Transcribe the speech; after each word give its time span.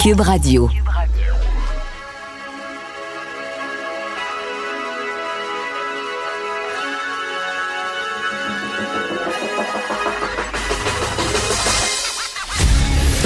Cube 0.00 0.20
Radio. 0.20 0.68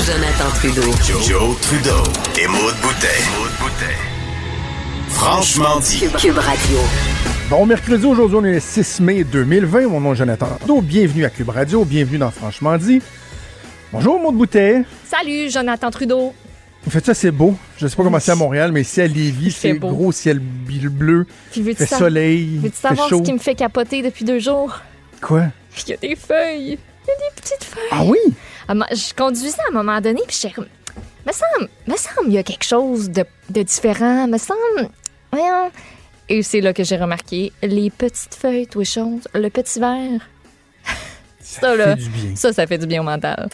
Jonathan 0.06 0.50
Trudeau. 0.54 0.82
Joe, 1.04 1.22
Joe 1.22 1.60
Trudeau 1.60 2.02
et 2.40 2.46
Maude 2.46 2.74
Boutet. 2.80 3.06
Franchement 5.08 5.80
dit. 5.80 5.98
Cube, 5.98 6.16
Cube 6.16 6.38
Radio. 6.38 6.78
Bon 7.50 7.66
mercredi, 7.66 8.06
aujourd'hui 8.06 8.36
on 8.36 8.44
est 8.44 8.52
le 8.54 8.60
6 8.60 9.00
mai 9.00 9.24
2020. 9.24 9.88
Mon 9.88 10.00
nom 10.00 10.12
est 10.12 10.16
Jonathan 10.16 10.46
Trudeau. 10.58 10.80
Bienvenue 10.80 11.24
à 11.24 11.30
Cube 11.30 11.48
Radio. 11.48 11.84
Bienvenue 11.84 12.18
dans 12.18 12.30
Franchement 12.30 12.76
dit. 12.78 13.00
Bonjour 13.92 14.20
Maude 14.20 14.36
Boutet. 14.36 14.84
Salut, 15.06 15.50
Jonathan 15.50 15.90
Trudeau. 15.90 16.34
En 16.86 16.90
fait, 16.90 17.04
ça 17.04 17.14
c'est 17.14 17.30
beau. 17.30 17.56
Je 17.78 17.86
sais 17.86 17.96
pas 17.96 18.02
comment 18.02 18.20
c'est 18.20 18.32
à 18.32 18.36
Montréal, 18.36 18.72
mais 18.72 18.82
ici 18.82 19.00
à 19.00 19.06
Lévis, 19.06 19.50
c'est 19.50 19.74
beau. 19.74 19.88
gros 19.88 20.12
ciel 20.12 20.38
bleu. 20.38 21.26
Puis 21.50 21.62
veux-tu 21.62 21.78
fait 21.78 21.86
sa- 21.86 21.98
soleil. 21.98 22.58
veux-tu 22.58 22.76
savoir 22.76 23.08
chaud. 23.08 23.18
ce 23.18 23.22
qui 23.24 23.32
me 23.32 23.38
fait 23.38 23.54
capoter 23.54 24.02
depuis 24.02 24.24
deux 24.24 24.38
jours? 24.38 24.78
Quoi? 25.20 25.46
Il 25.86 25.90
y 25.90 25.92
a 25.94 25.96
des 25.96 26.16
feuilles. 26.16 26.78
Il 27.04 27.10
y 27.10 27.12
a 27.12 27.16
des 27.16 27.34
petites 27.40 27.64
feuilles. 27.64 27.88
Ah 27.90 28.04
oui? 28.04 28.18
Ma- 28.74 28.86
Je 28.92 29.14
conduisais 29.14 29.58
à 29.66 29.70
un 29.70 29.74
moment 29.74 30.00
donné, 30.00 30.20
puis 30.26 30.36
j'étais 30.40 30.54
comme... 30.54 30.66
Me 31.26 31.32
semble, 31.32 31.68
me 31.86 31.96
semble, 31.96 32.28
il 32.28 32.34
y 32.34 32.38
a 32.38 32.42
quelque 32.42 32.64
chose 32.64 33.10
de, 33.10 33.24
de 33.50 33.62
différent. 33.62 34.26
Me 34.28 34.38
semble... 34.38 34.90
Voyons. 35.32 35.70
Et 36.28 36.42
c'est 36.42 36.60
là 36.60 36.72
que 36.72 36.84
j'ai 36.84 36.96
remarqué 36.96 37.52
les 37.62 37.90
petites 37.90 38.34
feuilles, 38.34 38.66
tout 38.66 38.84
choses, 38.84 39.22
le 39.34 39.48
petit 39.50 39.80
verre. 39.80 40.20
Ça, 41.40 41.74
là, 41.74 41.96
fait 41.96 42.02
du 42.02 42.08
bien. 42.10 42.36
ça, 42.36 42.52
ça 42.52 42.66
fait 42.66 42.76
du 42.76 42.86
bien 42.86 43.00
au 43.00 43.04
mental. 43.04 43.48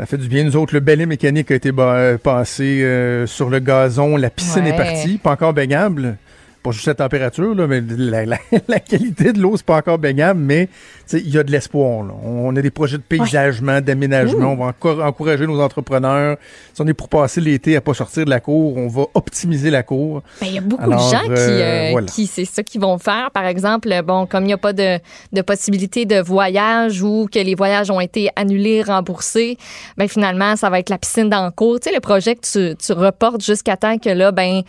Ça 0.00 0.06
fait 0.06 0.16
du 0.16 0.28
bien. 0.28 0.44
Nous 0.44 0.56
autres, 0.56 0.72
le 0.72 0.80
balai 0.80 1.04
mécanique 1.04 1.50
a 1.50 1.54
été 1.54 1.70
euh, 1.78 2.16
passé 2.16 2.82
euh, 2.82 3.26
sur 3.26 3.50
le 3.50 3.58
gazon. 3.58 4.16
La 4.16 4.30
piscine 4.30 4.66
est 4.66 4.74
partie. 4.74 5.18
Pas 5.18 5.32
encore 5.32 5.52
baignable. 5.52 6.16
Pas 6.62 6.72
juste 6.72 6.86
la 6.88 6.94
température, 6.94 7.54
là, 7.54 7.66
mais 7.66 7.80
la, 7.80 8.26
la- 8.26 8.38
la 8.68 8.80
qualité 8.80 9.32
de 9.32 9.40
l'eau, 9.40 9.56
c'est 9.56 9.64
pas 9.64 9.76
encore 9.78 9.98
baignable, 9.98 10.38
mais 10.40 10.68
il 11.12 11.30
y 11.30 11.38
a 11.38 11.42
de 11.42 11.50
l'espoir. 11.50 12.04
On 12.22 12.54
a 12.54 12.60
des 12.60 12.70
projets 12.70 12.98
de 12.98 13.02
paysagement, 13.02 13.80
d'aménagement. 13.80 14.52
On 14.52 14.56
va 14.56 14.64
encore 14.66 15.02
encourager 15.02 15.46
nos 15.46 15.58
entrepreneurs. 15.58 16.36
Si 16.74 16.82
on 16.82 16.86
est 16.86 16.92
pour 16.92 17.08
passer 17.08 17.40
l'été 17.40 17.76
à 17.76 17.80
pas 17.80 17.94
sortir 17.94 18.26
de 18.26 18.30
la 18.30 18.40
cour, 18.40 18.76
on 18.76 18.88
va 18.88 19.04
optimiser 19.14 19.70
la 19.70 19.82
cour. 19.82 20.22
Ben, 20.40 20.48
Il 20.48 20.54
y 20.54 20.58
a 20.58 20.60
beaucoup 20.60 20.82
Alors, 20.82 21.02
de 21.10 21.10
gens 21.16 21.22
qui, 21.24 21.30
euh, 21.30 21.62
euh, 21.62 21.88
voilà. 21.92 22.06
qui 22.08 22.26
c'est 22.26 22.44
ça 22.44 22.62
qu'ils 22.62 22.80
vont 22.82 22.98
faire. 22.98 23.30
Par 23.30 23.46
exemple, 23.46 23.88
bon, 24.04 24.26
comme 24.26 24.44
il 24.44 24.48
n'y 24.48 24.52
a 24.52 24.58
pas 24.58 24.74
de, 24.74 24.98
de 25.32 25.40
possibilité 25.40 26.04
de 26.04 26.20
voyage 26.20 27.02
ou 27.02 27.26
que 27.32 27.38
les 27.38 27.54
voyages 27.54 27.90
ont 27.90 28.00
été 28.00 28.28
annulés, 28.36 28.82
remboursés, 28.82 29.56
ben 29.96 30.08
finalement, 30.08 30.56
ça 30.56 30.68
va 30.68 30.78
être 30.78 30.90
la 30.90 30.98
piscine 30.98 31.30
dans 31.30 31.46
le 31.46 31.52
cours. 31.52 31.80
Tu 31.80 31.88
sais, 31.88 31.94
le 31.94 32.00
projet 32.00 32.34
que 32.36 32.40
tu, 32.42 32.76
tu 32.76 32.92
reportes 32.92 33.42
jusqu'à 33.42 33.78
temps 33.78 33.96
que 33.96 34.10
là, 34.10 34.30
ben, 34.30 34.60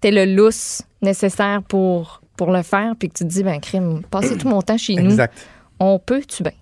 t'aies 0.00 0.12
le 0.12 0.24
lousse 0.26 0.82
nécessaire 1.02 1.62
pour, 1.62 2.20
pour 2.36 2.50
le 2.52 2.62
faire, 2.62 2.94
puis 2.98 3.08
que 3.08 3.14
tu 3.18 3.24
te 3.24 3.28
dis, 3.28 3.42
ben, 3.42 3.60
crime, 3.60 4.02
passer 4.10 4.36
tout 4.36 4.48
mon 4.48 4.62
temps 4.62 4.78
chez 4.78 4.94
nous, 4.96 5.10
Exact. 5.10 5.34
on 5.78 5.98
peut-tu 5.98 6.42
bien? 6.42 6.52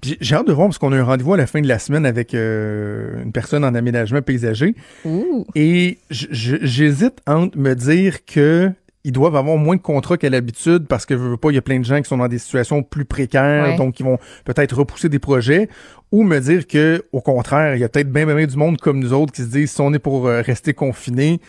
Puis 0.00 0.16
J'ai 0.20 0.36
hâte 0.36 0.46
de 0.46 0.52
voir 0.52 0.68
parce 0.68 0.78
qu'on 0.78 0.92
a 0.92 0.96
un 0.96 1.02
rendez-vous 1.02 1.34
à 1.34 1.36
la 1.36 1.46
fin 1.48 1.60
de 1.60 1.66
la 1.66 1.80
semaine 1.80 2.06
avec 2.06 2.34
euh, 2.34 3.20
une 3.22 3.32
personne 3.32 3.64
en 3.64 3.74
aménagement 3.74 4.22
paysager. 4.22 4.74
Ouh. 5.04 5.44
Et 5.56 5.98
j'hésite 6.10 7.14
entre 7.26 7.58
me 7.58 7.74
dire 7.74 8.24
que 8.24 8.70
ils 9.02 9.12
doivent 9.12 9.36
avoir 9.36 9.56
moins 9.56 9.76
de 9.76 9.80
contrats 9.80 10.16
qu'à 10.16 10.30
l'habitude 10.30 10.86
parce 10.88 11.06
que 11.06 11.14
veux, 11.14 11.30
veux 11.30 11.36
pas, 11.36 11.50
il 11.50 11.54
y 11.54 11.58
a 11.58 11.62
plein 11.62 11.78
de 11.78 11.84
gens 11.84 12.00
qui 12.02 12.08
sont 12.08 12.16
dans 12.16 12.26
des 12.28 12.38
situations 12.38 12.82
plus 12.82 13.04
précaires, 13.04 13.64
Ouais. 13.70 13.76
donc 13.76 14.00
ils 14.00 14.02
vont 14.04 14.18
peut-être 14.44 14.76
repousser 14.76 15.08
des 15.08 15.20
projets, 15.20 15.68
ou 16.10 16.24
me 16.24 16.38
dire 16.40 16.66
que 16.66 17.04
au 17.12 17.20
contraire, 17.20 17.76
il 17.76 17.80
y 17.80 17.84
a 17.84 17.88
peut-être 17.88 18.10
bien, 18.10 18.26
bien, 18.26 18.34
bien 18.34 18.46
du 18.46 18.56
monde 18.56 18.78
comme 18.78 18.98
nous 18.98 19.12
autres 19.12 19.32
qui 19.32 19.42
se 19.42 19.46
disent 19.48 19.70
si 19.70 19.80
on 19.80 19.92
est 19.94 20.00
pour 20.00 20.26
euh, 20.26 20.42
rester 20.42 20.74
confiné, 20.74 21.40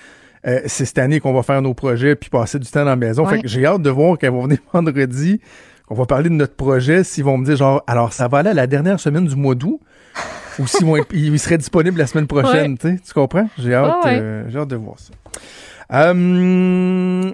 euh, 0.48 0.62
c'est 0.66 0.86
cette 0.86 0.98
année 1.00 1.20
qu'on 1.20 1.34
va 1.34 1.44
faire 1.44 1.62
nos 1.62 1.74
projets 1.74 2.16
puis 2.16 2.30
passer 2.30 2.58
du 2.60 2.68
temps 2.70 2.80
dans 2.82 2.86
la 2.92 2.96
maison. 2.96 3.26
Ouais. 3.26 3.36
Fait 3.38 3.42
que 3.42 3.48
j'ai 3.48 3.66
hâte 3.66 3.82
de 3.82 3.90
voir 3.90 4.18
ils 4.22 4.30
vont 4.30 4.44
venir 4.44 4.60
vendredi, 4.74 5.42
qu'on 5.88 5.96
va 5.96 6.06
parler 6.06 6.30
de 6.30 6.36
notre 6.36 6.56
projet, 6.56 7.04
s'ils 7.04 7.24
vont 7.24 7.38
me 7.38 7.46
dire 7.46 7.56
genre 7.58 7.84
alors 7.88 8.14
ça 8.14 8.28
va 8.28 8.40
aller 8.40 8.50
à 8.50 8.54
la 8.54 8.68
dernière 8.68 9.00
semaine 9.00 9.26
du 9.26 9.36
mois 9.36 9.56
d'août. 9.56 9.80
ou 10.60 10.66
s'ils 10.68 10.86
vont 10.86 10.98
être- 10.98 11.08
ils 11.14 11.38
seraient 11.40 11.58
disponibles 11.58 11.98
la 12.00 12.08
semaine 12.08 12.28
prochaine, 12.28 12.78
tu 12.78 12.88
sais, 12.88 13.00
tu 13.06 13.14
comprends? 13.14 13.50
J'ai 13.58 13.74
hâte, 13.74 14.04
Ouais, 14.06 14.12
ouais. 14.12 14.20
euh, 14.20 14.50
j'ai 14.50 14.58
hâte 14.60 14.68
de 14.70 14.76
voir 14.76 14.96
ça. 14.98 15.12
Euh, 15.94 17.32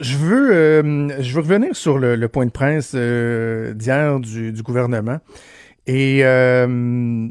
je 0.00 0.16
veux, 0.16 0.50
euh, 0.54 1.20
je 1.22 1.34
veux 1.34 1.40
revenir 1.40 1.74
sur 1.74 1.98
le, 1.98 2.14
le 2.16 2.28
point 2.28 2.46
de 2.46 2.50
presse 2.50 2.92
euh, 2.94 3.74
d'hier 3.74 4.20
du, 4.20 4.52
du 4.52 4.62
gouvernement. 4.62 5.18
Et 5.86 6.20
euh, 6.24 7.26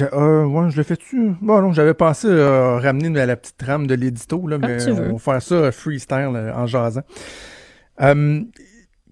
euh, 0.00 0.44
ouais, 0.44 0.70
je 0.70 0.76
l'ai 0.76 0.84
fait-tu? 0.84 1.32
Bon, 1.40 1.60
non, 1.62 1.72
j'avais 1.72 1.94
pensé 1.94 2.26
euh, 2.28 2.78
ramener 2.78 3.18
à 3.20 3.26
la 3.26 3.36
petite 3.36 3.56
trame 3.56 3.86
de 3.86 3.94
l'édito, 3.94 4.46
là, 4.46 4.58
mais 4.58 4.86
on 4.90 5.12
va 5.14 5.18
faire 5.18 5.42
ça 5.42 5.54
euh, 5.54 5.72
freestyle 5.72 6.32
euh, 6.34 6.54
en 6.54 6.66
jasant. 6.66 7.02
Euh, 8.00 8.40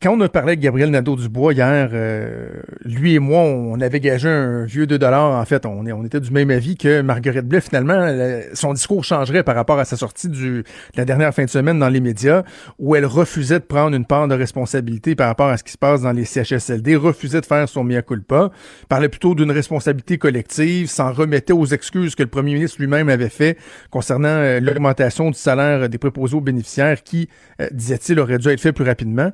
quand 0.07 0.17
on 0.17 0.21
a 0.21 0.29
parlé 0.29 0.51
avec 0.51 0.61
Gabriel 0.61 0.91
Nadeau-Dubois 0.91 1.53
hier, 1.53 1.91
euh, 1.93 2.49
lui 2.85 3.15
et 3.15 3.19
moi, 3.19 3.41
on 3.41 3.81
avait 3.81 3.99
gagé 3.99 4.29
un 4.29 4.65
vieux 4.65 4.87
2 4.87 5.01
En 5.03 5.45
fait, 5.45 5.67
on, 5.67 5.85
on 5.85 6.05
était 6.05 6.21
du 6.21 6.31
même 6.31 6.53
avis 6.53 6.77
que 6.77 7.01
Marguerite 7.01 7.47
Blais, 7.47 7.61
finalement, 7.61 8.07
son 8.55 8.73
discours 8.73 9.03
changerait 9.03 9.43
par 9.43 9.57
rapport 9.57 9.81
à 9.81 9.85
sa 9.85 9.97
sortie 9.97 10.29
du, 10.29 10.63
de 10.63 10.65
la 10.97 11.05
dernière 11.05 11.35
fin 11.35 11.45
de 11.45 11.51
semaine 11.51 11.81
dans 11.81 11.89
les 11.89 11.99
médias, 11.99 12.45
où 12.79 12.95
elle 12.95 13.05
refusait 13.05 13.59
de 13.59 13.65
prendre 13.65 13.97
une 13.97 14.05
part 14.05 14.29
de 14.29 14.37
responsabilité 14.37 15.17
par 15.17 15.27
rapport 15.27 15.49
à 15.49 15.57
ce 15.57 15.65
qui 15.65 15.73
se 15.73 15.79
passe 15.79 16.03
dans 16.03 16.13
les 16.13 16.25
CHSLD, 16.25 16.95
refusait 16.95 17.41
de 17.41 17.47
faire 17.47 17.69
son 17.69 17.83
mea 17.83 18.03
culpa, 18.03 18.53
parlait 18.89 19.09
plutôt 19.09 19.35
d'une 19.35 19.51
responsabilité 19.51 20.19
collective, 20.19 20.89
s'en 20.89 21.13
remettait 21.13 21.53
aux 21.53 21.67
excuses 21.67 22.15
que 22.15 22.23
le 22.23 22.29
premier 22.29 22.55
ministre 22.55 22.77
lui-même 22.79 23.09
avait 23.09 23.29
fait 23.29 23.59
concernant 23.91 24.29
euh, 24.29 24.61
l'augmentation 24.61 25.33
du 25.33 25.39
salaire 25.39 25.89
des 25.89 25.99
préposés 25.99 26.37
aux 26.37 26.41
bénéficiaires 26.41 27.03
qui, 27.03 27.29
euh, 27.61 27.67
disait-il, 27.73 28.21
aurait 28.21 28.39
dû 28.39 28.51
être 28.51 28.61
fait 28.61 28.73
plus 28.73 28.85
rapidement. 28.85 29.33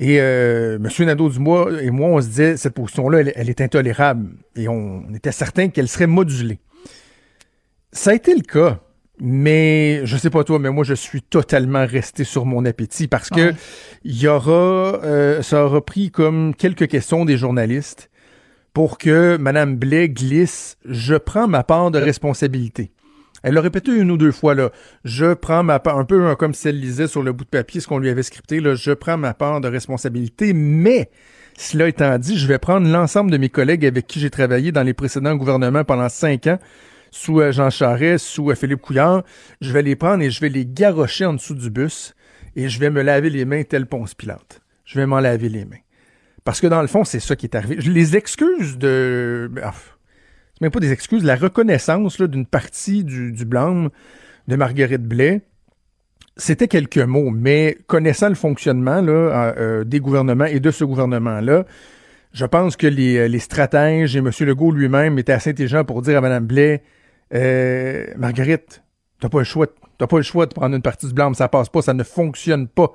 Et 0.00 0.20
euh, 0.20 0.76
M. 0.76 1.06
Nadeau-Dubois 1.06 1.82
et 1.82 1.90
moi, 1.90 2.08
on 2.10 2.20
se 2.20 2.28
disait, 2.28 2.56
cette 2.56 2.74
position-là, 2.74 3.18
elle, 3.20 3.32
elle 3.34 3.50
est 3.50 3.60
intolérable. 3.60 4.30
Et 4.54 4.68
on, 4.68 5.04
on 5.10 5.14
était 5.14 5.32
certain 5.32 5.68
qu'elle 5.68 5.88
serait 5.88 6.06
modulée. 6.06 6.60
Ça 7.92 8.10
a 8.10 8.14
été 8.14 8.34
le 8.34 8.42
cas. 8.42 8.80
Mais 9.20 10.06
je 10.06 10.16
sais 10.16 10.30
pas 10.30 10.44
toi, 10.44 10.60
mais 10.60 10.70
moi 10.70 10.84
je 10.84 10.94
suis 10.94 11.22
totalement 11.22 11.84
resté 11.84 12.22
sur 12.22 12.46
mon 12.46 12.64
appétit 12.64 13.08
parce 13.08 13.30
que 13.30 13.48
Ouais. 13.48 13.54
il 14.04 14.16
y 14.16 14.28
aura, 14.28 14.52
euh, 15.02 15.42
ça 15.42 15.64
aura 15.64 15.84
pris 15.84 16.12
comme 16.12 16.54
quelques 16.54 16.86
questions 16.86 17.24
des 17.24 17.36
journalistes 17.36 18.10
pour 18.74 18.96
que 18.96 19.36
Mme 19.36 19.74
Blais 19.74 20.08
glisse 20.08 20.76
Je 20.84 21.16
prends 21.16 21.48
ma 21.48 21.64
part 21.64 21.90
de 21.90 21.98
responsabilité. 21.98 22.92
Elle 23.42 23.54
l'a 23.54 23.60
répété 23.60 23.92
une 23.92 24.10
ou 24.10 24.16
deux 24.16 24.32
fois, 24.32 24.54
là. 24.54 24.70
Je 25.04 25.34
prends 25.34 25.62
ma 25.62 25.78
part, 25.78 25.98
un 25.98 26.04
peu 26.04 26.26
hein, 26.26 26.34
comme 26.34 26.54
si 26.54 26.68
elle 26.68 26.80
lisait 26.80 27.06
sur 27.06 27.22
le 27.22 27.32
bout 27.32 27.44
de 27.44 27.50
papier 27.50 27.80
ce 27.80 27.86
qu'on 27.86 27.98
lui 27.98 28.08
avait 28.08 28.22
scripté, 28.22 28.60
là. 28.60 28.74
Je 28.74 28.90
prends 28.92 29.16
ma 29.16 29.34
part 29.34 29.60
de 29.60 29.68
responsabilité, 29.68 30.52
mais, 30.52 31.10
cela 31.56 31.88
étant 31.88 32.18
dit, 32.18 32.36
je 32.38 32.46
vais 32.46 32.58
prendre 32.58 32.88
l'ensemble 32.88 33.30
de 33.30 33.36
mes 33.36 33.48
collègues 33.48 33.86
avec 33.86 34.06
qui 34.06 34.20
j'ai 34.20 34.30
travaillé 34.30 34.72
dans 34.72 34.82
les 34.82 34.94
précédents 34.94 35.34
gouvernements 35.36 35.84
pendant 35.84 36.08
cinq 36.08 36.46
ans, 36.46 36.58
sous 37.10 37.40
euh, 37.40 37.52
Jean 37.52 37.70
Charest, 37.70 38.24
sous 38.26 38.50
euh, 38.50 38.54
Philippe 38.54 38.80
Couillard. 38.82 39.22
Je 39.60 39.72
vais 39.72 39.82
les 39.82 39.96
prendre 39.96 40.22
et 40.22 40.30
je 40.30 40.40
vais 40.40 40.48
les 40.50 40.66
garrocher 40.66 41.24
en 41.24 41.32
dessous 41.34 41.54
du 41.54 41.70
bus 41.70 42.14
et 42.54 42.68
je 42.68 42.78
vais 42.78 42.90
me 42.90 43.02
laver 43.02 43.30
les 43.30 43.44
mains 43.44 43.62
tel 43.62 43.86
Ponce 43.86 44.14
Pilate. 44.14 44.60
Je 44.84 44.98
vais 44.98 45.06
m'en 45.06 45.20
laver 45.20 45.48
les 45.48 45.64
mains. 45.64 45.76
Parce 46.44 46.60
que 46.60 46.66
dans 46.66 46.80
le 46.82 46.86
fond, 46.88 47.04
c'est 47.04 47.20
ça 47.20 47.34
qui 47.36 47.46
est 47.46 47.54
arrivé. 47.54 47.76
Je- 47.78 47.90
Les 47.90 48.16
excuses 48.16 48.78
de. 48.78 49.50
ah, 49.62 49.72
c'est 49.74 49.97
même 50.60 50.70
pas 50.70 50.80
des 50.80 50.92
excuses, 50.92 51.24
la 51.24 51.36
reconnaissance 51.36 52.20
d'une 52.20 52.46
partie 52.46 53.04
du, 53.04 53.32
du 53.32 53.44
blâme 53.44 53.90
de 54.48 54.56
Marguerite 54.56 55.02
Blais, 55.02 55.42
c'était 56.38 56.68
quelques 56.68 56.98
mots, 56.98 57.30
mais 57.30 57.76
connaissant 57.86 58.28
le 58.28 58.34
fonctionnement 58.34 59.02
euh, 59.02 59.52
euh, 59.58 59.84
des 59.84 60.00
gouvernements 60.00 60.46
et 60.46 60.60
de 60.60 60.70
ce 60.70 60.84
gouvernement-là, 60.84 61.64
je 62.32 62.46
pense 62.46 62.76
que 62.76 62.86
les, 62.86 63.16
euh, 63.16 63.28
les 63.28 63.40
stratèges 63.40 64.14
et 64.16 64.20
M. 64.20 64.30
Legault 64.40 64.70
lui-même 64.70 65.18
étaient 65.18 65.32
assez 65.32 65.50
intelligents 65.50 65.84
pour 65.84 66.00
dire 66.00 66.18
à 66.18 66.20
Mme 66.20 66.46
Blais 66.46 66.82
Marguerite, 68.16 68.82
t'as 69.20 69.28
pas 69.28 69.38
le 69.38 69.44
choix, 69.44 69.66
t'as 69.98 70.06
pas 70.06 70.16
le 70.16 70.22
choix 70.22 70.46
de 70.46 70.54
prendre 70.54 70.74
une 70.74 70.82
partie 70.82 71.06
du 71.06 71.12
blâme, 71.12 71.34
ça 71.34 71.48
passe 71.48 71.68
pas, 71.68 71.82
ça 71.82 71.92
ne 71.92 72.04
fonctionne 72.04 72.68
pas. 72.68 72.92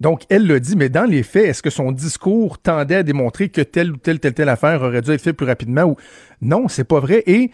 Donc, 0.00 0.24
elle 0.28 0.46
l'a 0.46 0.58
dit, 0.58 0.76
mais 0.76 0.88
dans 0.88 1.04
les 1.04 1.22
faits, 1.22 1.46
est-ce 1.46 1.62
que 1.62 1.70
son 1.70 1.90
discours 1.90 2.58
tendait 2.58 2.96
à 2.96 3.02
démontrer 3.02 3.48
que 3.48 3.62
telle 3.62 3.92
ou 3.92 3.96
telle, 3.96 4.20
telle, 4.20 4.34
telle 4.34 4.48
affaire 4.48 4.82
aurait 4.82 5.00
dû 5.00 5.10
être 5.10 5.22
faite 5.22 5.36
plus 5.36 5.46
rapidement 5.46 5.84
ou 5.84 5.96
non, 6.42 6.68
c'est 6.68 6.84
pas 6.84 7.00
vrai. 7.00 7.22
Et 7.26 7.50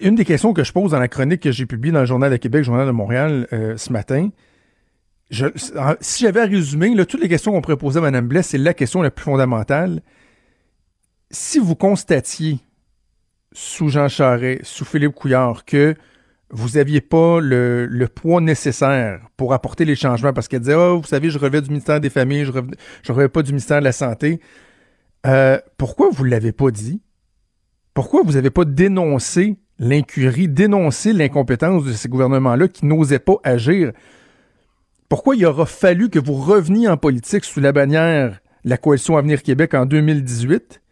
une 0.00 0.16
des 0.16 0.24
questions 0.24 0.52
que 0.52 0.64
je 0.64 0.72
pose 0.72 0.90
dans 0.90 0.98
la 0.98 1.08
chronique 1.08 1.42
que 1.42 1.52
j'ai 1.52 1.66
publiée 1.66 1.92
dans 1.92 2.00
le 2.00 2.06
Journal 2.06 2.30
de 2.30 2.36
Québec, 2.36 2.60
le 2.60 2.64
Journal 2.64 2.86
de 2.86 2.92
Montréal 2.92 3.46
euh, 3.52 3.76
ce 3.76 3.92
matin, 3.92 4.30
si 5.30 6.24
j'avais 6.24 6.40
à 6.40 6.46
résumer, 6.46 6.94
toutes 7.06 7.20
les 7.20 7.28
questions 7.28 7.52
qu'on 7.52 7.60
pourrait 7.60 7.76
poser 7.76 7.98
à 7.98 8.02
Mme 8.02 8.26
Blais, 8.26 8.42
c'est 8.42 8.58
la 8.58 8.74
question 8.74 9.00
la 9.00 9.10
plus 9.10 9.24
fondamentale. 9.24 10.02
Si 11.30 11.58
vous 11.58 11.76
constatiez 11.76 12.58
sous 13.52 13.88
Jean 13.88 14.08
Charest, 14.08 14.64
sous 14.64 14.84
Philippe 14.84 15.14
Couillard, 15.14 15.64
que 15.64 15.94
vous 16.50 16.70
n'aviez 16.70 17.00
pas 17.00 17.40
le, 17.40 17.86
le, 17.86 18.08
poids 18.08 18.40
nécessaire 18.40 19.20
pour 19.36 19.52
apporter 19.52 19.84
les 19.84 19.94
changements, 19.94 20.32
parce 20.32 20.48
qu'elle 20.48 20.60
disait, 20.60 20.74
oh, 20.74 21.00
vous 21.00 21.06
savez, 21.06 21.30
je 21.30 21.38
relevais 21.38 21.62
du 21.62 21.70
ministère 21.70 22.00
des 22.00 22.10
Familles, 22.10 22.44
je 22.44 22.52
ne 22.52 23.14
relevais 23.14 23.28
pas 23.28 23.42
du 23.42 23.52
ministère 23.52 23.78
de 23.78 23.84
la 23.84 23.92
Santé. 23.92 24.40
Euh, 25.26 25.58
pourquoi 25.78 26.10
vous 26.10 26.24
ne 26.24 26.30
l'avez 26.30 26.52
pas 26.52 26.70
dit? 26.70 27.02
Pourquoi 27.94 28.22
vous 28.24 28.32
n'avez 28.32 28.50
pas 28.50 28.64
dénoncé 28.64 29.56
l'incurie, 29.78 30.48
dénoncé 30.48 31.12
l'incompétence 31.12 31.84
de 31.84 31.92
ces 31.92 32.08
gouvernements-là 32.08 32.68
qui 32.68 32.86
n'osaient 32.86 33.18
pas 33.18 33.36
agir? 33.44 33.92
Pourquoi 35.08 35.36
il 35.36 35.44
aura 35.44 35.66
fallu 35.66 36.08
que 36.08 36.18
vous 36.18 36.34
reveniez 36.34 36.88
en 36.88 36.96
politique 36.96 37.44
sous 37.44 37.60
la 37.60 37.72
bannière 37.72 38.40
la 38.64 38.76
Coalition 38.76 39.16
Avenir 39.16 39.42
Québec 39.42 39.74
en 39.74 39.86
2018, 39.86 40.82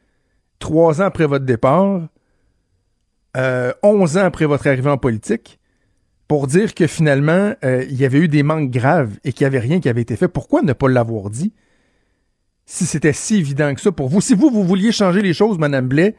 trois 0.58 1.02
ans 1.02 1.06
après 1.06 1.26
votre 1.26 1.44
départ, 1.44 2.08
euh, 3.36 3.72
11 3.82 4.16
ans 4.16 4.24
après 4.24 4.46
votre 4.46 4.66
arrivée 4.66 4.90
en 4.90 4.98
politique, 4.98 5.58
pour 6.28 6.46
dire 6.46 6.74
que 6.74 6.86
finalement, 6.86 7.54
euh, 7.64 7.84
il 7.88 7.96
y 7.96 8.04
avait 8.04 8.18
eu 8.18 8.28
des 8.28 8.42
manques 8.42 8.70
graves 8.70 9.18
et 9.24 9.32
qu'il 9.32 9.44
n'y 9.44 9.48
avait 9.48 9.66
rien 9.66 9.80
qui 9.80 9.88
avait 9.88 10.02
été 10.02 10.14
fait. 10.16 10.28
Pourquoi 10.28 10.62
ne 10.62 10.74
pas 10.74 10.88
l'avoir 10.88 11.30
dit? 11.30 11.52
Si 12.66 12.84
c'était 12.84 13.14
si 13.14 13.36
évident 13.36 13.74
que 13.74 13.80
ça 13.80 13.92
pour 13.92 14.08
vous. 14.08 14.20
Si 14.20 14.34
vous, 14.34 14.50
vous 14.50 14.62
vouliez 14.62 14.92
changer 14.92 15.22
les 15.22 15.32
choses, 15.32 15.58
Madame 15.58 15.88
Blais, 15.88 16.14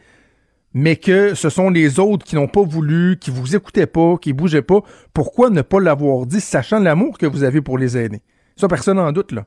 mais 0.74 0.96
que 0.96 1.36
ce 1.36 1.50
sont 1.50 1.70
les 1.70 2.00
autres 2.00 2.26
qui 2.26 2.36
n'ont 2.36 2.48
pas 2.48 2.64
voulu, 2.64 3.18
qui 3.20 3.30
vous 3.30 3.56
écoutaient 3.56 3.86
pas, 3.86 4.18
qui 4.18 4.34
bougeaient 4.34 4.64
pas, 4.64 4.82
pourquoi 5.14 5.52
ne 5.52 5.62
pas 5.62 5.80
l'avoir 5.80 6.26
dit, 6.26 6.42
sachant 6.42 6.80
l'amour 6.80 7.18
que 7.20 7.28
vous 7.28 7.44
avez 7.44 7.62
pour 7.62 7.78
les 7.78 7.98
aînés? 7.98 8.22
Ça, 8.56 8.68
personne 8.68 8.98
n'en 8.98 9.12
doute, 9.12 9.32
là. 9.32 9.46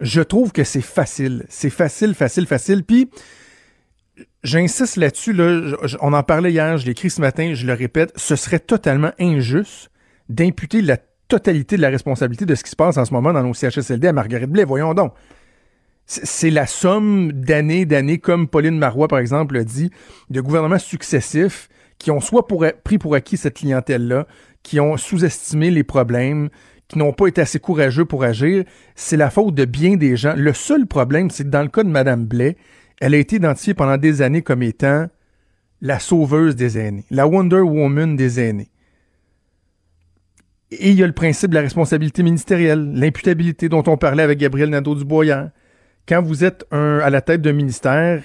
Je 0.00 0.20
trouve 0.20 0.50
que 0.50 0.64
c'est 0.64 0.80
facile. 0.80 1.44
C'est 1.48 1.70
facile, 1.70 2.14
facile, 2.14 2.46
facile. 2.46 2.84
Puis, 2.84 3.10
j'insiste 4.42 4.96
là-dessus, 4.96 5.32
là, 5.32 5.76
on 6.00 6.12
en 6.12 6.22
parlait 6.22 6.50
hier, 6.50 6.78
je 6.78 6.84
l'ai 6.84 6.92
écrit 6.92 7.10
ce 7.10 7.20
matin, 7.20 7.52
je 7.54 7.66
le 7.66 7.72
répète, 7.72 8.12
ce 8.16 8.36
serait 8.36 8.58
totalement 8.58 9.12
injuste 9.18 9.90
d'imputer 10.28 10.82
la 10.82 10.96
totalité 11.28 11.76
de 11.76 11.82
la 11.82 11.88
responsabilité 11.88 12.46
de 12.46 12.54
ce 12.54 12.64
qui 12.64 12.70
se 12.70 12.76
passe 12.76 12.96
en 12.96 13.04
ce 13.04 13.12
moment 13.12 13.32
dans 13.32 13.42
nos 13.42 13.54
CHSLD 13.54 14.08
à 14.08 14.12
Marguerite 14.12 14.50
Blais. 14.50 14.64
Voyons 14.64 14.94
donc. 14.94 15.12
C'est 16.06 16.50
la 16.50 16.66
somme 16.66 17.30
d'années, 17.30 17.86
d'années, 17.86 18.18
comme 18.18 18.48
Pauline 18.48 18.76
Marois, 18.76 19.06
par 19.06 19.20
exemple, 19.20 19.54
l'a 19.54 19.62
dit, 19.62 19.90
de 20.28 20.40
gouvernements 20.40 20.80
successifs 20.80 21.68
qui 21.98 22.10
ont 22.10 22.20
soit 22.20 22.48
pris 22.82 22.98
pour 22.98 23.14
acquis 23.14 23.36
cette 23.36 23.58
clientèle-là, 23.58 24.26
qui 24.64 24.80
ont 24.80 24.96
sous-estimé 24.96 25.70
les 25.70 25.84
problèmes, 25.84 26.48
qui 26.88 26.98
n'ont 26.98 27.12
pas 27.12 27.28
été 27.28 27.40
assez 27.40 27.60
courageux 27.60 28.04
pour 28.04 28.24
agir. 28.24 28.64
C'est 28.96 29.16
la 29.16 29.30
faute 29.30 29.54
de 29.54 29.64
bien 29.64 29.96
des 29.96 30.16
gens. 30.16 30.34
Le 30.36 30.52
seul 30.52 30.86
problème, 30.86 31.30
c'est 31.30 31.44
que 31.44 31.48
dans 31.48 31.62
le 31.62 31.68
cas 31.68 31.84
de 31.84 31.88
Mme 31.88 32.24
Blais, 32.24 32.56
elle 33.00 33.14
a 33.14 33.18
été 33.18 33.36
identifiée 33.36 33.74
pendant 33.74 33.96
des 33.96 34.22
années 34.22 34.42
comme 34.42 34.62
étant 34.62 35.08
la 35.80 35.98
sauveuse 35.98 36.56
des 36.56 36.78
aînés, 36.78 37.04
la 37.10 37.26
Wonder 37.26 37.60
Woman 37.60 38.16
des 38.16 38.38
aînés. 38.40 38.70
Et 40.70 40.90
il 40.90 40.98
y 40.98 41.02
a 41.02 41.06
le 41.06 41.12
principe 41.12 41.50
de 41.50 41.56
la 41.56 41.62
responsabilité 41.62 42.22
ministérielle, 42.22 42.92
l'imputabilité 42.94 43.68
dont 43.68 43.82
on 43.86 43.96
parlait 43.96 44.22
avec 44.22 44.38
Gabriel 44.38 44.70
Nadeau-Dubois 44.70 45.50
quand 46.06 46.22
vous 46.22 46.44
êtes 46.44 46.64
à 46.72 47.10
la 47.10 47.20
tête 47.20 47.42
d'un 47.42 47.52
ministère, 47.52 48.22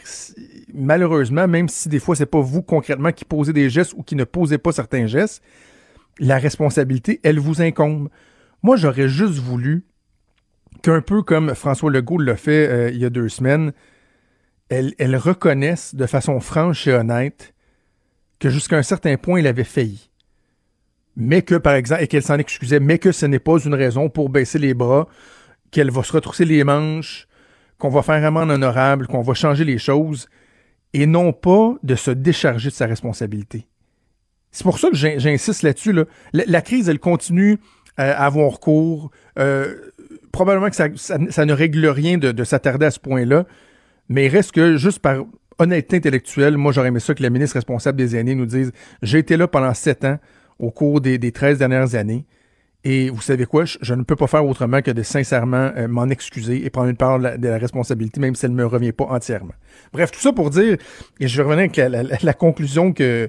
malheureusement, 0.74 1.48
même 1.48 1.70
si 1.70 1.90
des 1.90 2.00
fois 2.00 2.16
c'est 2.16 2.26
pas 2.26 2.42
vous 2.42 2.62
concrètement 2.62 3.12
qui 3.12 3.26
posez 3.26 3.54
des 3.54 3.70
gestes 3.70 3.94
ou 3.96 4.04
qui 4.04 4.16
ne 4.16 4.24
posez 4.24 4.58
pas 4.58 4.72
certains 4.72 5.08
gestes, 5.08 5.42
la 6.20 6.38
responsabilité, 6.38 7.20
elle 7.24 7.40
vous 7.40 7.62
incombe. 7.62 8.10
Moi, 8.64 8.78
j'aurais 8.78 9.08
juste 9.08 9.40
voulu 9.40 9.86
qu'un 10.82 11.02
peu 11.02 11.22
comme 11.22 11.54
François 11.54 11.92
Legault 11.92 12.20
l'a 12.20 12.36
fait 12.36 12.68
euh, 12.68 12.90
il 12.90 12.98
y 12.98 13.06
a 13.06 13.10
deux 13.10 13.30
semaines, 13.30 13.74
elle, 14.70 14.94
elle 14.98 15.16
reconnaisse 15.16 15.96
de 15.96 16.06
façon 16.06 16.40
franche 16.40 16.88
et 16.88 16.94
honnête 16.94 17.54
que 18.40 18.50
jusqu'à 18.50 18.78
un 18.78 18.84
certain 18.84 19.18
point, 19.18 19.40
il 19.40 19.48
avait 19.48 19.64
failli. 19.64 20.10
Mais 21.16 21.42
que, 21.42 21.56
par 21.56 21.76
exemple, 21.76 22.04
et 22.04 22.08
qu'elle 22.08 22.24
s'en 22.24 22.38
excusait, 22.38 22.80
mais 22.80 23.00
que 23.00 23.12
ce 23.12 23.26
n'est 23.26 23.40
pas 23.40 23.58
une 23.60 23.74
raison 23.74 24.10
pour 24.10 24.30
baisser 24.30 24.60
les 24.60 24.74
bras, 24.74 25.08
qu'elle 25.72 25.92
va 25.92 26.04
se 26.04 26.12
retrousser 26.12 26.46
les 26.46 26.64
manches, 26.64 27.28
qu'on 27.78 27.90
va 27.90 28.02
faire 28.02 28.16
un 28.16 28.24
amende 28.24 28.52
honorable, 28.52 29.08
qu'on 29.08 29.22
va 29.22 29.34
changer 29.34 29.64
les 29.64 29.78
choses, 29.78 30.28
et 30.94 31.06
non 31.06 31.34
pas 31.34 31.76
de 31.84 31.96
se 31.96 32.12
décharger 32.12 32.70
de 32.70 32.74
sa 32.74 32.86
responsabilité. 32.86 33.68
C'est 34.52 34.64
pour 34.64 34.80
ça 34.80 34.90
que 34.90 34.96
j'insiste 34.96 35.64
là-dessus. 35.64 35.94
La, 36.32 36.62
crise, 36.62 36.88
elle 36.88 37.00
continue 37.00 37.60
euh, 38.00 38.14
à 38.16 38.26
avoir 38.26 38.62
cours. 38.62 39.12
Euh, 39.38 39.76
probablement 40.32 40.70
que 40.70 40.76
ça, 40.76 41.18
ne 41.18 41.54
règle 41.54 41.86
rien 41.88 42.18
de, 42.18 42.44
s'attarder 42.46 42.86
à 42.86 42.92
ce 42.92 43.00
point-là, 43.00 43.46
mais 44.10 44.26
il 44.26 44.30
reste 44.30 44.52
que 44.52 44.78
juste 44.78 45.00
par 45.00 45.26
honnêteté 45.58 45.98
intellectuelle, 45.98 46.58
moi 46.58 46.72
j'aurais 46.72 46.90
aimé 46.90 47.00
ça 47.00 47.14
que 47.14 47.24
la 47.24 47.30
ministre 47.30 47.56
responsable 47.56 47.98
des 47.98 48.16
aînés 48.16 48.36
nous 48.36 48.46
dise 48.46 48.72
j'ai 49.02 49.20
été 49.20 49.38
là 49.38 49.48
pendant 49.48 49.74
sept 49.74 50.06
ans 50.06 50.20
au 50.60 50.72
cours 50.72 51.02
des, 51.02 51.18
des 51.18 51.32
13 51.32 51.60
dernières 51.60 51.96
années. 51.96 52.26
Et 52.88 53.10
vous 53.10 53.22
savez 53.22 53.48
quoi, 53.48 53.66
je, 53.66 53.94
ne 53.96 54.04
peux 54.04 54.16
pas 54.16 54.28
faire 54.28 54.46
autrement 54.46 54.80
que 54.84 54.92
de 54.92 55.02
sincèrement 55.02 55.72
euh, 55.76 55.88
m'en 55.88 56.08
excuser 56.08 56.64
et 56.64 56.70
prendre 56.70 56.90
une 56.90 56.96
part 56.96 57.18
de 57.18 57.48
la, 57.48 57.58
responsabilité, 57.58 58.20
même 58.20 58.36
si 58.36 58.46
elle 58.46 58.52
ne 58.52 58.58
me 58.58 58.66
revient 58.66 58.92
pas 58.92 59.06
entièrement. 59.06 59.56
Bref, 59.92 60.12
tout 60.12 60.20
ça 60.20 60.32
pour 60.32 60.52
dire, 60.52 60.78
et 61.20 61.28
je 61.28 61.36
vais 61.36 61.50
revenir 61.50 61.72
avec 61.84 62.22
la, 62.22 62.34
conclusion 62.36 62.94
que, 62.94 63.28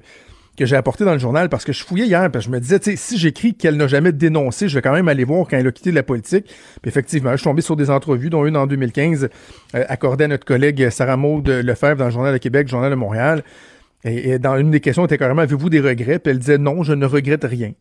que 0.56 0.67
j'ai 0.67 0.76
apportée 0.76 1.05
dans 1.05 1.12
le 1.12 1.19
journal, 1.19 1.49
parce 1.49 1.64
que 1.64 1.73
je 1.73 1.85
fouillais 1.85 2.06
hier, 2.06 2.31
parce 2.31 2.47
que 2.47 2.50
je 2.50 2.56
me 2.56 2.61
disais, 2.61 2.81
si 2.97 3.19
j'écris 3.19 3.55
qu'elle 3.55 3.76
n'a 3.76 3.87
jamais 3.87 4.12
dénoncé, 4.12 4.69
je 4.69 4.75
vais 4.75 4.82
quand 4.82 4.93
même 4.93 5.08
aller 5.08 5.25
voir 5.25 5.47
quand 5.49 5.56
elle 5.56 5.67
a 5.67 5.73
quitté 5.73 5.93
la 5.93 6.03
politique. 6.03 6.47
Puis 6.47 6.88
effectivement, 6.88 7.32
je 7.32 7.37
suis 7.37 7.44
tombé 7.44 7.62
sur 7.62 7.76
des 7.76 7.91
entrevues, 7.91 8.31
dont 8.31 8.47
une 8.47 8.56
en 8.56 8.67
2015, 8.67 9.29
euh, 9.75 9.85
accordée 9.88 10.25
à 10.25 10.29
notre 10.29 10.44
collègue 10.44 10.91
Sarah 10.91 11.17
Maud 11.17 11.49
Lefebvre 11.49 11.97
dans 11.97 12.06
le 12.06 12.11
Journal 12.11 12.32
de 12.32 12.38
Québec, 12.38 12.69
Journal 12.69 12.91
de 12.91 12.97
Montréal. 12.97 13.43
Et, 14.05 14.38
dans 14.38 14.56
une 14.56 14.70
des 14.70 14.81
questions, 14.81 15.05
était 15.05 15.19
carrément, 15.19 15.43
avez-vous 15.43 15.69
des 15.69 15.81
regrets? 15.81 16.19
Puis 16.19 16.31
elle 16.31 16.38
disait, 16.38 16.58
non, 16.58 16.82
je 16.82 16.93
ne 16.93 17.06
regrette 17.06 17.44
rien. 17.44 17.73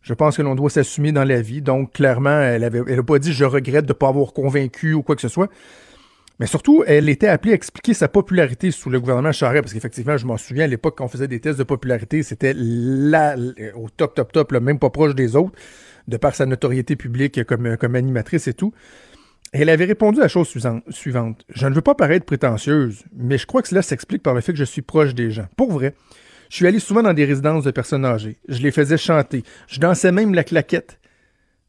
Je 0.00 0.14
pense 0.14 0.36
que 0.36 0.42
l'on 0.42 0.54
doit 0.54 0.70
s'assumer 0.70 1.12
dans 1.12 1.24
la 1.24 1.40
vie. 1.42 1.62
Donc, 1.62 1.92
clairement, 1.92 2.40
elle 2.40 2.64
avait, 2.64 2.82
elle 2.88 3.00
a 3.00 3.02
pas 3.02 3.18
dit 3.18 3.32
je 3.32 3.44
regrette 3.44 3.86
de 3.86 3.90
ne 3.90 3.96
pas 3.96 4.08
avoir 4.08 4.32
convaincu 4.32 4.94
ou 4.94 5.02
quoi 5.02 5.14
que 5.14 5.22
ce 5.22 5.28
soit. 5.28 5.48
Mais 6.40 6.46
surtout, 6.46 6.82
elle 6.86 7.08
était 7.08 7.28
appelée 7.28 7.52
à 7.52 7.54
expliquer 7.54 7.94
sa 7.94 8.08
popularité 8.08 8.70
sous 8.70 8.90
le 8.90 9.00
gouvernement 9.00 9.32
Charest, 9.32 9.62
parce 9.62 9.74
qu'effectivement, 9.74 10.16
je 10.16 10.26
m'en 10.26 10.36
souviens 10.36 10.64
à 10.64 10.66
l'époque 10.66 10.98
quand 10.98 11.04
on 11.04 11.08
faisait 11.08 11.28
des 11.28 11.40
tests 11.40 11.58
de 11.58 11.64
popularité, 11.64 12.22
c'était 12.22 12.54
là, 12.56 13.36
au 13.74 13.88
top, 13.90 14.14
top, 14.14 14.32
top, 14.32 14.52
même 14.52 14.78
pas 14.78 14.90
proche 14.90 15.14
des 15.14 15.36
autres, 15.36 15.52
de 16.08 16.16
par 16.16 16.34
sa 16.34 16.46
notoriété 16.46 16.96
publique 16.96 17.44
comme, 17.44 17.76
comme 17.76 17.94
animatrice 17.94 18.48
et 18.48 18.54
tout. 18.54 18.72
elle 19.52 19.68
avait 19.68 19.84
répondu 19.84 20.18
à 20.18 20.22
la 20.22 20.28
chose 20.28 20.48
suivante. 20.88 21.44
Je 21.48 21.66
ne 21.66 21.74
veux 21.74 21.82
pas 21.82 21.94
paraître 21.94 22.24
prétentieuse, 22.24 23.04
mais 23.14 23.38
je 23.38 23.46
crois 23.46 23.62
que 23.62 23.68
cela 23.68 23.82
s'explique 23.82 24.22
par 24.22 24.34
le 24.34 24.40
fait 24.40 24.52
que 24.52 24.58
je 24.58 24.64
suis 24.64 24.82
proche 24.82 25.14
des 25.14 25.30
gens. 25.30 25.46
Pour 25.56 25.70
vrai. 25.70 25.94
Je 26.48 26.56
suis 26.56 26.66
allé 26.66 26.80
souvent 26.80 27.02
dans 27.02 27.14
des 27.14 27.24
résidences 27.24 27.64
de 27.64 27.70
personnes 27.70 28.04
âgées. 28.04 28.36
Je 28.46 28.60
les 28.60 28.72
faisais 28.72 28.98
chanter. 28.98 29.42
Je 29.68 29.80
dansais 29.80 30.12
même 30.12 30.34
la 30.34 30.44
claquette. 30.44 30.98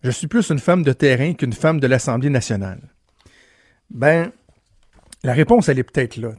Je 0.03 0.11
suis 0.11 0.27
plus 0.27 0.49
une 0.49 0.59
femme 0.59 0.83
de 0.83 0.91
terrain 0.91 1.33
qu'une 1.35 1.53
femme 1.53 1.79
de 1.79 1.87
l'Assemblée 1.87 2.29
nationale. 2.29 2.81
Ben, 3.89 4.33
la 5.23 5.33
réponse, 5.33 5.69
elle 5.69 5.79
est 5.79 5.83
peut-être 5.83 6.17
là. 6.17 6.31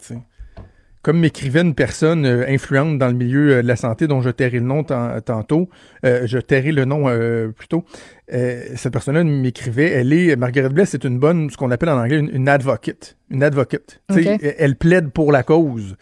Comme 1.03 1.21
m'écrivait 1.21 1.61
une 1.61 1.75
personne 1.75 2.25
euh, 2.25 2.47
influente 2.49 2.99
dans 2.99 3.09
le 3.09 3.15
milieu 3.15 3.57
euh, 3.57 3.63
de 3.63 3.69
la 3.69 3.77
santé 3.77 4.07
dont 4.07 4.23
je 4.23 4.31
tairai 4.31 4.59
le 4.59 4.65
nom 4.65 4.85
tantôt, 4.85 5.69
euh, 6.07 6.27
je 6.27 6.39
tairai 6.39 6.73
le 6.73 6.87
nom 6.87 7.05
plutôt, 7.53 7.85
cette 8.29 8.93
personne-là 8.93 9.25
m'écrivait, 9.25 9.91
elle 9.91 10.13
est, 10.13 10.35
Margaret 10.37 10.71
Bless, 10.71 10.91
c'est 10.91 11.05
une 11.05 11.19
bonne, 11.19 11.51
ce 11.51 11.57
qu'on 11.57 11.71
appelle 11.71 11.91
en 11.91 12.01
anglais, 12.01 12.19
une, 12.19 12.49
advocate. 12.49 13.17
Une 13.31 13.43
advocate. 13.43 14.01
Elle 14.09 14.77
plaide 14.77 15.11
pour 15.11 15.31
la 15.33 15.43
cause. 15.43 15.97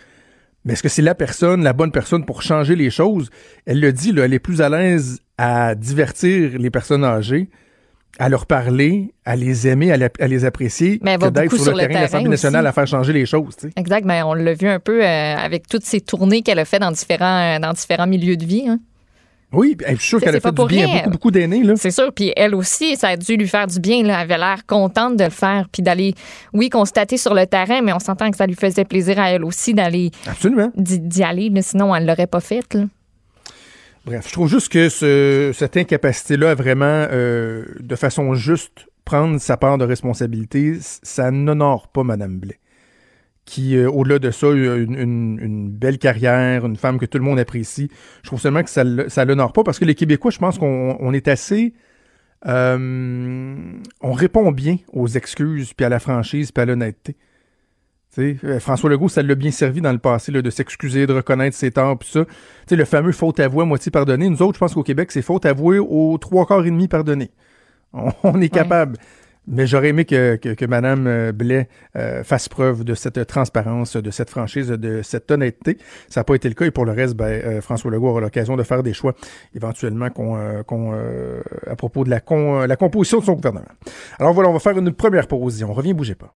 Mais 0.64 0.74
est-ce 0.74 0.82
que 0.84 0.88
c'est 0.88 1.02
la 1.02 1.16
personne, 1.16 1.64
la 1.64 1.72
bonne 1.72 1.90
personne 1.90 2.24
pour 2.24 2.42
changer 2.42 2.76
les 2.76 2.90
choses? 2.90 3.30
Elle 3.66 3.80
le 3.80 3.92
dit, 3.92 4.12
là, 4.12 4.26
elle 4.26 4.34
est 4.34 4.38
plus 4.38 4.60
à 4.60 4.68
l'aise 4.68 5.18
à 5.36 5.74
divertir 5.74 6.56
les 6.56 6.70
personnes 6.70 7.04
âgées, 7.04 7.48
à 8.18 8.28
leur 8.28 8.46
parler, 8.46 9.14
à 9.24 9.36
les 9.36 9.68
aimer, 9.68 9.92
à, 9.92 10.26
les 10.26 10.44
apprécier, 10.44 11.00
mais 11.02 11.16
que 11.16 11.28
d'être 11.28 11.56
sur, 11.56 11.72
le, 11.72 11.78
terrain 11.78 11.88
de 11.88 11.94
l'Assemblée 11.94 12.28
nationale 12.28 12.66
à 12.66 12.72
faire 12.72 12.86
changer 12.86 13.12
les 13.12 13.26
choses. 13.26 13.56
Exact, 13.76 14.04
mais 14.04 14.22
on 14.22 14.34
l'a 14.34 14.54
vu 14.54 14.68
un 14.68 14.80
peu 14.80 15.04
euh, 15.04 15.36
avec 15.36 15.66
toutes 15.66 15.84
ces 15.84 16.00
tournées 16.00 16.42
qu'elle 16.42 16.58
a 16.58 16.64
fait 16.64 16.78
dans 16.78 16.90
différents, 16.90 17.58
dans 17.58 17.72
différents 17.72 18.06
milieux 18.06 18.36
de 18.36 18.44
vie. 18.44 18.68
Hein. 18.68 18.78
Oui, 19.52 19.76
je 19.86 19.94
suis 19.96 20.08
sûr 20.08 20.20
qu'elle 20.20 20.36
a 20.36 20.40
fait 20.40 20.52
du 20.52 20.66
bien 20.66 20.88
à 20.88 20.96
beaucoup, 20.96 21.10
beaucoup 21.10 21.30
d'aînés. 21.30 21.62
C'est 21.76 21.90
sûr. 21.90 22.12
Puis 22.12 22.32
elle 22.36 22.54
aussi, 22.54 22.96
ça 22.96 23.08
a 23.08 23.16
dû 23.16 23.36
lui 23.36 23.48
faire 23.48 23.66
du 23.66 23.80
bien. 23.80 24.02
Là. 24.02 24.14
Elle 24.14 24.30
avait 24.32 24.38
l'air 24.38 24.66
contente 24.66 25.16
de 25.16 25.24
le 25.24 25.30
faire. 25.30 25.68
Puis 25.70 25.82
d'aller, 25.82 26.14
oui, 26.54 26.70
constater 26.70 27.18
sur 27.18 27.34
le 27.34 27.46
terrain, 27.46 27.82
mais 27.82 27.92
on 27.92 27.98
s'entend 27.98 28.30
que 28.30 28.36
ça 28.36 28.46
lui 28.46 28.54
faisait 28.54 28.84
plaisir 28.84 29.18
à 29.18 29.30
elle 29.30 29.44
aussi 29.44 29.74
d'aller. 29.74 30.10
Absolument. 30.26 30.70
D'y 30.74 31.22
aller. 31.22 31.52
sinon, 31.60 31.94
elle 31.94 32.04
ne 32.04 32.08
l'aurait 32.08 32.26
pas 32.26 32.40
fait. 32.40 32.62
Bref, 34.04 34.26
je 34.28 34.32
trouve 34.32 34.48
juste 34.48 34.72
que 34.72 34.88
ce, 34.88 35.52
cette 35.54 35.76
incapacité-là 35.76 36.50
à 36.50 36.54
vraiment, 36.54 37.06
euh, 37.10 37.64
de 37.78 37.94
façon 37.94 38.34
juste, 38.34 38.88
prendre 39.04 39.40
sa 39.40 39.56
part 39.56 39.78
de 39.78 39.84
responsabilité, 39.84 40.78
ça 40.80 41.30
n'honore 41.30 41.88
pas 41.88 42.02
Mme 42.02 42.38
Blais. 42.38 42.58
Qui, 43.44 43.76
euh, 43.76 43.90
au-delà 43.90 44.18
de 44.18 44.30
ça, 44.30 44.48
a 44.48 44.52
une, 44.52 44.94
une, 44.94 45.38
une, 45.40 45.70
belle 45.70 45.98
carrière, 45.98 46.64
une 46.64 46.76
femme 46.76 46.98
que 46.98 47.06
tout 47.06 47.18
le 47.18 47.24
monde 47.24 47.38
apprécie. 47.38 47.90
Je 48.22 48.28
trouve 48.28 48.40
seulement 48.40 48.62
que 48.62 48.70
ça 48.70 48.84
ne 48.84 49.24
l'honore 49.24 49.52
pas 49.52 49.64
parce 49.64 49.78
que 49.78 49.84
les 49.84 49.94
Québécois, 49.94 50.30
je 50.30 50.38
pense 50.38 50.58
qu'on 50.58 50.96
on 50.98 51.12
est 51.12 51.28
assez. 51.28 51.74
Euh, 52.46 53.56
on 54.00 54.12
répond 54.12 54.50
bien 54.50 54.78
aux 54.92 55.08
excuses, 55.08 55.74
puis 55.74 55.84
à 55.86 55.88
la 55.88 56.00
franchise, 56.00 56.50
puis 56.50 56.62
à 56.62 56.66
l'honnêteté. 56.66 57.16
Euh, 58.18 58.60
François 58.60 58.90
Legault, 58.90 59.08
ça 59.08 59.22
l'a 59.22 59.34
bien 59.34 59.50
servi 59.50 59.80
dans 59.80 59.92
le 59.92 59.98
passé 59.98 60.32
là, 60.32 60.42
de 60.42 60.50
s'excuser, 60.50 61.06
de 61.06 61.14
reconnaître 61.14 61.56
ses 61.56 61.70
torts, 61.70 61.98
puis 61.98 62.08
ça. 62.08 62.24
le 62.70 62.84
fameux 62.84 63.12
faute 63.12 63.40
avouée 63.40 63.62
à 63.62 63.66
moitié 63.66 63.90
pardonnée. 63.90 64.28
Nous 64.28 64.42
autres, 64.42 64.54
je 64.54 64.58
pense 64.58 64.74
qu'au 64.74 64.82
Québec, 64.82 65.10
c'est 65.12 65.22
faute 65.22 65.46
avouée 65.46 65.78
aux 65.78 66.18
trois 66.18 66.46
quarts 66.46 66.66
et 66.66 66.70
demi 66.70 66.88
pardonnés. 66.88 67.30
On, 67.92 68.40
est 68.40 68.48
capable. 68.48 68.98
Mais 69.48 69.66
j'aurais 69.66 69.88
aimé 69.88 70.04
que, 70.04 70.36
que, 70.36 70.50
que 70.50 70.64
Mme 70.64 71.06
euh, 71.08 71.32
Blais 71.32 71.68
euh, 71.96 72.22
fasse 72.22 72.48
preuve 72.48 72.84
de 72.84 72.94
cette 72.94 73.26
transparence, 73.26 73.96
de 73.96 74.10
cette 74.10 74.30
franchise, 74.30 74.68
de 74.68 75.02
cette 75.02 75.30
honnêteté. 75.30 75.78
Ça 76.08 76.20
n'a 76.20 76.24
pas 76.24 76.36
été 76.36 76.48
le 76.48 76.54
cas. 76.54 76.66
Et 76.66 76.70
pour 76.70 76.84
le 76.84 76.92
reste, 76.92 77.14
ben, 77.14 77.60
François 77.60 77.90
Legault 77.90 78.08
aura 78.08 78.20
l'occasion 78.20 78.56
de 78.56 78.62
faire 78.62 78.82
des 78.82 78.92
choix 78.92 79.14
éventuellement 79.54 80.10
qu'on, 80.10 80.62
qu'on 80.64 80.94
à 81.66 81.76
propos 81.76 82.04
de 82.04 82.10
la, 82.10 82.20
la 82.66 82.76
composition 82.76 83.18
de 83.18 83.24
son 83.24 83.34
gouvernement. 83.34 83.66
Alors 84.20 84.32
voilà, 84.32 84.48
on 84.48 84.52
va 84.52 84.60
faire 84.60 84.78
une 84.78 84.92
première 84.92 85.26
pause. 85.26 85.64
On 85.64 85.72
revient, 85.72 85.92
bougez 85.92 86.14
pas. 86.14 86.36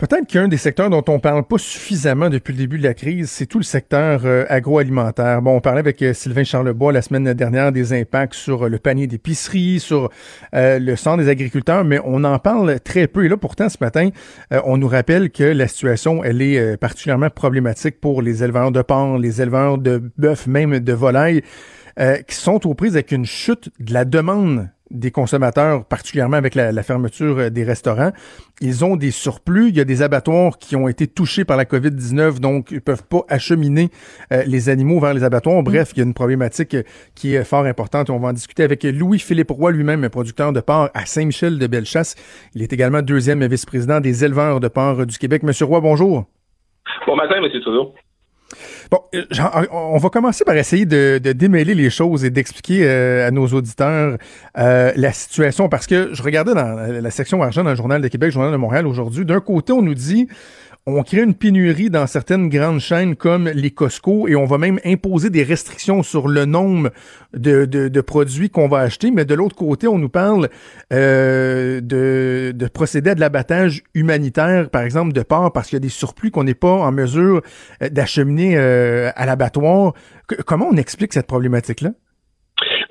Peut-être 0.00 0.26
qu'un 0.26 0.48
des 0.48 0.56
secteurs 0.56 0.88
dont 0.88 1.04
on 1.08 1.18
parle 1.18 1.44
pas 1.44 1.58
suffisamment 1.58 2.30
depuis 2.30 2.54
le 2.54 2.58
début 2.58 2.78
de 2.78 2.84
la 2.84 2.94
crise, 2.94 3.28
c'est 3.28 3.44
tout 3.44 3.58
le 3.58 3.64
secteur 3.64 4.22
euh, 4.24 4.46
agroalimentaire. 4.48 5.42
Bon, 5.42 5.56
on 5.56 5.60
parlait 5.60 5.80
avec 5.80 6.00
euh, 6.00 6.14
Sylvain 6.14 6.42
Charlebois 6.42 6.90
la 6.90 7.02
semaine 7.02 7.34
dernière 7.34 7.70
des 7.70 7.92
impacts 7.92 8.32
sur 8.32 8.66
le 8.70 8.78
panier 8.78 9.06
d'épicerie, 9.06 9.78
sur 9.78 10.08
euh, 10.54 10.78
le 10.78 10.96
sang 10.96 11.18
des 11.18 11.28
agriculteurs, 11.28 11.84
mais 11.84 12.00
on 12.02 12.24
en 12.24 12.38
parle 12.38 12.80
très 12.80 13.08
peu. 13.08 13.26
Et 13.26 13.28
là, 13.28 13.36
pourtant, 13.36 13.68
ce 13.68 13.76
matin, 13.82 14.08
on 14.64 14.78
nous 14.78 14.88
rappelle 14.88 15.28
que 15.30 15.44
la 15.44 15.68
situation, 15.68 16.24
elle 16.24 16.40
est 16.40 16.78
particulièrement 16.78 17.28
problématique 17.28 18.00
pour 18.00 18.22
les 18.22 18.42
éleveurs 18.42 18.72
de 18.72 18.80
porc, 18.80 19.18
les 19.18 19.42
éleveurs 19.42 19.76
de 19.76 20.02
bœuf, 20.16 20.46
même 20.46 20.78
de 20.78 20.92
volailles, 20.94 21.42
qui 22.26 22.34
sont 22.34 22.66
aux 22.66 22.72
prises 22.72 22.94
avec 22.94 23.12
une 23.12 23.26
chute 23.26 23.68
de 23.78 23.92
la 23.92 24.06
demande 24.06 24.70
des 24.90 25.10
consommateurs, 25.10 25.84
particulièrement 25.84 26.36
avec 26.36 26.54
la, 26.54 26.82
fermeture 26.82 27.38
euh, 27.38 27.50
des 27.50 27.64
restaurants. 27.64 28.12
Ils 28.60 28.84
ont 28.84 28.96
des 28.96 29.10
surplus. 29.10 29.68
Il 29.68 29.76
y 29.76 29.80
a 29.80 29.84
des 29.84 30.02
abattoirs 30.02 30.58
qui 30.58 30.76
ont 30.76 30.88
été 30.88 31.06
touchés 31.06 31.44
par 31.44 31.56
la 31.56 31.64
COVID-19, 31.64 32.40
donc 32.40 32.70
ils 32.70 32.80
peuvent 32.80 33.04
pas 33.04 33.24
acheminer 33.28 33.90
euh, 34.32 34.42
les 34.46 34.68
animaux 34.68 35.00
vers 35.00 35.14
les 35.14 35.24
abattoirs. 35.24 35.62
Bref, 35.62 35.92
il 35.94 35.98
y 35.98 36.00
a 36.00 36.04
une 36.04 36.14
problématique 36.14 36.74
euh, 36.74 36.82
qui 37.14 37.34
est 37.34 37.44
fort 37.44 37.64
importante. 37.64 38.10
On 38.10 38.18
va 38.18 38.28
en 38.28 38.32
discuter 38.32 38.62
avec 38.62 38.82
Louis-Philippe 38.82 39.50
Roy, 39.50 39.72
lui-même 39.72 40.08
producteur 40.08 40.52
de 40.52 40.60
porc 40.60 40.90
à 40.94 41.06
Saint-Michel 41.06 41.58
de 41.58 41.66
Bellechasse. 41.66 42.16
Il 42.54 42.62
est 42.62 42.72
également 42.72 43.02
deuxième 43.02 43.46
vice-président 43.46 44.00
des 44.00 44.24
éleveurs 44.24 44.60
de 44.60 44.68
porc 44.68 45.06
du 45.06 45.18
Québec. 45.18 45.42
Monsieur 45.42 45.66
Roy, 45.66 45.80
bonjour. 45.80 46.24
Bon 47.06 47.16
matin, 47.16 47.40
Monsieur 47.40 47.60
Trudeau. 47.60 47.94
Bon, 48.90 48.98
euh, 49.14 49.24
on 49.70 49.98
va 49.98 50.08
commencer 50.08 50.44
par 50.44 50.56
essayer 50.56 50.84
de, 50.84 51.18
démêler 51.18 51.74
les 51.74 51.90
choses 51.90 52.24
et 52.24 52.30
d'expliquer 52.30 52.80
euh, 52.82 53.28
à 53.28 53.30
nos 53.30 53.46
auditeurs 53.46 54.18
euh, 54.58 54.92
la 54.96 55.12
situation 55.12 55.68
parce 55.68 55.86
que 55.86 56.10
je 56.12 56.22
regardais 56.24 56.54
dans 56.54 56.74
la 57.00 57.10
section 57.12 57.40
argent 57.40 57.62
dans 57.62 57.70
le 57.70 57.76
Journal 57.76 58.02
de 58.02 58.08
Québec, 58.08 58.32
Journal 58.32 58.50
de 58.50 58.56
Montréal 58.56 58.88
aujourd'hui. 58.88 59.24
D'un 59.24 59.38
côté, 59.38 59.72
on 59.72 59.82
nous 59.82 59.94
dit 59.94 60.26
on 60.86 61.02
crée 61.02 61.22
une 61.22 61.34
pénurie 61.34 61.90
dans 61.90 62.06
certaines 62.06 62.48
grandes 62.48 62.80
chaînes 62.80 63.14
comme 63.14 63.48
les 63.48 63.70
Costco 63.70 64.28
et 64.28 64.34
on 64.34 64.46
va 64.46 64.58
même 64.58 64.80
imposer 64.84 65.30
des 65.30 65.42
restrictions 65.42 66.02
sur 66.02 66.26
le 66.26 66.46
nombre 66.46 66.90
de, 67.34 67.64
de, 67.66 68.00
produits 68.00 68.50
qu'on 68.50 68.68
va 68.68 68.78
acheter. 68.78 69.10
Mais 69.10 69.24
de 69.24 69.34
l'autre 69.34 69.56
côté, 69.56 69.86
on 69.86 69.98
nous 69.98 70.08
parle 70.08 70.48
euh, 70.92 71.80
de, 71.80 72.52
de 72.54 72.66
procéder 72.68 73.10
à 73.10 73.14
de 73.14 73.20
l'abattage 73.20 73.82
humanitaire, 73.94 74.70
par 74.70 74.82
exemple 74.82 75.12
de 75.12 75.22
porc, 75.22 75.52
parce 75.52 75.68
qu'il 75.68 75.76
y 75.76 75.78
a 75.78 75.80
des 75.80 75.88
surplus 75.88 76.30
qu'on 76.30 76.44
n'est 76.44 76.54
pas 76.54 76.72
en 76.72 76.92
mesure 76.92 77.42
euh, 77.82 77.88
d'acheminer 77.90 78.56
euh, 78.56 79.10
à 79.16 79.26
l'abattoir. 79.26 79.94
Comment 80.46 80.68
on 80.70 80.76
explique 80.76 81.12
cette 81.12 81.26
problématique-là? 81.26 81.90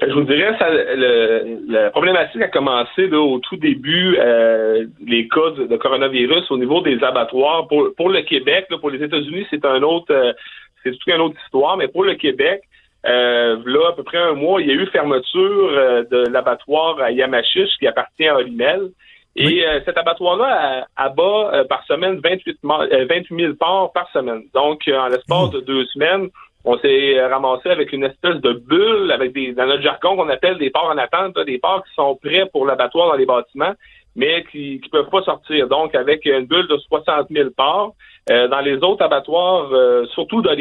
Je 0.10 0.14
vous 0.16 0.24
dirais, 0.24 0.56
ça, 0.58 0.70
le, 0.72 1.72
la 1.72 1.92
problématique 1.92 2.42
a 2.42 2.48
commencé 2.48 3.06
là, 3.08 3.20
au 3.20 3.38
tout 3.38 3.58
début, 3.58 4.18
euh, 4.18 4.88
les 5.06 5.28
cas 5.28 5.52
de, 5.52 5.78
coronavirus 5.78 6.50
au 6.50 6.58
niveau 6.58 6.82
des 6.82 7.04
abattoirs. 7.04 7.68
Pour, 7.68 7.90
pour 7.96 8.10
le 8.10 8.24
Québec, 8.24 8.66
là, 8.72 8.80
pour 8.80 8.90
les 8.90 9.04
États-Unis, 9.04 9.46
c'est 9.52 9.64
un 9.66 9.84
autre, 9.84 10.12
euh, 10.12 10.34
c'est 10.82 10.94
toute 10.94 11.14
une 11.14 11.22
autre 11.22 11.38
histoire, 11.46 11.78
mais 11.78 11.90
pour 11.90 12.04
le 12.04 12.16
Québec, 12.16 12.64
euh, 13.06 13.62
là, 13.64 13.90
à 13.90 13.94
peu 13.94 14.02
près 14.02 14.18
un 14.18 14.34
mois, 14.34 14.60
il 14.62 14.68
y 14.68 14.72
a 14.72 14.74
eu 14.74 14.88
fermeture 14.88 15.70
euh, 15.74 16.04
de 16.10 16.28
l'abattoir 16.28 17.00
à 17.00 17.12
Yamachiche 17.12 17.78
qui 17.78 17.86
appartient 17.86 18.28
à 18.28 18.38
Olimel. 18.38 18.90
Et 19.36 19.64
euh, 19.64 19.80
cet 19.86 19.96
abattoir-là 19.96 20.88
abat 20.98 21.66
par 21.70 21.86
semaine 21.86 22.20
28, 22.22 22.58
28 22.64 23.28
000 23.30 23.54
porcs 23.54 23.94
par 23.94 24.10
semaine. 24.12 24.42
Donc, 24.56 24.82
en 24.92 25.08
l'espace 25.08 25.52
de 25.52 25.60
deux 25.60 25.86
semaines, 25.86 26.30
on 26.66 26.78
s'est 26.80 27.26
ramassé 27.26 27.70
avec 27.70 27.94
une 27.94 28.04
espèce 28.04 28.36
de 28.36 28.54
bulle, 28.54 29.12
avec 29.12 29.34
des, 29.34 29.54
dans 29.54 29.66
notre 29.66 29.82
jargon 29.82 30.18
qu'on 30.18 30.30
appelle 30.30 30.58
des 30.58 30.70
ports 30.70 30.92
en 30.92 30.98
attente, 30.98 31.38
des 31.46 31.58
ports 31.58 31.84
qui 31.86 31.94
sont 31.94 32.16
prêts 32.22 32.46
pour 32.52 32.66
l'abattoir 32.66 33.10
dans 33.10 33.16
les 33.16 33.26
bâtiments, 33.26 33.74
mais 34.16 34.44
qui 34.52 34.82
ne 34.84 34.90
peuvent 34.90 35.10
pas 35.10 35.24
sortir. 35.24 35.68
Donc, 35.68 35.96
avec 35.96 36.26
une 36.26 36.46
bulle 36.46 36.68
de 36.68 36.78
60 36.78 37.28
000 37.30 37.50
ports. 37.56 37.96
Euh, 38.30 38.48
dans 38.48 38.60
les 38.60 38.76
autres 38.84 39.04
abattoirs, 39.04 39.70
euh, 39.72 40.06
surtout 40.14 40.44
dans 40.44 40.52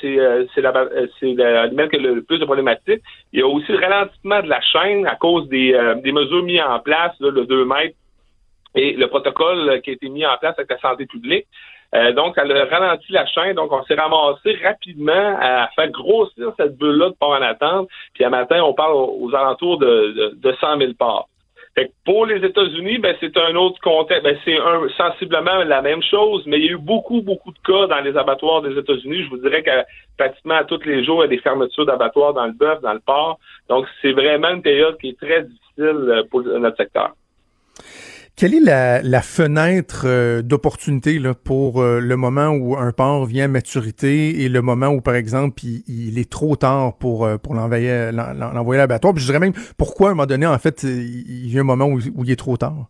c'est 0.00 0.18
euh, 0.18 0.46
c'est 0.54 0.62
l'animal 0.62 1.90
qui 1.90 1.96
a 1.96 1.98
le 1.98 2.22
plus 2.22 2.38
de 2.38 2.46
problématiques. 2.46 3.02
Il 3.32 3.40
y 3.40 3.42
a 3.42 3.46
aussi 3.46 3.72
le 3.72 3.78
ralentissement 3.78 4.40
de 4.40 4.48
la 4.48 4.60
chaîne 4.62 5.06
à 5.06 5.16
cause 5.16 5.46
des, 5.48 5.78
des 6.02 6.12
mesures 6.12 6.42
mises 6.42 6.62
en 6.66 6.78
place, 6.78 7.12
là, 7.20 7.30
le 7.30 7.44
2 7.44 7.64
mètres, 7.66 7.96
et 8.74 8.92
le 8.92 9.06
protocole 9.08 9.82
qui 9.82 9.90
a 9.90 9.92
été 9.92 10.08
mis 10.08 10.24
en 10.24 10.36
place 10.38 10.54
avec 10.56 10.70
la 10.70 10.78
santé 10.78 11.04
publique. 11.04 11.46
Euh, 11.94 12.12
donc, 12.12 12.34
elle 12.36 12.52
a 12.52 12.64
ralenti 12.66 13.12
la 13.12 13.26
chaîne. 13.26 13.54
Donc, 13.54 13.72
on 13.72 13.82
s'est 13.84 13.94
ramassé 13.94 14.56
rapidement 14.62 15.36
à 15.40 15.68
faire 15.74 15.90
grossir 15.90 16.52
cette 16.56 16.76
bulle-là 16.76 17.10
de 17.10 17.14
port 17.14 17.30
en 17.32 17.42
attente. 17.42 17.88
Puis, 18.14 18.24
à 18.24 18.30
matin, 18.30 18.62
on 18.62 18.74
parle 18.74 18.94
aux, 18.94 19.34
alentours 19.34 19.78
de, 19.78 20.34
de, 20.36 20.52
100 20.60 20.78
000 20.78 20.92
parts. 20.94 21.26
Fait 21.74 21.92
pour 22.04 22.26
les 22.26 22.44
États-Unis, 22.44 22.98
ben, 22.98 23.14
c'est 23.20 23.36
un 23.36 23.54
autre 23.54 23.80
contexte. 23.80 24.24
Ben, 24.24 24.36
c'est 24.44 24.58
sensiblement 24.96 25.62
la 25.64 25.82
même 25.82 26.02
chose, 26.02 26.42
mais 26.46 26.58
il 26.58 26.64
y 26.64 26.68
a 26.68 26.72
eu 26.72 26.78
beaucoup, 26.78 27.22
beaucoup 27.22 27.52
de 27.52 27.58
cas 27.64 27.86
dans 27.86 28.00
les 28.00 28.16
abattoirs 28.16 28.62
des 28.62 28.76
États-Unis. 28.76 29.24
Je 29.24 29.30
vous 29.30 29.38
dirais 29.38 29.62
que 29.62 29.70
pratiquement 30.16 30.62
tous 30.64 30.82
les 30.84 31.04
jours, 31.04 31.22
il 31.24 31.30
y 31.30 31.34
a 31.34 31.36
des 31.36 31.42
fermetures 31.42 31.86
d'abattoirs 31.86 32.34
dans 32.34 32.46
le 32.46 32.52
bœuf, 32.52 32.80
dans 32.82 32.92
le 32.92 33.00
porc. 33.00 33.38
Donc, 33.68 33.86
c'est 34.02 34.12
vraiment 34.12 34.50
une 34.50 34.62
période 34.62 34.98
qui 34.98 35.10
est 35.10 35.18
très 35.18 35.42
difficile 35.42 36.08
euh, 36.08 36.22
pour 36.28 36.42
notre 36.42 36.76
secteur. 36.76 37.12
Quelle 38.36 38.54
est 38.54 38.60
la, 38.60 39.22
fenêtre 39.22 40.04
euh, 40.06 40.42
d'opportunité 40.42 41.20
pour 41.44 41.82
euh, 41.82 42.00
le 42.00 42.16
moment 42.16 42.48
où 42.48 42.76
un 42.76 42.92
porc 42.92 43.26
vient 43.26 43.44
à 43.44 43.48
maturité 43.48 44.42
et 44.42 44.48
le 44.48 44.62
moment 44.62 44.88
où, 44.88 45.00
par 45.00 45.14
exemple, 45.14 45.62
il, 45.64 46.18
est 46.18 46.30
trop 46.30 46.56
tard 46.56 46.96
pour, 46.98 47.26
euh, 47.26 47.36
pour 47.36 47.54
l'envoyer, 47.54 47.90
à 47.90 48.12
l'abattoir? 48.12 49.12
Puis 49.12 49.22
je 49.22 49.26
dirais 49.26 49.40
même 49.40 49.52
pourquoi, 49.76 50.08
à 50.08 50.10
un 50.12 50.14
moment 50.14 50.26
donné, 50.26 50.46
en 50.46 50.58
fait, 50.58 50.84
il 50.84 51.52
y 51.52 51.58
a 51.58 51.60
un 51.60 51.64
moment 51.64 51.86
où, 51.86 51.98
il 51.98 52.30
est 52.30 52.36
trop 52.36 52.56
tard? 52.56 52.86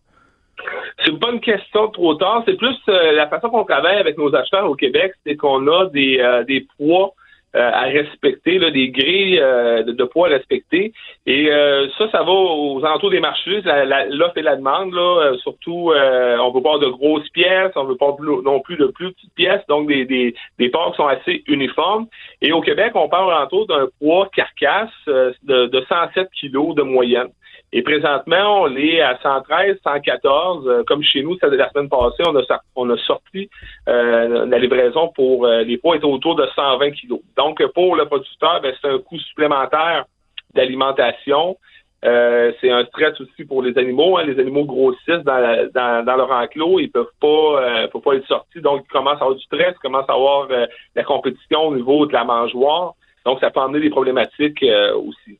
C'est 1.03 1.19
pas 1.19 1.31
une 1.31 1.41
question 1.41 1.87
trop 1.89 2.13
tard, 2.15 2.43
c'est 2.45 2.55
plus 2.55 2.77
la 2.87 3.27
façon 3.27 3.49
qu'on 3.49 3.65
travaille 3.65 3.97
avec 3.97 4.17
nos 4.17 4.33
acheteurs 4.35 4.69
au 4.69 4.75
Québec, 4.75 5.13
c'est 5.25 5.35
qu'on 5.35 5.67
a 5.67 5.87
des, 5.87 6.43
des 6.47 6.67
poids 6.77 7.13
à 7.53 7.83
respecter, 7.83 8.59
là, 8.59 8.71
des 8.71 8.89
grilles 8.89 9.39
euh, 9.39 9.83
de, 9.83 10.03
poids 10.03 10.27
à 10.27 10.31
respecter. 10.31 10.93
Et 11.25 11.51
euh, 11.51 11.87
ça, 11.97 12.09
ça 12.11 12.23
va 12.23 12.31
aux 12.31 12.83
alentours 12.85 13.11
des 13.11 13.19
marchés, 13.19 13.61
l'offre 14.09 14.37
et 14.37 14.41
la 14.41 14.55
demande. 14.55 14.93
Là, 14.93 15.33
surtout, 15.41 15.91
on 15.93 16.51
veut 16.51 16.61
pas 16.61 16.77
de 16.77 16.87
grosses 16.87 17.29
pièces, 17.29 17.71
on 17.75 17.83
veut 17.83 17.97
pas 17.97 18.15
non 18.43 18.59
plus 18.61 18.77
de 18.77 18.87
plus 18.87 19.11
petites 19.13 19.33
pièces, 19.35 19.65
donc 19.67 19.87
des, 19.87 20.05
des, 20.05 20.35
des 20.59 20.69
ports 20.69 20.91
qui 20.91 20.97
sont 20.97 21.07
assez 21.07 21.43
uniformes. 21.47 22.07
Et 22.41 22.51
au 22.51 22.61
Québec, 22.61 22.91
on 22.95 23.09
parle 23.09 23.31
autour 23.43 23.67
d'un 23.67 23.87
poids 23.99 24.29
carcasse 24.35 24.89
euh, 25.07 25.31
de, 25.43 25.67
de 25.67 25.85
107 25.87 26.29
kilos 26.31 26.75
de 26.75 26.83
moyenne. 26.83 27.29
Et 27.73 27.83
présentement, 27.83 28.63
on 28.63 28.75
est 28.75 28.99
à 29.01 29.17
113, 29.21 29.77
114. 29.83 30.67
Euh, 30.67 30.83
comme 30.85 31.01
chez 31.03 31.23
nous, 31.23 31.37
la 31.41 31.69
semaine 31.69 31.89
passée, 31.89 32.23
on 32.27 32.35
a, 32.35 32.61
on 32.75 32.89
a 32.89 32.97
sorti 32.97 33.49
euh, 33.87 34.45
la 34.45 34.59
livraison 34.59 35.09
pour 35.15 35.47
les 35.47 35.77
poids 35.77 35.95
étaient 35.95 36.05
autour 36.05 36.35
de 36.35 36.45
120 36.55 36.91
kilos. 36.91 37.21
Donc, 37.37 37.65
pour 37.73 37.95
le 37.95 38.05
producteur, 38.05 38.61
ben, 38.61 38.73
c'est 38.81 38.89
un 38.89 38.99
coût 38.99 39.19
supplémentaire 39.19 40.05
d'alimentation. 40.53 41.57
Euh, 42.03 42.51
c'est 42.59 42.71
un 42.71 42.83
stress 42.85 43.19
aussi 43.21 43.45
pour 43.45 43.61
les 43.61 43.77
animaux. 43.77 44.17
Hein. 44.17 44.23
Les 44.23 44.39
animaux 44.39 44.65
grossissent 44.65 45.23
dans, 45.23 45.69
dans, 45.73 46.15
leur 46.15 46.31
enclos, 46.31 46.79
ils 46.79 46.89
peuvent 46.89 47.05
pas, 47.19 47.27
euh, 47.27 47.87
peuvent 47.87 48.01
pas 48.01 48.15
être 48.15 48.27
sortis, 48.27 48.59
donc 48.59 48.83
ils 48.85 48.91
commencent 48.91 49.21
à 49.21 49.25
avoir 49.25 49.35
du 49.35 49.43
stress, 49.43 49.75
ils 49.75 49.81
commencent 49.81 50.09
à 50.09 50.13
avoir 50.13 50.47
euh, 50.49 50.65
la 50.95 51.03
compétition 51.03 51.67
au 51.67 51.75
niveau 51.75 52.07
de 52.07 52.13
la 52.13 52.23
mangeoire. 52.23 52.93
Donc 53.23 53.39
ça 53.39 53.51
peut 53.51 53.59
amener 53.59 53.81
des 53.81 53.91
problématiques 53.91 54.65
aussi. 54.95 55.37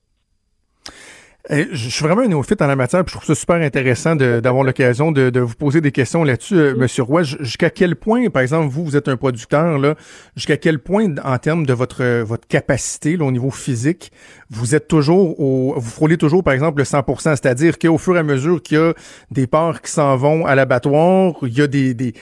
Eh, 1.49 1.67
je 1.71 1.89
suis 1.89 2.03
vraiment 2.03 2.21
un 2.21 2.27
néophyte 2.27 2.61
en 2.61 2.67
la 2.67 2.75
matière, 2.75 3.03
puis 3.03 3.13
je 3.13 3.17
trouve 3.17 3.27
ça 3.27 3.39
super 3.39 3.55
intéressant 3.55 4.15
d'avoir 4.15 4.63
l'occasion 4.63 5.11
de, 5.11 5.39
vous 5.39 5.55
poser 5.55 5.81
des 5.81 5.91
questions 5.91 6.23
là-dessus, 6.23 6.55
euh, 6.55 6.75
Monsieur 6.75 7.01
Roy. 7.01 7.23
Jusqu'à 7.23 7.71
quel 7.71 7.95
point, 7.95 8.29
par 8.29 8.43
exemple, 8.43 8.69
vous, 8.69 8.85
vous 8.85 8.95
êtes 8.95 9.07
un 9.07 9.17
producteur, 9.17 9.79
là, 9.79 9.95
jusqu'à 10.35 10.57
quel 10.57 10.77
point, 10.77 11.15
en 11.23 11.37
termes 11.39 11.65
de 11.65 11.73
votre 11.73 12.21
votre 12.21 12.47
capacité 12.47 13.17
au 13.17 13.31
niveau 13.31 13.49
physique, 13.49 14.11
vous 14.51 14.75
êtes 14.75 14.87
toujours 14.87 15.39
au, 15.39 15.73
vous 15.77 15.89
frôlez 15.89 16.17
toujours, 16.17 16.43
par 16.43 16.53
exemple, 16.53 16.77
le 16.77 16.83
100%, 16.83 17.21
c'est-à-dire 17.21 17.79
qu'au 17.79 17.97
fur 17.97 18.15
et 18.15 18.19
à 18.19 18.23
mesure 18.23 18.61
qu'il 18.61 18.77
y 18.77 18.81
a 18.81 18.93
des 19.31 19.47
porcs 19.47 19.81
qui 19.81 19.91
s'en 19.91 20.15
vont 20.17 20.45
à 20.45 20.53
l'abattoir, 20.53 21.33
il 21.41 21.57
y 21.57 21.61
a 21.61 21.67
des, 21.67 21.93
des 21.95 22.13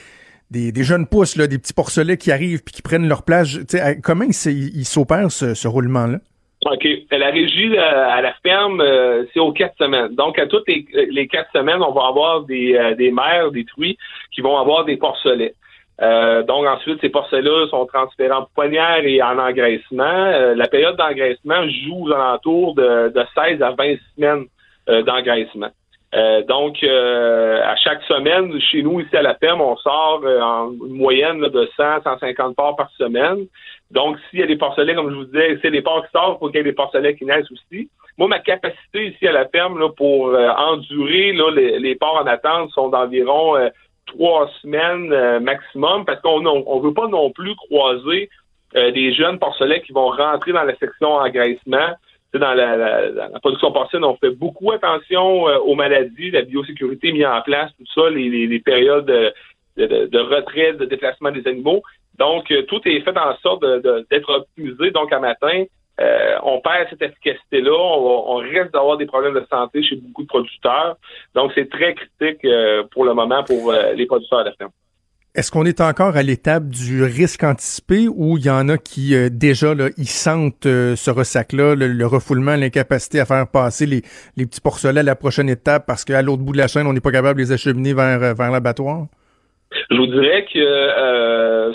des, 0.50 0.82
jeunes 0.82 1.06
pousses, 1.06 1.36
là, 1.36 1.46
des 1.46 1.58
petits 1.58 1.72
porcelets 1.72 2.16
qui 2.16 2.32
arrivent 2.32 2.64
puis 2.64 2.74
qui 2.74 2.82
prennent 2.82 3.06
leur 3.06 3.22
place. 3.22 3.58
Comment 4.02 4.24
il, 4.24 4.84
s'opère 4.84 5.30
ce 5.30 5.68
roulement-là? 5.68 6.18
OK. 6.66 6.86
La 7.10 7.30
régie 7.30 7.74
euh, 7.74 8.08
à 8.08 8.20
la 8.20 8.34
ferme, 8.42 8.82
euh, 8.82 9.24
c'est 9.32 9.40
aux 9.40 9.52
quatre 9.52 9.76
semaines. 9.78 10.14
Donc, 10.14 10.38
à 10.38 10.46
toutes 10.46 10.68
les, 10.68 11.26
quatre 11.26 11.50
semaines, 11.52 11.82
on 11.82 11.92
va 11.92 12.08
avoir 12.08 12.42
des, 12.42 12.76
euh, 12.76 12.94
des 12.94 13.10
mères, 13.10 13.50
des 13.50 13.64
truies 13.64 13.96
qui 14.30 14.42
vont 14.42 14.58
avoir 14.58 14.84
des 14.84 14.96
porcelets. 14.96 15.54
donc, 16.00 16.66
ensuite, 16.66 17.00
ces 17.00 17.08
porcelets-là 17.08 17.68
sont 17.68 17.86
transférés 17.86 18.32
en 18.32 18.46
poignard 18.54 19.00
et 19.04 19.22
en 19.22 19.38
engraissement. 19.38 20.54
la 20.54 20.66
période 20.66 20.96
d'engraissement 20.96 21.62
joue 21.68 22.08
aux 22.08 22.12
alentours 22.12 22.74
de, 22.74 23.08
de 23.08 23.24
16 23.34 23.62
à 23.62 23.72
20 23.72 23.96
semaines 24.14 24.44
d'engraissement. 24.86 25.70
donc, 26.48 26.82
à 26.82 27.76
chaque 27.76 28.02
semaine, 28.04 28.58
chez 28.60 28.82
nous, 28.82 29.00
ici 29.00 29.14
à 29.14 29.22
la 29.22 29.34
ferme, 29.34 29.60
on 29.60 29.76
sort 29.76 30.22
en 30.24 30.70
moyenne 30.88 31.40
de 31.40 31.68
100, 31.76 32.02
150 32.02 32.56
porcs 32.56 32.76
par 32.76 32.90
semaine. 32.92 33.46
Donc, 33.90 34.16
s'il 34.30 34.38
y 34.38 34.42
a 34.42 34.46
des 34.46 34.56
porcelets, 34.56 34.94
comme 34.94 35.10
je 35.10 35.16
vous 35.16 35.24
disais, 35.24 35.58
c'est 35.62 35.70
des 35.70 35.82
porcs 35.82 36.04
qui 36.06 36.12
sortent, 36.12 36.36
il 36.36 36.38
faut 36.38 36.46
qu'il 36.46 36.56
y 36.56 36.60
ait 36.60 36.64
des 36.64 36.72
porcelets 36.72 37.16
qui 37.16 37.24
naissent 37.24 37.50
aussi. 37.50 37.88
Moi, 38.18 38.28
ma 38.28 38.38
capacité 38.38 39.06
ici 39.06 39.26
à 39.26 39.32
la 39.32 39.48
ferme 39.48 39.78
là, 39.78 39.88
pour 39.88 40.28
euh, 40.28 40.48
endurer 40.50 41.32
là, 41.32 41.50
les, 41.50 41.78
les 41.78 41.94
porcs 41.96 42.20
en 42.22 42.26
attente 42.26 42.70
sont 42.70 42.88
d'environ 42.88 43.56
euh, 43.56 43.68
trois 44.06 44.48
semaines 44.60 45.12
euh, 45.12 45.40
maximum 45.40 46.04
parce 46.04 46.20
qu'on 46.20 46.40
ne 46.40 46.82
veut 46.82 46.94
pas 46.94 47.08
non 47.08 47.30
plus 47.30 47.54
croiser 47.56 48.28
des 48.72 49.12
jeunes 49.12 49.40
porcelets 49.40 49.80
qui 49.80 49.90
vont 49.90 50.10
rentrer 50.10 50.52
dans 50.52 50.62
la 50.62 50.76
section 50.76 51.14
engraissement. 51.14 51.88
Dans 52.32 52.54
la, 52.54 52.76
la, 52.76 53.40
production 53.40 53.72
porcine, 53.72 54.04
on 54.04 54.14
fait 54.14 54.30
beaucoup 54.30 54.70
attention 54.70 55.42
aux 55.42 55.74
maladies, 55.74 56.30
la 56.30 56.42
biosécurité 56.42 57.10
mise 57.10 57.26
en 57.26 57.42
place, 57.42 57.72
tout 57.76 57.84
ça, 57.92 58.08
les, 58.10 58.46
les, 58.46 58.60
périodes 58.60 59.10
de, 59.76 59.86
de, 59.86 60.06
de, 60.06 60.18
retrait, 60.18 60.72
de 60.74 60.84
déplacement 60.84 61.30
des 61.30 61.46
animaux. 61.46 61.82
Donc, 62.20 62.50
euh, 62.50 62.62
tout 62.62 62.80
est 62.84 63.00
fait 63.00 63.16
en 63.16 63.34
sorte 63.38 63.64
d'être 64.10 64.30
optimisé. 64.30 64.90
Donc, 64.90 65.10
à 65.10 65.18
matin, 65.18 65.64
euh, 66.00 66.36
on 66.42 66.60
perd 66.60 66.88
cette 66.90 67.02
efficacité-là. 67.02 67.72
On, 67.72 68.36
risque 68.36 68.72
d'avoir 68.72 68.98
des 68.98 69.06
problèmes 69.06 69.34
de 69.34 69.44
santé 69.50 69.82
chez 69.82 69.96
beaucoup 69.96 70.22
de 70.22 70.28
producteurs. 70.28 70.98
Donc, 71.34 71.52
c'est 71.54 71.70
très 71.70 71.94
critique 71.94 72.44
euh, 72.44 72.84
pour 72.92 73.06
le 73.06 73.14
moment 73.14 73.42
pour 73.42 73.72
les 73.72 74.06
producteurs 74.06 74.44
de 74.44 74.50
ferme. 74.58 74.70
Est-ce 75.32 75.50
qu'on 75.52 75.64
est 75.64 75.80
encore 75.80 76.16
à 76.16 76.22
l'étape 76.22 76.66
du 76.66 77.04
risque 77.04 77.44
anticipé 77.44 78.08
ou 78.08 78.36
il 78.36 78.44
y 78.44 78.50
en 78.50 78.68
a 78.68 78.76
qui 78.76 79.14
déjà 79.30 79.74
là, 79.74 79.88
ils 79.96 80.08
sentent 80.08 80.64
ce 80.64 81.10
ressac-là, 81.10 81.76
le, 81.76 82.06
refoulement, 82.06 82.56
l'incapacité 82.56 83.20
à 83.20 83.24
faire 83.24 83.46
passer 83.46 83.86
les, 83.86 84.02
petits 84.44 84.60
porcelets 84.60 85.00
à 85.00 85.04
la 85.04 85.14
prochaine 85.14 85.48
étape 85.48 85.86
parce 85.86 86.04
qu'à 86.04 86.20
l'autre 86.20 86.42
bout 86.42 86.52
de 86.52 86.58
la 86.58 86.66
chaîne, 86.66 86.88
on 86.88 86.92
n'est 86.92 87.00
pas 87.00 87.12
capable 87.12 87.38
de 87.38 87.44
les 87.44 87.52
acheminer 87.52 87.94
vers, 87.94 88.34
vers 88.34 88.50
l'abattoir? 88.50 89.06
Je 89.90 89.96
vous 89.96 90.06
dirais 90.06 90.44
que 90.44 90.58
euh, 90.58 91.72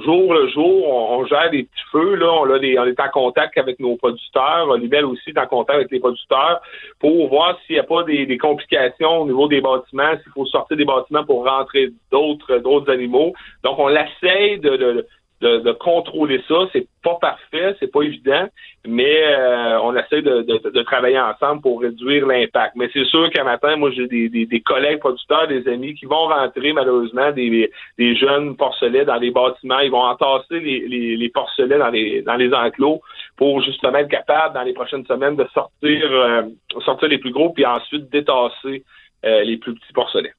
jour 0.00 0.32
le 0.34 0.48
jour, 0.48 0.88
on, 0.88 1.24
gère 1.26 1.50
des 1.50 1.64
petits 1.64 1.84
feux. 1.90 2.14
Là, 2.14 2.32
on, 2.32 2.48
est 2.56 3.00
en 3.00 3.08
contact 3.12 3.58
avec 3.58 3.78
nos 3.78 3.96
producteurs. 3.96 4.68
Olivelle 4.68 5.04
aussi 5.04 5.30
est 5.30 5.38
en 5.38 5.46
contact 5.46 5.76
avec 5.76 5.90
les 5.90 6.00
producteurs 6.00 6.60
pour 6.98 7.28
voir 7.28 7.58
s'il 7.66 7.76
n'y 7.76 7.80
a 7.80 7.84
pas 7.84 8.02
des, 8.04 8.38
complications 8.38 9.18
au 9.20 9.26
niveau 9.26 9.48
des 9.48 9.60
bâtiments, 9.60 10.12
s'il 10.22 10.32
faut 10.32 10.46
sortir 10.46 10.76
des 10.76 10.84
bâtiments 10.84 11.24
pour 11.24 11.44
rentrer 11.44 11.90
d'autres 12.10 12.58
d'autres 12.58 12.90
animaux. 12.90 13.32
Donc, 13.62 13.78
on 13.78 13.88
l'essaye 13.88 14.58
de, 14.58 14.76
de 14.76 15.06
de, 15.42 15.72
contrôler 15.72 16.40
ça. 16.46 16.54
C'est 16.72 16.86
pas 17.02 17.16
parfait, 17.20 17.74
c'est 17.80 17.90
pas 17.90 18.02
évident, 18.02 18.46
mais 18.86 19.24
euh, 19.24 19.80
on 19.82 19.96
essaie 19.96 20.22
de, 20.22 20.42
de, 20.42 20.82
travailler 20.82 21.18
ensemble 21.18 21.62
pour 21.62 21.80
réduire 21.80 22.26
l'impact. 22.26 22.74
Mais 22.76 22.88
c'est 22.92 23.04
sûr 23.04 23.28
qu'à 23.30 23.42
matin, 23.44 23.76
moi, 23.76 23.90
j'ai 23.90 24.06
des, 24.06 24.28
des, 24.28 24.60
collègues 24.60 25.00
producteurs, 25.00 25.48
des 25.48 25.66
amis 25.68 25.94
qui 25.94 26.06
vont 26.06 26.28
rentrer 26.28 26.72
malheureusement 26.72 27.32
des, 27.32 27.70
des 27.98 28.16
jeunes 28.16 28.56
porcelets 28.56 29.04
dans 29.04 29.16
les 29.16 29.30
bâtiments. 29.30 29.80
Ils 29.80 29.90
vont 29.90 30.04
entasser 30.04 30.60
les, 30.60 30.86
les, 30.86 31.16
les, 31.16 31.28
porcelets 31.28 31.78
dans 31.78 31.90
les 31.90 32.22
dans 32.22 32.36
les 32.36 32.52
enclos 32.54 33.00
pour 33.36 33.62
justement 33.62 33.98
être 33.98 34.10
capable 34.10 34.54
dans 34.54 34.62
les 34.62 34.74
prochaines 34.74 35.06
semaines 35.06 35.36
de 35.36 35.46
sortir 35.52 36.08
euh, 36.10 36.42
sortir 36.84 37.08
les 37.08 37.18
plus 37.18 37.32
gros 37.32 37.50
puis 37.50 37.66
ensuite 37.66 38.10
détasser 38.10 38.84
euh, 39.24 39.42
les 39.42 39.56
plus 39.56 39.74
petits 39.74 39.92
porcelets. 39.92 40.34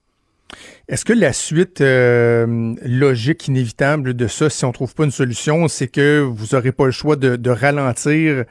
Est-ce 0.88 1.06
que 1.06 1.14
la 1.14 1.34
suite 1.34 1.82
euh, 1.82 2.76
logique, 2.86 3.48
inévitable 3.48 4.14
de 4.14 4.28
ça, 4.28 4.50
si 4.50 4.66
on 4.66 4.72
trouve 4.72 4.94
pas 4.96 5.06
une 5.06 5.12
solution, 5.12 5.68
c'est 5.68 5.88
que 5.88 6.20
vous 6.20 6.56
n'aurez 6.56 6.72
pas 6.72 6.86
le 6.86 6.92
choix 6.92 7.16
de, 7.16 7.50
ralentir 7.50 8.46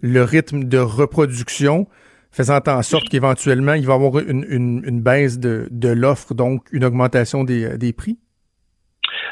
le 0.00 0.22
rythme 0.22 0.64
de 0.64 0.78
reproduction, 0.78 1.86
faisant 2.30 2.60
en 2.66 2.82
sorte 2.82 3.08
qu'éventuellement, 3.08 3.74
il 3.74 3.86
va 3.86 3.94
y 3.94 3.96
avoir 3.96 4.22
une, 4.22 5.00
baisse 5.00 5.38
de, 5.38 5.88
l'offre, 5.88 6.34
donc 6.34 6.66
une 6.72 6.84
augmentation 6.84 7.44
des, 7.44 7.92
prix? 7.96 8.18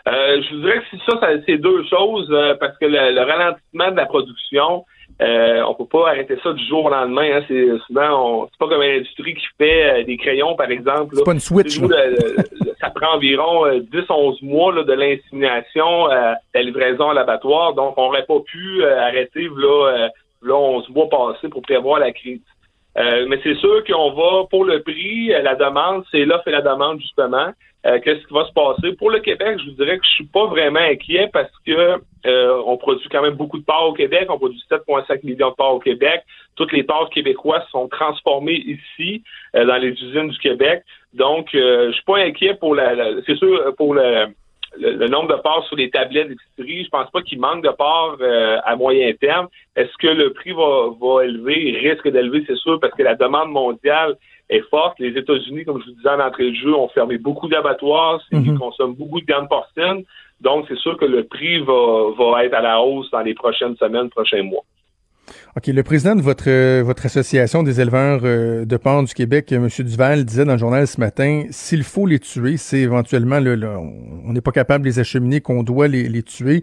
Euh, 0.09 0.41
je 0.41 0.55
vous 0.55 0.61
dirais 0.63 0.79
que 0.79 0.99
ça, 1.07 1.21
c'est 1.47 1.59
deux 1.59 1.85
choses, 1.91 2.29
euh, 2.31 2.55
parce 2.59 2.79
que 2.79 2.87
le, 2.87 3.21
ralentissement 3.21 3.91
de 3.91 3.97
la 3.97 4.07
production, 4.07 4.85
euh, 5.23 5.63
on 5.67 5.75
peut 5.75 5.87
pas 5.87 6.11
arrêter 6.11 6.37
ça 6.43 6.53
du 6.53 6.65
jour 6.67 6.85
au 6.85 6.91
lendemain. 6.91 7.37
Hein. 7.37 7.45
C'est 7.49 7.79
souvent, 7.87 8.47
c'est 8.51 8.59
pas 8.59 8.69
comme 8.69 8.83
une 8.83 9.01
industrie 9.01 9.35
qui 9.35 9.47
fait 9.57 10.01
euh, 10.01 10.05
des 10.05 10.17
crayons, 10.19 10.55
par 10.57 10.71
exemple. 10.71 11.15
C'est 11.17 11.25
pas 11.25 11.33
une 11.33 11.41
switch. 11.41 11.81
ça 12.81 12.91
prend 12.91 13.15
environ 13.15 13.67
10-11 13.67 13.85
euh, 13.93 14.33
mois 14.43 14.75
là, 14.75 14.85
de 14.85 14.93
l'insémination 14.93 16.07
à 16.07 16.37
la 16.55 16.63
livraison 16.63 17.11
à 17.11 17.15
l'abattoir. 17.15 17.73
Donc, 17.75 17.95
on 17.97 18.05
n'aurait 18.05 18.27
pas 18.27 18.41
pu 18.41 18.85
arrêter 18.85 19.49
là, 19.57 20.09
là 20.43 20.55
11 20.55 20.91
mois 20.91 21.09
passés 21.09 21.49
pour 21.49 21.63
prévoir 21.63 21.99
la 21.99 22.13
crise. 22.13 22.43
mais 22.95 23.41
c'est 23.43 23.57
sûr 23.57 23.85
qu'on 23.85 24.13
va, 24.13 24.45
pour 24.51 24.67
le 24.67 24.83
prix, 24.83 25.29
la 25.29 25.55
demande, 25.55 26.05
c'est 26.11 26.27
l'offre 26.27 26.49
et 26.49 26.53
la 26.53 26.63
demande, 26.63 27.01
justement. 27.01 27.53
Euh, 27.87 28.01
qu'est-ce 28.01 28.27
qui 28.27 28.35
va 28.35 28.45
se 28.47 28.53
passer? 28.53 28.97
Pour 28.97 29.11
le 29.11 29.21
Québec, 29.21 29.59
je 29.61 29.71
vous 29.71 29.77
dirais 29.77 29.99
que 29.99 30.05
je 30.05 30.11
suis 30.11 30.27
pas 30.27 30.47
vraiment 30.47 30.81
inquiet 30.81 31.29
parce 31.33 31.53
que 31.65 32.01
euh, 32.27 32.63
on 32.67 32.77
produit 32.77 33.09
quand 33.09 33.23
même 33.23 33.35
beaucoup 33.35 33.59
de 33.59 33.65
parts 33.65 33.87
au 33.87 33.93
Québec. 33.93 34.27
On 34.29 34.39
produit 34.39 34.61
7,5 34.69 35.25
millions 35.25 35.51
de 35.51 35.55
parts 35.55 35.75
au 35.75 35.79
Québec. 35.79 36.23
Toutes 36.57 36.73
les 36.73 36.83
parts 36.83 37.09
québécoises 37.11 37.63
sont 37.71 37.87
transformées 37.89 38.61
ici, 38.67 39.23
euh, 39.55 39.65
dans 39.65 39.77
les 39.77 39.91
usines 39.91 40.29
du 40.29 40.39
Québec. 40.39 40.83
Donc, 41.15 41.51
je 41.53 41.93
suis 41.93 42.05
pas 42.05 42.19
inquiet 42.19 42.55
pour 42.55 42.75
la, 42.75 42.95
c'est 43.25 43.37
sûr, 43.37 43.75
pour 43.77 43.95
le, 43.95 44.27
le, 44.79 45.09
nombre 45.09 45.35
de 45.35 45.41
parts 45.41 45.65
sur 45.67 45.77
les 45.77 45.89
tablettes 45.89 46.29
d'épicerie. 46.29 46.85
Je 46.85 46.91
pense 46.91 47.11
pas 47.11 47.23
qu'il 47.23 47.39
manque 47.39 47.63
de 47.63 47.71
parts 47.71 48.17
à 48.65 48.77
moyen 48.77 49.13
terme. 49.15 49.49
Est-ce 49.77 49.97
que 49.99 50.09
le 50.09 50.33
prix 50.35 50.53
va, 50.53 50.89
va 51.01 51.25
élever? 51.25 51.79
Risque 51.81 52.09
d'élever, 52.09 52.45
c'est 52.47 52.57
sûr, 52.57 52.81
parce 52.81 52.93
que 52.95 53.03
la 53.03 53.15
demande 53.15 53.51
mondiale 53.51 54.17
est 54.49 54.63
forte. 54.71 54.99
Les 54.99 55.17
États-Unis, 55.19 55.65
comme 55.65 55.81
je 55.81 55.87
vous 55.87 55.97
disais 55.97 56.09
en 56.09 56.21
entrée 56.21 56.51
de 56.51 56.57
jeu, 56.57 56.75
ont 56.75 56.89
fermé 56.89 57.19
beaucoup 57.19 57.49
d'abattoirs, 57.49 58.21
ils 58.33 58.53
mhm. 58.53 58.59
consomment 58.59 58.95
beaucoup 58.95 59.21
de 59.21 59.27
viande 59.27 59.49
porcine. 59.49 60.05
Donc, 60.41 60.67
c'est 60.69 60.79
sûr 60.79 60.97
que 60.99 61.05
le 61.05 61.25
prix 61.25 61.61
va, 61.61 62.11
va 62.19 62.45
être 62.45 62.55
à 62.55 62.61
la 62.61 62.81
hausse 62.81 63.11
dans 63.11 63.21
les 63.21 63.35
prochaines 63.35 63.77
semaines, 63.77 64.11
prochains 64.11 64.43
mois. 64.43 64.65
OK. 65.57 65.67
Le 65.69 65.83
président 65.83 66.15
de 66.15 66.23
votre, 66.23 66.49
euh, 66.49 66.83
votre 66.85 67.07
association 67.07 67.63
des 67.63 67.81
éleveurs 67.81 68.21
euh, 68.25 68.65
de 68.65 68.77
porc 68.77 69.05
du 69.05 69.15
Québec, 69.15 69.51
M. 69.53 69.69
Duval, 69.69 70.25
disait 70.25 70.45
dans 70.45 70.53
le 70.53 70.59
journal 70.59 70.87
ce 70.87 71.01
matin, 71.01 71.45
s'il 71.51 71.83
faut 71.83 72.07
les 72.07 72.19
tuer, 72.19 72.57
c'est 72.57 72.79
éventuellement, 72.79 73.39
on 73.39 74.33
n'est 74.33 74.41
pas 74.41 74.53
capable 74.53 74.85
de 74.85 74.89
les 74.89 74.99
acheminer, 74.99 75.41
qu'on 75.41 75.63
doit 75.63 75.89
les, 75.89 76.09
les, 76.09 76.23
tuer, 76.23 76.63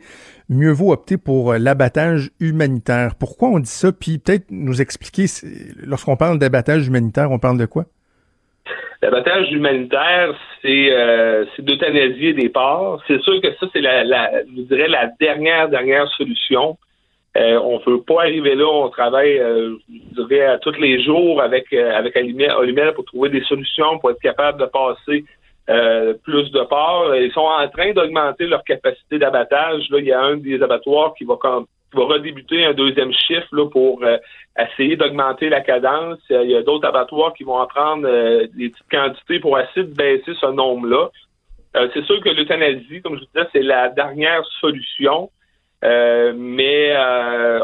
mieux 0.49 0.71
vaut 0.71 0.91
opter 0.91 1.17
pour 1.17 1.53
euh, 1.53 1.57
l'abattage 1.57 2.31
humanitaire. 2.39 3.15
Pourquoi 3.19 3.49
on 3.49 3.59
dit 3.59 3.69
ça? 3.69 3.91
Puis 3.91 4.19
peut-être 4.19 4.45
nous 4.51 4.81
expliquer, 4.81 5.25
lorsqu'on 5.83 6.15
parle 6.15 6.39
d'abattage 6.39 6.87
humanitaire, 6.87 7.31
on 7.31 7.39
parle 7.39 7.57
de 7.57 7.65
quoi? 7.65 7.85
L'abattage 9.01 9.51
humanitaire, 9.51 10.33
c'est 10.61 10.87
euh, 10.91 11.43
d'euthanasier 11.59 12.33
des 12.33 12.47
porcs. 12.47 13.03
C'est 13.07 13.19
sûr 13.21 13.41
que 13.41 13.49
ça, 13.59 13.67
c'est 13.73 13.81
la, 13.81 14.05
la 14.05 15.07
dernière, 15.19 15.67
dernière 15.67 16.07
solution. 16.11 16.77
Euh, 17.35 17.59
on 17.59 17.79
ne 17.79 17.91
veut 17.91 18.01
pas 18.01 18.21
arriver 18.21 18.55
là. 18.55 18.67
On 18.67 18.89
travaille, 18.89 19.39
euh, 19.39 19.75
je 19.89 20.21
dirais, 20.23 20.59
tous 20.61 20.79
les 20.79 21.03
jours 21.03 21.41
avec 21.41 21.73
euh, 21.73 21.91
avec 21.95 22.15
Alumel 22.15 22.93
pour 22.93 23.05
trouver 23.05 23.29
des 23.29 23.43
solutions 23.45 23.97
pour 23.99 24.11
être 24.11 24.21
capable 24.21 24.59
de 24.59 24.65
passer 24.65 25.25
euh, 25.69 26.13
plus 26.23 26.51
de 26.51 26.61
porcs. 26.61 27.15
Ils 27.15 27.31
sont 27.31 27.41
en 27.41 27.67
train 27.69 27.91
d'augmenter 27.93 28.45
leur 28.45 28.63
capacité 28.63 29.17
d'abattage. 29.17 29.89
Là, 29.89 29.97
il 29.99 30.05
y 30.05 30.11
a 30.11 30.21
un 30.21 30.37
des 30.37 30.61
abattoirs 30.61 31.15
qui 31.15 31.23
va 31.23 31.35
quand 31.39 31.65
va 31.95 32.05
redébuter 32.05 32.65
un 32.65 32.73
deuxième 32.73 33.13
chiffre 33.13 33.47
là, 33.51 33.69
pour 33.69 34.03
euh, 34.03 34.17
essayer 34.59 34.95
d'augmenter 34.95 35.49
la 35.49 35.61
cadence. 35.61 36.19
Il 36.29 36.49
y 36.49 36.55
a 36.55 36.63
d'autres 36.63 36.87
abattoirs 36.87 37.33
qui 37.33 37.43
vont 37.43 37.57
en 37.57 37.67
prendre 37.67 38.07
euh, 38.07 38.47
des 38.55 38.69
petites 38.69 38.89
quantités 38.89 39.39
pour 39.39 39.59
essayer 39.59 39.85
de 39.85 39.93
baisser 39.93 40.33
ce 40.39 40.47
nombre-là. 40.47 41.09
C'est 41.93 42.05
sûr 42.05 42.21
que 42.21 42.29
l'euthanasie, 42.29 43.01
comme 43.01 43.15
je 43.15 43.21
vous 43.21 43.29
disais, 43.33 43.47
c'est 43.51 43.63
la 43.63 43.89
dernière 43.89 44.45
solution. 44.61 45.31
Mais 45.83 46.95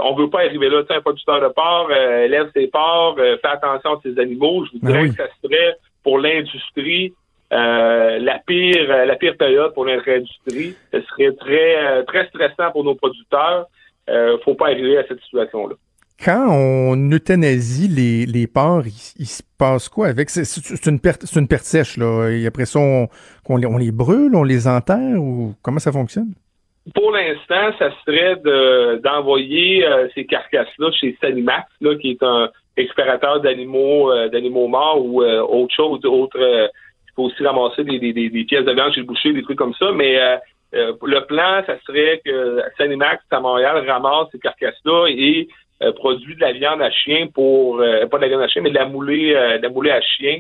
on 0.04 0.16
veut 0.16 0.30
pas 0.30 0.40
arriver 0.40 0.70
là. 0.70 0.84
un 0.90 1.02
producteur 1.02 1.42
de 1.42 1.48
porc 1.48 1.90
lève 1.90 2.50
ses 2.54 2.68
porcs, 2.68 3.16
fait 3.18 3.48
attention 3.48 3.94
à 3.94 4.00
ses 4.04 4.20
animaux. 4.20 4.66
Je 4.66 4.72
vous 4.78 4.86
dirais 4.86 5.10
que 5.10 5.16
ça 5.16 5.28
serait 5.42 5.76
pour 6.04 6.20
l'industrie 6.20 7.14
la 7.52 8.40
pire 8.46 9.06
la 9.06 9.16
pire 9.16 9.38
période 9.38 9.74
pour 9.74 9.86
notre 9.86 10.10
industrie. 10.10 10.76
Ce 10.94 11.02
serait 11.02 11.32
très 11.34 12.04
très 12.06 12.28
stressant 12.28 12.72
pour 12.72 12.84
nos 12.84 12.96
producteurs 12.96 13.68
ne 14.10 14.14
euh, 14.14 14.38
faut 14.44 14.56
pas 14.56 14.68
arriver 14.68 14.98
à 14.98 15.04
cette 15.08 15.22
situation-là. 15.22 15.76
Quand 16.24 16.48
on 16.50 17.12
euthanasie 17.12 17.88
les, 17.88 18.26
les 18.26 18.46
porcs, 18.48 18.86
il, 19.18 19.26
se 19.26 19.42
passe 19.58 19.88
quoi 19.88 20.08
avec? 20.08 20.30
C'est 20.30 20.86
une 20.88 21.00
perte, 21.00 21.26
c'est 21.26 21.40
une 21.40 21.48
perte 21.48 21.64
sèche, 21.64 21.96
là. 21.96 22.28
Et 22.30 22.46
après 22.46 22.66
ça, 22.66 22.80
on, 22.80 23.08
on, 23.48 23.78
les 23.78 23.92
brûle, 23.92 24.36
on 24.36 24.44
les 24.44 24.68
enterre 24.68 25.18
ou 25.18 25.56
comment 25.62 25.80
ça 25.80 25.94
fonctionne? 25.94 26.34
Pour 26.93 27.12
l'instant, 27.12 27.71
ça 27.78 27.91
serait 28.06 28.38
d'envoyer 29.04 29.86
euh, 29.86 30.08
ces 30.15 30.25
carcasses-là 30.25 30.91
chez 30.91 31.17
Sanimax, 31.21 31.67
là, 31.82 31.95
qui 31.95 32.12
est 32.12 32.23
un 32.23 32.49
expérateur 32.78 33.41
d'animaux 33.41 34.12
euh, 34.12 34.30
d'animaux 34.30 34.67
morts 34.67 35.04
ou 35.04 35.23
autre 35.23 35.75
chose, 35.75 35.99
autre. 36.06 36.39
il 36.39 37.12
faut 37.15 37.23
aussi 37.23 37.43
ramasser 37.43 37.84
des, 37.84 37.99
des, 37.99 38.13
des, 38.13 38.43
pièces 38.45 38.65
de 38.65 38.71
viande 38.71 38.93
chez 38.93 39.02
le 39.02 39.06
boucher, 39.06 39.34
des 39.34 39.43
trucs 39.43 39.58
comme 39.58 39.73
ça, 39.73 39.91
mais 39.91 40.39
euh, 40.75 40.93
le 41.02 41.25
plan, 41.25 41.63
ça 41.65 41.80
serait 41.86 42.21
que 42.23 42.62
Sanimax 42.78 43.23
à 43.32 43.39
Montréal 43.39 43.84
ramasse 43.89 44.28
ces 44.32 44.39
carcasses-là 44.39 45.08
et 45.08 45.47
euh, 45.82 45.91
produit 45.93 46.36
de 46.36 46.41
la 46.41 46.52
viande 46.52 46.82
à 46.82 46.91
chien 46.91 47.28
pour 47.34 47.80
euh, 47.80 48.06
pas 48.06 48.17
de 48.17 48.23
la 48.23 48.28
viande 48.28 48.41
à 48.41 48.47
chien, 48.47 48.62
mais 48.62 48.69
de 48.69 48.75
la 48.75 48.86
moulée, 48.86 49.34
de 49.34 49.62
la 49.62 49.69
moulée 49.69 49.91
à 49.91 50.02
chien. 50.02 50.39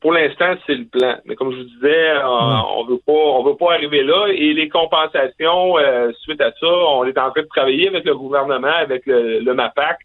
Pour 0.00 0.12
l'instant, 0.12 0.54
c'est 0.66 0.74
le 0.74 0.84
plan. 0.84 1.16
Mais 1.24 1.34
comme 1.34 1.52
je 1.52 1.58
vous 1.58 1.64
disais, 1.64 2.12
on, 2.24 2.84
veut 2.84 3.00
pas, 3.04 3.12
on 3.12 3.42
veut 3.42 3.56
pas 3.56 3.74
arriver 3.74 4.02
là. 4.02 4.28
Et 4.28 4.52
les 4.54 4.68
compensations 4.68 5.74
suite 6.20 6.40
à 6.40 6.52
ça, 6.52 6.66
on 6.66 7.04
est 7.04 7.18
en 7.18 7.30
train 7.30 7.42
de 7.42 7.48
travailler 7.48 7.88
avec 7.88 8.04
le 8.04 8.14
gouvernement, 8.14 8.68
avec 8.68 9.06
le, 9.06 9.40
le 9.40 9.54
MAPAC, 9.54 9.98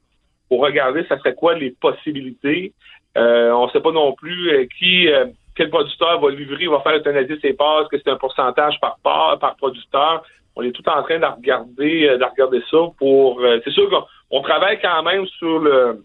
pour 0.50 0.62
regarder 0.62 1.06
ça 1.08 1.18
serait 1.20 1.36
quoi 1.36 1.56
les 1.56 1.72
possibilités. 1.72 2.74
on 3.16 3.66
ne 3.66 3.72
sait 3.72 3.82
pas 3.82 3.92
non 3.92 4.14
plus 4.14 4.68
qui 4.80 5.10
quel 5.56 5.70
producteur 5.70 6.20
va 6.20 6.30
livrer, 6.32 6.68
va 6.68 6.80
faire 6.82 6.98
euthanasie 6.98 7.40
ses 7.42 7.54
parts, 7.54 7.82
est-ce 7.82 7.90
que 7.90 7.98
c'est 8.04 8.12
un 8.12 8.18
pourcentage 8.18 8.80
par 8.80 8.98
part, 9.04 9.38
par 9.40 9.56
producteur? 9.56 10.24
On 10.56 10.64
est 10.64 10.72
tout 10.72 10.88
en 10.88 11.02
train 11.04 11.20
de 11.20 11.26
regarder, 11.26 12.10
euh, 12.10 12.18
de 12.18 12.24
regarder 12.24 12.62
ça 12.70 12.78
pour. 12.98 13.40
Euh, 13.42 13.60
c'est 13.64 13.72
sûr 13.72 13.90
qu'on 13.90 14.42
travaille 14.42 14.80
quand 14.82 15.02
même 15.04 15.26
sur 15.40 15.60
le 15.60 16.04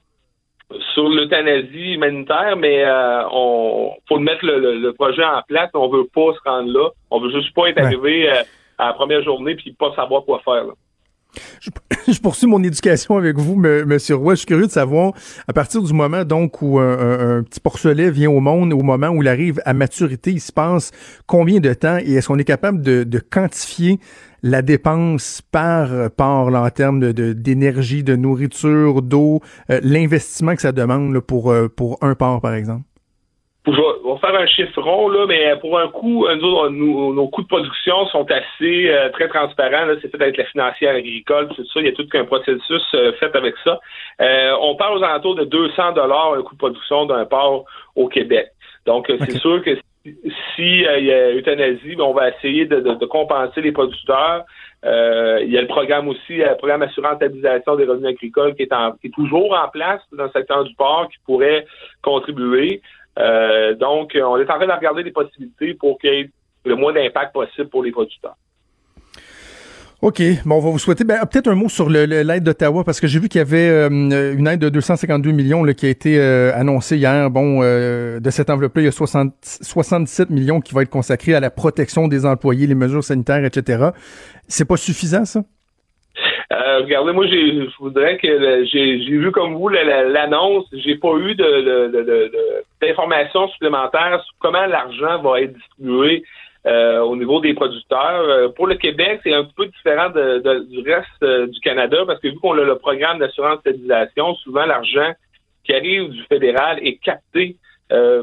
sur 0.93 1.09
l'euthanasie 1.09 1.95
humanitaire, 1.95 2.57
mais 2.57 2.85
euh, 2.85 3.23
on 3.33 3.93
faut 4.07 4.19
mettre 4.19 4.45
le, 4.45 4.91
projet 4.93 5.25
en 5.25 5.43
place. 5.49 5.71
On 5.75 5.89
veut 5.89 6.07
pas 6.07 6.33
se 6.35 6.49
rendre 6.49 6.73
là. 6.73 6.91
On 7.11 7.21
veut 7.21 7.31
juste 7.31 7.55
pas 7.55 7.69
être 7.69 7.79
arrivé 7.79 8.29
à 8.79 8.89
la 8.89 8.93
première 8.93 9.23
journée 9.23 9.55
puis 9.55 9.73
pas 9.73 9.95
savoir 9.95 10.25
quoi 10.25 10.41
faire. 10.45 10.65
Là. 10.65 10.73
Je, 12.09 12.21
poursuis 12.21 12.47
mon 12.47 12.63
éducation 12.63 13.17
avec 13.17 13.37
vous, 13.37 13.57
Monsieur 13.57 14.17
Roy. 14.17 14.35
Je 14.35 14.39
suis 14.39 14.47
curieux 14.47 14.67
de 14.67 14.73
savoir, 14.73 15.13
à 15.47 15.53
partir 15.53 15.83
du 15.83 15.93
moment 15.93 16.25
donc 16.25 16.63
où 16.63 16.79
un, 16.79 17.43
petit 17.43 17.61
porcelet 17.61 18.11
vient 18.11 18.31
au 18.31 18.41
monde, 18.41 18.73
au 18.73 18.83
moment 18.83 19.09
où 19.09 19.23
il 19.23 19.29
arrive 19.29 19.61
à 19.65 19.75
maturité, 19.75 20.33
il 20.33 20.41
se 20.41 20.53
passe 20.53 20.91
combien 21.27 21.61
de 21.61 21.73
temps 21.75 21.99
et 21.99 22.15
est-ce 22.15 22.29
qu'on 22.29 22.39
est 22.39 22.45
capable 22.45 22.81
de, 22.81 23.19
quantifier 23.31 23.99
la 24.43 24.63
dépense 24.63 25.43
par 25.51 26.11
par 26.13 26.47
en 26.47 26.71
termes 26.71 27.01
de 27.01 27.33
d'énergie, 27.33 28.05
de, 28.05 28.15
nourriture, 28.15 29.03
d'eau, 29.03 29.41
euh, 29.71 29.81
l'investissement 29.83 30.55
que 30.55 30.63
ça 30.63 30.71
demande 30.71 31.19
pour 31.19 31.51
euh, 31.51 31.69
pour 31.69 31.99
un 32.03 32.15
porc 32.15 32.41
par 32.41 32.55
exemple? 32.55 32.85
On 34.05 34.15
va 34.15 34.19
faire 34.21 34.41
un 34.41 34.47
chiffron, 34.47 35.09
là, 35.09 35.27
mais 35.27 35.57
pour 35.61 35.79
un 35.79 35.89
coût, 35.89 36.27
nos, 36.37 37.29
coûts 37.29 37.43
de 37.43 37.49
production 37.49 38.07
sont 38.07 38.27
assez 38.31 38.89
euh, 38.89 39.11
très 39.11 39.29
transparents. 39.29 39.87
C'est 40.01 40.11
fait 40.11 40.23
avec 40.23 40.37
la 40.37 40.45
financière 40.45 40.95
agricole, 40.95 41.49
tout 41.49 41.65
ça. 41.65 41.81
Il 41.81 41.87
y 41.87 41.89
a 41.89 41.93
tout 41.93 42.07
un 42.15 42.25
processus 42.25 42.83
euh, 42.95 43.13
fait 43.15 43.35
avec 43.35 43.55
ça. 43.65 43.79
Euh, 44.21 44.53
on 44.61 44.77
parle 44.77 44.99
aux 44.99 45.03
alentours 45.03 45.35
de 45.35 45.45
200 45.45 45.93
dollars 45.93 46.35
un 46.35 46.43
coût 46.43 46.55
de 46.55 46.59
production 46.59 47.07
d'un 47.07 47.25
porc 47.25 47.65
au 47.97 48.09
Québec. 48.09 48.49
Donc, 48.87 49.13
c'est 49.21 49.39
sûr 49.39 49.63
que 49.63 49.77
si, 50.05 50.23
il 50.57 51.05
y 51.05 51.13
a 51.13 51.35
euthanasie, 51.35 51.97
ben, 51.97 52.05
on 52.05 52.15
va 52.15 52.31
essayer 52.31 52.65
de, 52.65 53.05
compenser 53.05 53.61
les 53.61 53.73
producteurs. 53.73 54.45
il 54.83 55.51
y 55.51 55.59
a 55.59 55.61
le 55.61 55.67
programme 55.67 56.09
aussi, 56.09 56.37
le 56.37 56.57
programme 56.57 56.81
assurance 56.83 57.17
stabilisation 57.17 57.77
des 57.77 57.85
revenus 57.85 58.09
agricoles 58.09 58.55
qui 58.55 58.63
est, 58.63 58.73
qui 59.01 59.09
est 59.09 59.15
toujours 59.15 59.53
en 59.53 59.69
place 59.69 60.01
dans 60.13 60.25
le 60.25 60.31
secteur 60.31 60.65
du 60.65 60.75
porc, 60.75 61.09
qui 61.11 61.19
pourrait 61.27 61.67
contribuer. 62.01 62.81
Euh, 63.19 63.75
donc, 63.75 64.13
on 64.15 64.39
est 64.39 64.51
en 64.51 64.57
train 64.57 64.67
de 64.67 64.73
regarder 64.73 65.03
des 65.03 65.11
possibilités 65.11 65.75
pour 65.75 65.99
qu'il 65.99 66.11
y 66.11 66.21
ait 66.21 66.31
le 66.65 66.77
moins 66.77 66.93
d'impact 66.93 67.33
possible 67.33 67.69
pour 67.69 67.83
les 67.83 67.91
producteurs. 67.91 68.37
OK. 70.01 70.23
Bon, 70.47 70.57
on 70.57 70.61
va 70.61 70.71
vous 70.71 70.79
souhaiter 70.79 71.03
ben, 71.03 71.19
peut-être 71.27 71.49
un 71.49 71.57
mot 71.57 71.69
sur 71.69 71.91
l'aide 71.91 72.45
d'Ottawa, 72.45 72.85
parce 72.85 73.01
que 73.01 73.09
j'ai 73.09 73.19
vu 73.19 73.29
qu'il 73.29 73.41
y 73.41 73.43
avait 73.43 73.69
euh, 73.69 73.89
une 73.91 74.47
aide 74.47 74.61
de 74.61 74.69
252 74.69 75.33
millions 75.33 75.65
qui 75.73 75.87
a 75.87 75.89
été 75.89 76.21
euh, 76.21 76.53
annoncée 76.55 76.97
hier. 76.97 77.29
Bon, 77.31 77.61
de 77.61 78.31
cette 78.31 78.49
enveloppe-là, 78.49 78.83
il 78.83 78.85
y 78.85 78.89
a 78.89 78.93
60, 78.93 79.35
77 79.43 80.31
millions 80.31 80.61
qui 80.61 80.73
vont 80.73 80.83
être 80.83 80.91
consacrés 80.91 81.35
à 81.35 81.41
la 81.41 81.51
protection 81.51 82.07
des 82.07 82.27
employés, 82.27 82.69
les 82.69 82.77
mesures 82.77 83.03
sanitaires, 83.03 83.45
etc. 83.45 83.89
C'est 84.47 84.67
pas 84.67 84.77
suffisant, 84.77 85.25
ça? 85.25 85.43
Euh, 86.53 86.79
regardez, 86.79 87.13
moi, 87.13 87.27
je 87.27 87.69
voudrais 87.79 88.17
que 88.17 88.65
j'ai 88.65 88.97
vu 88.97 89.31
comme 89.33 89.55
vous 89.55 89.69
l'annonce. 89.69 90.65
J'ai 90.73 90.97
pas 90.97 91.15
eu 91.17 91.35
d'informations 92.81 93.49
supplémentaires 93.49 94.23
sur 94.25 94.35
comment 94.39 94.67
l'argent 94.67 95.21
va 95.23 95.43
être 95.43 95.53
distribué 95.53 96.25
euh, 96.67 97.01
au 97.01 97.17
niveau 97.17 97.41
des 97.41 97.55
producteurs. 97.55 98.23
Euh, 98.23 98.49
pour 98.49 98.67
le 98.67 98.77
Québec, 98.77 99.21
c'est 99.23 99.35
un 99.35 99.45
peu 99.45 99.67
différent 99.67 100.11
du 100.11 100.81
reste 100.81 101.51
du 101.51 101.61
Canada 101.61 101.99
parce 102.07 102.21
que 102.21 102.29
vu 102.29 102.39
qu'on 102.39 102.59
a 102.59 102.65
le 102.65 102.79
programme 102.79 103.19
d'assurance 103.19 103.61
stabilisation, 103.61 104.35
souvent 104.37 104.65
l'argent 104.65 105.13
qui 105.65 105.75
arrive 105.75 106.09
du 106.11 106.23
fédéral 106.25 106.79
est 106.83 106.97
capté 106.97 107.57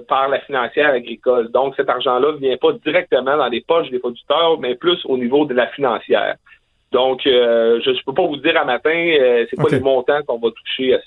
par 0.08 0.30
la 0.30 0.40
financière 0.42 0.92
agricole. 0.92 1.50
Donc, 1.50 1.74
cet 1.76 1.90
argent-là 1.90 2.34
ne 2.34 2.38
vient 2.38 2.58
pas 2.58 2.72
directement 2.86 3.36
dans 3.36 3.48
les 3.48 3.62
poches 3.62 3.90
des 3.90 3.98
producteurs, 3.98 4.60
mais 4.60 4.76
plus 4.76 5.04
au 5.06 5.18
niveau 5.18 5.46
de 5.46 5.56
la 5.56 5.66
financière. 5.68 6.36
Donc, 6.96 7.28
euh, 7.28 7.82
je 7.84 7.90
ne 7.90 7.98
peux 8.06 8.14
pas 8.14 8.26
vous 8.26 8.38
dire 8.38 8.58
à 8.58 8.64
matin, 8.64 8.90
euh, 8.90 9.46
c'est 9.50 9.58
pas 9.58 9.68
les 9.70 9.82
montants 9.82 10.24
qu'on 10.26 10.40
va 10.40 10.50
toucher 10.52 10.94
à. 10.94 11.00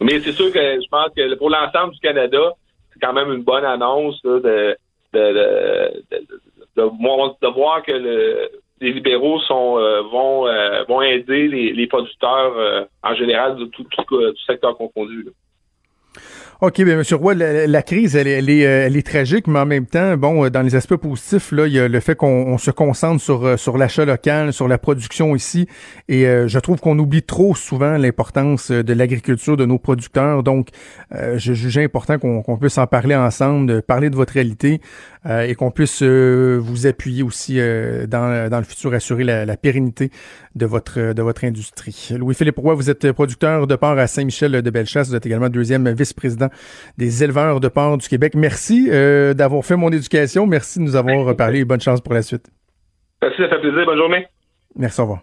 Mais 0.00 0.18
c'est 0.18 0.32
sûr 0.32 0.52
que 0.52 0.58
je 0.58 0.88
pense 0.90 1.10
que 1.16 1.32
pour 1.36 1.48
l'ensemble 1.48 1.94
du 1.94 2.00
Canada, 2.00 2.54
c'est 2.92 2.98
quand 2.98 3.12
même 3.12 3.32
une 3.32 3.44
bonne 3.44 3.64
annonce 3.64 4.20
de, 4.22 4.40
de, 4.40 4.76
de, 5.14 6.02
de, 6.76 7.46
voir 7.54 7.84
que 7.84 7.92
les 8.80 8.92
libéraux 8.92 9.38
sont 9.42 9.78
euh, 9.78 10.02
vont 10.02 10.48
vont 10.88 11.02
aider 11.02 11.46
les, 11.46 11.86
producteurs 11.86 12.88
en 13.04 13.14
général 13.14 13.54
de 13.58 13.66
tout, 13.66 13.84
tout, 13.84 14.02
tout 14.02 14.44
secteur 14.44 14.76
confondu. 14.76 15.28
OK, 16.60 16.82
bien, 16.82 16.98
M. 16.98 17.04
Roy, 17.12 17.34
la, 17.34 17.82
crise, 17.82 18.16
elle, 18.16 18.26
elle, 18.26 18.50
est, 18.50 18.66
euh, 18.66 18.86
elle 18.86 18.96
est 18.96 19.06
tragique, 19.06 19.46
mais 19.46 19.60
en 19.60 19.64
même 19.64 19.86
temps, 19.86 20.16
bon, 20.16 20.44
euh, 20.44 20.50
dans 20.50 20.62
les 20.62 20.74
aspects 20.74 20.96
positifs, 20.96 21.52
là, 21.52 21.68
il 21.68 21.72
y 21.72 21.78
a 21.78 21.86
le 21.86 22.00
fait 22.00 22.16
qu'on 22.16 22.58
se 22.58 22.72
concentre 22.72 23.22
sur, 23.22 23.46
euh, 23.46 23.56
sur 23.56 23.78
l'achat 23.78 24.04
local, 24.04 24.52
sur 24.52 24.66
la 24.66 24.76
production 24.76 25.36
ici, 25.36 25.68
et 26.08 26.24
je 26.24 26.58
trouve 26.58 26.80
qu'on 26.80 26.98
oublie 26.98 27.22
trop 27.22 27.54
souvent 27.54 27.96
l'importance 27.96 28.72
de 28.72 28.92
l'agriculture, 28.92 29.56
de 29.56 29.66
nos 29.66 29.78
producteurs. 29.78 30.42
Donc, 30.42 30.70
je 31.12 31.52
jugeais 31.52 31.84
important 31.84 32.18
qu'on 32.18 32.56
puisse 32.56 32.78
en 32.78 32.86
parler 32.86 33.14
ensemble, 33.14 33.82
parler 33.82 34.10
de 34.10 34.16
votre 34.16 34.32
réalité, 34.32 34.80
et 35.28 35.54
qu'on 35.54 35.70
puisse 35.70 36.02
vous 36.02 36.86
appuyer 36.86 37.22
aussi 37.22 37.58
dans, 38.08 38.48
dans 38.48 38.58
le 38.58 38.64
futur, 38.64 38.94
assurer 38.94 39.24
la, 39.24 39.44
la, 39.44 39.56
pérennité 39.58 40.10
de 40.54 40.64
votre, 40.64 41.12
de 41.12 41.22
votre 41.22 41.44
industrie. 41.44 42.08
Louis-Philippe 42.16 42.58
Roy, 42.58 42.74
vous 42.74 42.88
êtes 42.88 43.12
producteur 43.12 43.66
de 43.66 43.76
porc 43.76 43.98
à 43.98 44.06
Saint-Michel 44.06 44.62
de 44.62 44.70
Bellechasse, 44.70 45.08
vous 45.08 45.14
êtes 45.14 45.26
également 45.26 45.50
deuxième 45.50 45.90
vice-président 45.90 46.47
des 46.96 47.24
éleveurs 47.24 47.60
de 47.60 47.68
porc 47.68 47.98
du 47.98 48.08
Québec. 48.08 48.34
Merci 48.34 48.88
euh, 48.90 49.34
d'avoir 49.34 49.64
fait 49.64 49.76
mon 49.76 49.90
éducation. 49.90 50.46
Merci 50.46 50.78
de 50.78 50.84
nous 50.84 50.96
avoir 50.96 51.24
reparlé 51.24 51.60
et 51.60 51.64
bonne 51.64 51.80
chance 51.80 52.00
pour 52.00 52.14
la 52.14 52.22
suite. 52.22 52.50
Merci, 53.22 53.42
ça 53.42 53.48
fait 53.48 53.60
plaisir. 53.60 53.84
Bonne 53.86 53.98
journée. 53.98 54.26
Merci, 54.76 55.00
au 55.00 55.04
revoir. 55.04 55.22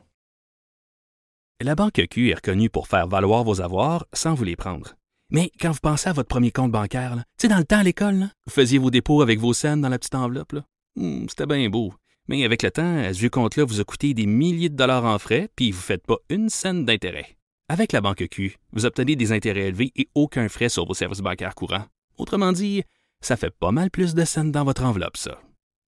La 1.62 1.76
Banque 1.76 2.02
Q 2.10 2.30
est 2.30 2.36
reconnue 2.36 2.70
pour 2.70 2.88
faire 2.88 3.08
valoir 3.08 3.44
vos 3.44 3.62
avoirs 3.62 4.06
sans 4.14 4.34
vous 4.34 4.44
les 4.44 4.56
prendre. 4.58 4.96
Mais 5.32 5.50
quand 5.60 5.72
vous 5.72 5.80
pensez 5.82 6.10
à 6.10 6.14
votre 6.14 6.28
premier 6.28 6.52
compte 6.52 6.72
bancaire, 6.72 7.16
tu 7.16 7.22
sais, 7.44 7.48
dans 7.48 7.58
le 7.58 7.64
temps 7.64 7.80
à 7.80 7.84
l'école, 7.84 8.16
là, 8.16 8.26
vous 8.46 8.54
faisiez 8.54 8.78
vos 8.78 8.92
dépôts 8.92 9.22
avec 9.22 9.40
vos 9.40 9.54
scènes 9.54 9.82
dans 9.82 9.90
la 9.90 9.98
petite 9.98 10.16
enveloppe. 10.16 10.52
là. 10.52 10.62
Hmm, 10.98 11.26
C'était 11.30 11.46
bien 11.48 11.68
beau. 11.70 11.94
Mais 12.28 12.44
avec 12.44 12.62
le 12.64 12.72
temps, 12.72 12.98
à 12.98 13.14
ce 13.14 13.20
vieux 13.20 13.30
compte-là 13.30 13.64
vous 13.66 13.80
a 13.80 13.84
coûté 13.84 14.14
des 14.14 14.26
milliers 14.26 14.70
de 14.70 14.76
dollars 14.76 15.06
en 15.06 15.18
frais, 15.20 15.48
puis 15.56 15.72
vous 15.72 15.78
ne 15.80 15.84
faites 15.84 16.06
pas 16.06 16.18
une 16.30 16.50
scène 16.50 16.84
d'intérêt. 16.86 17.35
Avec 17.68 17.94
la 17.94 18.02
banque 18.02 18.28
Q, 18.30 18.58
vous 18.74 18.86
obtenez 18.86 19.16
des 19.16 19.32
intérêts 19.32 19.68
élevés 19.68 19.92
et 19.96 20.08
aucun 20.14 20.48
frais 20.50 20.70
sur 20.70 20.86
vos 20.86 20.94
services 20.94 21.22
bancaires 21.22 21.56
courants. 21.56 21.86
Autrement 22.18 22.52
dit, 22.52 22.84
ça 23.22 23.38
fait 23.38 23.50
pas 23.50 23.72
mal 23.72 23.90
plus 23.90 24.14
de 24.14 24.24
scènes 24.24 24.52
dans 24.52 24.64
votre 24.64 24.84
enveloppe, 24.84 25.18
ça. 25.18 25.42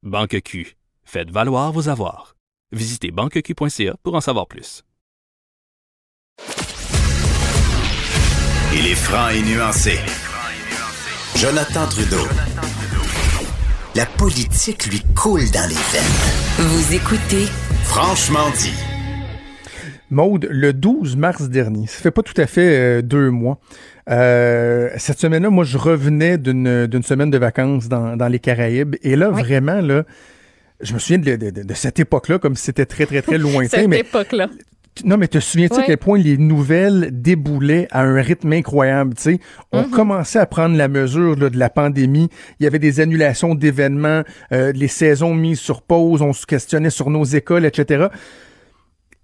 Banque 0.03 0.39
Q, 0.43 0.77
faites 1.03 1.31
valoir 1.31 1.71
vos 1.71 1.89
avoirs. 1.89 2.35
Visitez 2.71 3.09
banqueq.ca 3.09 3.95
pour 4.03 4.13
en 4.13 4.21
savoir 4.21 4.47
plus. 4.47 4.83
Il 8.75 8.87
est 8.87 8.95
franc 8.95 9.29
et 9.29 9.41
nuancé. 9.41 9.97
Jonathan 11.35 11.87
Trudeau. 11.89 12.27
La 13.95 14.05
politique 14.05 14.85
lui 14.85 15.01
coule 15.15 15.49
dans 15.51 15.69
les 15.69 15.75
veines. 15.75 16.67
Vous 16.67 16.93
écoutez 16.93 17.47
Franchement 17.83 18.49
dit. 18.59 18.92
Maude, 20.13 20.47
le 20.49 20.71
12 20.73 21.17
mars 21.17 21.49
dernier, 21.49 21.87
ça 21.87 21.99
fait 21.99 22.11
pas 22.11 22.21
tout 22.23 22.39
à 22.39 22.45
fait 22.47 22.77
euh, 22.79 23.01
deux 23.01 23.29
mois. 23.31 23.59
Euh, 24.09 24.89
cette 24.97 25.19
semaine-là, 25.19 25.49
moi, 25.49 25.63
je 25.63 25.77
revenais 25.77 26.37
d'une 26.37 26.87
d'une 26.87 27.03
semaine 27.03 27.31
de 27.31 27.37
vacances 27.37 27.87
dans, 27.89 28.15
dans 28.15 28.27
les 28.27 28.39
Caraïbes. 28.39 28.95
Et 29.01 29.15
là, 29.15 29.29
Oui. 29.31 29.41
vraiment, 29.41 29.81
là, 29.81 30.03
je 30.81 30.93
me 30.93 30.99
souviens 30.99 31.19
de, 31.19 31.35
de- 31.35 31.49
de- 31.49 31.63
de 31.63 31.73
cette 31.73 31.99
époque-là 31.99 32.39
comme 32.39 32.55
si 32.55 32.65
c'était 32.65 32.85
très, 32.85 33.05
très, 33.05 33.21
très 33.21 33.37
lointain. 33.45 33.77
Cette 33.79 33.87
mais 33.87 33.99
époque-là. 33.99 34.49
non, 35.05 35.17
mais 35.17 35.27
te 35.27 35.39
souviens-tu 35.39 35.79
à 35.79 35.83
quel 35.83 35.97
point 35.97 36.19
les 36.19 36.37
nouvelles 36.37 37.09
déboulaient 37.11 37.87
à 37.91 38.01
un 38.03 38.21
rythme 38.21 38.51
incroyable? 38.53 39.13
Tu 39.15 39.21
sais, 39.23 39.39
on 39.71 39.83
Mm-hmm. 39.83 39.89
commençait 39.89 40.39
à 40.39 40.45
prendre 40.45 40.75
la 40.75 40.87
mesure 40.89 41.35
là, 41.37 41.49
de 41.49 41.57
la 41.57 41.69
pandémie. 41.69 42.29
Il 42.59 42.63
y 42.63 42.67
avait 42.67 42.79
des 42.79 42.99
annulations 42.99 43.55
d'événements, 43.55 44.23
euh, 44.51 44.71
les 44.73 44.89
saisons 44.89 45.33
mises 45.33 45.59
sur 45.59 45.81
pause, 45.81 46.21
on 46.21 46.33
se 46.33 46.45
questionnait 46.45 46.89
sur 46.89 47.09
nos 47.09 47.23
écoles, 47.23 47.65
etc. 47.65 48.07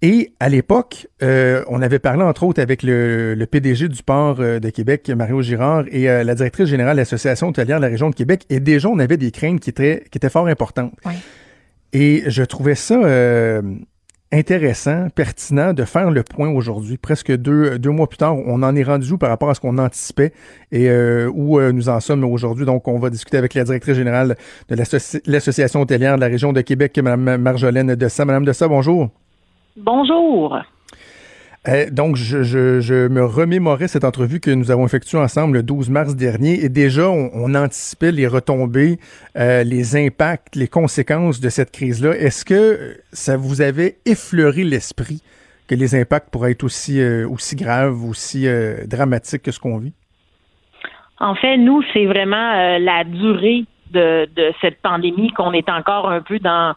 Et 0.02 0.32
à 0.40 0.48
l'époque, 0.48 1.08
euh, 1.22 1.62
on 1.68 1.82
avait 1.82 1.98
parlé 1.98 2.22
entre 2.22 2.44
autres 2.44 2.60
avec 2.62 2.82
le, 2.82 3.34
le 3.34 3.46
PDG 3.46 3.88
du 3.88 4.02
port 4.02 4.36
euh, 4.40 4.58
de 4.58 4.70
Québec, 4.70 5.10
Mario 5.10 5.42
Girard, 5.42 5.84
et 5.90 6.08
euh, 6.08 6.24
la 6.24 6.34
directrice 6.34 6.68
générale 6.68 6.96
de 6.96 7.00
l'Association 7.02 7.48
hôtelière 7.48 7.76
de 7.76 7.82
la 7.84 7.90
région 7.90 8.08
de 8.08 8.14
Québec. 8.14 8.44
Et 8.48 8.60
déjà, 8.60 8.88
on 8.88 8.98
avait 8.98 9.18
des 9.18 9.30
craintes 9.30 9.60
qui 9.60 9.68
étaient, 9.68 10.04
qui 10.10 10.16
étaient 10.16 10.30
fort 10.30 10.46
importantes. 10.46 10.94
Ouais. 11.04 11.12
Et 11.92 12.22
je 12.28 12.42
trouvais 12.44 12.76
ça 12.76 12.94
euh, 12.94 13.60
intéressant, 14.32 15.08
pertinent 15.14 15.74
de 15.74 15.84
faire 15.84 16.10
le 16.10 16.22
point 16.22 16.48
aujourd'hui. 16.48 16.96
Presque 16.96 17.36
deux, 17.36 17.78
deux 17.78 17.90
mois 17.90 18.08
plus 18.08 18.16
tard, 18.16 18.36
on 18.38 18.62
en 18.62 18.74
est 18.76 18.82
rendu 18.84 19.12
où 19.12 19.18
par 19.18 19.28
rapport 19.28 19.50
à 19.50 19.54
ce 19.54 19.60
qu'on 19.60 19.76
anticipait 19.76 20.32
et 20.72 20.88
euh, 20.88 21.28
où 21.34 21.58
euh, 21.58 21.72
nous 21.72 21.90
en 21.90 22.00
sommes 22.00 22.24
aujourd'hui. 22.24 22.64
Donc, 22.64 22.88
on 22.88 22.98
va 22.98 23.10
discuter 23.10 23.36
avec 23.36 23.52
la 23.52 23.64
directrice 23.64 23.96
générale 23.96 24.36
de 24.70 24.76
l'Associ- 24.76 25.20
l'Association 25.26 25.82
hôtelière 25.82 26.16
de 26.16 26.20
la 26.22 26.28
région 26.28 26.54
de 26.54 26.62
Québec, 26.62 26.96
Mme 26.98 27.36
Marjolaine 27.36 27.94
Dessa. 27.96 28.24
Madame 28.24 28.46
Dessa, 28.46 28.66
bonjour. 28.66 29.10
Bonjour. 29.76 30.58
Euh, 31.68 31.90
donc, 31.90 32.16
je, 32.16 32.42
je, 32.42 32.80
je 32.80 33.08
me 33.08 33.24
remémorais 33.24 33.86
cette 33.86 34.04
entrevue 34.04 34.40
que 34.40 34.50
nous 34.50 34.70
avons 34.70 34.86
effectuée 34.86 35.18
ensemble 35.18 35.58
le 35.58 35.62
12 35.62 35.90
mars 35.90 36.16
dernier 36.16 36.64
et 36.64 36.70
déjà, 36.70 37.10
on, 37.10 37.30
on 37.34 37.54
anticipait 37.54 38.12
les 38.12 38.26
retombées, 38.26 38.98
euh, 39.36 39.62
les 39.62 39.94
impacts, 39.96 40.56
les 40.56 40.68
conséquences 40.68 41.40
de 41.40 41.48
cette 41.50 41.70
crise-là. 41.70 42.16
Est-ce 42.16 42.46
que 42.46 42.96
ça 43.12 43.36
vous 43.36 43.60
avait 43.60 43.98
effleuré 44.06 44.64
l'esprit 44.64 45.22
que 45.68 45.74
les 45.74 45.94
impacts 45.94 46.30
pourraient 46.30 46.52
être 46.52 46.64
aussi, 46.64 46.98
euh, 47.00 47.28
aussi 47.28 47.56
graves, 47.56 48.04
aussi 48.04 48.48
euh, 48.48 48.86
dramatiques 48.86 49.42
que 49.42 49.52
ce 49.52 49.60
qu'on 49.60 49.78
vit? 49.78 49.92
En 51.18 51.34
fait, 51.34 51.58
nous, 51.58 51.82
c'est 51.92 52.06
vraiment 52.06 52.78
la 52.78 53.04
durée 53.04 53.66
de, 53.90 54.26
de 54.34 54.54
cette 54.62 54.80
pandémie 54.80 55.30
qu'on 55.32 55.52
est 55.52 55.68
encore 55.68 56.08
un 56.10 56.22
peu 56.22 56.38
dans, 56.38 56.74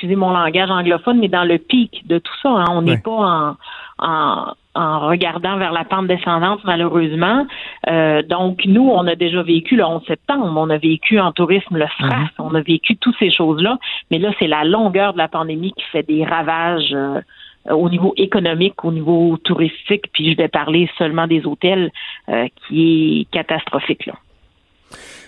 excusez 0.00 0.16
mon 0.16 0.30
langage 0.30 0.70
anglophone, 0.70 1.18
mais 1.18 1.28
dans 1.28 1.44
le 1.44 1.58
pic 1.58 2.06
de 2.06 2.18
tout 2.18 2.32
ça. 2.42 2.48
hein. 2.48 2.64
On 2.70 2.80
n'est 2.82 2.92
Ouais. 2.92 3.02
pas 3.04 3.10
en, 3.10 3.56
en, 3.98 4.54
en 4.74 5.00
regardant 5.00 5.58
vers 5.58 5.72
la 5.72 5.84
pente 5.84 6.06
descendante, 6.06 6.60
malheureusement. 6.64 7.46
Euh, 7.88 8.22
donc, 8.22 8.62
nous, 8.64 8.88
on 8.88 9.06
a 9.06 9.14
déjà 9.14 9.42
vécu 9.42 9.76
le 9.76 9.84
11 9.84 10.02
septembre, 10.06 10.46
on 10.56 10.70
a 10.70 10.78
vécu 10.78 11.20
en 11.20 11.32
tourisme 11.32 11.76
le 11.76 11.86
SRAS, 11.98 12.30
on 12.38 12.54
a 12.54 12.62
vécu 12.62 12.96
toutes 12.96 13.16
ces 13.18 13.30
choses-là. 13.30 13.78
Mais 14.10 14.18
là, 14.18 14.30
c'est 14.38 14.46
la 14.46 14.64
longueur 14.64 15.12
de 15.12 15.18
la 15.18 15.28
pandémie 15.28 15.72
qui 15.72 15.84
fait 15.92 16.02
des 16.06 16.24
ravages. 16.24 16.92
euh, 16.94 17.20
au 17.68 17.90
niveau 17.90 18.14
économique, 18.16 18.82
au 18.86 18.90
niveau 18.90 19.36
touristique, 19.44 20.06
puis 20.14 20.32
je 20.32 20.36
vais 20.38 20.48
parler 20.48 20.88
seulement 20.96 21.26
des 21.26 21.44
hôtels, 21.46 21.90
euh, 22.30 22.46
qui 22.66 23.20
est 23.20 23.30
catastrophique. 23.30 24.06
Là. 24.06 24.14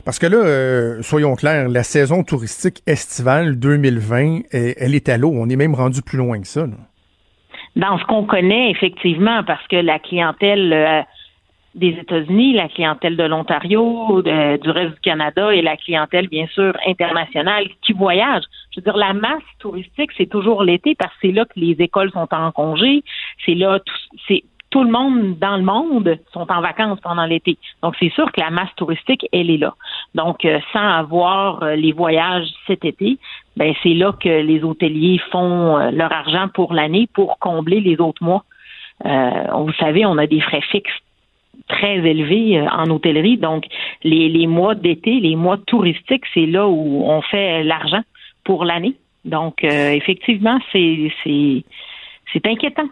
Parce 0.04 0.18
que 0.18 0.26
là, 0.26 0.36
euh, 0.36 1.02
soyons 1.02 1.36
clairs, 1.36 1.68
la 1.68 1.84
saison 1.84 2.24
touristique 2.24 2.82
estivale 2.86 3.58
2020, 3.58 4.40
elle, 4.50 4.74
elle 4.76 4.94
est 4.94 5.08
à 5.08 5.16
l'eau. 5.16 5.30
On 5.32 5.48
est 5.48 5.56
même 5.56 5.74
rendu 5.74 6.02
plus 6.02 6.18
loin 6.18 6.40
que 6.40 6.46
ça. 6.46 6.66
Dans 7.76 7.98
ce 7.98 8.04
qu'on 8.04 8.24
connaît, 8.24 8.70
effectivement, 8.70 9.44
parce 9.44 9.66
que 9.68 9.76
la 9.76 9.98
clientèle 10.00 10.72
euh, 10.72 11.02
des 11.74 11.96
États-Unis, 12.00 12.52
la 12.54 12.68
clientèle 12.68 13.16
de 13.16 13.22
l'Ontario, 13.22 14.22
du 14.22 14.70
reste 14.70 14.94
du 14.94 15.00
Canada 15.00 15.54
et 15.54 15.62
la 15.62 15.76
clientèle, 15.76 16.28
bien 16.28 16.46
sûr, 16.48 16.76
internationale 16.86 17.64
qui 17.80 17.92
voyage. 17.92 18.42
Je 18.72 18.80
veux 18.80 18.84
dire, 18.84 18.96
la 18.96 19.14
masse 19.14 19.42
touristique, 19.58 20.10
c'est 20.18 20.28
toujours 20.28 20.64
l'été 20.64 20.94
parce 20.94 21.12
que 21.12 21.18
c'est 21.22 21.32
là 21.32 21.44
que 21.44 21.58
les 21.58 21.76
écoles 21.78 22.10
sont 22.10 22.28
en 22.30 22.52
congé. 22.52 23.02
C'est 23.46 23.54
là, 23.54 23.78
tout, 23.78 24.18
c'est 24.28 24.42
tout 24.72 24.82
le 24.82 24.90
monde 24.90 25.38
dans 25.38 25.58
le 25.58 25.62
monde 25.62 26.18
sont 26.32 26.50
en 26.50 26.62
vacances 26.62 26.98
pendant 27.00 27.26
l'été. 27.26 27.58
Donc, 27.82 27.94
c'est 28.00 28.10
sûr 28.14 28.32
que 28.32 28.40
la 28.40 28.48
masse 28.50 28.74
touristique, 28.76 29.26
elle 29.30 29.50
est 29.50 29.58
là. 29.58 29.74
Donc, 30.14 30.46
euh, 30.46 30.60
sans 30.72 30.88
avoir 30.88 31.62
euh, 31.62 31.76
les 31.76 31.92
voyages 31.92 32.46
cet 32.66 32.86
été, 32.86 33.18
ben 33.54 33.74
c'est 33.82 33.92
là 33.92 34.12
que 34.18 34.30
les 34.30 34.64
hôteliers 34.64 35.20
font 35.30 35.78
euh, 35.78 35.90
leur 35.90 36.10
argent 36.10 36.48
pour 36.54 36.72
l'année 36.72 37.06
pour 37.12 37.38
combler 37.38 37.80
les 37.80 38.00
autres 38.00 38.24
mois. 38.24 38.44
Vous 39.04 39.72
savez, 39.80 40.06
on 40.06 40.16
a 40.16 40.28
des 40.28 40.40
frais 40.40 40.60
fixes 40.60 41.00
très 41.66 41.96
élevés 41.96 42.60
en 42.60 42.88
hôtellerie. 42.88 43.36
Donc, 43.36 43.66
les, 44.04 44.28
les 44.28 44.46
mois 44.46 44.76
d'été, 44.76 45.18
les 45.18 45.34
mois 45.34 45.58
touristiques, 45.66 46.24
c'est 46.32 46.46
là 46.46 46.68
où 46.68 47.02
on 47.04 47.20
fait 47.20 47.64
l'argent 47.64 48.02
pour 48.44 48.64
l'année. 48.64 48.94
Donc, 49.24 49.64
effectivement, 49.64 50.58
c'est 50.70 51.10
c'est 51.24 51.64
c'est 52.32 52.46
inquiétant. 52.46 52.88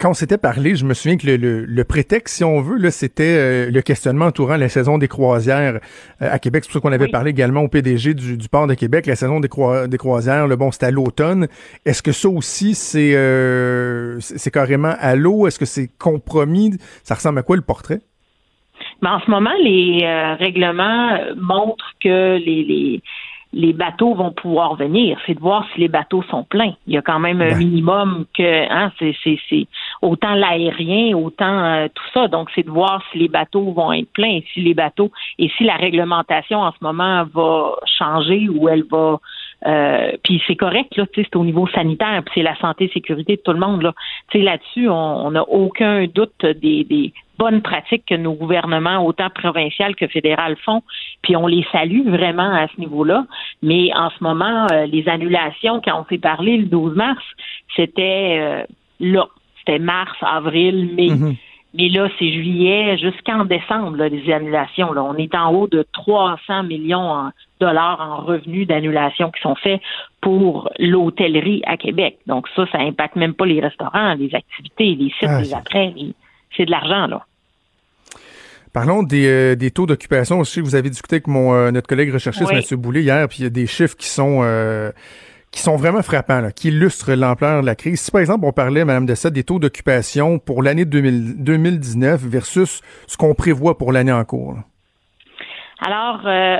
Quand 0.00 0.10
on 0.10 0.14
s'était 0.14 0.38
parlé, 0.38 0.76
je 0.76 0.84
me 0.84 0.94
souviens 0.94 1.16
que 1.16 1.26
le, 1.26 1.36
le- 1.36 1.64
le 1.64 1.84
prétexte, 1.84 2.36
si 2.36 2.44
on 2.44 2.60
veut, 2.60 2.76
là, 2.78 2.92
c'était 2.92 3.24
euh, 3.36 3.70
le 3.72 3.82
questionnement 3.82 4.26
entourant 4.26 4.56
la 4.56 4.68
saison 4.68 4.96
des 4.96 5.08
croisières 5.08 5.80
euh, 6.22 6.28
à 6.30 6.38
Québec. 6.38 6.62
C'est 6.62 6.68
pour 6.72 6.80
ça 6.80 6.88
qu'on 6.88 6.94
avait 6.94 7.06
Oui. 7.06 7.10
parlé 7.10 7.30
également 7.32 7.62
au 7.62 7.68
PDG 7.68 8.14
du, 8.14 8.36
du 8.36 8.48
port 8.48 8.68
de 8.68 8.74
Québec. 8.74 9.06
La 9.06 9.16
saison 9.16 9.40
des, 9.40 9.48
croi- 9.48 9.88
des 9.88 9.98
croisières, 9.98 10.46
le 10.46 10.54
bon, 10.54 10.70
c'était 10.70 10.86
à 10.86 10.90
l'automne. 10.92 11.48
Est-ce 11.84 12.04
que 12.04 12.12
ça 12.12 12.28
aussi, 12.28 12.76
c'est 12.76 13.16
euh, 13.16 14.20
c'est 14.20 14.52
carrément 14.52 14.94
à 15.00 15.16
l'eau? 15.16 15.48
Est-ce 15.48 15.58
que 15.58 15.64
c'est 15.66 15.90
compromis? 15.98 16.74
Ça 17.02 17.16
ressemble 17.16 17.40
à 17.40 17.42
quoi 17.42 17.56
le 17.56 17.62
portrait? 17.62 17.98
Mais 19.02 19.08
en 19.08 19.18
ce 19.18 19.28
moment, 19.28 19.50
les 19.60 20.02
euh, 20.04 20.34
règlements 20.34 21.10
euh, 21.14 21.34
montrent 21.36 21.94
que 22.00 22.36
les, 22.38 22.62
les, 22.62 23.02
les 23.52 23.72
bateaux 23.72 24.14
vont 24.14 24.30
pouvoir 24.32 24.76
venir. 24.76 25.18
C'est 25.26 25.34
de 25.34 25.40
voir 25.40 25.64
si 25.72 25.80
les 25.80 25.88
bateaux 25.88 26.22
sont 26.30 26.44
pleins. 26.44 26.74
Il 26.86 26.94
y 26.94 26.98
a 26.98 27.02
quand 27.02 27.18
même 27.18 27.40
un 27.40 27.48
Ouais. 27.48 27.54
minimum 27.56 28.26
que 28.36 28.70
hein, 28.70 28.92
c'est 28.98 29.14
autant 30.02 30.34
l'aérien, 30.34 31.16
autant 31.16 31.64
euh, 31.64 31.88
tout 31.92 32.04
ça. 32.14 32.28
Donc, 32.28 32.48
c'est 32.54 32.64
de 32.64 32.70
voir 32.70 33.02
si 33.10 33.18
les 33.18 33.28
bateaux 33.28 33.72
vont 33.72 33.92
être 33.92 34.10
pleins 34.12 34.36
et 34.36 34.44
si 34.52 34.60
les 34.60 34.74
bateaux 34.74 35.10
et 35.38 35.50
si 35.56 35.64
la 35.64 35.76
réglementation 35.76 36.60
en 36.60 36.72
ce 36.72 36.78
moment 36.82 37.24
va 37.34 37.76
changer 37.98 38.48
ou 38.48 38.68
elle 38.68 38.84
va 38.84 39.18
euh, 39.66 40.12
puis 40.22 40.40
c'est 40.46 40.54
correct, 40.54 40.96
là, 40.96 41.04
c'est 41.14 41.34
au 41.34 41.44
niveau 41.44 41.66
sanitaire, 41.66 42.22
puis 42.24 42.34
c'est 42.36 42.42
la 42.42 42.56
santé 42.56 42.88
sécurité 42.94 43.36
de 43.36 43.42
tout 43.42 43.52
le 43.52 43.58
monde. 43.58 43.82
Là. 43.82 43.92
Là-dessus, 44.32 44.88
on 44.88 45.32
n'a 45.32 45.42
aucun 45.48 46.06
doute 46.06 46.46
des, 46.46 46.84
des 46.84 47.12
bonnes 47.38 47.62
pratiques 47.62 48.04
que 48.06 48.14
nos 48.14 48.34
gouvernements, 48.34 49.04
autant 49.04 49.30
provincial 49.30 49.94
que 49.94 50.06
fédéral, 50.06 50.56
font, 50.64 50.82
puis 51.22 51.36
on 51.36 51.46
les 51.46 51.64
salue 51.72 52.08
vraiment 52.08 52.52
à 52.52 52.66
ce 52.68 52.80
niveau-là. 52.80 53.26
Mais 53.62 53.90
en 53.94 54.10
ce 54.10 54.22
moment, 54.22 54.66
euh, 54.72 54.86
les 54.86 55.08
annulations, 55.08 55.80
quand 55.84 56.00
on 56.00 56.04
s'est 56.06 56.18
parlé 56.18 56.58
le 56.58 56.66
12 56.66 56.94
mars, 56.94 57.24
c'était 57.76 58.38
euh, 58.40 58.62
là. 59.00 59.26
C'était 59.68 59.78
mars, 59.80 60.16
avril, 60.22 60.90
mai. 60.96 61.08
Mhm. 61.10 61.34
Mais 61.74 61.90
là, 61.90 62.08
c'est 62.18 62.32
juillet 62.32 62.96
jusqu'en 62.96 63.44
décembre, 63.44 63.98
là, 63.98 64.08
les 64.08 64.32
annulations. 64.32 64.94
Là. 64.94 65.02
On 65.04 65.14
est 65.16 65.34
en 65.34 65.52
haut 65.52 65.66
de 65.68 65.84
300 65.92 66.62
millions 66.62 67.26
de 67.26 67.66
dollars 67.66 68.00
en 68.00 68.24
revenus 68.24 68.66
d'annulation 68.66 69.30
qui 69.30 69.40
sont 69.42 69.54
faits 69.56 69.78
pour 70.22 70.70
l'hôtellerie 70.78 71.60
à 71.66 71.76
Québec. 71.76 72.16
Donc 72.26 72.46
ça, 72.56 72.64
ça 72.72 72.78
impacte 72.78 73.16
même 73.16 73.34
pas 73.34 73.44
les 73.44 73.60
restaurants, 73.60 74.14
les 74.14 74.34
activités, 74.34 74.94
les 74.94 75.10
sites, 75.18 75.28
Ah, 75.28 75.40
les 75.40 75.44
c'est- 75.48 75.54
attraits. 75.54 75.92
C'est 76.56 76.64
de 76.64 76.70
l'argent, 76.70 77.06
là. 77.06 77.26
Parlons 78.72 79.02
des, 79.02 79.26
euh, 79.26 79.54
des 79.54 79.70
taux 79.70 79.86
d'occupation. 79.86 80.40
Que 80.42 80.60
vous 80.60 80.74
avez 80.74 80.88
discuté 80.88 81.16
avec 81.16 81.26
mon, 81.26 81.52
euh, 81.54 81.70
notre 81.70 81.86
collègue 81.86 82.12
recherchiste, 82.12 82.50
Oui. 82.50 82.64
M. 82.70 82.76
Boulay, 82.80 83.02
hier, 83.02 83.28
puis 83.28 83.40
il 83.40 83.44
y 83.44 83.46
a 83.46 83.50
des 83.50 83.66
chiffres 83.66 83.96
qui 83.96 84.06
sont... 84.08 84.40
euh, 84.42 84.90
qui 85.50 85.60
sont 85.60 85.76
vraiment 85.76 86.02
frappants, 86.02 86.40
là, 86.40 86.52
qui 86.52 86.68
illustrent 86.68 87.12
l'ampleur 87.12 87.62
de 87.62 87.66
la 87.66 87.74
crise. 87.74 88.00
Si 88.00 88.10
par 88.10 88.20
exemple 88.20 88.44
on 88.44 88.52
parlait, 88.52 88.84
Madame 88.84 89.06
Dessette, 89.06 89.32
des 89.32 89.44
taux 89.44 89.58
d'occupation 89.58 90.38
pour 90.38 90.62
l'année 90.62 90.84
2019 90.84 92.20
versus 92.22 92.82
ce 93.06 93.16
qu'on 93.16 93.34
prévoit 93.34 93.78
pour 93.78 93.92
l'année 93.92 94.12
en 94.12 94.24
cours. 94.24 94.56
Alors, 95.80 96.20
euh, 96.26 96.58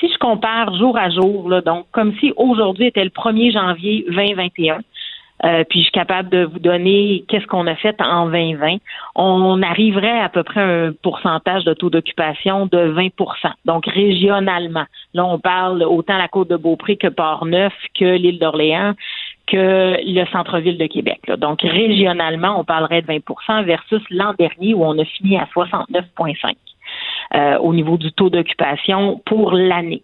si 0.00 0.10
je 0.12 0.18
compare 0.18 0.76
jour 0.76 0.96
à 0.96 1.10
jour, 1.10 1.48
là, 1.48 1.60
donc 1.60 1.86
comme 1.92 2.14
si 2.18 2.32
aujourd'hui 2.36 2.86
était 2.86 3.04
le 3.04 3.10
1er 3.10 3.52
janvier 3.52 4.04
2021, 4.08 4.80
euh, 5.42 5.64
puis 5.68 5.80
je 5.80 5.84
suis 5.84 5.92
capable 5.92 6.28
de 6.28 6.44
vous 6.44 6.60
donner 6.60 7.24
qu'est-ce 7.28 7.46
qu'on 7.46 7.66
a 7.66 7.74
fait 7.74 8.00
en 8.00 8.26
2020. 8.26 8.76
On 9.16 9.62
arriverait 9.62 10.20
à 10.20 10.28
peu 10.28 10.44
près 10.44 10.60
un 10.60 10.92
pourcentage 11.02 11.64
de 11.64 11.74
taux 11.74 11.90
d'occupation 11.90 12.66
de 12.66 12.94
20% 12.94 13.10
Donc 13.64 13.86
régionalement, 13.86 14.84
là 15.12 15.24
on 15.24 15.38
parle 15.38 15.82
autant 15.82 16.16
la 16.16 16.28
côte 16.28 16.48
de 16.48 16.56
Beaupré 16.56 16.96
que 16.96 17.08
Port-Neuf, 17.08 17.72
que 17.98 18.04
l'île 18.04 18.38
d'Orléans, 18.38 18.94
que 19.46 19.96
le 20.00 20.24
centre-ville 20.26 20.78
de 20.78 20.86
Québec. 20.86 21.20
Donc 21.38 21.62
régionalement, 21.62 22.58
on 22.58 22.64
parlerait 22.64 23.02
de 23.02 23.08
20% 23.08 23.64
versus 23.64 24.02
l'an 24.10 24.34
dernier 24.38 24.72
où 24.74 24.84
on 24.84 24.98
a 24.98 25.04
fini 25.04 25.36
à 25.36 25.46
69,5 25.54 26.54
euh, 27.34 27.58
au 27.58 27.74
niveau 27.74 27.98
du 27.98 28.12
taux 28.12 28.30
d'occupation 28.30 29.20
pour 29.26 29.52
l'année. 29.52 30.02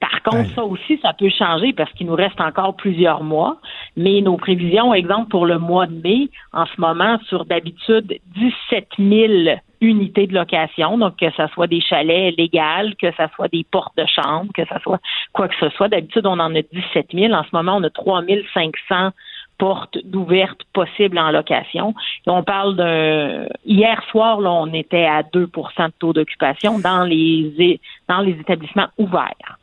Par 0.00 0.22
contre, 0.22 0.50
ça 0.54 0.64
aussi, 0.64 0.98
ça 1.02 1.12
peut 1.12 1.28
changer 1.28 1.74
parce 1.74 1.92
qu'il 1.92 2.06
nous 2.06 2.14
reste 2.14 2.40
encore 2.40 2.74
plusieurs 2.74 3.22
mois. 3.22 3.58
Mais 3.96 4.22
nos 4.22 4.38
prévisions, 4.38 4.94
exemple 4.94 5.28
pour 5.28 5.44
le 5.44 5.58
mois 5.58 5.86
de 5.86 6.00
mai, 6.00 6.30
en 6.54 6.64
ce 6.64 6.80
moment, 6.80 7.18
sur 7.28 7.44
d'habitude 7.44 8.18
17 8.34 8.88
000 8.98 9.58
unités 9.82 10.26
de 10.26 10.34
location, 10.34 10.98
donc 10.98 11.16
que 11.16 11.30
ce 11.30 11.46
soit 11.48 11.66
des 11.66 11.80
chalets 11.80 12.36
légaux, 12.36 12.94
que 13.00 13.10
ce 13.12 13.22
soit 13.34 13.48
des 13.48 13.64
portes 13.70 13.96
de 13.96 14.04
chambre, 14.06 14.50
que 14.54 14.64
ce 14.64 14.78
soit 14.82 15.00
quoi 15.32 15.48
que 15.48 15.56
ce 15.60 15.68
soit. 15.70 15.88
D'habitude, 15.88 16.26
on 16.26 16.38
en 16.38 16.54
a 16.54 16.62
17 16.62 17.08
000. 17.12 17.32
En 17.32 17.44
ce 17.44 17.50
moment, 17.52 17.76
on 17.76 17.82
a 17.82 17.90
3 17.90 18.22
500 18.54 19.10
portes 19.58 19.98
d'ouvertes 20.04 20.62
possibles 20.72 21.18
en 21.18 21.30
location. 21.30 21.94
on 22.26 22.42
parle 22.42 22.76
d'un 22.76 23.46
hier 23.66 24.02
soir, 24.10 24.40
là, 24.40 24.50
on 24.50 24.72
était 24.72 25.04
à 25.04 25.22
2% 25.22 25.86
de 25.86 25.92
taux 25.98 26.14
d'occupation 26.14 26.78
dans 26.78 27.04
les 27.04 27.78
dans 28.08 28.20
les 28.20 28.32
établissements 28.32 28.88
ouverts 28.96 29.59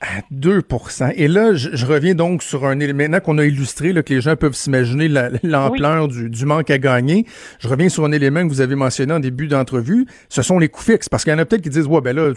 à 0.00 0.20
2% 0.32 1.12
Et 1.16 1.26
là, 1.26 1.54
je, 1.54 1.84
reviens 1.84 2.14
donc 2.14 2.42
sur 2.42 2.64
un 2.66 2.78
élément 2.78 2.98
maintenant 2.98 3.20
qu'on 3.20 3.38
a 3.38 3.44
illustré, 3.44 3.92
là, 3.92 4.02
que 4.02 4.14
les 4.14 4.20
gens 4.20 4.36
peuvent 4.36 4.54
s'imaginer 4.54 5.08
l'ampleur 5.42 6.08
du, 6.08 6.30
du, 6.30 6.46
manque 6.46 6.70
à 6.70 6.78
gagner. 6.78 7.26
Je 7.58 7.68
reviens 7.68 7.88
sur 7.88 8.04
un 8.04 8.12
élément 8.12 8.42
que 8.42 8.48
vous 8.48 8.60
avez 8.60 8.76
mentionné 8.76 9.12
en 9.12 9.20
début 9.20 9.48
d'entrevue. 9.48 10.06
Ce 10.28 10.42
sont 10.42 10.58
les 10.58 10.68
coûts 10.68 10.82
fixes. 10.82 11.08
Parce 11.08 11.24
qu'il 11.24 11.32
y 11.32 11.36
en 11.36 11.38
a 11.38 11.44
peut-être 11.44 11.62
qui 11.62 11.70
disent, 11.70 11.86
ouais, 11.86 12.00
ben 12.00 12.14
là, 12.14 12.32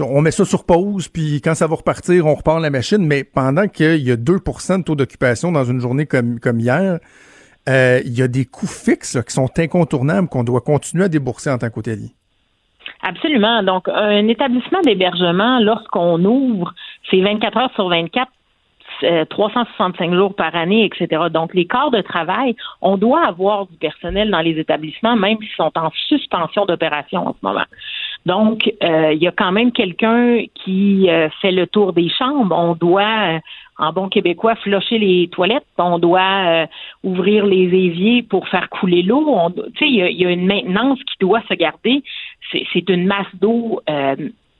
on 0.00 0.20
met 0.20 0.32
ça 0.32 0.44
sur 0.44 0.64
pause, 0.64 1.08
puis 1.08 1.40
quand 1.40 1.54
ça 1.54 1.66
va 1.66 1.76
repartir, 1.76 2.26
on 2.26 2.34
repart 2.34 2.60
la 2.60 2.70
machine. 2.70 3.04
Mais 3.06 3.22
pendant 3.22 3.68
qu'il 3.68 4.02
y 4.02 4.10
a 4.10 4.16
2% 4.16 4.78
de 4.78 4.82
taux 4.82 4.96
d'occupation 4.96 5.52
dans 5.52 5.64
une 5.64 5.80
journée 5.80 6.06
comme, 6.06 6.40
comme 6.40 6.58
hier, 6.58 6.98
euh, 7.68 8.00
il 8.04 8.18
y 8.18 8.22
a 8.22 8.28
des 8.28 8.44
coûts 8.44 8.66
fixes 8.66 9.18
qui 9.26 9.32
sont 9.32 9.50
incontournables 9.58 10.28
qu'on 10.28 10.44
doit 10.44 10.60
continuer 10.60 11.04
à 11.04 11.08
débourser 11.08 11.50
en 11.50 11.58
tant 11.58 11.70
qu'hôtelier. 11.70 12.10
Absolument. 13.02 13.62
Donc, 13.62 13.88
un 13.88 14.26
établissement 14.28 14.80
d'hébergement, 14.82 15.60
lorsqu'on 15.60 16.24
ouvre, 16.24 16.74
c'est 17.10 17.20
24 17.20 17.56
heures 17.56 17.74
sur 17.74 17.88
24, 17.88 18.30
365 19.28 20.10
euh, 20.10 20.16
jours 20.16 20.34
par 20.34 20.54
année, 20.54 20.84
etc. 20.84 21.24
Donc, 21.30 21.54
les 21.54 21.66
corps 21.66 21.90
de 21.90 22.00
travail, 22.00 22.56
on 22.80 22.96
doit 22.96 23.26
avoir 23.26 23.66
du 23.66 23.76
personnel 23.76 24.30
dans 24.30 24.40
les 24.40 24.58
établissements, 24.58 25.16
même 25.16 25.38
s'ils 25.38 25.56
sont 25.56 25.72
en 25.76 25.90
suspension 26.08 26.66
d'opération 26.66 27.26
en 27.26 27.32
ce 27.32 27.38
moment. 27.42 27.64
Donc, 28.24 28.72
euh, 28.82 29.12
il 29.12 29.22
y 29.22 29.28
a 29.28 29.32
quand 29.32 29.52
même 29.52 29.72
quelqu'un 29.72 30.44
qui 30.54 31.08
euh, 31.08 31.28
fait 31.40 31.52
le 31.52 31.66
tour 31.66 31.92
des 31.92 32.08
chambres. 32.08 32.56
On 32.56 32.74
doit, 32.74 33.40
en 33.78 33.92
bon 33.92 34.08
québécois, 34.08 34.56
flocher 34.56 34.98
les 34.98 35.28
toilettes. 35.28 35.66
On 35.78 35.98
doit 35.98 36.66
ouvrir 37.04 37.46
les 37.46 37.64
éviers 37.64 38.22
pour 38.22 38.48
faire 38.48 38.68
couler 38.68 39.02
l'eau. 39.02 39.52
Tu 39.76 39.78
sais, 39.78 39.88
il 39.88 40.20
y, 40.20 40.26
a 40.26 40.30
une 40.30 40.46
maintenance 40.46 40.98
qui 41.00 41.16
doit 41.20 41.42
se 41.48 41.54
garder. 41.54 42.02
C'est 42.50 42.88
une 42.88 43.06
masse 43.06 43.32
d'eau 43.34 43.80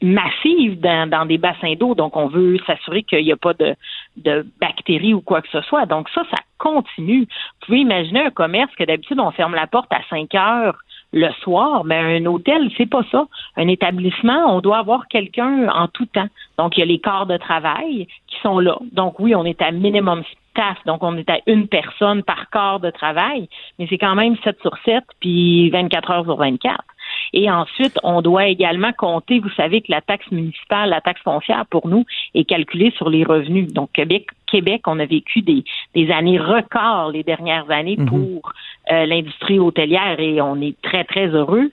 massive 0.03 0.81
dans, 0.81 1.27
des 1.27 1.39
bassins 1.39 1.75
d'eau. 1.75 1.95
Donc, 1.95 2.17
on 2.17 2.29
veut 2.29 2.59
s'assurer 2.67 3.03
qu'il 3.03 3.25
n'y 3.25 3.33
a 3.33 3.37
pas 3.37 3.55
de, 3.55 3.75
de 4.17 4.47
bactéries 4.61 5.15
ou 5.15 5.21
quoi 5.21 5.43
que 5.43 5.49
ce 5.49 5.61
soit. 5.63 5.87
Donc, 5.87 6.09
ça, 6.11 6.23
ça 6.31 6.43
continue. 6.59 7.23
Vous 7.23 7.67
pouvez 7.67 7.79
imaginer 7.79 8.27
un 8.27 8.31
commerce 8.31 8.75
que 8.77 8.85
d'habitude, 8.85 9.19
on 9.21 9.31
ferme 9.31 9.55
la 9.55 9.67
porte 9.67 9.93
à 9.93 10.01
5 10.11 10.35
heures 10.35 10.79
le 11.13 11.31
soir, 11.43 11.85
mais 11.85 12.19
un 12.19 12.27
hôtel, 12.27 12.71
c'est 12.77 12.91
pas 12.91 13.03
ça. 13.11 13.27
Un 13.57 13.69
établissement, 13.69 14.55
on 14.55 14.61
doit 14.61 14.79
avoir 14.79 15.09
quelqu'un 15.09 15.69
en 15.69 15.89
tout 15.89 16.07
temps. 16.07 16.29
Donc, 16.59 16.77
il 16.77 16.81
y 16.81 16.83
a 16.83 16.87
les 16.87 16.99
corps 16.99 17.27
de 17.27 17.37
travail 17.37 18.07
qui 18.27 18.41
sont 18.43 18.59
là. 18.59 18.79
Donc, 18.93 19.19
oui, 19.21 19.35
on 19.35 19.45
est 19.45 19.63
à 19.63 19.71
minimum 19.71 20.23
staff, 20.51 20.79
donc 20.85 21.03
on 21.03 21.17
est 21.17 21.29
à 21.31 21.39
une 21.47 21.69
personne 21.69 22.23
par 22.23 22.51
corps 22.51 22.81
de 22.81 22.91
travail, 22.91 23.49
mais 23.79 23.87
c'est 23.89 23.99
quand 23.99 24.15
même 24.15 24.37
7 24.43 24.59
sur 24.61 24.77
7, 24.85 25.05
puis 25.21 25.71
24 25.71 26.11
heures 26.11 26.25
sur 26.25 26.37
24. 26.37 26.83
Et 27.39 27.51
ensuite, 27.51 27.99
on 28.03 28.23
doit 28.23 28.47
également 28.47 28.95
compter, 28.95 29.41
vous 29.41 29.51
savez 29.51 29.83
que 29.83 29.93
la 29.93 30.01
taxe 30.01 30.25
municipale, 30.31 30.89
la 30.89 31.03
taxe 31.03 31.21
foncière 31.21 31.67
pour 31.71 31.87
nous 31.87 32.07
est 32.35 32.45
calculée 32.45 32.95
sur 32.97 33.11
les 33.11 33.25
revenus. 33.25 33.71
Donc, 33.75 33.93
Québec, 33.93 34.29
Québec, 34.47 34.83
on 34.87 34.99
a 34.99 35.07
vécu 35.07 35.43
des, 35.43 35.65
des 35.95 36.11
années 36.11 36.39
records 36.39 37.11
les 37.13 37.23
dernières 37.23 37.71
années 37.71 37.97
mhm. 37.99 38.07
pour 38.07 38.53
euh, 38.93 39.07
l'industrie 39.07 39.59
hôtelière 39.59 40.19
et 40.19 40.41
on 40.41 40.61
est 40.61 40.81
très, 40.83 41.05
très 41.05 41.27
heureux. 41.29 41.71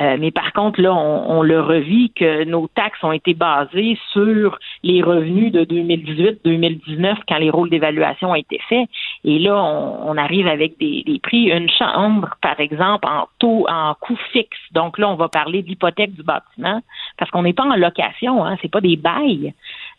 Euh, 0.00 0.16
mais 0.18 0.30
par 0.30 0.52
contre, 0.52 0.80
là, 0.80 0.92
on, 0.92 1.42
le 1.42 1.60
revit 1.60 2.10
que 2.10 2.44
nos 2.44 2.66
taxes 2.68 3.02
ont 3.02 3.12
été 3.12 3.34
basées 3.34 3.96
sur 4.12 4.58
les 4.82 5.02
revenus 5.02 5.52
de 5.52 5.64
2018-2019 5.64 7.16
quand 7.28 7.38
les 7.38 7.50
rôles 7.50 7.70
d'évaluation 7.70 8.30
ont 8.30 8.34
été 8.34 8.58
faits. 8.68 8.88
Et 9.24 9.38
là, 9.38 9.54
on, 9.62 10.16
arrive 10.16 10.46
avec 10.46 10.78
des, 10.78 11.02
des, 11.06 11.18
prix. 11.18 11.50
Une 11.50 11.70
chambre, 11.70 12.30
par 12.40 12.58
exemple, 12.60 13.06
en 13.06 13.28
taux, 13.38 13.66
en 13.68 13.94
coût 14.00 14.18
fixe. 14.32 14.58
Donc 14.72 14.98
là, 14.98 15.08
on 15.08 15.16
va 15.16 15.28
parler 15.28 15.62
d'hypothèque 15.62 16.14
du 16.14 16.22
bâtiment 16.22 16.80
parce 17.18 17.30
qu'on 17.30 17.42
n'est 17.42 17.52
pas 17.52 17.64
en 17.64 17.76
location, 17.76 18.44
hein, 18.44 18.56
c'est 18.62 18.70
pas 18.70 18.80
des 18.80 18.96
bails. 18.96 19.52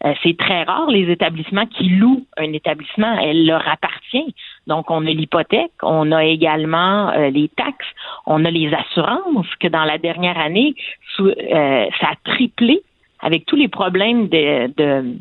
Euh, 0.04 0.14
c'est 0.24 0.38
très 0.38 0.64
rare 0.64 0.90
les 0.90 1.10
établissements 1.10 1.66
qui 1.66 1.90
louent 1.90 2.26
un 2.38 2.52
établissement, 2.54 3.18
elle 3.20 3.46
leur 3.46 3.68
appartient. 3.68 4.36
Donc 4.68 4.92
on 4.92 5.06
a 5.06 5.10
l'hypothèque, 5.10 5.72
on 5.82 6.12
a 6.12 6.24
également 6.26 7.10
euh, 7.12 7.30
les 7.30 7.48
taxes, 7.50 7.88
on 8.26 8.44
a 8.46 8.52
les 8.52 8.74
assurances 8.74 9.48
que 9.60 9.68
dans 9.68 9.86
la 9.86 9.98
dernière 9.98 10.38
année, 10.38 10.76
euh, 11.20 11.86
ça 12.00 12.08
a 12.08 12.16
triplé 12.26 12.82
avec 13.22 13.46
tous 13.46 13.56
les 13.56 13.70
problèmes 13.70 14.28
de, 14.28 14.68
de 14.76 15.16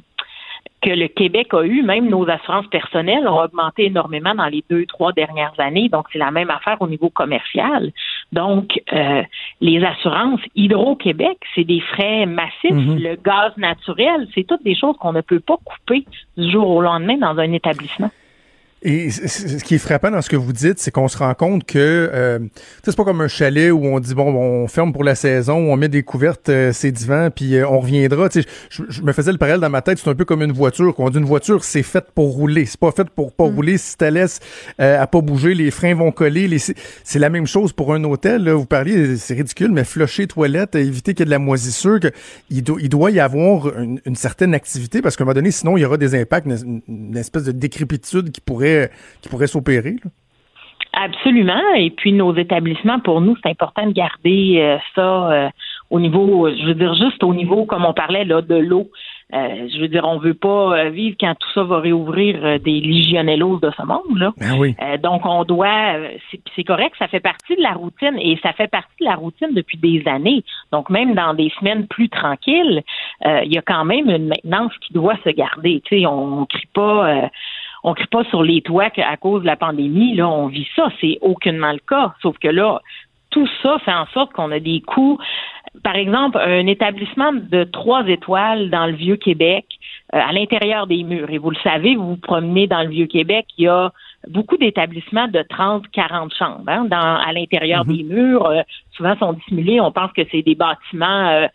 que 0.84 0.90
le 0.90 1.08
Québec 1.08 1.54
a 1.54 1.62
eu, 1.64 1.82
même 1.82 2.10
nos 2.10 2.28
assurances 2.28 2.66
personnelles 2.66 3.26
ont 3.26 3.40
augmenté 3.40 3.86
énormément 3.86 4.34
dans 4.34 4.46
les 4.46 4.62
deux, 4.68 4.84
trois 4.84 5.12
dernières 5.12 5.54
années. 5.58 5.88
Donc, 5.88 6.06
c'est 6.12 6.18
la 6.18 6.30
même 6.30 6.50
affaire 6.50 6.76
au 6.80 6.88
niveau 6.88 7.08
commercial. 7.08 7.90
Donc, 8.34 8.80
euh, 8.92 9.22
les 9.60 9.84
assurances 9.84 10.40
Hydro-Québec, 10.56 11.38
c'est 11.54 11.62
des 11.62 11.80
frais 11.80 12.26
massifs. 12.26 12.72
Mhm. 12.72 12.98
Le 12.98 13.14
gaz 13.14 13.52
naturel, 13.56 14.26
c'est 14.34 14.44
toutes 14.44 14.64
des 14.64 14.74
choses 14.74 14.96
qu'on 14.98 15.12
ne 15.12 15.20
peut 15.20 15.38
pas 15.38 15.56
couper 15.64 16.04
du 16.36 16.50
jour 16.50 16.68
au 16.68 16.82
lendemain 16.82 17.16
dans 17.16 17.38
un 17.38 17.52
établissement. 17.52 18.10
Et 18.86 19.10
ce 19.10 19.64
qui 19.64 19.76
est 19.76 19.78
frappant 19.78 20.10
dans 20.10 20.20
ce 20.20 20.28
que 20.28 20.36
vous 20.36 20.52
dites, 20.52 20.78
c'est 20.78 20.90
qu'on 20.90 21.08
se 21.08 21.16
rend 21.16 21.32
compte 21.32 21.64
que 21.64 21.78
euh, 22.12 22.38
c'est 22.82 22.94
pas 22.94 23.04
comme 23.04 23.22
un 23.22 23.28
chalet 23.28 23.72
où 23.72 23.82
on 23.82 23.98
dit 23.98 24.14
bon, 24.14 24.34
on 24.34 24.68
ferme 24.68 24.92
pour 24.92 25.04
la 25.04 25.14
saison, 25.14 25.56
on 25.72 25.76
met 25.78 25.88
des 25.88 26.02
couvertes, 26.02 26.50
euh, 26.50 26.70
c'est 26.74 26.92
divin, 26.92 27.30
puis 27.30 27.56
euh, 27.56 27.66
on 27.66 27.80
reviendra. 27.80 28.28
Tu 28.28 28.42
sais, 28.42 28.48
je, 28.68 29.00
me 29.00 29.12
faisais 29.14 29.32
le 29.32 29.38
parallèle 29.38 29.60
dans 29.60 29.70
ma 29.70 29.80
tête, 29.80 29.98
c'est 29.98 30.10
un 30.10 30.14
peu 30.14 30.26
comme 30.26 30.42
une 30.42 30.52
voiture. 30.52 30.94
Qu'on 30.94 31.08
dit 31.08 31.16
une 31.16 31.24
voiture, 31.24 31.64
c'est 31.64 31.82
fait 31.82 32.04
pour 32.14 32.34
rouler, 32.34 32.66
c'est 32.66 32.78
pas 32.78 32.92
fait 32.92 33.08
pour 33.08 33.32
pas 33.32 33.48
mm. 33.48 33.54
rouler. 33.54 33.78
Si 33.78 33.96
tu 33.96 34.10
laisses 34.10 34.40
euh, 34.78 35.00
à 35.00 35.06
pas 35.06 35.22
bouger, 35.22 35.54
les 35.54 35.70
freins 35.70 35.94
vont 35.94 36.12
coller. 36.12 36.46
Les, 36.46 36.58
c'est 36.58 37.18
la 37.18 37.30
même 37.30 37.46
chose 37.46 37.72
pour 37.72 37.94
un 37.94 38.04
hôtel. 38.04 38.44
Là. 38.44 38.52
Vous 38.52 38.66
parliez, 38.66 39.16
c'est 39.16 39.32
ridicule, 39.32 39.72
mais 39.72 39.84
flusher 39.84 40.26
toilette, 40.26 40.74
éviter 40.74 41.14
qu'il 41.14 41.20
y 41.20 41.22
ait 41.22 41.24
de 41.24 41.30
la 41.30 41.38
moisissure, 41.38 42.00
que 42.00 42.08
il, 42.50 42.62
il 42.80 42.88
doit 42.90 43.10
y 43.10 43.20
avoir 43.20 43.78
une, 43.78 43.98
certaine 44.14 44.52
activité 44.54 45.00
parce 45.00 45.16
qu'à 45.16 45.24
un 45.24 45.26
moment 45.26 45.34
donné, 45.34 45.50
sinon 45.50 45.78
il 45.78 45.80
y 45.80 45.84
aura 45.86 45.96
des 45.96 46.14
impacts, 46.14 46.46
une, 46.46 46.82
une 46.86 47.16
espèce 47.16 47.44
de 47.44 47.52
décrépitude 47.52 48.30
qui 48.30 48.42
pourrait 48.42 48.73
qui 49.20 49.28
pourrait 49.28 49.46
s'opérer. 49.46 49.96
Absolument. 50.96 51.74
Et 51.76 51.90
puis 51.90 52.12
nos 52.12 52.34
établissements, 52.34 53.00
pour 53.00 53.20
nous, 53.20 53.36
c'est 53.42 53.50
important 53.50 53.86
de 53.86 53.92
garder 53.92 54.58
euh, 54.58 54.78
ça 54.94 55.32
euh, 55.32 55.48
au 55.90 55.98
niveau, 55.98 56.48
je 56.48 56.66
veux 56.66 56.74
dire 56.74 56.94
juste 56.94 57.22
au 57.24 57.34
niveau, 57.34 57.64
comme 57.64 57.84
on 57.84 57.92
parlait 57.92 58.24
là, 58.24 58.42
de 58.42 58.54
l'eau. 58.54 58.90
Euh, 59.32 59.68
je 59.74 59.80
veux 59.80 59.88
dire, 59.88 60.04
on 60.04 60.18
veut 60.18 60.34
pas 60.34 60.90
vivre 60.90 61.16
quand 61.18 61.34
tout 61.34 61.48
ça 61.54 61.64
va 61.64 61.80
réouvrir 61.80 62.60
des 62.60 62.80
legionellos 62.80 63.58
de 63.58 63.70
ce 63.76 63.82
monde 63.84 64.18
là. 64.18 64.32
Ben 64.38 64.98
donc 64.98 65.22
on 65.24 65.44
doit, 65.44 65.94
c'est 66.54 66.62
correct, 66.62 66.94
ça 66.98 67.08
fait 67.08 67.20
partie 67.20 67.56
de 67.56 67.62
la 67.62 67.72
routine 67.72 68.16
et 68.18 68.38
ça 68.42 68.52
fait 68.52 68.68
partie 68.68 68.94
de 69.00 69.06
la 69.06 69.16
routine 69.16 69.48
depuis 69.52 69.78
des 69.78 70.06
années. 70.06 70.44
Donc 70.72 70.90
même 70.90 71.14
dans 71.14 71.34
des 71.34 71.50
semaines 71.58 71.86
plus 71.88 72.08
tranquilles, 72.10 72.82
il 73.24 73.52
y 73.52 73.58
a 73.58 73.62
quand 73.62 73.84
même 73.84 74.10
une 74.10 74.28
maintenance 74.28 74.72
qui 74.86 74.92
doit 74.92 75.16
se 75.24 75.30
garder. 75.30 75.82
Tu 75.86 76.00
sais, 76.00 76.06
on, 76.06 76.42
on 76.42 76.46
crie 76.46 76.68
pas 76.72 77.30
on 77.84 77.94
crie 77.94 78.06
pas 78.06 78.24
sur 78.24 78.42
les 78.42 78.62
toits 78.62 78.90
qu'à 78.90 79.16
cause 79.18 79.42
de 79.42 79.46
la 79.46 79.56
pandémie, 79.56 80.14
là, 80.14 80.26
on 80.26 80.46
vit 80.46 80.66
ça. 80.74 80.88
C'est 81.00 81.18
aucunement 81.20 81.72
le 81.72 81.78
cas. 81.78 82.14
Sauf 82.22 82.36
que 82.38 82.48
là, 82.48 82.80
tout 83.30 83.46
ça 83.62 83.78
fait 83.84 83.92
en 83.92 84.06
sorte 84.06 84.32
qu'on 84.32 84.50
a 84.52 84.58
des 84.58 84.80
coûts. 84.80 85.18
Par 85.82 85.96
exemple, 85.96 86.38
un 86.38 86.66
établissement 86.66 87.32
de 87.32 87.64
trois 87.64 88.06
étoiles 88.06 88.70
dans 88.70 88.86
le 88.86 88.92
Vieux-Québec, 88.94 89.66
euh, 90.14 90.20
à 90.20 90.32
l'intérieur 90.32 90.86
des 90.86 91.02
murs. 91.02 91.30
Et 91.30 91.38
vous 91.38 91.50
le 91.50 91.56
savez, 91.62 91.96
vous 91.96 92.10
vous 92.10 92.16
promenez 92.16 92.66
dans 92.66 92.82
le 92.82 92.88
Vieux-Québec, 92.88 93.46
il 93.58 93.64
y 93.64 93.68
a 93.68 93.90
beaucoup 94.28 94.56
d'établissements 94.56 95.28
de 95.28 95.42
30, 95.42 95.90
40 95.92 96.32
chambres 96.34 96.64
hein, 96.68 96.84
dans, 96.84 97.16
à 97.16 97.32
l'intérieur 97.32 97.84
Mhm. 97.84 97.96
des 97.96 98.02
murs. 98.04 98.46
Euh, 98.46 98.62
souvent 98.96 99.16
sont 99.18 99.32
dissimulés. 99.34 99.80
On 99.80 99.92
pense 99.92 100.12
que 100.12 100.22
c'est 100.30 100.42
des 100.42 100.54
bâtiments 100.54 101.28
euh, 101.28 101.48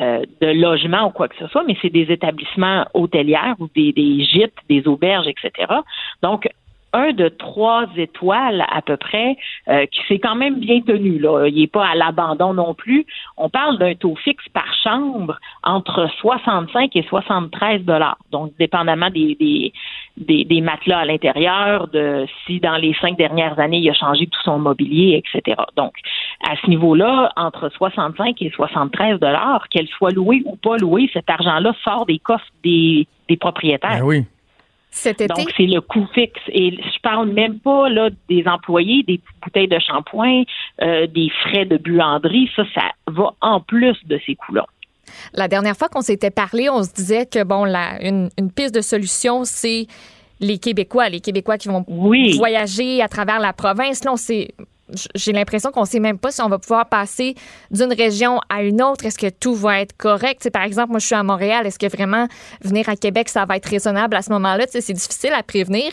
euh, 0.00 0.22
de 0.40 0.46
logement 0.46 1.08
ou 1.08 1.10
quoi 1.10 1.28
que 1.28 1.36
ce 1.36 1.46
soit, 1.48 1.64
mais 1.64 1.76
c'est 1.82 1.90
des 1.90 2.10
établissements 2.10 2.86
hôtelières 2.94 3.56
ou 3.58 3.68
des, 3.74 3.92
des 3.92 4.24
gîtes, 4.24 4.56
des 4.68 4.86
auberges, 4.88 5.26
etc. 5.26 5.72
Donc, 6.22 6.48
un 6.92 7.12
de 7.12 7.28
trois 7.28 7.86
étoiles 7.96 8.64
à 8.70 8.82
peu 8.82 8.96
près, 8.96 9.36
euh, 9.68 9.86
qui 9.86 10.00
s'est 10.08 10.18
quand 10.18 10.34
même 10.34 10.58
bien 10.58 10.80
tenu. 10.80 11.18
Là. 11.18 11.46
Il 11.46 11.60
n'est 11.60 11.66
pas 11.66 11.86
à 11.86 11.94
l'abandon 11.94 12.54
non 12.54 12.74
plus. 12.74 13.06
On 13.36 13.48
parle 13.48 13.78
d'un 13.78 13.94
taux 13.94 14.16
fixe 14.16 14.48
par 14.52 14.66
chambre 14.82 15.38
entre 15.62 16.08
65 16.20 16.94
et 16.96 17.02
73 17.02 17.82
dollars. 17.82 18.18
Donc, 18.32 18.52
dépendamment 18.58 19.10
des, 19.10 19.36
des, 20.16 20.44
des, 20.44 20.60
matelas 20.60 21.00
à 21.00 21.04
l'intérieur, 21.04 21.88
de 21.88 22.26
si 22.46 22.60
dans 22.60 22.76
les 22.76 22.94
cinq 23.00 23.16
dernières 23.16 23.58
années, 23.58 23.78
il 23.78 23.90
a 23.90 23.94
changé 23.94 24.26
tout 24.26 24.40
son 24.44 24.58
mobilier, 24.58 25.22
etc. 25.22 25.56
Donc, 25.76 25.92
à 26.48 26.56
ce 26.56 26.68
niveau-là, 26.68 27.32
entre 27.36 27.68
65 27.68 28.40
et 28.42 28.50
73 28.50 29.20
dollars, 29.20 29.68
qu'elle 29.68 29.88
soit 29.88 30.10
louée 30.10 30.42
ou 30.44 30.56
pas 30.56 30.76
louée, 30.76 31.08
cet 31.12 31.30
argent-là 31.30 31.74
sort 31.84 32.06
des 32.06 32.18
coffres 32.18 32.44
des, 32.64 33.06
des 33.28 33.36
propriétaires. 33.36 34.00
Ben 34.00 34.04
oui. 34.04 34.24
Cet 34.92 35.20
été, 35.20 35.32
Donc, 35.32 35.50
c'est 35.56 35.66
le 35.66 35.80
coût 35.80 36.06
fixe. 36.14 36.40
Et 36.48 36.72
je 36.72 37.00
parle 37.02 37.28
même 37.30 37.60
pas 37.60 37.88
là, 37.88 38.10
des 38.28 38.44
employés, 38.46 39.02
des 39.04 39.20
bouteilles 39.42 39.68
de 39.68 39.78
shampoing, 39.78 40.42
euh, 40.82 41.06
des 41.06 41.30
frais 41.42 41.64
de 41.64 41.76
buanderie. 41.76 42.50
Ça, 42.56 42.64
ça 42.74 42.82
va 43.06 43.32
en 43.40 43.60
plus 43.60 43.96
de 44.06 44.18
ces 44.26 44.34
coûts-là. 44.34 44.66
la 45.34 45.46
dernière 45.48 45.76
fois 45.76 45.88
qu'on 45.88 46.00
s'était 46.02 46.30
parlé, 46.30 46.68
on 46.68 46.82
se 46.82 46.92
disait 46.92 47.26
que, 47.26 47.44
bon, 47.44 47.64
la, 47.64 48.02
une, 48.04 48.30
une 48.38 48.50
piste 48.50 48.74
de 48.74 48.80
solution, 48.80 49.44
c'est 49.44 49.86
les 50.40 50.58
Québécois, 50.58 51.08
les 51.08 51.20
Québécois 51.20 51.56
qui 51.58 51.68
vont 51.68 51.84
Oui. 51.86 52.36
voyager 52.38 53.00
à 53.02 53.08
travers 53.08 53.38
la 53.40 53.52
province. 53.52 54.02
Là, 54.04 54.12
on 54.12 54.16
sait, 54.16 54.48
j'ai 55.14 55.32
l'impression 55.32 55.70
qu'on 55.70 55.84
sait 55.84 56.00
même 56.00 56.18
pas 56.18 56.30
si 56.30 56.40
on 56.42 56.48
va 56.48 56.58
pouvoir 56.58 56.88
passer 56.88 57.34
d'une 57.70 57.92
région 57.92 58.40
à 58.48 58.62
une 58.62 58.82
autre. 58.82 59.04
Est-ce 59.04 59.18
que 59.18 59.28
tout 59.28 59.54
va 59.54 59.80
être 59.80 59.96
correct? 59.96 60.48
Par 60.50 60.62
exemple, 60.62 60.90
moi, 60.90 60.98
je 60.98 61.06
suis 61.06 61.14
à 61.14 61.22
Montréal. 61.22 61.66
Est-ce 61.66 61.78
que 61.78 61.86
vraiment 61.86 62.26
venir 62.62 62.88
à 62.88 62.96
Québec, 62.96 63.28
ça 63.28 63.44
va 63.44 63.56
être 63.56 63.68
raisonnable 63.68 64.16
à 64.16 64.22
ce 64.22 64.30
moment-là? 64.30 64.66
C'est 64.68 64.92
difficile 64.92 65.32
à 65.32 65.42
prévenir, 65.42 65.92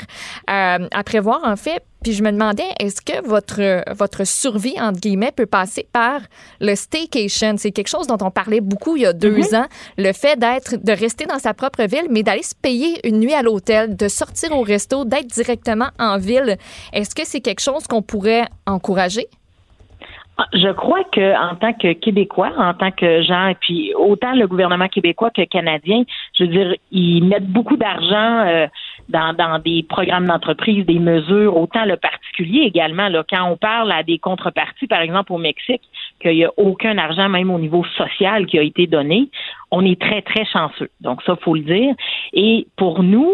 euh, 0.49 0.87
à 0.91 1.03
prévoir, 1.03 1.41
en 1.43 1.55
fait. 1.55 1.83
Puis 2.07 2.15
je 2.15 2.23
me 2.23 2.31
demandais, 2.31 2.63
est-ce 2.79 3.01
que 3.01 3.21
votre, 3.27 3.83
votre 3.93 4.25
survie, 4.25 4.79
entre 4.79 5.01
guillemets, 5.01 5.33
peut 5.35 5.45
passer 5.45 5.85
par 5.91 6.21
le 6.61 6.73
staycation? 6.73 7.55
C'est 7.57 7.73
quelque 7.73 7.89
chose 7.89 8.07
dont 8.07 8.25
on 8.25 8.31
parlait 8.31 8.61
beaucoup 8.61 8.95
il 8.95 9.01
y 9.01 9.05
a 9.05 9.11
deux 9.11 9.53
ans. 9.53 9.65
Le 9.97 10.13
fait 10.13 10.39
d'être, 10.39 10.81
de 10.81 10.91
rester 10.93 11.25
dans 11.25 11.37
sa 11.37 11.53
propre 11.53 11.83
ville, 11.83 12.07
mais 12.09 12.23
d'aller 12.23 12.43
se 12.43 12.55
payer 12.55 13.05
une 13.05 13.19
nuit 13.19 13.33
à 13.33 13.41
l'hôtel, 13.41 13.97
de 13.97 14.07
sortir 14.07 14.57
au 14.57 14.61
resto, 14.61 15.03
d'être 15.03 15.27
directement 15.27 15.89
en 15.99 16.17
ville. 16.17 16.55
Est-ce 16.93 17.13
que 17.13 17.25
c'est 17.25 17.41
quelque 17.41 17.59
chose 17.59 17.87
qu'on 17.87 18.01
pourrait 18.01 18.45
encourager? 18.65 19.27
Ah, 20.37 20.45
Je 20.53 20.71
crois 20.71 21.03
que 21.11 21.35
en 21.35 21.55
tant 21.55 21.73
que 21.73 21.91
Québécois, 21.91 22.51
en 22.57 22.73
tant 22.73 22.91
que 22.91 23.21
gens, 23.23 23.47
et 23.47 23.55
puis 23.55 23.93
autant 23.95 24.33
le 24.33 24.47
gouvernement 24.47 24.87
québécois 24.87 25.31
que 25.31 25.43
canadien, 25.43 26.03
je 26.37 26.43
veux 26.43 26.49
dire, 26.51 26.75
ils 26.91 27.23
mettent 27.25 27.51
beaucoup 27.51 27.75
d'argent 27.75 28.45
euh, 28.47 28.67
dans, 29.09 29.33
dans 29.33 29.59
des 29.59 29.83
programmes 29.83 30.25
d'entreprise, 30.25 30.85
des 30.85 30.99
mesures, 30.99 31.55
autant 31.55 31.85
le 31.85 31.97
particulier 31.97 32.61
également. 32.61 33.09
Là, 33.09 33.23
quand 33.29 33.49
on 33.49 33.57
parle 33.57 33.91
à 33.91 34.03
des 34.03 34.17
contreparties, 34.17 34.87
par 34.87 35.01
exemple 35.01 35.33
au 35.33 35.37
Mexique, 35.37 35.81
qu'il 36.21 36.35
n'y 36.35 36.45
a 36.45 36.51
aucun 36.57 36.97
argent, 36.97 37.29
même 37.29 37.51
au 37.51 37.59
niveau 37.59 37.83
social, 37.97 38.45
qui 38.45 38.59
a 38.59 38.63
été 38.63 38.87
donné, 38.87 39.29
on 39.71 39.85
est 39.85 39.99
très, 39.99 40.21
très 40.21 40.45
chanceux. 40.45 40.89
Donc 41.01 41.21
ça, 41.23 41.35
faut 41.35 41.55
le 41.55 41.61
dire. 41.61 41.95
Et 42.33 42.67
pour 42.75 43.03
nous, 43.03 43.31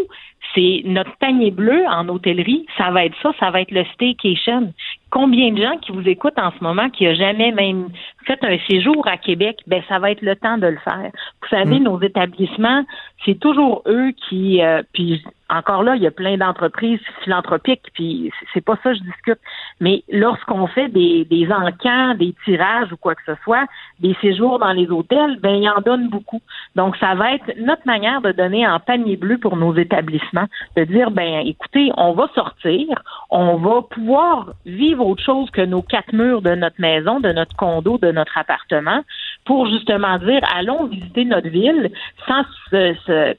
c'est 0.53 0.81
notre 0.85 1.15
panier 1.17 1.51
bleu 1.51 1.83
en 1.87 2.07
hôtellerie, 2.09 2.65
ça 2.77 2.91
va 2.91 3.05
être 3.05 3.15
ça, 3.21 3.31
ça 3.39 3.49
va 3.51 3.61
être 3.61 3.71
le 3.71 3.85
staycation. 3.93 4.73
Combien 5.13 5.51
de 5.51 5.61
gens 5.61 5.77
qui 5.77 5.91
vous 5.91 6.09
écoutent 6.09 6.39
en 6.39 6.49
ce 6.49 6.63
moment 6.63 6.89
qui 6.89 7.05
a 7.05 7.13
jamais 7.13 7.51
même 7.51 7.89
fait 8.25 8.43
un 8.43 8.57
séjour 8.67 9.07
à 9.07 9.17
Québec, 9.17 9.59
ben 9.67 9.83
ça 9.87 9.99
va 9.99 10.09
être 10.09 10.23
le 10.23 10.35
temps 10.35 10.57
de 10.57 10.65
le 10.65 10.79
faire. 10.79 11.11
Vous 11.43 11.49
savez, 11.49 11.79
nos 11.79 12.01
établissements, 12.01 12.83
c'est 13.23 13.39
toujours 13.39 13.83
eux 13.85 14.11
qui, 14.27 14.63
euh, 14.63 14.81
puis 14.91 15.23
encore 15.49 15.83
là, 15.83 15.95
il 15.95 16.01
y 16.01 16.07
a 16.07 16.11
plein 16.11 16.37
d'entreprises 16.37 16.99
philanthropiques, 17.23 17.91
puis 17.93 18.31
c'est 18.53 18.63
pas 18.65 18.75
ça 18.83 18.91
que 18.91 18.97
je 18.97 19.03
discute. 19.03 19.39
Mais 19.79 20.03
lorsqu'on 20.09 20.65
fait 20.67 20.89
des, 20.89 21.25
des 21.25 21.47
encans, 21.51 22.15
des 22.15 22.33
tirages 22.43 22.91
ou 22.91 22.97
quoi 22.97 23.13
que 23.13 23.21
ce 23.25 23.35
soit, 23.43 23.65
des 23.99 24.15
séjours 24.21 24.57
dans 24.59 24.71
les 24.71 24.89
hôtels, 24.89 25.37
ben 25.41 25.55
il 25.55 25.69
en 25.69 25.81
donne 25.81 26.09
beaucoup. 26.09 26.41
Donc 26.75 26.97
ça 26.97 27.13
va 27.15 27.35
être 27.35 27.51
notre 27.59 27.85
manière 27.85 28.21
de 28.21 28.31
donner 28.31 28.67
en 28.67 28.79
panier 28.79 29.15
bleu 29.15 29.37
pour 29.37 29.57
nos 29.57 29.75
établissements, 29.75 30.47
de 30.75 30.85
dire 30.85 31.11
ben 31.11 31.45
écoutez, 31.45 31.91
on 31.97 32.13
va 32.13 32.27
sortir, 32.33 32.87
on 33.29 33.57
va 33.57 33.83
pouvoir 33.83 34.53
vivre 34.65 35.02
autre 35.03 35.23
chose 35.23 35.49
que 35.51 35.61
nos 35.61 35.81
quatre 35.81 36.13
murs 36.13 36.41
de 36.41 36.55
notre 36.55 36.79
maison, 36.79 37.19
de 37.19 37.31
notre 37.31 37.55
condo, 37.55 37.97
de 37.97 38.11
notre 38.11 38.37
appartement, 38.37 39.01
pour 39.45 39.67
justement 39.67 40.17
dire 40.19 40.41
allons 40.55 40.85
visiter 40.85 41.25
notre 41.25 41.49
ville 41.49 41.91
sans 42.27 42.43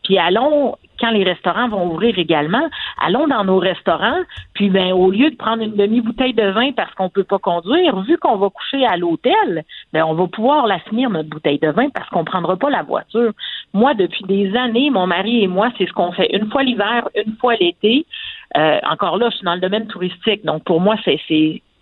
puis 0.03 0.19
allons 0.19 0.77
quand 1.01 1.11
les 1.11 1.25
restaurants 1.25 1.69
vont 1.69 1.91
ouvrir 1.91 2.19
également, 2.19 2.69
allons 3.01 3.27
dans 3.27 3.45
nos 3.45 3.59
restaurants, 3.59 4.21
puis 4.55 4.71
ben 4.71 4.93
au 4.93 5.11
lieu 5.11 5.31
de 5.31 5.37
prendre 5.37 5.63
une 5.63 5.75
demi-bouteille 5.75 6.35
de 6.35 6.51
vin 6.51 6.73
parce 6.73 6.95
qu'on 6.95 7.09
peut 7.09 7.25
pas 7.25 7.39
conduire, 7.39 8.01
vu 8.03 8.17
qu'on 8.19 8.37
va 8.37 8.49
coucher 8.51 8.87
à 8.87 8.97
l'hôtel, 8.97 9.65
ben 9.93 10.05
on 10.05 10.15
va 10.15 10.27
pouvoir 10.29 10.67
la 10.67 10.79
finir 10.81 11.11
notre 11.11 11.29
bouteille 11.29 11.59
de 11.59 11.69
vin 11.69 11.89
parce 11.91 12.09
qu'on 12.11 12.25
prendra 12.25 12.57
pas 12.57 12.71
la 12.71 12.83
voiture. 12.83 13.33
Moi, 13.73 13.95
depuis 13.95 14.25
des 14.25 14.57
années, 14.57 14.91
mon 14.91 15.07
mari 15.07 15.43
et 15.43 15.49
moi, 15.49 15.71
c'est 15.77 15.87
ce 15.87 15.93
qu'on 15.93 16.13
fait 16.13 16.35
une 16.35 16.51
fois 16.51 16.63
l'hiver, 16.63 17.09
une 17.15 17.37
fois 17.37 17.57
l'été. 17.57 18.07
Euh, 18.57 18.79
encore 18.89 19.19
là, 19.19 19.31
je 19.31 19.37
suis 19.37 19.45
dans 19.45 19.55
le 19.55 19.61
domaine 19.61 19.87
touristique, 19.87 20.45
donc 20.45 20.65
pour 20.65 20.81
moi, 20.81 20.97
c'est 21.05 21.19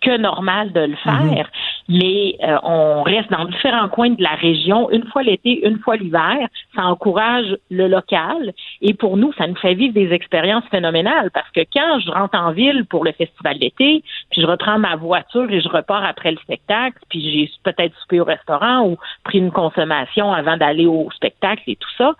que 0.03 0.17
normal 0.17 0.71
de 0.73 0.81
le 0.81 0.95
faire, 0.97 1.49
mais 1.89 2.35
euh, 2.43 2.57
on 2.63 3.03
reste 3.03 3.31
dans 3.31 3.45
différents 3.45 3.87
coins 3.89 4.11
de 4.11 4.21
la 4.21 4.35
région, 4.35 4.89
une 4.91 5.05
fois 5.07 5.23
l'été, 5.23 5.65
une 5.65 5.79
fois 5.79 5.95
l'hiver. 5.95 6.47
Ça 6.75 6.83
encourage 6.83 7.55
le 7.71 7.87
local. 7.87 8.53
Et 8.81 8.93
pour 8.93 9.17
nous, 9.17 9.33
ça 9.33 9.47
nous 9.47 9.55
fait 9.55 9.73
vivre 9.73 9.93
des 9.93 10.11
expériences 10.11 10.63
phénoménales 10.71 11.31
parce 11.31 11.49
que 11.51 11.61
quand 11.73 11.99
je 11.99 12.11
rentre 12.11 12.37
en 12.37 12.51
ville 12.51 12.85
pour 12.85 13.05
le 13.05 13.11
festival 13.13 13.59
d'été, 13.59 14.03
puis 14.31 14.41
je 14.41 14.45
reprends 14.45 14.79
ma 14.79 14.95
voiture 14.95 15.49
et 15.49 15.61
je 15.61 15.69
repars 15.69 16.03
après 16.03 16.31
le 16.31 16.37
spectacle, 16.37 16.97
puis 17.09 17.21
j'ai 17.31 17.51
peut-être 17.63 17.95
soupé 18.01 18.19
au 18.19 18.25
restaurant 18.25 18.87
ou 18.87 18.97
pris 19.23 19.37
une 19.37 19.51
consommation 19.51 20.33
avant 20.33 20.57
d'aller 20.57 20.85
au 20.85 21.09
spectacle 21.11 21.63
et 21.67 21.75
tout 21.75 21.91
ça, 21.97 22.13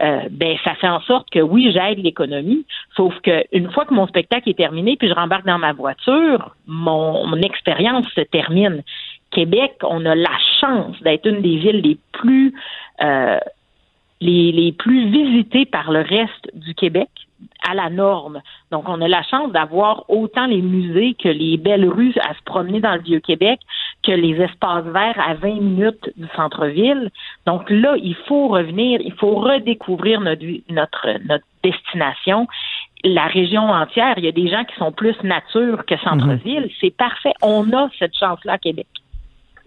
euh, 0.00 0.20
ben 0.30 0.56
ça 0.64 0.74
fait 0.74 0.88
en 0.88 1.00
sorte 1.02 1.28
que 1.30 1.40
oui, 1.40 1.70
j'aide 1.72 1.98
l'économie, 1.98 2.64
sauf 2.96 3.14
que 3.20 3.44
une 3.52 3.70
fois 3.70 3.84
que 3.84 3.94
mon 3.94 4.06
spectacle 4.06 4.48
est 4.48 4.58
terminé, 4.58 4.96
puis 4.96 5.08
je 5.08 5.14
rembarque 5.14 5.46
dans 5.46 5.58
ma 5.58 5.72
voiture, 5.72 6.54
mon, 6.66 7.36
expérience 7.42 8.06
se 8.14 8.20
termine. 8.20 8.82
Québec, 9.30 9.74
on 9.82 10.04
a 10.06 10.14
la 10.14 10.36
chance 10.60 11.00
d'être 11.02 11.26
une 11.26 11.40
des 11.42 11.56
villes 11.56 11.80
les 11.80 11.98
plus 12.12 12.54
euh, 13.02 13.38
les 14.20 14.74
plus 14.78 15.08
visitées 15.08 15.64
par 15.64 15.90
le 15.90 16.00
reste 16.00 16.50
du 16.54 16.74
Québec 16.74 17.08
à 17.68 17.74
la 17.74 17.90
norme. 17.90 18.40
Donc, 18.70 18.88
on 18.88 19.00
a 19.00 19.08
la 19.08 19.22
chance 19.22 19.52
d'avoir 19.52 20.04
autant 20.08 20.46
les 20.46 20.62
musées 20.62 21.14
que 21.14 21.28
les 21.28 21.56
belles 21.56 21.88
rues 21.88 22.14
à 22.20 22.34
se 22.34 22.42
promener 22.44 22.80
dans 22.80 22.94
le 22.94 23.02
Vieux-Québec, 23.02 23.60
que 24.02 24.12
les 24.12 24.40
espaces 24.40 24.84
verts 24.84 25.18
à 25.18 25.34
20 25.34 25.60
minutes 25.60 26.10
du 26.16 26.26
centre-ville. 26.34 27.10
Donc 27.46 27.68
là, 27.70 27.96
il 28.02 28.14
faut 28.26 28.48
revenir, 28.48 29.00
il 29.02 29.12
faut 29.12 29.36
redécouvrir 29.36 30.20
notre, 30.20 30.44
notre, 30.70 31.26
notre 31.26 31.44
destination. 31.62 32.46
La 33.04 33.26
région 33.26 33.70
entière, 33.70 34.14
il 34.18 34.24
y 34.24 34.28
a 34.28 34.32
des 34.32 34.48
gens 34.48 34.64
qui 34.64 34.76
sont 34.76 34.92
plus 34.92 35.16
nature 35.22 35.84
que 35.86 35.96
centre-ville. 35.98 36.70
C'est 36.80 36.94
parfait. 36.94 37.32
On 37.42 37.72
a 37.72 37.88
cette 37.98 38.16
chance-là 38.16 38.54
à 38.54 38.58
Québec. 38.58 38.86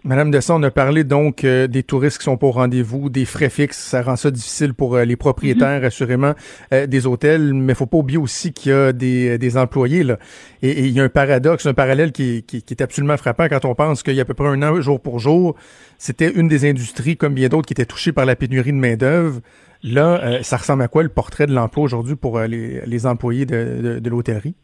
Madame 0.06 0.30
Desson, 0.30 0.60
on 0.60 0.62
a 0.64 0.70
parlé 0.70 1.02
donc 1.02 1.44
euh, 1.44 1.66
des 1.66 1.82
touristes 1.82 2.18
qui 2.18 2.24
sont 2.24 2.36
pas 2.36 2.48
au 2.48 2.50
rendez-vous, 2.50 3.08
des 3.08 3.24
frais 3.24 3.48
fixes, 3.48 3.78
ça 3.78 4.02
rend 4.02 4.16
ça 4.16 4.30
difficile 4.30 4.74
pour 4.74 4.96
euh, 4.96 5.06
les 5.06 5.16
propriétaires, 5.16 5.82
assurément, 5.82 6.34
euh, 6.74 6.86
des 6.86 7.06
hôtels, 7.06 7.54
mais 7.54 7.72
faut 7.72 7.86
pas 7.86 7.96
oublier 7.96 8.18
aussi 8.18 8.52
qu'il 8.52 8.70
y 8.70 8.74
a 8.74 8.92
des, 8.92 9.38
des 9.38 9.56
employés, 9.56 10.04
là. 10.04 10.18
Et, 10.60 10.84
il 10.84 10.90
y 10.90 11.00
a 11.00 11.04
un 11.04 11.08
paradoxe, 11.08 11.64
un 11.64 11.72
parallèle 11.72 12.12
qui, 12.12 12.42
qui, 12.42 12.62
qui 12.62 12.74
est 12.74 12.82
absolument 12.82 13.16
frappant 13.16 13.48
quand 13.48 13.64
on 13.64 13.74
pense 13.74 14.02
qu'il 14.02 14.14
y 14.14 14.18
a 14.18 14.22
à 14.22 14.24
peu 14.26 14.34
près 14.34 14.48
un 14.48 14.62
an, 14.62 14.78
jour 14.82 15.00
pour 15.00 15.20
jour, 15.20 15.56
c'était 15.96 16.30
une 16.30 16.48
des 16.48 16.68
industries, 16.68 17.16
comme 17.16 17.32
bien 17.32 17.48
d'autres, 17.48 17.66
qui 17.66 17.72
était 17.72 17.86
touchée 17.86 18.12
par 18.12 18.26
la 18.26 18.36
pénurie 18.36 18.72
de 18.72 18.76
main-d'œuvre. 18.76 19.40
Là, 19.82 20.20
euh, 20.22 20.42
ça 20.42 20.58
ressemble 20.58 20.82
à 20.82 20.88
quoi 20.88 21.02
le 21.02 21.08
portrait 21.08 21.46
de 21.46 21.54
l'emploi 21.54 21.82
aujourd'hui 21.82 22.14
pour 22.14 22.38
les, 22.40 22.82
les 22.84 23.06
employés 23.06 23.46
de, 23.46 23.80
de, 23.82 23.98
de 24.00 24.10
l'hôtellerie? 24.10 24.54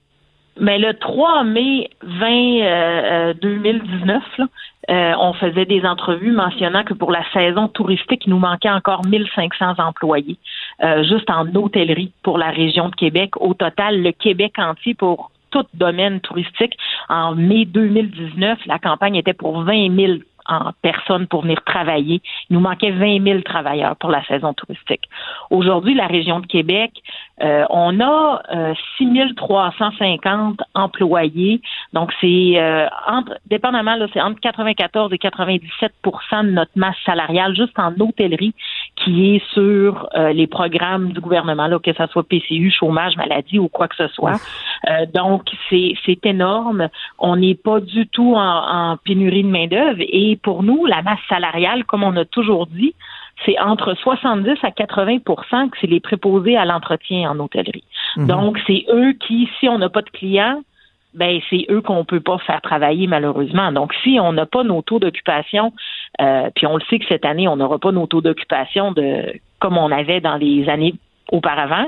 Mais 0.58 0.78
le 0.78 0.94
3 0.94 1.44
mai 1.44 1.90
20 2.02 2.26
euh, 2.28 3.34
2019, 3.40 4.22
là, 4.38 4.46
euh, 4.90 5.14
on 5.20 5.32
faisait 5.34 5.66
des 5.66 5.84
entrevues 5.84 6.32
mentionnant 6.32 6.82
que 6.82 6.94
pour 6.94 7.12
la 7.12 7.22
saison 7.32 7.68
touristique, 7.68 8.26
il 8.26 8.30
nous 8.30 8.38
manquait 8.38 8.70
encore 8.70 9.04
1500 9.06 9.74
employés, 9.78 10.38
euh, 10.82 11.04
juste 11.04 11.30
en 11.30 11.46
hôtellerie 11.54 12.12
pour 12.22 12.38
la 12.38 12.50
région 12.50 12.88
de 12.88 12.94
Québec. 12.96 13.36
Au 13.36 13.54
total, 13.54 14.02
le 14.02 14.12
Québec 14.12 14.54
entier 14.58 14.94
pour 14.94 15.30
tout 15.50 15.66
domaine 15.74 16.20
touristique, 16.20 16.76
en 17.08 17.34
mai 17.34 17.64
2019, 17.64 18.58
la 18.66 18.78
campagne 18.78 19.16
était 19.16 19.34
pour 19.34 19.62
20 19.62 19.96
000 19.96 20.12
en 20.50 20.72
personnes 20.82 21.26
pour 21.26 21.42
venir 21.42 21.62
travailler. 21.64 22.20
Il 22.48 22.54
nous 22.54 22.60
manquait 22.60 22.90
20 22.90 23.22
000 23.22 23.40
travailleurs 23.42 23.96
pour 23.96 24.10
la 24.10 24.24
saison 24.24 24.52
touristique. 24.52 25.08
Aujourd'hui, 25.50 25.94
la 25.94 26.06
région 26.06 26.40
de 26.40 26.46
Québec, 26.46 26.92
euh, 27.42 27.64
on 27.70 28.00
a 28.00 28.42
euh, 28.54 28.74
6 28.98 29.34
350 29.36 30.60
employés. 30.74 31.60
Donc, 31.92 32.12
c'est 32.20 32.52
euh, 32.56 32.86
entre, 33.06 33.38
dépendamment, 33.46 33.96
là, 33.96 34.06
c'est 34.12 34.20
entre 34.20 34.40
94 34.40 35.12
et 35.12 35.16
97% 35.16 35.60
de 36.44 36.50
notre 36.50 36.72
masse 36.76 36.96
salariale 37.06 37.56
juste 37.56 37.78
en 37.78 37.92
hôtellerie 37.98 38.54
qui 39.04 39.34
est 39.34 39.42
sur 39.52 40.08
euh, 40.14 40.32
les 40.32 40.46
programmes 40.46 41.12
du 41.12 41.20
gouvernement, 41.20 41.66
là, 41.66 41.78
que 41.78 41.92
ce 41.92 42.06
soit 42.06 42.22
PCU, 42.22 42.70
chômage, 42.70 43.16
maladie 43.16 43.58
ou 43.58 43.68
quoi 43.68 43.88
que 43.88 43.96
ce 43.96 44.08
soit. 44.08 44.40
Euh, 44.88 45.06
donc, 45.12 45.44
c'est, 45.68 45.94
c'est 46.04 46.24
énorme. 46.26 46.88
On 47.18 47.36
n'est 47.36 47.54
pas 47.54 47.80
du 47.80 48.06
tout 48.08 48.34
en, 48.34 48.92
en 48.92 48.96
pénurie 48.98 49.42
de 49.42 49.48
main-d'œuvre. 49.48 50.00
Et 50.00 50.38
pour 50.42 50.62
nous, 50.62 50.86
la 50.86 51.02
masse 51.02 51.20
salariale, 51.28 51.84
comme 51.84 52.02
on 52.02 52.16
a 52.16 52.24
toujours 52.24 52.66
dit, 52.66 52.94
c'est 53.46 53.58
entre 53.58 53.94
70 53.94 54.58
à 54.62 54.70
80% 54.70 55.70
que 55.70 55.78
c'est 55.80 55.86
les 55.86 56.00
préposés 56.00 56.56
à 56.56 56.66
l'entretien 56.66 57.30
en 57.30 57.38
hôtellerie. 57.38 57.84
Donc, 58.16 58.58
c'est 58.66 58.84
eux 58.92 59.12
qui, 59.12 59.48
si 59.58 59.68
on 59.68 59.78
n'a 59.78 59.88
pas 59.88 60.02
de 60.02 60.10
clients, 60.10 60.60
ben 61.14 61.40
c'est 61.50 61.66
eux 61.70 61.80
qu'on 61.80 62.04
peut 62.04 62.20
pas 62.20 62.38
faire 62.38 62.60
travailler 62.60 63.06
malheureusement. 63.06 63.72
Donc 63.72 63.92
si 64.02 64.18
on 64.20 64.32
n'a 64.32 64.46
pas 64.46 64.62
nos 64.62 64.82
taux 64.82 64.98
d'occupation, 64.98 65.72
euh, 66.20 66.50
puis 66.54 66.66
on 66.66 66.76
le 66.76 66.82
sait 66.88 66.98
que 66.98 67.06
cette 67.08 67.24
année 67.24 67.48
on 67.48 67.56
n'aura 67.56 67.78
pas 67.78 67.92
nos 67.92 68.06
taux 68.06 68.20
d'occupation 68.20 68.92
de 68.92 69.34
comme 69.58 69.78
on 69.78 69.90
avait 69.90 70.20
dans 70.20 70.36
les 70.36 70.68
années 70.68 70.94
auparavant, 71.32 71.86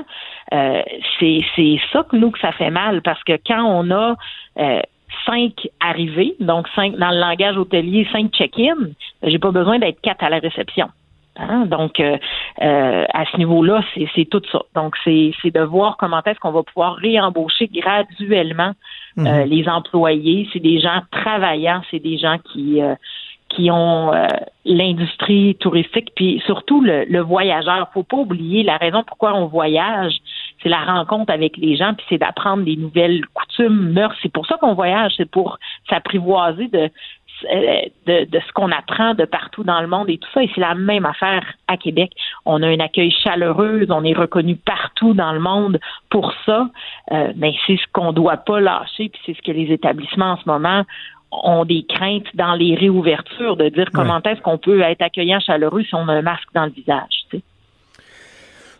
euh, 0.53 0.81
c'est 1.19 1.41
c'est 1.55 1.79
ça 1.91 2.03
que 2.03 2.15
nous 2.15 2.31
que 2.31 2.39
ça 2.39 2.51
fait 2.53 2.69
mal 2.69 3.01
parce 3.01 3.23
que 3.23 3.33
quand 3.45 3.63
on 3.63 3.91
a 3.91 4.15
euh, 4.59 4.81
cinq 5.25 5.53
arrivées, 5.79 6.35
donc 6.39 6.67
cinq 6.75 6.95
dans 6.97 7.11
le 7.11 7.19
langage 7.19 7.57
hôtelier, 7.57 8.07
cinq 8.11 8.31
check-in, 8.31 8.75
j'ai 9.23 9.39
pas 9.39 9.51
besoin 9.51 9.79
d'être 9.79 10.01
quatre 10.01 10.23
à 10.23 10.29
la 10.29 10.39
réception. 10.39 10.89
Hein? 11.35 11.65
Donc, 11.65 11.99
euh, 11.99 12.17
euh, 12.61 13.05
à 13.11 13.25
ce 13.25 13.37
niveau-là, 13.37 13.83
c'est 14.15 14.25
tout 14.25 14.41
ça. 14.51 14.61
Donc, 14.75 14.95
c'est 15.03 15.33
de 15.45 15.61
voir 15.61 15.97
comment 15.97 16.21
est-ce 16.25 16.39
qu'on 16.39 16.51
va 16.51 16.63
pouvoir 16.63 16.95
réembaucher 16.95 17.67
graduellement 17.67 18.73
euh, 19.17 19.45
les 19.45 19.67
employés. 19.67 20.47
C'est 20.53 20.59
des 20.59 20.79
gens 20.79 21.01
travaillants, 21.11 21.81
c'est 21.89 21.99
des 21.99 22.17
gens 22.17 22.37
qui 22.51 22.81
qui 23.55 23.69
ont 23.71 24.11
l'industrie 24.65 25.55
touristique, 25.59 26.11
puis 26.15 26.41
surtout 26.45 26.81
le, 26.81 27.05
le 27.05 27.19
voyageur. 27.19 27.89
Faut 27.93 28.03
pas 28.03 28.17
oublier 28.17 28.63
la 28.63 28.77
raison 28.77 29.03
pourquoi 29.03 29.33
on 29.33 29.45
voyage, 29.47 30.13
c'est 30.61 30.69
la 30.69 30.83
rencontre 30.83 31.31
avec 31.31 31.57
les 31.57 31.75
gens, 31.75 31.93
puis 31.93 32.05
c'est 32.09 32.17
d'apprendre 32.17 32.63
des 32.63 32.77
nouvelles 32.77 33.25
coutumes, 33.33 33.91
mœurs. 33.91 34.15
C'est 34.21 34.31
pour 34.31 34.45
ça 34.47 34.57
qu'on 34.57 34.73
voyage, 34.73 35.13
c'est 35.17 35.29
pour 35.29 35.59
s'apprivoiser 35.89 36.67
de 36.67 36.89
de, 37.43 38.25
de, 38.25 38.39
ce 38.39 38.51
qu'on 38.53 38.71
apprend 38.71 39.13
de 39.13 39.25
partout 39.25 39.63
dans 39.63 39.81
le 39.81 39.87
monde 39.87 40.09
et 40.09 40.17
tout 40.17 40.29
ça. 40.33 40.43
Et 40.43 40.49
c'est 40.53 40.61
la 40.61 40.75
même 40.75 41.05
affaire 41.05 41.43
à 41.67 41.77
Québec. 41.77 42.11
On 42.45 42.61
a 42.61 42.67
un 42.67 42.79
accueil 42.79 43.11
chaleureux, 43.11 43.85
on 43.89 44.03
est 44.03 44.13
reconnu 44.13 44.55
partout 44.55 45.13
dans 45.13 45.33
le 45.33 45.39
monde 45.39 45.79
pour 46.09 46.33
ça. 46.45 46.69
Euh, 47.11 47.33
mais 47.35 47.53
c'est 47.65 47.77
ce 47.77 47.85
qu'on 47.91 48.13
doit 48.13 48.37
pas 48.37 48.59
lâcher, 48.59 49.09
puis 49.09 49.21
c'est 49.25 49.35
ce 49.35 49.41
que 49.41 49.51
les 49.51 49.71
établissements 49.71 50.33
en 50.33 50.37
ce 50.37 50.47
moment 50.47 50.83
ont 51.43 51.65
des 51.65 51.85
craintes 51.87 52.27
dans 52.35 52.53
les 52.53 52.75
réouvertures 52.75 53.57
de 53.57 53.69
dire 53.69 53.89
comment 53.93 54.21
est-ce 54.21 54.41
qu'on 54.41 54.57
peut 54.57 54.81
être 54.81 55.01
accueillant 55.01 55.39
chaleureux 55.39 55.83
si 55.83 55.95
on 55.95 56.07
a 56.07 56.13
un 56.13 56.21
masque 56.21 56.49
dans 56.53 56.65
le 56.65 56.71
visage. 56.71 57.09
Tu 57.29 57.37
sais. 57.37 57.43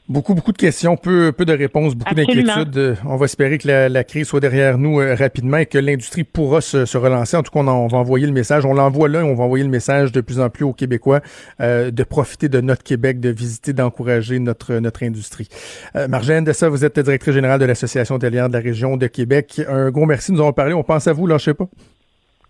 Beaucoup, 0.09 0.33
beaucoup 0.33 0.51
de 0.51 0.57
questions, 0.57 0.97
peu, 0.97 1.31
peu 1.31 1.45
de 1.45 1.53
réponses, 1.53 1.95
beaucoup 1.95 2.13
d'inquiétudes. 2.13 2.77
Euh, 2.77 2.95
on 3.05 3.15
va 3.15 3.23
espérer 3.23 3.57
que 3.57 3.69
la, 3.69 3.87
la, 3.87 4.03
crise 4.03 4.27
soit 4.27 4.41
derrière 4.41 4.77
nous 4.77 4.99
euh, 4.99 5.15
rapidement 5.15 5.55
et 5.55 5.65
que 5.65 5.77
l'industrie 5.77 6.25
pourra 6.25 6.59
se, 6.59 6.85
se, 6.85 6.97
relancer. 6.97 7.37
En 7.37 7.41
tout 7.41 7.51
cas, 7.51 7.61
on, 7.61 7.67
on 7.69 7.87
va 7.87 7.99
envoyer 7.99 8.27
le 8.27 8.33
message. 8.33 8.65
On 8.65 8.73
l'envoie 8.73 9.07
là 9.07 9.21
et 9.21 9.23
on 9.23 9.33
va 9.33 9.45
envoyer 9.45 9.63
le 9.63 9.69
message 9.69 10.11
de 10.11 10.19
plus 10.19 10.41
en 10.41 10.49
plus 10.49 10.65
aux 10.65 10.73
Québécois 10.73 11.21
euh, 11.61 11.89
de 11.89 12.03
profiter 12.03 12.49
de 12.49 12.59
notre 12.59 12.83
Québec, 12.83 13.21
de 13.21 13.29
visiter, 13.29 13.71
d'encourager 13.71 14.39
notre, 14.39 14.73
notre 14.73 15.03
industrie. 15.03 15.47
Euh, 15.95 16.09
Marjane 16.09 16.43
Dessa, 16.43 16.67
vous 16.67 16.83
êtes 16.83 16.99
directrice 16.99 17.33
générale 17.33 17.61
de 17.61 17.65
l'Association 17.65 18.15
hôtelière 18.15 18.49
de 18.49 18.53
la 18.53 18.59
région 18.59 18.97
de 18.97 19.07
Québec. 19.07 19.61
Un 19.69 19.89
gros 19.89 20.05
merci 20.05 20.33
nous 20.33 20.39
avoir 20.39 20.53
parlé. 20.53 20.73
On 20.73 20.83
pense 20.83 21.07
à 21.07 21.13
vous, 21.13 21.27
lâchez 21.27 21.53
pas. 21.53 21.69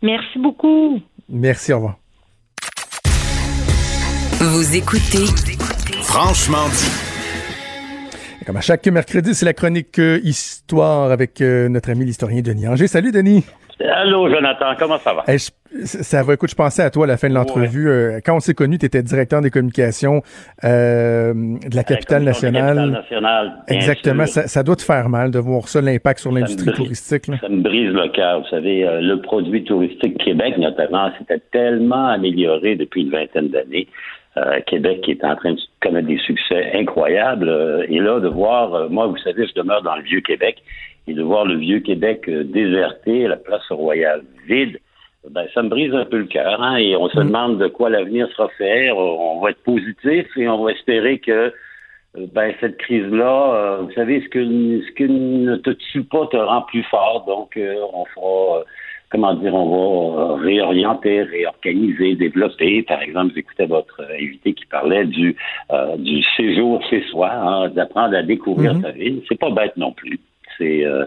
Merci 0.03 0.37
beaucoup. 0.37 0.99
Merci, 1.29 1.71
au 1.71 1.77
revoir. 1.77 1.97
Vous 4.41 4.75
écoutez 4.75 5.25
Franchement 6.03 6.67
dit. 6.67 7.13
Comme 8.45 8.57
à 8.57 8.61
chaque 8.61 8.85
mercredi, 8.87 9.33
c'est 9.33 9.45
la 9.45 9.53
chronique 9.53 9.97
euh, 9.99 10.19
Histoire 10.21 11.11
avec 11.11 11.39
euh, 11.39 11.69
notre 11.69 11.89
ami 11.89 12.03
l'historien 12.03 12.41
Denis 12.41 12.67
Anger. 12.67 12.87
Salut 12.87 13.13
Denis. 13.13 13.45
Allô 13.79 14.29
Jonathan, 14.29 14.73
comment 14.77 14.97
ça 14.97 15.13
va? 15.13 15.23
Hey, 15.27 15.39
je, 15.39 15.49
ça 15.85 16.23
va, 16.23 16.35
écoute, 16.35 16.49
je 16.49 16.55
pensais 16.55 16.83
à 16.83 16.89
toi 16.89 17.05
à 17.05 17.07
la 17.07 17.17
fin 17.17 17.29
de 17.29 17.33
l'entrevue. 17.33 17.87
Ouais. 17.87 18.15
Euh, 18.15 18.19
quand 18.23 18.35
on 18.35 18.39
s'est 18.39 18.53
connus, 18.53 18.77
tu 18.77 18.85
étais 18.85 19.01
directeur 19.01 19.41
des 19.41 19.49
communications 19.49 20.21
euh, 20.63 21.33
de 21.33 21.75
la 21.75 21.83
capitale 21.83 22.23
nationale. 22.23 22.75
La 22.75 22.85
nationale 22.85 23.53
Exactement. 23.67 24.25
Ça, 24.25 24.47
ça, 24.47 24.63
doit 24.63 24.75
te 24.75 24.83
faire 24.83 25.09
mal 25.09 25.31
de 25.31 25.39
voir 25.39 25.67
ça, 25.67 25.81
l'impact 25.81 26.19
sur 26.19 26.31
l'industrie 26.31 26.73
touristique. 26.73 27.27
Là. 27.27 27.37
Ça 27.41 27.49
me 27.49 27.61
brise 27.61 27.91
le 27.91 28.07
cœur. 28.09 28.41
Vous 28.41 28.47
savez, 28.49 28.87
euh, 28.87 29.01
le 29.01 29.21
produit 29.21 29.63
touristique 29.63 30.17
Québec, 30.17 30.57
notamment, 30.57 31.11
s'était 31.17 31.41
tellement 31.51 32.07
amélioré 32.07 32.75
depuis 32.75 33.01
une 33.01 33.11
vingtaine 33.11 33.49
d'années. 33.49 33.87
Euh, 34.35 34.61
Québec 34.65 35.01
qui 35.01 35.11
est 35.11 35.23
en 35.23 35.35
train 35.35 35.53
de 35.53 35.59
connaître 35.79 36.07
des 36.07 36.17
succès 36.17 36.71
incroyables. 36.73 37.47
Euh, 37.47 37.85
et 37.87 37.99
là, 37.99 38.19
de 38.19 38.27
voir, 38.27 38.73
euh, 38.73 38.89
moi, 38.89 39.05
vous 39.05 39.17
savez, 39.17 39.45
je 39.45 39.53
demeure 39.53 39.83
dans 39.83 39.95
le 39.95 40.01
vieux 40.01 40.21
Québec, 40.21 40.63
et 41.07 41.13
de 41.13 41.21
voir 41.21 41.45
le 41.45 41.55
vieux 41.55 41.79
Québec 41.79 42.29
déserté, 42.29 43.27
la 43.27 43.37
place 43.37 43.67
royale 43.69 44.23
vide, 44.47 44.79
ben, 45.29 45.45
ça 45.53 45.63
me 45.63 45.69
brise 45.69 45.93
un 45.93 46.05
peu 46.05 46.17
le 46.17 46.25
cœur. 46.25 46.61
Hein, 46.61 46.77
et 46.77 46.95
on 46.95 47.09
se 47.09 47.19
mmh. 47.19 47.27
demande 47.27 47.57
de 47.57 47.67
quoi 47.67 47.89
l'avenir 47.89 48.27
sera 48.29 48.49
fait. 48.57 48.91
On 48.91 49.39
va 49.39 49.51
être 49.51 49.63
positif 49.63 50.25
et 50.35 50.47
on 50.47 50.63
va 50.63 50.71
espérer 50.71 51.19
que 51.19 51.53
ben, 52.33 52.53
cette 52.59 52.77
crise-là, 52.77 53.79
vous 53.81 53.91
savez, 53.93 54.21
ce 54.21 54.29
que, 54.29 54.43
ce 54.43 54.91
que 54.91 55.03
ne 55.03 55.55
te 55.57 55.71
tue 55.71 56.03
pas 56.03 56.27
te 56.27 56.37
rend 56.37 56.61
plus 56.63 56.83
fort. 56.83 57.25
Donc, 57.25 57.57
on 57.57 58.05
fera 58.05 58.63
comment 59.13 59.35
dire, 59.35 59.53
on 59.53 60.15
va 60.15 60.35
réorienter, 60.37 61.21
réorganiser, 61.21 62.15
développer. 62.15 62.81
Par 62.81 63.01
exemple, 63.01 63.33
j'écoutais 63.35 63.67
votre 63.67 64.01
invité 64.11 64.53
qui 64.53 64.65
parlait 64.65 65.05
du, 65.05 65.35
euh, 65.71 65.95
du 65.97 66.23
séjour 66.35 66.83
chez 66.89 67.03
soi, 67.11 67.31
hein, 67.31 67.69
d'apprendre 67.69 68.17
à 68.17 68.23
découvrir 68.23 68.73
mm-hmm. 68.73 68.81
sa 68.81 68.91
ville. 68.91 69.21
C'est 69.29 69.39
pas 69.39 69.51
bête 69.51 69.77
non 69.77 69.91
plus. 69.91 70.19
Euh, 70.61 71.05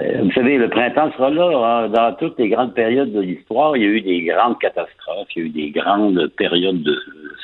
euh, 0.00 0.18
vous 0.22 0.32
savez, 0.32 0.56
le 0.56 0.68
printemps 0.68 1.10
sera 1.12 1.30
là. 1.30 1.50
Hein, 1.54 1.88
dans 1.88 2.14
toutes 2.14 2.38
les 2.38 2.48
grandes 2.48 2.74
périodes 2.74 3.12
de 3.12 3.20
l'histoire, 3.20 3.76
il 3.76 3.82
y 3.82 3.86
a 3.86 3.88
eu 3.88 4.00
des 4.00 4.22
grandes 4.22 4.58
catastrophes, 4.58 5.28
il 5.36 5.42
y 5.42 5.44
a 5.44 5.46
eu 5.46 5.50
des 5.50 5.70
grandes 5.70 6.28
périodes 6.36 6.82
de, 6.82 6.96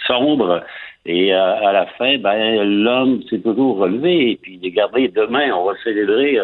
sombres. 0.07 0.63
Et 1.07 1.35
euh, 1.35 1.67
à 1.67 1.73
la 1.73 1.87
fin, 1.99 2.19
ben, 2.19 2.65
l'homme 2.65 3.23
s'est 3.31 3.41
toujours 3.41 3.79
relevé. 3.79 4.33
Et 4.33 4.37
puis, 4.37 4.61
regardez, 4.63 5.09
demain, 5.09 5.53
on 5.53 5.65
va 5.65 5.73
célébrer 5.83 6.39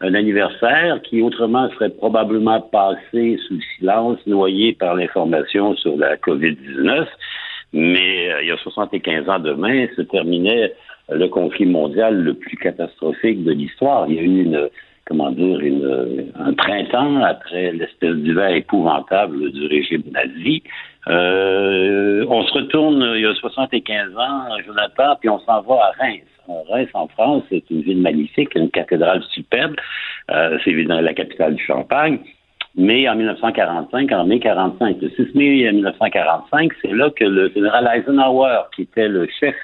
un 0.00 0.14
anniversaire 0.14 1.00
qui 1.02 1.22
autrement 1.22 1.68
serait 1.70 1.90
probablement 1.90 2.60
passé 2.60 3.38
sous 3.46 3.54
le 3.54 3.60
silence, 3.78 4.18
noyé 4.26 4.72
par 4.72 4.94
l'information 4.94 5.74
sur 5.76 5.96
la 5.96 6.16
COVID-19. 6.16 7.06
Mais 7.74 8.32
euh, 8.32 8.42
il 8.42 8.48
y 8.48 8.52
a 8.52 8.56
75 8.56 9.28
ans 9.28 9.40
demain 9.40 9.86
se 9.96 10.02
terminait 10.02 10.72
le 11.10 11.28
conflit 11.28 11.66
mondial 11.66 12.22
le 12.22 12.34
plus 12.34 12.56
catastrophique 12.56 13.44
de 13.44 13.52
l'histoire. 13.52 14.06
Il 14.08 14.14
y 14.14 14.18
a 14.18 14.22
eu 14.22 14.42
une, 14.42 14.68
comment 15.04 15.30
dire, 15.30 15.60
une, 15.60 16.32
un 16.38 16.52
printemps 16.54 17.22
après 17.22 17.72
l'espèce 17.72 18.16
d'hiver 18.16 18.54
épouvantable 18.54 19.50
du 19.52 19.66
régime 19.66 20.02
nazi. 20.12 20.62
Euh, 21.08 22.24
on 22.28 22.42
se 22.44 22.54
retourne 22.54 23.12
il 23.16 23.22
y 23.22 23.26
a 23.26 23.34
75 23.34 24.16
ans, 24.16 24.46
Jonathan, 24.66 25.16
puis 25.20 25.28
on 25.28 25.38
s'en 25.40 25.60
va 25.62 25.74
à 25.74 25.90
Reims. 26.02 26.22
Reims, 26.68 26.88
en 26.94 27.08
France, 27.08 27.42
c'est 27.48 27.64
une 27.70 27.82
ville 27.82 28.00
magnifique, 28.00 28.54
une 28.54 28.70
cathédrale 28.70 29.22
superbe. 29.30 29.76
Euh, 30.30 30.58
c'est 30.64 30.70
évidemment 30.70 31.00
la 31.00 31.14
capitale 31.14 31.54
du 31.54 31.64
Champagne. 31.64 32.18
Mais 32.76 33.08
en 33.08 33.14
1945, 33.14 34.10
en 34.12 34.24
mai 34.24 34.40
45, 34.40 34.96
le 35.00 35.10
6 35.10 35.34
mai 35.34 35.70
1945, 35.72 36.72
c'est 36.82 36.92
là 36.92 37.08
que 37.10 37.24
le 37.24 37.48
général 37.50 37.88
Eisenhower, 37.94 38.62
qui 38.74 38.82
était 38.82 39.08
le 39.08 39.28
chef 39.38 39.54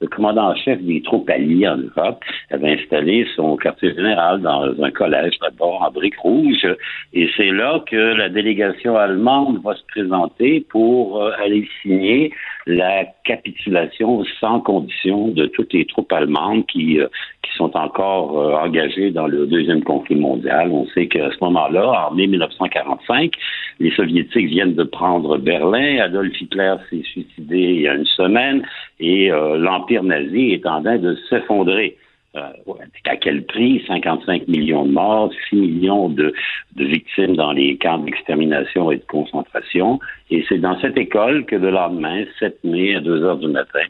le 0.00 0.08
commandant 0.08 0.50
en 0.50 0.56
chef 0.56 0.80
des 0.82 1.00
troupes 1.02 1.28
alliées 1.30 1.68
en 1.68 1.78
Europe 1.78 2.22
avait 2.50 2.78
installé 2.78 3.26
son 3.34 3.56
quartier 3.56 3.94
général 3.94 4.42
dans 4.42 4.74
un 4.82 4.90
collège 4.90 5.38
d'abord 5.40 5.82
en 5.82 5.90
briques 5.90 6.18
rouges. 6.18 6.66
Et 7.12 7.28
c'est 7.36 7.50
là 7.50 7.82
que 7.90 7.96
la 7.96 8.28
délégation 8.28 8.96
allemande 8.96 9.62
va 9.62 9.74
se 9.74 9.84
présenter 9.88 10.66
pour 10.68 11.22
euh, 11.22 11.32
aller 11.42 11.68
signer 11.82 12.32
la 12.66 13.04
capitulation 13.24 14.24
sans 14.40 14.60
condition 14.60 15.28
de 15.28 15.46
toutes 15.46 15.72
les 15.72 15.86
troupes 15.86 16.12
allemandes 16.12 16.66
qui, 16.66 17.00
euh, 17.00 17.06
qui 17.42 17.56
sont 17.56 17.76
encore 17.76 18.40
euh, 18.40 18.54
engagées 18.54 19.12
dans 19.12 19.28
le 19.28 19.46
deuxième 19.46 19.84
conflit 19.84 20.16
mondial. 20.16 20.70
On 20.72 20.86
sait 20.88 21.06
qu'à 21.06 21.30
ce 21.30 21.36
moment-là, 21.42 22.08
en 22.08 22.14
mai 22.14 22.26
1945, 22.26 23.32
les 23.78 23.90
soviétiques 23.92 24.48
viennent 24.48 24.74
de 24.74 24.82
prendre 24.82 25.38
Berlin. 25.38 25.98
Adolf 26.00 26.40
Hitler 26.40 26.74
s'est 26.90 27.02
suicidé 27.02 27.58
il 27.58 27.80
y 27.82 27.88
a 27.88 27.94
une 27.94 28.06
semaine 28.06 28.62
et 28.98 29.30
euh, 29.30 29.56
l'empire 29.56 30.02
nazi 30.02 30.52
est 30.52 30.66
en 30.66 30.82
train 30.82 30.98
de 30.98 31.16
s'effondrer. 31.30 31.96
À 32.36 33.16
quel 33.16 33.44
prix? 33.44 33.82
55 33.86 34.48
millions 34.48 34.86
de 34.86 34.92
morts, 34.92 35.32
6 35.50 35.56
millions 35.56 36.08
de, 36.08 36.32
de 36.76 36.84
victimes 36.84 37.36
dans 37.36 37.52
les 37.52 37.76
camps 37.76 37.98
d'extermination 37.98 38.90
et 38.90 38.96
de 38.96 39.04
concentration. 39.06 39.98
Et 40.30 40.44
c'est 40.48 40.58
dans 40.58 40.78
cette 40.80 40.96
école 40.96 41.44
que 41.46 41.56
le 41.56 41.70
lendemain, 41.70 42.24
7 42.38 42.64
mai 42.64 42.96
à 42.96 43.00
2 43.00 43.22
heures 43.22 43.38
du 43.38 43.48
matin, 43.48 43.84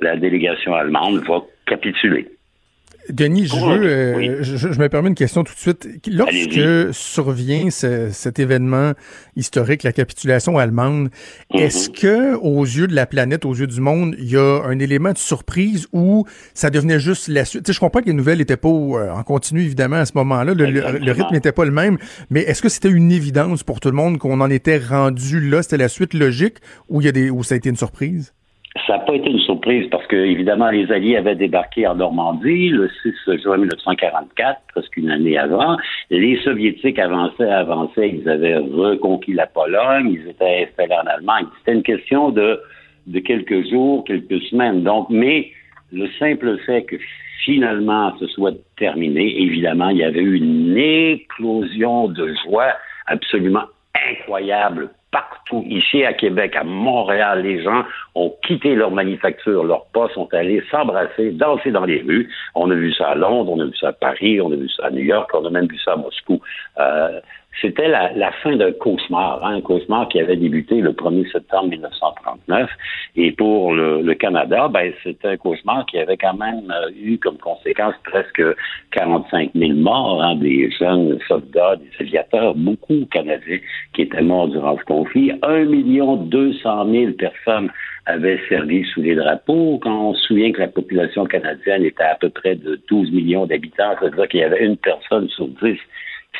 la 0.00 0.16
délégation 0.16 0.74
allemande 0.74 1.22
va 1.26 1.42
capituler. 1.66 2.26
Denis, 3.08 3.46
je 3.46 3.56
veux, 3.56 3.86
euh, 3.86 4.42
je, 4.42 4.68
me 4.78 4.88
permets 4.88 5.08
une 5.08 5.14
question 5.14 5.42
tout 5.42 5.54
de 5.54 5.58
suite. 5.58 5.88
Lorsque 6.06 6.94
survient 6.94 7.70
cet 7.70 8.38
événement 8.38 8.92
historique, 9.36 9.82
la 9.82 9.92
capitulation 9.92 10.58
allemande, 10.58 11.10
mhm. 11.52 11.60
est-ce 11.60 11.90
que, 11.90 12.36
aux 12.36 12.64
yeux 12.64 12.86
de 12.86 12.94
la 12.94 13.06
planète, 13.06 13.44
aux 13.44 13.54
yeux 13.54 13.66
du 13.66 13.80
monde, 13.80 14.14
il 14.18 14.30
y 14.30 14.36
a 14.36 14.62
un 14.64 14.78
élément 14.78 15.12
de 15.12 15.18
surprise 15.18 15.88
ou 15.92 16.24
ça 16.54 16.70
devenait 16.70 17.00
juste 17.00 17.28
la 17.28 17.44
suite? 17.44 17.64
Tu 17.64 17.72
sais, 17.72 17.76
je 17.76 17.80
comprends 17.80 18.00
que 18.00 18.06
les 18.06 18.12
nouvelles 18.12 18.38
n'étaient 18.38 18.56
pas 18.56 18.68
euh, 18.68 19.10
en 19.10 19.22
continu, 19.22 19.62
évidemment, 19.62 19.96
à 19.96 20.06
ce 20.06 20.12
moment-là. 20.16 20.54
Le, 20.54 20.66
le, 20.66 21.12
rythme 21.12 21.32
n'était 21.32 21.52
pas 21.52 21.64
le 21.64 21.72
même. 21.72 21.98
Mais 22.28 22.40
est-ce 22.40 22.62
que 22.62 22.68
c'était 22.68 22.90
une 22.90 23.12
évidence 23.12 23.62
pour 23.62 23.80
tout 23.80 23.90
le 23.90 23.96
monde 23.96 24.18
qu'on 24.18 24.40
en 24.40 24.50
était 24.50 24.78
rendu 24.78 25.40
là? 25.40 25.62
C'était 25.62 25.78
la 25.78 25.88
suite 25.88 26.14
logique 26.14 26.58
ou 26.88 27.00
il 27.00 27.04
y 27.04 27.08
a 27.08 27.12
des, 27.12 27.30
ou 27.30 27.42
ça 27.42 27.54
a 27.54 27.58
été 27.58 27.70
une 27.70 27.76
surprise? 27.76 28.32
Ça 28.86 28.94
n'a 28.94 28.98
pas 29.00 29.14
été 29.14 29.30
une 29.30 29.40
surprise 29.40 29.88
parce 29.90 30.06
que, 30.06 30.16
évidemment, 30.16 30.70
les 30.70 30.90
Alliés 30.90 31.16
avaient 31.16 31.34
débarqué 31.34 31.86
en 31.86 31.94
Normandie 31.94 32.68
le 32.68 32.88
6 33.02 33.42
juin 33.42 33.58
1944, 33.58 34.60
presque 34.68 34.96
une 34.96 35.10
année 35.10 35.36
avant. 35.38 35.76
Les 36.10 36.40
Soviétiques 36.42 36.98
avançaient, 36.98 37.50
avançaient, 37.50 38.10
ils 38.10 38.28
avaient 38.28 38.56
reconquis 38.56 39.32
la 39.32 39.46
Pologne, 39.46 40.12
ils 40.12 40.28
étaient 40.28 40.68
installés 40.68 40.94
en 40.94 41.06
Allemagne. 41.06 41.46
C'était 41.58 41.76
une 41.76 41.82
question 41.82 42.30
de, 42.30 42.60
de 43.06 43.18
quelques 43.20 43.68
jours, 43.68 44.04
quelques 44.04 44.40
semaines. 44.44 44.82
Donc, 44.82 45.08
mais 45.10 45.50
le 45.92 46.08
simple 46.18 46.58
fait 46.66 46.82
que 46.84 46.96
finalement 47.44 48.12
ce 48.18 48.26
soit 48.28 48.54
terminé, 48.76 49.42
évidemment, 49.42 49.88
il 49.88 49.98
y 49.98 50.04
avait 50.04 50.20
eu 50.20 50.36
une 50.36 50.76
éclosion 50.76 52.08
de 52.08 52.34
joie 52.44 52.72
absolument 53.06 53.64
incroyable 53.94 54.90
partout, 55.10 55.64
ici 55.66 56.04
à 56.04 56.12
Québec, 56.12 56.54
à 56.56 56.64
Montréal, 56.64 57.42
les 57.42 57.62
gens 57.62 57.84
ont 58.14 58.32
quitté 58.46 58.74
leur 58.74 58.90
manufacture, 58.90 59.64
leurs 59.64 59.86
postes, 59.86 60.14
sont 60.14 60.32
allés 60.32 60.62
s'embrasser, 60.70 61.32
danser 61.32 61.70
dans 61.72 61.84
les 61.84 62.00
rues. 62.02 62.28
On 62.54 62.70
a 62.70 62.74
vu 62.74 62.92
ça 62.92 63.10
à 63.10 63.14
Londres, 63.14 63.52
on 63.52 63.60
a 63.60 63.64
vu 63.64 63.76
ça 63.76 63.88
à 63.88 63.92
Paris, 63.92 64.40
on 64.40 64.52
a 64.52 64.56
vu 64.56 64.68
ça 64.68 64.86
à 64.86 64.90
New 64.90 65.02
York, 65.02 65.30
on 65.34 65.44
a 65.44 65.50
même 65.50 65.66
vu 65.66 65.78
ça 65.78 65.94
à 65.94 65.96
Moscou. 65.96 66.40
Euh, 66.80 67.20
c'était 67.60 67.88
la, 67.88 68.12
la, 68.12 68.30
fin 68.32 68.56
d'un 68.56 68.72
cauchemar, 68.72 69.44
hein, 69.44 69.56
un 69.56 69.60
cauchemar 69.60 70.08
qui 70.08 70.20
avait 70.20 70.36
débuté 70.36 70.80
le 70.80 70.92
1er 70.92 71.30
septembre 71.30 71.68
1939. 71.68 72.70
Et 73.16 73.32
pour 73.32 73.74
le, 73.74 74.02
le 74.02 74.14
Canada, 74.14 74.68
ben, 74.68 74.92
c'était 75.02 75.28
un 75.28 75.36
cauchemar 75.36 75.84
qui 75.86 75.98
avait 75.98 76.16
quand 76.16 76.38
même 76.38 76.70
euh, 76.70 76.90
eu 76.96 77.18
comme 77.18 77.38
conséquence 77.38 77.94
presque 78.04 78.42
45 78.92 79.50
000 79.54 79.72
morts, 79.74 80.22
hein, 80.22 80.36
des 80.36 80.70
jeunes 80.70 81.18
soldats, 81.26 81.76
des 81.76 81.90
aviateurs, 81.98 82.54
beaucoup 82.54 83.04
Canadiens 83.10 83.58
qui 83.94 84.02
étaient 84.02 84.22
morts 84.22 84.48
durant 84.48 84.78
ce 84.78 84.84
conflit. 84.84 85.32
1 85.42 85.64
million 85.64 86.16
200 86.16 86.90
000 86.90 87.12
personnes 87.12 87.70
avaient 88.06 88.40
servi 88.48 88.84
sous 88.84 89.02
les 89.02 89.16
drapeaux. 89.16 89.78
Quand 89.82 90.10
on 90.10 90.14
se 90.14 90.28
souvient 90.28 90.52
que 90.52 90.60
la 90.60 90.68
population 90.68 91.26
canadienne 91.26 91.84
était 91.84 92.04
à 92.04 92.14
peu 92.14 92.30
près 92.30 92.54
de 92.54 92.80
12 92.88 93.10
millions 93.10 93.44
d'habitants, 93.44 93.94
ça 93.98 94.06
veut 94.06 94.16
dire 94.16 94.28
qu'il 94.28 94.40
y 94.40 94.44
avait 94.44 94.64
une 94.64 94.76
personne 94.76 95.28
sur 95.28 95.48
dix 95.48 95.78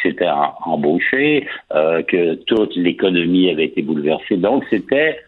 s'était 0.03 0.28
embauché, 0.64 1.47
euh, 1.72 2.03
que 2.03 2.34
toute 2.34 2.76
l'économie 2.76 3.51
avait 3.51 3.66
été 3.66 3.82
bouleversée. 3.82 4.36
Donc, 4.36 4.64
c'était, 4.70 5.18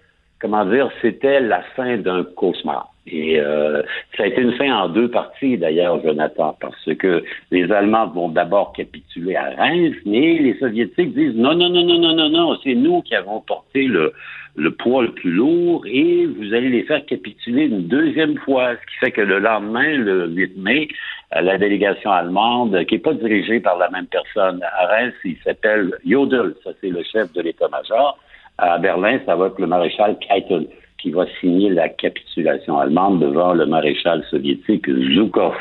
comment 0.40 0.64
dire, 0.64 0.90
c'était 1.00 1.40
la 1.40 1.62
fin 1.76 1.96
d'un 1.98 2.24
cauchemar. 2.24 2.88
Et 3.06 3.40
euh, 3.40 3.82
ça 4.16 4.22
a 4.22 4.26
été 4.26 4.40
une 4.40 4.52
fin 4.52 4.72
en 4.72 4.88
deux 4.88 5.10
parties, 5.10 5.58
d'ailleurs, 5.58 6.00
Jonathan, 6.04 6.56
parce 6.60 6.88
que 6.98 7.24
les 7.50 7.70
Allemands 7.72 8.06
vont 8.06 8.28
d'abord 8.28 8.72
capituler 8.72 9.34
à 9.34 9.50
Reims, 9.50 9.96
mais 10.06 10.38
les 10.38 10.56
Soviétiques 10.58 11.12
disent 11.12 11.34
non, 11.34 11.54
non, 11.54 11.68
non, 11.68 11.84
non, 11.84 11.98
non, 11.98 12.14
non, 12.14 12.28
non, 12.28 12.58
c'est 12.62 12.74
nous 12.74 13.02
qui 13.02 13.16
avons 13.16 13.40
porté 13.40 13.84
le, 13.84 14.12
le 14.54 14.70
poids 14.70 15.02
le 15.02 15.12
plus 15.12 15.30
lourd 15.30 15.84
et 15.86 16.26
vous 16.26 16.52
allez 16.52 16.68
les 16.68 16.82
faire 16.82 17.04
capituler 17.06 17.64
une 17.64 17.88
deuxième 17.88 18.36
fois, 18.38 18.74
ce 18.74 18.80
qui 18.92 18.98
fait 19.00 19.10
que 19.10 19.22
le 19.22 19.38
lendemain, 19.38 19.96
le 19.96 20.28
8 20.28 20.58
mai, 20.58 20.88
la 21.34 21.56
délégation 21.56 22.10
allemande, 22.10 22.84
qui 22.84 22.94
n'est 22.94 23.00
pas 23.00 23.14
dirigée 23.14 23.60
par 23.60 23.78
la 23.78 23.88
même 23.90 24.06
personne 24.06 24.60
à 24.62 24.86
Reims, 24.86 25.14
il 25.24 25.36
s'appelle 25.42 25.94
Jodl, 26.06 26.54
ça 26.62 26.70
c'est 26.80 26.90
le 26.90 27.02
chef 27.02 27.32
de 27.32 27.40
l'état-major. 27.40 28.18
À 28.58 28.78
Berlin, 28.78 29.18
ça 29.24 29.34
va 29.34 29.46
être 29.46 29.58
le 29.58 29.66
maréchal 29.66 30.18
Keitel 30.18 30.66
qui 30.98 31.10
va 31.10 31.24
signer 31.40 31.70
la 31.70 31.88
capitulation 31.88 32.78
allemande 32.78 33.20
devant 33.20 33.54
le 33.54 33.66
maréchal 33.66 34.22
soviétique 34.30 34.88
Zhukov. 34.88 35.54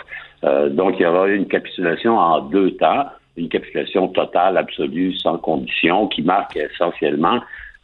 Euh, 0.44 0.70
donc, 0.70 0.96
il 1.00 1.04
y 1.04 1.06
aura 1.06 1.28
une 1.30 1.48
capitulation 1.48 2.18
en 2.18 2.42
deux 2.42 2.72
temps, 2.72 3.06
une 3.38 3.50
capitulation 3.50 4.08
totale, 4.10 4.58
absolue, 4.58 5.16
sans 5.16 5.38
condition, 5.38 6.08
qui 6.08 6.22
marque 6.22 6.58
essentiellement 6.58 7.40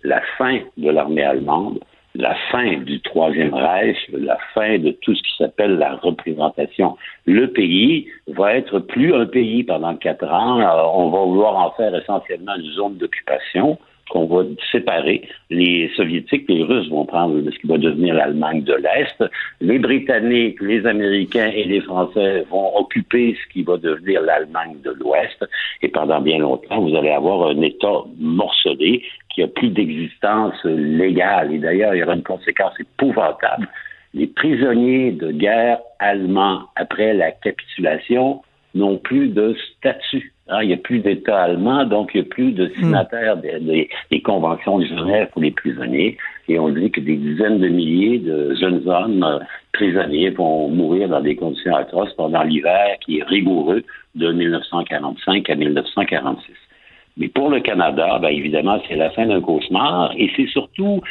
la 0.08 0.22
fin 0.38 0.60
de 0.78 0.90
l'armée 0.90 1.24
allemande, 1.24 1.80
la 2.16 2.34
fin 2.50 2.78
du 2.78 3.02
Troisième 3.02 3.54
Reich, 3.54 3.98
la 4.14 4.38
fin 4.54 4.80
de 4.80 4.92
tout 5.02 5.14
ce 5.14 5.22
qui 5.22 5.36
s'appelle 5.38 5.78
la 5.78 5.96
représentation. 5.96 6.98
Le 7.26 7.48
pays 7.48 8.08
va 8.28 8.56
être 8.56 8.80
plus 8.80 9.14
un 9.14 9.26
pays 9.26 9.64
pendant 9.64 9.96
quatre 9.96 10.26
ans. 10.26 10.60
on 10.96 11.10
va 11.10 11.20
vouloir 11.20 11.58
en 11.58 11.72
faire 11.72 11.94
essentiellement 11.94 12.56
une 12.56 12.72
zone 12.72 12.98
d'occupation 12.98 13.78
qu'on 14.10 14.26
va 14.26 14.44
séparer. 14.72 15.28
Les 15.50 15.90
Soviétiques, 15.96 16.46
les 16.48 16.64
Russes 16.64 16.90
vont 16.90 17.06
prendre 17.06 17.40
ce 17.44 17.58
qui 17.60 17.68
va 17.68 17.78
devenir 17.78 18.16
l'Allemagne 18.16 18.64
de 18.64 18.74
l'Est. 18.74 19.24
Les 19.62 19.80
Britanniques, 19.80 20.62
les 20.62 20.86
Américains 20.86 21.52
et 21.54 21.64
les 21.64 21.82
Français 21.82 22.46
vont 22.50 22.76
occuper 22.78 23.36
ce 23.42 23.54
qui 23.54 23.64
va 23.64 23.78
devenir 23.78 24.22
l'Allemagne 24.22 24.78
de 24.84 24.92
l'Ouest. 24.92 25.46
Et 25.82 25.90
pendant 25.90 26.22
bien 26.22 26.40
longtemps, 26.40 26.82
vous 26.82 26.96
allez 26.96 27.12
avoir 27.12 27.50
un 27.50 27.62
État 27.62 28.04
morcelé 28.20 29.04
qui 29.34 29.44
a 29.44 29.48
plus 29.48 29.70
d'existence 29.70 30.64
légale. 30.64 31.54
Et 31.54 31.60
d'ailleurs, 31.60 31.94
il 31.94 32.00
y 32.00 32.04
aura 32.04 32.16
une 32.16 32.24
conséquence 32.24 32.74
épouvantable. 32.80 33.68
Les 34.14 34.28
prisonniers 34.28 35.12
de 35.12 35.32
guerre 35.32 35.80
allemands, 36.00 36.64
après 36.76 37.14
la 37.14 37.32
capitulation, 37.32 38.42
n'ont 38.74 38.98
plus 38.98 39.30
de 39.30 39.56
statut 39.78 40.34
Hein, 40.50 40.60
il 40.62 40.68
n'y 40.68 40.74
a 40.74 40.78
plus 40.78 41.00
d'État 41.00 41.44
allemand, 41.44 41.84
donc 41.86 42.12
il 42.14 42.22
n'y 42.22 42.28
a 42.28 42.30
plus 42.30 42.54
de 42.54 42.70
signataires 42.80 43.36
des, 43.36 43.90
conventions 44.24 44.80
de 44.80 44.86
Genève 44.86 45.30
pour 45.32 45.42
les 45.42 45.52
prisonniers. 45.52 46.18
Et 46.48 46.58
on 46.58 46.70
dit 46.70 46.90
que 46.90 47.02
des 47.02 47.18
dizaines 47.18 47.60
de 47.60 47.68
milliers 47.68 48.20
de 48.20 48.56
jeunes 48.56 48.88
hommes 48.88 49.24
euh, 49.24 49.40
prisonniers 49.74 50.30
vont 50.30 50.70
mourir 50.70 51.10
dans 51.10 51.20
des 51.20 51.36
conditions 51.36 51.76
atroces 51.76 52.14
pendant 52.14 52.44
l'hiver 52.44 52.98
qui 53.02 53.20
est 53.20 53.24
rigoureux 53.24 53.84
de 54.16 54.32
1945 54.32 55.50
à 55.50 55.56
1946. 55.56 56.54
Mais 57.18 57.28
pour 57.28 57.50
le 57.50 57.60
Canada, 57.60 58.18
ben 58.22 58.30
évidemment, 58.30 58.80
c'est 58.88 58.96
la 58.96 59.10
fin 59.10 59.26
d'un 59.26 59.42
cauchemar 59.42 60.14
et 60.18 60.32
c'est 60.38 60.48
surtout, 60.48 61.02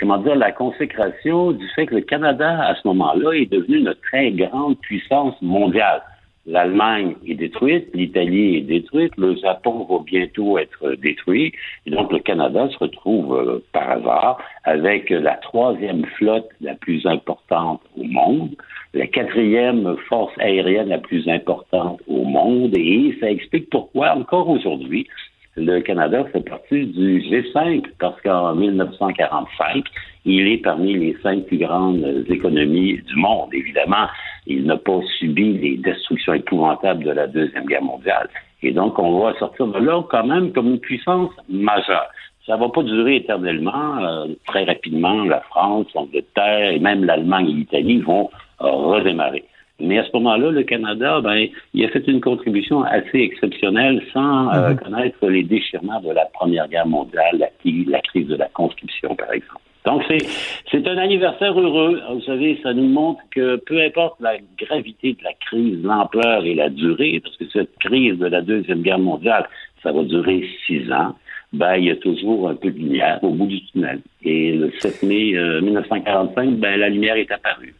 comment 0.00 0.18
dire, 0.18 0.36
la 0.36 0.52
consécration 0.52 1.52
du 1.52 1.68
fait 1.74 1.86
que 1.86 1.96
le 1.96 2.00
Canada, 2.00 2.62
à 2.62 2.74
ce 2.76 2.88
moment-là, 2.88 3.32
est 3.32 3.50
devenu 3.50 3.78
une 3.78 3.94
très 4.10 4.30
grande 4.30 4.78
puissance 4.78 5.34
mondiale. 5.42 6.00
L'Allemagne 6.46 7.16
est 7.26 7.34
détruite, 7.34 7.88
l'Italie 7.92 8.58
est 8.58 8.60
détruite, 8.60 9.12
le 9.18 9.34
Japon 9.34 9.84
va 9.90 9.98
bientôt 10.04 10.58
être 10.58 10.92
détruit, 10.92 11.52
et 11.86 11.90
donc 11.90 12.12
le 12.12 12.20
Canada 12.20 12.68
se 12.70 12.78
retrouve 12.78 13.34
euh, 13.34 13.64
par 13.72 13.90
hasard 13.90 14.38
avec 14.62 15.10
la 15.10 15.34
troisième 15.34 16.04
flotte 16.16 16.48
la 16.60 16.74
plus 16.74 17.04
importante 17.04 17.80
au 17.98 18.04
monde, 18.04 18.50
la 18.94 19.08
quatrième 19.08 19.96
force 20.08 20.32
aérienne 20.38 20.88
la 20.88 20.98
plus 20.98 21.28
importante 21.28 22.00
au 22.06 22.22
monde, 22.22 22.76
et 22.76 23.16
ça 23.18 23.28
explique 23.28 23.68
pourquoi 23.68 24.14
encore 24.16 24.48
aujourd'hui 24.48 25.08
le 25.56 25.80
Canada 25.80 26.24
fait 26.32 26.46
partie 26.48 26.86
du 26.86 27.20
G5 27.20 27.82
parce 27.98 28.20
qu'en 28.20 28.54
1945, 28.54 29.84
il 30.26 30.48
est 30.48 30.58
parmi 30.58 30.94
les 30.94 31.16
cinq 31.22 31.46
plus 31.46 31.58
grandes 31.58 32.24
économies 32.28 33.00
du 33.02 33.16
monde. 33.16 33.48
Évidemment, 33.52 34.06
il 34.46 34.64
n'a 34.64 34.76
pas 34.76 35.00
subi 35.18 35.54
les 35.54 35.76
destructions 35.78 36.34
épouvantables 36.34 37.04
de 37.04 37.10
la 37.10 37.26
Deuxième 37.26 37.64
Guerre 37.64 37.82
mondiale. 37.82 38.28
Et 38.62 38.72
donc, 38.72 38.98
on 38.98 39.20
va 39.20 39.34
sortir 39.38 39.66
de 39.68 39.78
là 39.78 40.02
quand 40.10 40.26
même 40.26 40.52
comme 40.52 40.68
une 40.68 40.80
puissance 40.80 41.30
majeure. 41.48 42.08
Ça 42.46 42.56
ne 42.56 42.60
va 42.60 42.68
pas 42.68 42.82
durer 42.82 43.16
éternellement. 43.16 43.98
Euh, 43.98 44.26
très 44.46 44.64
rapidement, 44.64 45.24
la 45.24 45.40
France, 45.40 45.86
l'Angleterre 45.94 46.70
et 46.70 46.78
même 46.78 47.04
l'Allemagne 47.04 47.48
et 47.48 47.52
l'Italie 47.52 48.00
vont 48.00 48.30
euh, 48.60 48.66
redémarrer. 48.70 49.44
Mais 49.78 49.98
à 49.98 50.04
ce 50.04 50.10
moment-là, 50.14 50.50
le 50.50 50.62
Canada, 50.62 51.20
ben, 51.20 51.46
il 51.74 51.84
a 51.84 51.88
fait 51.88 52.06
une 52.06 52.20
contribution 52.20 52.82
assez 52.82 53.18
exceptionnelle 53.18 54.02
sans 54.12 54.52
euh, 54.54 54.70
mhm. 54.70 54.78
connaître 54.78 55.26
les 55.28 55.42
déchirements 55.42 56.00
de 56.00 56.12
la 56.12 56.24
Première 56.26 56.68
Guerre 56.68 56.86
mondiale, 56.86 57.38
la, 57.38 57.48
la 57.64 58.00
crise 58.00 58.26
de 58.26 58.36
la 58.36 58.48
conscription, 58.48 59.14
par 59.14 59.32
exemple. 59.32 59.60
Donc, 59.84 60.02
c'est 60.72 60.88
un 60.88 60.98
anniversaire 60.98 61.58
heureux. 61.58 62.00
Vous 62.10 62.22
savez, 62.22 62.58
ça 62.60 62.74
nous 62.74 62.88
montre 62.88 63.20
que 63.30 63.54
peu 63.54 63.80
importe 63.80 64.20
la 64.20 64.34
gravité 64.58 65.12
de 65.12 65.22
la 65.22 65.32
crise, 65.34 65.80
l'ampleur 65.84 66.44
et 66.44 66.54
la 66.54 66.70
durée, 66.70 67.20
parce 67.22 67.36
que 67.36 67.44
cette 67.52 67.78
crise 67.78 68.18
de 68.18 68.26
la 68.26 68.42
Deuxième 68.42 68.82
Guerre 68.82 68.98
mondiale, 68.98 69.48
ça 69.84 69.92
va 69.92 70.02
durer 70.02 70.44
six 70.66 70.90
ans, 70.90 71.14
ben, 71.52 71.76
il 71.76 71.84
y 71.84 71.90
a 71.90 71.96
toujours 71.96 72.48
un 72.48 72.56
peu 72.56 72.72
de 72.72 72.78
lumière 72.78 73.20
au 73.22 73.30
bout 73.30 73.46
du 73.46 73.64
tunnel. 73.66 74.00
Et 74.24 74.52
le 74.52 74.72
7 74.80 75.04
mai 75.04 75.32
1945, 75.62 76.48
euh, 76.48 76.50
ben, 76.56 76.80
la 76.80 76.88
lumière 76.88 77.14
est 77.14 77.30
apparue. 77.30 77.74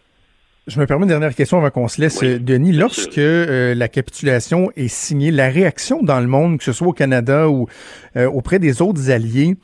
Je 0.66 0.80
me 0.80 0.86
permets 0.86 1.04
une 1.04 1.10
dernière 1.10 1.34
question 1.34 1.58
avant 1.58 1.70
qu'on 1.70 1.86
se 1.86 2.00
laisse, 2.00 2.20
Oui, 2.20 2.40
Denis. 2.40 2.72
Lorsque 2.72 3.18
euh, 3.18 3.74
la 3.74 3.88
capitulation 3.88 4.70
est 4.74 4.88
signée, 4.88 5.30
la 5.30 5.48
réaction 5.48 6.02
dans 6.02 6.18
le 6.20 6.26
monde, 6.26 6.58
que 6.58 6.64
ce 6.64 6.72
soit 6.72 6.88
au 6.88 6.92
Canada 6.92 7.48
ou 7.48 7.68
euh, 8.16 8.26
auprès 8.28 8.58
des 8.58 8.82
autres 8.82 9.10
alliés, 9.12 9.56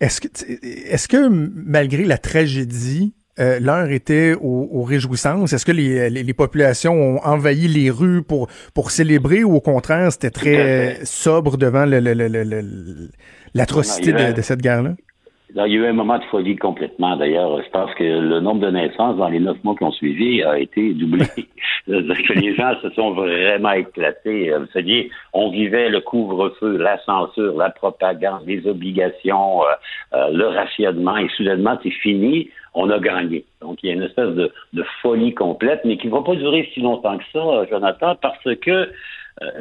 est-ce 0.00 0.20
que, 0.22 0.28
est-ce 0.62 1.08
que 1.08 1.28
malgré 1.28 2.04
la 2.04 2.16
tragédie, 2.16 3.12
euh, 3.38 3.60
l'heure 3.60 3.90
était 3.90 4.32
aux, 4.32 4.68
aux 4.72 4.82
réjouissances? 4.82 5.52
Est-ce 5.52 5.66
que 5.66 5.72
les, 5.72 6.08
les, 6.08 6.22
les 6.22 6.34
populations 6.34 6.94
ont 6.94 7.18
envahi 7.22 7.68
les 7.68 7.90
rues 7.90 8.22
pour, 8.22 8.48
pour 8.72 8.90
célébrer 8.90 9.44
ou 9.44 9.54
au 9.56 9.60
contraire, 9.60 10.10
c'était 10.10 10.30
très 10.30 11.00
sobre 11.04 11.58
devant 11.58 11.84
le- 11.84 12.00
le- 12.00 12.14
le- 12.14 12.28
le- 12.28 12.44
le- 12.44 13.10
l'atrocité 13.52 14.12
de, 14.12 14.32
de 14.32 14.40
cette 14.42 14.62
guerre-là? 14.62 14.94
Il 15.50 15.56
y 15.56 15.60
a 15.60 15.68
eu 15.68 15.86
un 15.86 15.92
moment 15.92 16.18
de 16.18 16.24
folie 16.24 16.56
complètement. 16.56 17.16
D'ailleurs, 17.16 17.62
je 17.62 17.70
pense 17.70 17.94
que 17.94 18.02
le 18.02 18.40
nombre 18.40 18.62
de 18.62 18.70
naissances 18.70 19.16
dans 19.16 19.28
les 19.28 19.38
neuf 19.38 19.56
mois 19.62 19.76
qui 19.76 19.84
ont 19.84 19.92
suivi 19.92 20.42
a 20.42 20.58
été 20.58 20.92
doublé. 20.92 21.24
C'est-à-dire 21.86 22.16
que 22.26 22.32
les 22.32 22.54
gens 22.56 22.74
se 22.82 22.90
sont 22.90 23.12
vraiment 23.12 23.70
éclatés. 23.70 24.52
Euh, 24.52 24.58
Vous 24.58 24.66
savez, 24.72 25.08
on 25.32 25.50
vivait 25.50 25.88
le 25.88 26.00
couvre-feu, 26.00 26.76
la 26.78 26.98
censure, 27.04 27.56
la 27.56 27.70
propagande, 27.70 28.42
les 28.44 28.66
obligations, 28.66 29.62
euh, 29.62 29.66
euh, 30.14 30.30
le 30.32 30.48
rationnement, 30.48 31.16
et 31.16 31.28
soudainement, 31.36 31.78
c'est 31.82 31.90
fini. 31.90 32.50
On 32.74 32.90
a 32.90 32.98
gagné. 32.98 33.44
Donc, 33.60 33.78
il 33.82 33.86
y 33.86 33.90
a 33.90 33.94
une 33.94 34.02
espèce 34.02 34.34
de, 34.34 34.50
de 34.72 34.84
folie 35.00 35.32
complète, 35.32 35.82
mais 35.84 35.96
qui 35.96 36.08
ne 36.08 36.12
va 36.12 36.22
pas 36.22 36.34
durer 36.34 36.68
si 36.74 36.80
longtemps 36.80 37.18
que 37.18 37.24
ça, 37.32 37.66
Jonathan, 37.70 38.16
parce 38.20 38.56
que 38.60 38.90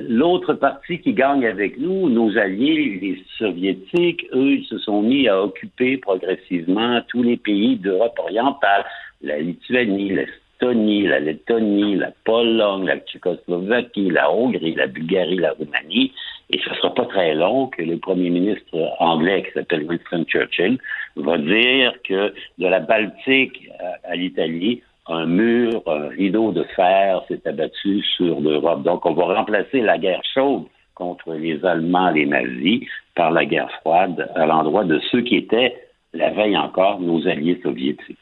L'autre 0.08 0.54
partie 0.54 1.00
qui 1.00 1.14
gagne 1.14 1.46
avec 1.46 1.78
nous, 1.78 2.10
nos 2.10 2.38
alliés, 2.38 2.98
les 3.02 3.24
soviétiques, 3.38 4.26
eux, 4.34 4.54
ils 4.54 4.66
se 4.66 4.78
sont 4.78 5.02
mis 5.02 5.28
à 5.28 5.42
occuper 5.42 5.98
progressivement 5.98 7.02
tous 7.10 7.24
les 7.24 7.36
pays 7.36 7.76
d'Europe 7.76 8.18
orientale, 8.20 8.86
la 9.22 9.38
Lituanie, 9.40 10.12
l'Estonie, 10.12 11.08
la 11.08 11.20
Lettonie, 11.20 11.96
la 11.96 12.12
Pologne, 12.24 12.86
la 12.86 13.00
Tchécoslovaquie, 13.00 14.12
la 14.12 14.32
Hongrie, 14.32 14.76
la 14.76 14.88
Bulgarie, 14.88 15.38
la 15.38 15.52
Roumanie. 15.52 16.14
Et 16.52 16.60
ce 16.60 16.70
ne 16.70 16.76
sera 16.76 16.94
pas 16.94 17.06
très 17.06 17.36
long 17.36 17.68
que 17.68 17.82
le 17.82 17.98
premier 17.98 18.30
ministre 18.30 18.78
anglais, 19.00 19.44
qui 19.44 19.52
s'appelle 19.52 19.84
Winston 19.84 20.24
Churchill, 20.26 20.78
va 21.18 21.38
dire 21.38 21.94
que 22.08 22.34
de 22.60 22.68
la 22.68 22.80
Baltique 22.80 23.70
à 24.06 24.16
l'Italie, 24.16 24.82
un 25.08 25.26
mur, 25.26 25.84
un 25.88 26.08
rideau 26.10 26.52
de 26.52 26.64
fer 26.76 27.22
s'est 27.28 27.42
abattu 27.46 28.02
sur 28.18 28.40
l'Europe. 28.42 28.84
Donc, 28.84 29.06
on 29.06 29.14
va 29.14 29.26
remplacer 29.36 29.82
la 29.82 29.98
guerre 29.98 30.22
chaude 30.34 30.64
contre 30.96 31.34
les 31.34 31.64
Allemands, 31.66 32.12
les 32.12 32.26
nazis, 32.26 32.82
par 33.16 33.32
la 33.32 33.46
guerre 33.46 33.70
froide 33.82 34.30
à 34.36 34.46
l'endroit 34.46 34.84
de 34.84 35.00
ceux 35.12 35.22
qui 35.22 35.36
étaient, 35.36 35.76
la 36.14 36.32
veille 36.32 36.58
encore, 36.58 37.00
nos 37.02 37.28
alliés 37.28 37.60
soviétiques. 37.62 38.18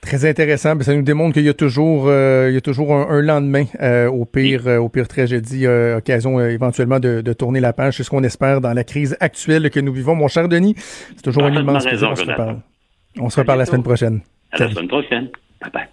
Très 0.00 0.24
intéressant. 0.24 0.76
Ben, 0.76 0.82
ça 0.82 0.94
nous 0.94 1.02
démontre 1.02 1.34
qu'il 1.34 1.44
y 1.44 1.48
a 1.50 1.54
toujours, 1.54 2.06
euh, 2.08 2.46
il 2.48 2.54
y 2.54 2.56
a 2.56 2.62
toujours 2.62 2.94
un, 2.94 3.10
un 3.10 3.20
lendemain 3.20 3.64
euh, 3.82 4.08
au 4.08 4.24
pire, 4.24 4.66
euh, 4.66 4.78
au 4.78 4.88
pire 4.88 5.06
tragédie, 5.06 5.66
euh, 5.66 5.98
occasion 5.98 6.38
euh, 6.38 6.48
éventuellement 6.48 7.00
de, 7.00 7.20
de 7.20 7.32
tourner 7.34 7.60
la 7.60 7.74
page. 7.74 7.98
C'est 7.98 8.04
ce 8.04 8.10
qu'on 8.10 8.24
espère 8.24 8.62
dans 8.62 8.72
la 8.72 8.84
crise 8.84 9.16
actuelle 9.20 9.68
que 9.68 9.80
nous 9.80 9.92
vivons. 9.92 10.14
Mon 10.14 10.28
cher 10.28 10.48
Denis, 10.48 10.74
c'est 10.76 11.22
toujours 11.22 11.44
un 11.44 11.52
immense 11.52 11.84
plaisir. 11.84 12.08
On 12.10 12.16
se 12.16 12.24
reparle. 12.24 12.56
On 13.18 13.28
se 13.28 13.40
reparle 13.40 13.58
la 13.58 13.66
semaine 13.66 13.82
prochaine. 13.82 14.20
À 14.52 14.58
la 14.58 14.70
semaine 14.70 14.88
prochaine. 14.88 15.28
Bye 15.60 15.70
bye. 15.72 15.88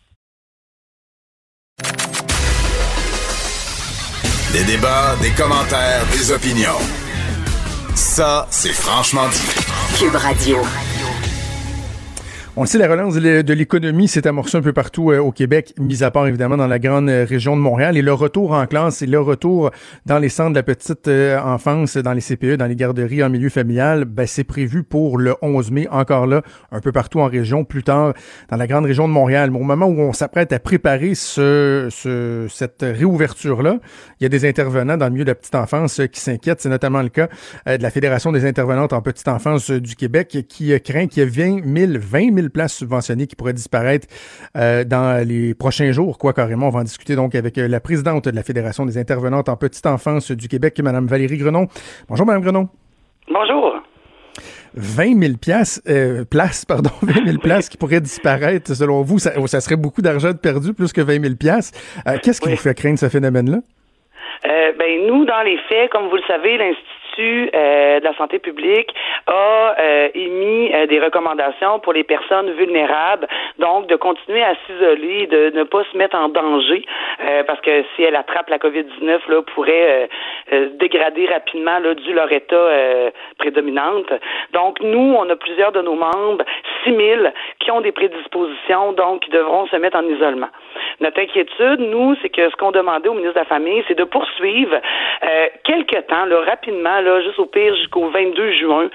Des 4.53 4.63
débats, 4.63 5.15
des 5.21 5.31
commentaires, 5.31 6.05
des 6.11 6.31
opinions. 6.31 6.79
Ça, 7.95 8.47
c'est 8.49 8.73
franchement 8.73 9.27
dit. 9.29 9.99
Cube 9.99 10.15
Radio. 10.15 10.57
On 12.59 12.65
sait, 12.65 12.79
la 12.79 12.87
relance 12.87 13.13
de 13.13 13.53
l'économie 13.53 14.07
s'est 14.07 14.25
amorcée 14.25 14.57
un 14.57 14.63
peu 14.63 14.73
partout 14.73 15.11
euh, 15.11 15.19
au 15.19 15.31
Québec, 15.31 15.75
mis 15.77 16.01
à 16.03 16.09
part 16.09 16.25
évidemment 16.27 16.57
dans 16.57 16.65
la 16.65 16.79
grande 16.79 17.07
euh, 17.07 17.23
région 17.23 17.55
de 17.55 17.61
Montréal. 17.61 17.97
Et 17.97 18.01
le 18.01 18.11
retour 18.13 18.53
en 18.53 18.65
classe 18.65 19.03
et 19.03 19.05
le 19.05 19.19
retour 19.19 19.69
dans 20.07 20.17
les 20.17 20.29
centres 20.29 20.49
de 20.49 20.55
la 20.55 20.63
petite 20.63 21.07
euh, 21.07 21.39
enfance, 21.39 21.97
dans 21.97 22.13
les 22.13 22.19
CPE, 22.21 22.55
dans 22.55 22.65
les 22.65 22.75
garderies 22.75 23.23
en 23.23 23.29
milieu 23.29 23.49
familial, 23.49 24.05
ben, 24.05 24.25
c'est 24.25 24.43
prévu 24.43 24.81
pour 24.81 25.19
le 25.19 25.35
11 25.43 25.69
mai, 25.69 25.87
encore 25.91 26.25
là, 26.25 26.41
un 26.71 26.79
peu 26.79 26.91
partout 26.91 27.19
en 27.19 27.27
région, 27.27 27.63
plus 27.63 27.83
tard 27.83 28.15
dans 28.49 28.57
la 28.57 28.65
grande 28.65 28.85
région 28.85 29.07
de 29.07 29.13
Montréal. 29.13 29.51
Au 29.55 29.59
moment 29.59 29.85
où 29.85 29.99
on 29.99 30.11
s'apprête 30.13 30.51
à 30.51 30.57
préparer 30.57 31.13
ce, 31.13 31.89
ce- 31.91 32.47
cette 32.49 32.81
réouverture-là, 32.81 33.77
il 34.19 34.23
y 34.23 34.25
a 34.25 34.29
des 34.29 34.49
intervenants 34.49 34.97
dans 34.97 35.05
le 35.05 35.11
milieu 35.11 35.25
de 35.25 35.29
la 35.29 35.35
petite 35.35 35.53
enfance 35.53 36.01
qui 36.11 36.19
s'inquiètent. 36.19 36.61
C'est 36.61 36.69
notamment 36.69 37.03
le 37.03 37.09
cas 37.09 37.27
de 37.67 37.83
la 37.83 37.91
Fédération 37.91 38.31
des 38.31 38.45
intervenantes 38.47 38.93
en 38.93 39.01
petite 39.03 39.27
enfance 39.27 39.69
du 39.69 39.95
Québec 39.95 40.35
qui 40.49 40.73
craint 40.81 41.05
qu'il 41.05 41.21
y 41.21 41.25
ait 41.25 41.29
20 41.29 41.61
000, 41.87 41.91
20 42.01 42.33
000 42.35 42.46
places 42.49 42.73
subventionnées 42.75 43.27
qui 43.27 43.35
pourraient 43.35 43.53
disparaître 43.53 44.07
euh, 44.55 44.83
dans 44.83 45.25
les 45.27 45.53
prochains 45.53 45.91
jours. 45.91 46.17
Quoi, 46.17 46.33
carrément, 46.33 46.67
on 46.67 46.71
va 46.71 46.79
en 46.79 46.83
discuter 46.83 47.15
donc 47.15 47.35
avec 47.35 47.57
euh, 47.57 47.67
la 47.67 47.79
présidente 47.79 48.25
de 48.27 48.35
la 48.35 48.43
Fédération 48.43 48.85
des 48.85 48.97
intervenantes 48.97 49.49
en 49.49 49.55
petite 49.57 49.85
enfance 49.85 50.31
du 50.31 50.47
Québec, 50.47 50.79
Mme 50.79 51.07
Valérie 51.07 51.37
Grenon. 51.37 51.67
Bonjour, 52.09 52.25
Mme 52.25 52.41
Grenon. 52.41 52.69
Bonjour. 53.31 53.75
20 54.75 55.19
000 55.19 55.33
piastres, 55.37 55.81
euh, 55.89 56.23
places, 56.25 56.63
pardon, 56.65 56.91
20 57.01 57.25
000 57.25 57.37
places 57.39 57.69
qui 57.69 57.77
pourraient 57.77 58.01
disparaître. 58.01 58.73
Selon 58.75 59.01
vous, 59.01 59.17
ça, 59.17 59.31
ça 59.47 59.61
serait 59.61 59.75
beaucoup 59.75 60.01
d'argent 60.01 60.31
de 60.31 60.37
perdu, 60.37 60.73
plus 60.73 60.93
que 60.93 61.01
20 61.01 61.21
000 61.21 61.35
piastres. 61.35 61.77
Euh, 62.07 62.17
Qu'est-ce 62.21 62.39
qui 62.41 62.47
Oui. 62.49 62.55
vous 62.55 62.61
fait 62.61 62.75
craindre 62.75 62.99
ce 62.99 63.09
phénomène-là? 63.09 63.57
Euh, 64.45 64.71
ben 64.77 65.07
nous, 65.07 65.25
dans 65.25 65.41
les 65.41 65.57
faits, 65.67 65.89
comme 65.91 66.07
vous 66.09 66.15
le 66.17 66.21
savez, 66.27 66.57
l'Institut 66.57 66.85
euh, 67.21 67.99
de 67.99 68.03
la 68.03 68.13
santé 68.15 68.39
publique 68.39 68.93
a 69.27 69.75
euh, 69.79 70.09
émis 70.13 70.71
euh, 70.73 70.87
des 70.87 70.99
recommandations 70.99 71.79
pour 71.79 71.93
les 71.93 72.03
personnes 72.03 72.51
vulnérables, 72.51 73.27
donc 73.59 73.87
de 73.87 73.95
continuer 73.95 74.43
à 74.43 74.55
s'isoler, 74.65 75.27
de 75.27 75.51
ne 75.53 75.63
pas 75.63 75.83
se 75.91 75.97
mettre 75.97 76.15
en 76.15 76.29
danger, 76.29 76.85
euh, 77.23 77.43
parce 77.43 77.59
que 77.61 77.83
si 77.95 78.03
elle 78.03 78.15
attrape 78.15 78.49
la 78.49 78.57
COVID-19, 78.57 79.19
là, 79.29 79.41
pourrait 79.53 79.71
euh, 80.03 80.07
euh, 80.53 80.69
dégrader 80.79 81.25
rapidement 81.27 81.79
là, 81.79 81.93
dû 81.93 82.13
leur 82.13 82.31
état 82.31 82.55
prédominante. 83.37 84.11
Donc 84.53 84.79
nous, 84.81 85.15
on 85.17 85.29
a 85.29 85.35
plusieurs 85.35 85.71
de 85.71 85.81
nos 85.81 85.95
membres, 85.95 86.43
6 86.83 86.95
000, 86.95 87.21
qui 87.59 87.71
ont 87.71 87.81
des 87.81 87.91
prédispositions, 87.91 88.93
donc 88.93 89.21
qui 89.21 89.29
devront 89.29 89.67
se 89.67 89.75
mettre 89.75 89.97
en 89.97 90.07
isolement. 90.07 90.49
Notre 90.99 91.19
inquiétude, 91.19 91.79
nous, 91.79 92.15
c'est 92.21 92.29
que 92.29 92.49
ce 92.49 92.55
qu'on 92.55 92.71
demandait 92.71 93.09
au 93.09 93.13
ministre 93.13 93.35
de 93.35 93.39
la 93.39 93.45
Famille, 93.45 93.83
c'est 93.87 93.97
de 93.97 94.03
poursuivre 94.03 94.77
quelques 95.63 96.07
temps, 96.07 96.25
là, 96.25 96.41
rapidement, 96.41 97.01
là, 97.07 97.21
juste 97.21 97.39
au 97.39 97.45
pire 97.45 97.75
jusqu'au 97.75 98.09
22 98.09 98.51
juin, 98.53 98.89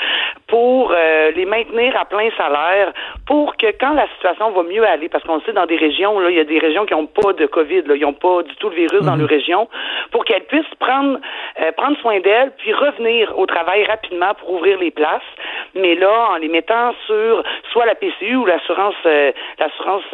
pour 0.47 0.93
euh, 0.93 1.31
les 1.31 1.47
maintenir 1.47 1.97
à 1.97 2.05
plein 2.05 2.29
salaire, 2.37 2.93
pour 3.27 3.57
que 3.57 3.67
quand 3.81 3.95
la 3.95 4.07
situation 4.15 4.51
va 4.51 4.63
mieux 4.63 4.85
aller, 4.87 5.09
parce 5.09 5.25
qu'on 5.25 5.37
le 5.37 5.43
sait 5.43 5.53
dans 5.53 5.67
des 5.67 5.77
régions, 5.77 6.21
là, 6.21 6.31
il 6.31 6.37
y 6.37 6.41
a 6.41 6.45
des 6.45 6.59
régions 6.59 6.85
qui 6.85 6.95
n'ont 6.95 7.07
pas 7.07 7.33
de 7.33 7.47
COVID, 7.47 7.83
là, 7.83 7.97
ils 7.97 8.03
n'ont 8.03 8.13
pas 8.13 8.43
du 8.43 8.55
tout 8.57 8.69
le 8.69 8.77
virus 8.77 9.01
dans 9.01 9.17
leur 9.17 9.29
région, 9.29 9.69
pour 10.11 10.25
qu'elles 10.25 10.45
puissent 10.45 10.75
prendre 10.79 11.19
euh, 11.61 11.73
prendre 11.73 11.97
soin 11.99 12.21
d'elles, 12.21 12.53
puis 12.59 12.73
revenir 12.73 13.39
au 13.39 13.47
travail 13.47 13.85
rapidement 13.85 14.35
pour 14.35 14.53
ouvrir 14.53 14.79
les 14.79 14.91
places, 14.91 15.23
mais 15.75 15.95
là, 15.95 16.29
en 16.33 16.37
les 16.37 16.49
mettant 16.49 16.93
sur 17.07 17.43
soit 17.73 17.87
la 17.87 17.95
PCU 17.95 18.37
ou 18.37 18.45
l'assurance 18.45 18.95
euh, 19.07 19.33
l'assurance 19.59 20.05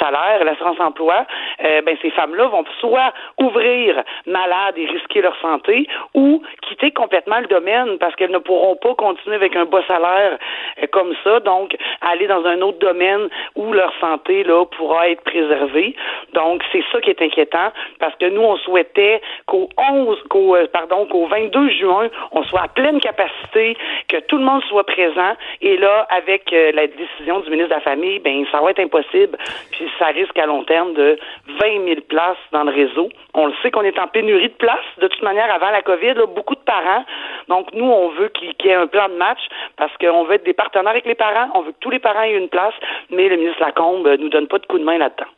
salaire, 0.00 0.44
l'assurance 0.44 0.80
emploi, 0.80 1.26
ben 1.60 1.96
ces 2.00 2.10
femmes-là 2.10 2.46
vont 2.46 2.64
soit 2.80 3.12
ouvrir 3.38 4.02
malades 4.26 4.76
et 4.76 4.86
risquer 4.86 5.20
leur 5.20 5.36
santé, 5.40 5.86
ou 6.14 6.42
quitter 6.62 6.90
complètement 6.92 7.33
le 7.40 7.46
domaine 7.46 7.98
parce 7.98 8.14
qu'elles 8.16 8.30
ne 8.30 8.38
pourront 8.38 8.76
pas 8.76 8.94
continuer 8.94 9.36
avec 9.36 9.56
un 9.56 9.64
bas 9.64 9.82
salaire 9.86 10.38
euh, 10.82 10.86
comme 10.92 11.14
ça, 11.24 11.40
donc 11.40 11.76
aller 12.00 12.26
dans 12.26 12.44
un 12.44 12.60
autre 12.60 12.78
domaine 12.78 13.28
où 13.56 13.72
leur 13.72 13.92
santé 14.00 14.44
là 14.44 14.64
pourra 14.66 15.08
être 15.08 15.22
préservée. 15.22 15.94
Donc 16.32 16.62
c'est 16.72 16.84
ça 16.92 17.00
qui 17.00 17.10
est 17.10 17.22
inquiétant 17.22 17.72
parce 17.98 18.14
que 18.16 18.26
nous 18.26 18.42
on 18.42 18.56
souhaitait 18.58 19.20
qu'au 19.46 19.68
11 19.78 20.22
qu'au 20.28 20.56
euh, 20.56 20.66
pardon 20.72 21.06
qu'au 21.06 21.26
22 21.26 21.70
juin, 21.70 22.08
on 22.32 22.42
soit 22.44 22.62
à 22.62 22.68
pleine 22.68 23.00
capacité, 23.00 23.76
que 24.08 24.18
tout 24.20 24.38
le 24.38 24.44
monde 24.44 24.62
soit 24.64 24.84
présent 24.84 25.34
et 25.60 25.76
là 25.76 26.06
avec 26.10 26.52
euh, 26.52 26.72
la 26.72 26.86
décision 26.86 27.40
du 27.40 27.50
ministre 27.50 27.70
de 27.70 27.74
la 27.74 27.80
famille, 27.80 28.18
ben 28.18 28.44
ça 28.50 28.60
va 28.60 28.70
être 28.70 28.80
impossible 28.80 29.36
puis 29.70 29.90
ça 29.98 30.06
risque 30.06 30.38
à 30.38 30.46
long 30.46 30.64
terme 30.64 30.94
de 30.94 31.18
20 31.60 31.84
000 31.84 32.00
places 32.08 32.36
dans 32.52 32.64
le 32.64 32.72
réseau. 32.72 33.08
On 33.34 33.46
le 33.46 33.52
sait 33.62 33.70
qu'on 33.70 33.82
est 33.82 33.98
en 33.98 34.08
pénurie 34.08 34.48
de 34.48 34.54
places 34.54 34.78
de 35.00 35.08
toute 35.08 35.22
manière 35.22 35.52
avant 35.52 35.70
la 35.70 35.82
Covid, 35.82 36.14
beaucoup 36.34 36.54
de 36.54 36.60
parents. 36.60 37.04
Donc 37.48 37.68
nous 37.72 37.84
on 37.84 38.10
veut 38.10 38.28
qu'il 38.28 38.54
y 38.64 38.68
ait 38.68 38.74
un 38.74 38.86
plan 38.86 39.08
de 39.08 39.14
match 39.14 39.40
parce 39.76 39.92
qu'on 39.98 40.24
veut 40.24 40.34
être 40.34 40.44
des 40.44 40.54
partenaires 40.54 40.90
avec 40.90 41.06
les 41.06 41.14
parents, 41.14 41.50
on 41.54 41.62
veut 41.62 41.72
que 41.72 41.78
tous 41.80 41.90
les 41.90 41.98
parents 41.98 42.22
aient 42.22 42.36
une 42.36 42.48
place, 42.48 42.74
mais 43.10 43.28
le 43.28 43.36
ministre 43.36 43.60
Lacombe 43.60 44.06
euh, 44.06 44.16
nous 44.18 44.28
donne 44.28 44.48
pas 44.48 44.58
de 44.58 44.66
coup 44.66 44.78
de 44.78 44.84
main 44.84 44.98
là-dedans. 44.98 45.30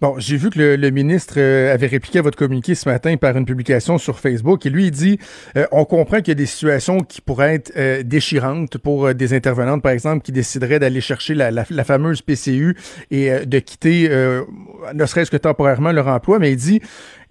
Bon, 0.00 0.14
j'ai 0.18 0.36
vu 0.36 0.50
que 0.50 0.58
le, 0.58 0.90
ministre 0.90 1.34
euh, 1.36 1.72
avait 1.72 1.86
répliqué 1.86 2.18
à 2.18 2.22
votre 2.22 2.36
communiqué 2.36 2.74
ce 2.74 2.88
matin 2.88 3.16
par 3.16 3.36
une 3.36 3.44
publication 3.44 3.98
sur 3.98 4.18
Facebook 4.18 4.64
et 4.66 4.70
lui 4.70 4.86
il 4.86 4.90
dit 4.90 5.18
euh, 5.56 5.66
on 5.70 5.84
comprend 5.84 6.18
qu'il 6.18 6.28
y 6.28 6.30
a 6.32 6.34
des 6.34 6.46
situations 6.46 7.00
qui 7.00 7.20
pourraient 7.20 7.56
être 7.56 8.02
déchirantes 8.02 8.78
pour 8.78 9.14
des 9.14 9.34
intervenantes 9.34 9.82
par 9.82 9.92
exemple 9.92 10.22
qui 10.22 10.32
décideraient 10.32 10.78
d'aller 10.78 11.00
chercher 11.00 11.34
la, 11.34 11.84
fameuse 11.84 12.22
PCU 12.22 12.76
et 13.10 13.46
de 13.46 13.58
quitter 13.58 14.08
ne 14.08 15.06
serait-ce 15.06 15.30
que 15.30 15.36
temporairement 15.36 15.92
leur 15.92 16.08
emploi 16.08 16.38
mais 16.38 16.52
il 16.52 16.56
dit 16.56 16.80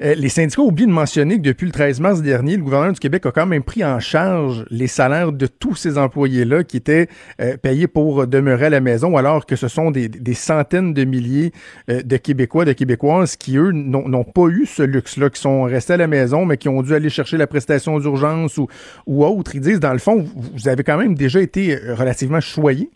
Euh, 0.02 0.14
les 0.16 0.30
syndicats 0.30 0.62
oublient 0.62 0.88
de 0.88 0.92
mentionner 0.92 1.38
que 1.38 1.42
depuis 1.42 1.66
le 1.66 1.74
13 1.74 2.00
mars 2.00 2.22
dernier, 2.22 2.56
le 2.56 2.64
gouvernement 2.64 2.94
du 2.94 3.00
Québec 3.00 3.26
a 3.26 3.32
quand 3.32 3.46
même 3.46 3.64
pris 3.64 3.84
en 3.84 4.00
charge 4.00 4.64
les 4.70 4.88
salaires 4.88 5.34
de 5.34 5.46
tous 5.46 5.76
ces 5.76 5.98
employés-là 5.98 6.64
qui 6.64 6.78
étaient 6.78 7.08
euh, 7.42 7.58
payés 7.62 7.88
pour 7.88 8.26
demeurer 8.26 8.68
à 8.68 8.70
la 8.70 8.80
maison, 8.80 9.18
alors 9.18 9.46
que 9.46 9.58
ce 9.58 9.68
sont 9.68 9.92
des, 9.92 10.10
centaines 10.34 10.94
de 10.94 11.04
milliers 11.04 11.52
euh, 11.90 12.02
de 12.02 12.16
Québécois, 12.16 12.64
de 12.64 12.72
Québécoises 12.72 13.36
qui, 13.36 13.58
eux, 13.58 13.72
n'ont 13.74 14.24
pas 14.24 14.48
eu 14.48 14.66
ce 14.66 14.84
luxe-là, 14.84 15.30
qui 15.30 15.42
sont 15.42 15.64
restés 15.64 15.94
à 15.94 15.98
la 15.98 16.08
maison, 16.08 16.46
mais 16.46 16.56
qui 16.56 16.70
ont 16.70 16.82
dû 16.82 16.94
aller 16.94 17.10
chercher 17.10 17.36
la 17.36 17.48
prestation 17.48 18.00
d'urgence 18.00 18.58
ou, 18.58 19.26
autre. 19.26 19.52
Ils 19.56 19.62
disent, 19.62 19.82
dans 19.82 19.92
le 19.92 20.00
fond, 20.00 20.24
vous 20.36 20.70
avez 20.70 20.84
quand 20.84 20.98
même 20.98 21.16
déjà 21.16 21.42
été 21.42 21.76
relativement 21.76 22.40
choyés. 22.40 22.90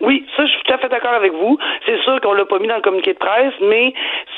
Oui, 0.00 0.24
ça, 0.36 0.44
je 0.46 0.52
suis 0.52 0.62
tout 0.64 0.72
à 0.74 0.78
fait 0.78 0.88
d'accord 0.88 1.14
avec 1.14 1.32
vous. 1.32 1.58
C'est 1.86 1.98
sûr 2.02 2.20
qu'on 2.20 2.34
l'a 2.34 2.44
pas 2.44 2.58
mis 2.58 2.68
dans 2.68 2.76
le 2.76 2.82
communiqué 2.82 3.14
de 3.14 3.18
presse, 3.18 3.54
mais 3.62 3.92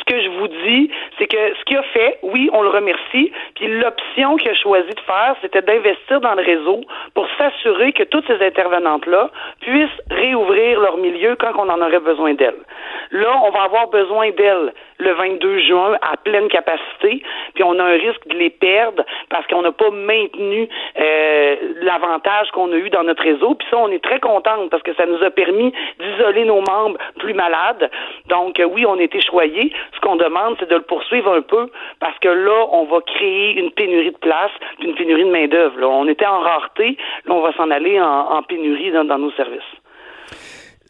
que 0.06 0.20
je 0.22 0.28
vous 0.28 0.48
dis, 0.48 0.90
c'est 1.18 1.26
que 1.26 1.54
ce 1.58 1.64
qu'il 1.64 1.76
a 1.76 1.82
fait, 1.82 2.18
oui, 2.22 2.48
on 2.52 2.62
le 2.62 2.68
remercie. 2.68 3.32
Puis 3.54 3.66
l'option 3.68 4.36
qu'il 4.36 4.50
a 4.50 4.54
choisi 4.54 4.90
de 4.90 5.00
faire, 5.00 5.34
c'était 5.42 5.62
d'investir 5.62 6.20
dans 6.20 6.34
le 6.34 6.42
réseau 6.42 6.80
pour 7.14 7.26
s'assurer 7.36 7.92
que 7.92 8.04
toutes 8.04 8.26
ces 8.26 8.44
intervenantes-là 8.44 9.30
puissent 9.60 10.00
réouvrir 10.10 10.80
leur 10.80 10.96
milieu 10.96 11.36
quand 11.36 11.52
on 11.56 11.68
en 11.68 11.80
aurait 11.80 12.00
besoin 12.00 12.34
d'elles. 12.34 12.62
Là, 13.10 13.40
on 13.44 13.50
va 13.50 13.62
avoir 13.62 13.88
besoin 13.88 14.30
d'elles 14.30 14.72
le 14.98 15.12
22 15.12 15.58
juin 15.60 15.96
à 16.02 16.16
pleine 16.16 16.48
capacité, 16.48 17.22
puis 17.54 17.64
on 17.64 17.78
a 17.78 17.84
un 17.84 17.98
risque 17.98 18.26
de 18.28 18.36
les 18.36 18.50
perdre 18.50 19.04
parce 19.28 19.46
qu'on 19.46 19.62
n'a 19.62 19.72
pas 19.72 19.90
maintenu 19.90 20.68
euh, 20.98 21.56
l'avantage 21.82 22.50
qu'on 22.52 22.72
a 22.72 22.76
eu 22.76 22.90
dans 22.90 23.04
notre 23.04 23.22
réseau. 23.22 23.54
Puis 23.54 23.66
ça, 23.70 23.76
on 23.78 23.88
est 23.88 24.02
très 24.02 24.20
contente 24.20 24.70
parce 24.70 24.82
que 24.82 24.94
ça 24.94 25.06
nous 25.06 25.22
a 25.22 25.30
permis 25.30 25.72
d'isoler 26.00 26.44
nos 26.44 26.62
membres 26.62 26.98
plus 27.18 27.34
malades. 27.34 27.90
Donc 28.28 28.60
oui, 28.72 28.86
on 28.86 28.96
été 28.98 29.20
choyés. 29.20 29.72
Ce 29.96 30.00
qu'on 30.00 30.16
demande, 30.16 30.56
c'est 30.60 30.68
de 30.68 30.76
le 30.76 30.82
poursuivre 30.82 31.32
un 31.32 31.42
peu 31.42 31.70
parce 32.00 32.18
que 32.18 32.28
là, 32.28 32.66
on 32.72 32.84
va 32.84 33.00
créer 33.00 33.58
une 33.58 33.70
pénurie 33.70 34.12
de 34.12 34.18
place, 34.18 34.50
une 34.80 34.94
pénurie 34.94 35.24
de 35.24 35.30
main 35.30 35.48
d'œuvre. 35.48 35.82
On 35.82 36.06
était 36.06 36.26
en 36.26 36.40
rareté, 36.40 36.96
là, 37.24 37.34
on 37.34 37.42
va 37.42 37.52
s'en 37.54 37.70
aller 37.70 38.00
en, 38.00 38.42
pénurie 38.42 38.92
dans, 38.92 39.18
nos 39.18 39.32
services. 39.32 39.62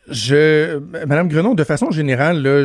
Je, 0.09 0.79
Madame 1.07 1.29
Grenon, 1.29 1.55
de 1.55 1.65
façon 1.65 1.91
générale, 1.91 2.43
là, 2.43 2.65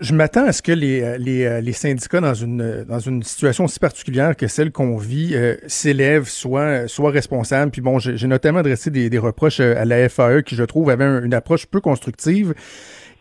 je 0.00 0.14
m'attends 0.14 0.46
à 0.46 0.52
ce 0.52 0.62
que 0.62 0.72
les, 0.72 1.02
euh, 1.02 1.18
euh, 1.26 1.60
les, 1.60 1.72
syndicats, 1.72 2.20
dans 2.20 2.34
une, 2.34 2.84
dans 2.84 2.98
une 2.98 3.22
situation 3.22 3.64
aussi 3.64 3.78
particulière 3.78 4.36
que 4.36 4.46
celle 4.46 4.70
qu'on 4.70 4.96
vit, 4.96 5.34
euh, 5.34 5.56
s'élèvent, 5.66 6.28
soient, 6.28 6.86
soient 6.88 7.10
responsables. 7.10 7.70
Puis 7.70 7.80
bon, 7.80 7.98
j'ai 7.98 8.26
notamment 8.26 8.60
adressé 8.60 8.90
des, 8.90 9.10
des, 9.10 9.18
reproches 9.18 9.60
à 9.60 9.84
la 9.84 10.08
FAE 10.08 10.42
qui, 10.42 10.54
je 10.54 10.64
trouve, 10.64 10.90
avait 10.90 11.04
une 11.04 11.34
approche 11.34 11.66
peu 11.66 11.80
constructive. 11.80 12.54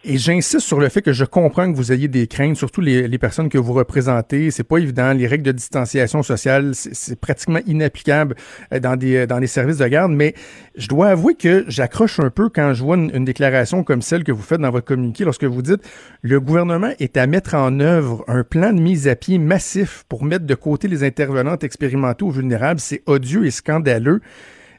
Et 0.03 0.17
j'insiste 0.17 0.59
sur 0.59 0.79
le 0.79 0.89
fait 0.89 1.01
que 1.01 1.11
je 1.11 1.25
comprends 1.25 1.69
que 1.69 1.75
vous 1.75 1.91
ayez 1.91 2.07
des 2.07 2.27
craintes, 2.27 2.55
surtout 2.55 2.81
les, 2.81 3.17
personnes 3.17 3.49
que 3.49 3.57
vous 3.57 3.73
représentez. 3.73 4.51
C'est 4.51 4.63
pas 4.63 4.77
évident. 4.77 5.11
Les 5.11 5.25
règles 5.25 5.43
de 5.43 5.51
distanciation 5.51 6.21
sociale, 6.23 6.71
c'est 6.75 7.19
pratiquement 7.19 7.59
inapplicable 7.65 8.35
euh, 8.73 8.79
dans 8.79 8.95
des, 8.95 9.25
dans 9.25 9.39
les 9.39 9.47
services 9.47 9.77
de 9.77 9.87
garde. 9.87 10.11
Mais 10.11 10.35
je 10.75 10.87
dois 10.87 11.07
avouer 11.07 11.35
que 11.35 11.65
j'accroche 11.67 12.19
un 12.19 12.29
peu 12.29 12.49
quand 12.49 12.73
je 12.73 12.83
vois 12.83 12.95
une, 12.95 13.25
déclaration 13.25 13.83
comme 13.83 14.01
celle 14.01 14.23
que 14.23 14.31
vous 14.31 14.43
faites 14.43 14.61
dans 14.61 14.69
votre 14.69 14.85
communiqué 14.85 15.25
lorsque 15.25 15.43
vous 15.43 15.61
dites 15.61 15.81
le 16.21 16.39
gouvernement 16.39 16.91
est 16.99 17.17
à 17.17 17.27
mettre 17.27 17.55
en 17.55 17.79
œuvre 17.79 18.23
un 18.27 18.43
plan 18.43 18.71
de 18.71 18.79
mise 18.79 19.07
à 19.07 19.15
pied 19.15 19.39
massif 19.39 20.05
pour 20.07 20.23
mettre 20.23 20.45
de 20.45 20.55
côté 20.55 20.87
les 20.87 21.03
intervenantes 21.03 21.63
expérimentées 21.63 22.23
ou 22.23 22.31
vulnérables. 22.31 22.79
C'est 22.79 23.01
odieux 23.07 23.45
et 23.45 23.51
scandaleux 23.51 24.21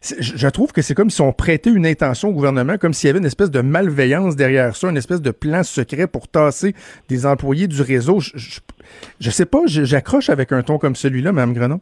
je 0.03 0.49
trouve 0.49 0.73
que 0.73 0.83
c'est 0.83 0.95
comme 0.95 1.11
si 1.11 1.21
on 1.21 1.33
prêtait 1.33 1.71
une 1.71 1.87
intention 1.87 2.29
au 2.29 2.33
gouvernement, 2.33 2.79
comme 2.79 2.95
s'il 2.95 3.09
y 3.09 3.11
avait 3.11 3.19
une 3.19 3.27
espèce 3.27 3.51
de 3.51 3.61
malveillance 3.61 4.37
derrière 4.37 4.77
ça, 4.77 4.89
une 4.89 4.97
espèce 4.97 5.23
de 5.23 5.31
plan 5.31 5.63
secret 5.63 6.07
pour 6.07 6.29
tasser 6.29 6.75
des 7.09 7.27
employés 7.27 7.67
du 7.67 7.83
réseau. 7.83 8.21
Je, 8.21 8.61
je, 9.21 9.31
sais 9.31 9.47
pas, 9.47 9.61
j'accroche 9.67 10.31
avec 10.31 10.53
un 10.53 10.63
ton 10.63 10.79
comme 10.79 10.97
celui-là, 10.97 11.33
Mme 11.33 11.55
Grenon. 11.55 11.81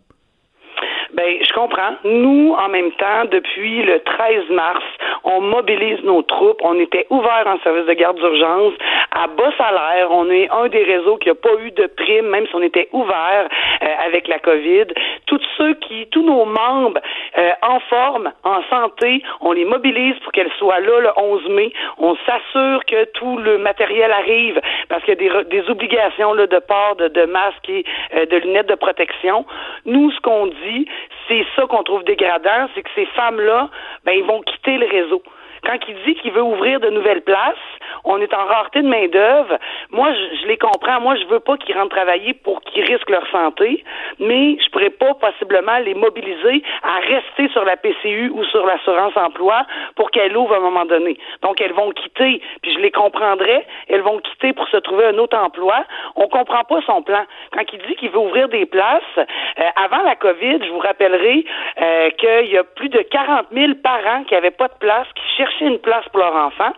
Comprends. 1.56 1.96
Nous, 2.04 2.52
en 2.52 2.68
même 2.68 2.92
temps, 2.92 3.24
depuis 3.30 3.82
le 3.82 4.00
13 4.00 4.50
mars, 4.50 4.84
on 5.24 5.40
mobilise 5.40 6.02
nos 6.04 6.20
troupes. 6.20 6.60
On 6.62 6.78
était 6.78 7.06
ouvert 7.08 7.44
en 7.46 7.58
service 7.60 7.86
de 7.86 7.94
garde 7.94 8.18
d'urgence 8.18 8.74
à 9.10 9.26
bas 9.26 9.50
salaire. 9.56 10.08
On 10.10 10.28
est 10.28 10.50
un 10.50 10.68
des 10.68 10.82
réseaux 10.82 11.16
qui 11.16 11.28
n'a 11.28 11.34
pas 11.34 11.54
eu 11.64 11.70
de 11.70 11.86
prime, 11.86 12.26
même 12.26 12.46
si 12.46 12.54
on 12.54 12.60
était 12.60 12.90
ouvert 12.92 13.48
euh, 13.82 13.86
avec 14.04 14.28
la 14.28 14.38
COVID. 14.38 14.84
Tous 15.24 15.40
ceux 15.56 15.72
qui, 15.76 16.06
tous 16.08 16.22
nos 16.22 16.44
membres 16.44 17.00
euh, 17.38 17.50
en 17.62 17.80
forme, 17.80 18.30
en 18.44 18.62
santé, 18.68 19.22
on 19.40 19.52
les 19.52 19.64
mobilise 19.64 20.18
pour 20.18 20.32
qu'elles 20.32 20.52
soient 20.58 20.80
là 20.80 21.00
le 21.00 21.10
11 21.16 21.48
mai. 21.48 21.72
On 21.96 22.16
s'assure 22.26 22.84
que 22.84 23.04
tout 23.14 23.38
le 23.38 23.56
matériel 23.56 24.12
arrive 24.12 24.60
parce 24.90 25.02
qu'il 25.04 25.22
y 25.22 25.30
a 25.30 25.42
des, 25.44 25.70
obligations 25.70 26.34
là, 26.34 26.46
de 26.46 26.58
port 26.58 26.96
de, 26.96 27.08
de 27.08 27.24
masques 27.24 27.70
et 27.70 27.82
euh, 28.14 28.26
de 28.26 28.36
lunettes 28.36 28.68
de 28.68 28.74
protection. 28.74 29.46
Nous, 29.86 30.10
ce 30.10 30.20
qu'on 30.20 30.48
dit, 30.48 30.86
c'est 31.28 31.44
ça 31.54 31.66
qu'on 31.66 31.82
trouve 31.82 32.04
dégradant, 32.04 32.68
c'est 32.74 32.82
que 32.82 32.90
ces 32.94 33.06
femmes-là, 33.06 33.68
ben, 34.04 34.12
ils 34.12 34.24
vont 34.24 34.42
quitter 34.42 34.76
le 34.78 34.86
réseau. 34.86 35.22
Quand 35.66 35.78
il 35.88 35.96
dit 36.06 36.14
qu'il 36.20 36.30
veut 36.30 36.42
ouvrir 36.42 36.78
de 36.78 36.90
nouvelles 36.90 37.22
places, 37.22 37.56
on 38.04 38.20
est 38.20 38.32
en 38.32 38.44
rareté 38.44 38.82
de 38.82 38.88
main-d'œuvre. 38.88 39.58
Moi, 39.90 40.12
je, 40.12 40.46
les 40.46 40.56
comprends. 40.56 41.00
Moi, 41.00 41.16
je 41.16 41.24
veux 41.26 41.40
pas 41.40 41.56
qu'ils 41.56 41.76
rentrent 41.76 41.96
travailler 41.96 42.34
pour 42.34 42.60
qu'ils 42.60 42.84
risquent 42.84 43.10
leur 43.10 43.26
santé, 43.32 43.82
mais 44.20 44.56
je 44.64 44.70
pourrais 44.70 44.90
pas 44.90 45.14
possiblement 45.14 45.78
les 45.78 45.94
mobiliser 45.94 46.62
à 46.84 46.98
rester 47.00 47.48
sur 47.48 47.64
la 47.64 47.76
PCU 47.76 48.30
ou 48.32 48.44
sur 48.44 48.64
l'assurance 48.64 49.16
emploi 49.16 49.66
pour 49.96 50.12
qu'elles 50.12 50.36
ouvrent 50.36 50.54
à 50.54 50.58
un 50.58 50.60
moment 50.60 50.84
donné. 50.84 51.18
Donc, 51.42 51.60
elles 51.60 51.72
vont 51.72 51.90
quitter, 51.90 52.40
puis 52.62 52.72
je 52.72 52.78
les 52.78 52.92
comprendrais, 52.92 53.66
elles 53.88 54.02
vont 54.02 54.18
quitter 54.18 54.52
pour 54.52 54.68
se 54.68 54.76
trouver 54.76 55.06
un 55.06 55.18
autre 55.18 55.36
emploi. 55.36 55.84
On 56.14 56.28
comprend 56.28 56.62
pas 56.62 56.80
son 56.86 57.02
plan. 57.02 57.24
Quand 57.52 57.64
il 57.72 57.80
dit 57.88 57.96
qu'il 57.96 58.10
veut 58.10 58.20
ouvrir 58.20 58.48
des 58.48 58.66
places, 58.66 59.02
euh, 59.18 59.64
avant 59.74 60.02
la 60.04 60.14
COVID, 60.14 60.58
je 60.64 60.70
vous 60.70 60.78
rappellerai 60.78 61.44
euh, 61.80 62.10
qu'il 62.10 62.52
y 62.52 62.56
a 62.56 62.62
plus 62.62 62.88
de 62.88 63.00
40 63.00 63.46
000 63.52 63.72
parents 63.82 64.22
qui 64.24 64.34
n'avaient 64.34 64.52
pas 64.52 64.68
de 64.68 64.78
place, 64.78 65.08
qui 65.16 65.36
cherchaient 65.36 65.55
une 65.60 65.78
place 65.78 66.04
pour 66.10 66.20
leur 66.20 66.34
enfant. 66.34 66.72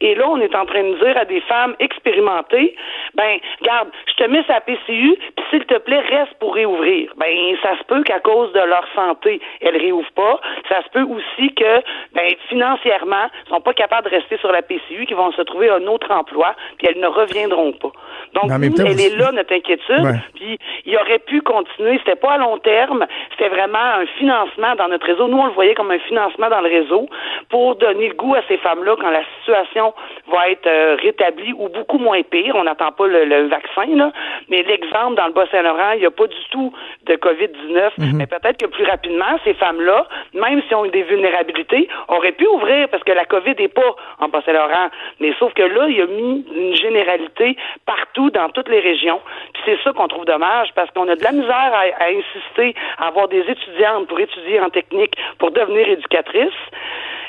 Et 0.00 0.14
là, 0.14 0.28
on 0.28 0.40
est 0.40 0.54
en 0.54 0.66
train 0.66 0.82
de 0.82 0.94
dire 1.04 1.16
à 1.16 1.24
des 1.24 1.40
femmes 1.42 1.74
expérimentées, 1.78 2.74
ben, 3.14 3.38
garde, 3.62 3.88
je 4.06 4.24
te 4.24 4.28
mets 4.28 4.44
sa 4.46 4.60
PCU, 4.60 5.16
puis 5.36 5.44
s'il 5.50 5.64
te 5.64 5.78
plaît, 5.78 6.00
reste 6.00 6.34
pour 6.40 6.54
réouvrir. 6.54 7.12
Ben, 7.16 7.32
ça 7.62 7.78
se 7.78 7.84
peut 7.84 8.02
qu'à 8.02 8.20
cause 8.20 8.52
de 8.52 8.60
leur 8.60 8.86
santé, 8.94 9.40
elles 9.60 9.76
réouvrent 9.76 10.12
pas. 10.12 10.40
Ça 10.68 10.82
se 10.82 10.88
peut 10.90 11.02
aussi 11.02 11.54
que, 11.54 11.80
ben, 12.14 12.34
financièrement, 12.48 13.24
elles 13.24 13.50
sont 13.50 13.60
pas 13.60 13.74
capables 13.74 14.10
de 14.10 14.16
rester 14.16 14.38
sur 14.38 14.52
la 14.52 14.62
PCU, 14.62 15.06
qu'ils 15.06 15.16
vont 15.16 15.32
se 15.32 15.42
trouver 15.42 15.70
un 15.70 15.86
autre 15.86 16.10
emploi, 16.10 16.54
puis 16.78 16.88
elles 16.88 17.00
ne 17.00 17.06
reviendront 17.06 17.72
pas. 17.72 17.92
Donc, 18.34 18.50
nous, 18.50 18.86
elle 18.86 19.00
est 19.00 19.16
là, 19.16 19.32
notre 19.32 19.54
inquiétude. 19.54 20.06
Puis, 20.34 20.58
il 20.86 20.96
aurait 20.96 21.18
pu 21.18 21.42
continuer. 21.42 21.98
C'était 21.98 22.16
pas 22.16 22.32
à 22.32 22.38
long 22.38 22.58
terme. 22.58 23.06
C'était 23.30 23.48
vraiment 23.48 23.78
un 23.78 24.06
financement 24.18 24.74
dans 24.76 24.88
notre 24.88 25.06
réseau. 25.06 25.28
Nous, 25.28 25.38
on 25.38 25.46
le 25.46 25.52
voyait 25.52 25.74
comme 25.74 25.90
un 25.90 25.98
financement 25.98 26.48
dans 26.48 26.60
le 26.60 26.68
réseau 26.68 27.08
pour 27.50 27.76
donner 27.76 28.08
le 28.08 28.14
goût 28.14 28.34
à 28.34 28.42
ces 28.48 28.56
femmes-là 28.58 28.96
quand 29.00 29.10
la 29.10 29.22
situation 29.38 29.61
va 30.28 30.50
être 30.50 30.66
euh, 30.66 30.96
rétablie 31.00 31.52
ou 31.52 31.68
beaucoup 31.68 31.98
moins 31.98 32.22
pire. 32.22 32.54
On 32.56 32.64
n'attend 32.64 32.92
pas 32.92 33.06
le, 33.06 33.48
vaccin, 33.48 33.86
là. 33.94 34.12
Mais 34.48 34.62
l'exemple 34.62 35.16
dans 35.16 35.26
le 35.26 35.32
Bas-Saint-Laurent, 35.32 35.92
il 35.94 36.00
n'y 36.00 36.06
a 36.06 36.10
pas 36.10 36.26
du 36.26 36.44
tout 36.50 36.72
de 37.06 37.14
COVID-19. 37.14 37.90
Mhm. 37.98 38.16
Mais 38.16 38.26
peut-être 38.26 38.58
que 38.58 38.66
plus 38.66 38.84
rapidement, 38.84 39.38
ces 39.44 39.54
femmes-là, 39.54 40.06
même 40.34 40.62
si 40.68 40.74
ont 40.74 40.86
des 40.86 41.02
vulnérabilités, 41.02 41.88
auraient 42.08 42.32
pu 42.32 42.46
ouvrir 42.46 42.88
parce 42.88 43.02
que 43.04 43.12
la 43.12 43.24
COVID 43.24 43.54
n'est 43.58 43.68
pas 43.68 43.96
en 44.20 44.28
Bas-Saint-Laurent. 44.28 44.88
Mais 45.20 45.34
sauf 45.38 45.52
que 45.54 45.62
là, 45.62 45.88
il 45.88 46.00
a 46.00 46.06
mis 46.06 46.44
une 46.54 46.76
généralité 46.76 47.56
partout 47.86 48.30
dans 48.30 48.48
toutes 48.50 48.68
les 48.68 48.80
régions. 48.80 49.20
Puis 49.54 49.62
c'est 49.64 49.78
ça 49.82 49.92
qu'on 49.92 50.08
trouve 50.08 50.24
dommage 50.24 50.68
parce 50.74 50.90
qu'on 50.90 51.08
a 51.08 51.16
de 51.16 51.24
la 51.24 51.32
misère 51.32 51.72
à, 51.98 52.06
insister 52.06 52.74
à 52.98 53.08
avoir 53.08 53.28
des 53.28 53.40
étudiantes 53.40 54.06
pour 54.08 54.18
étudier 54.20 54.60
en 54.60 54.70
technique 54.70 55.14
pour 55.38 55.50
devenir 55.50 55.88
éducatrices. 55.88 56.50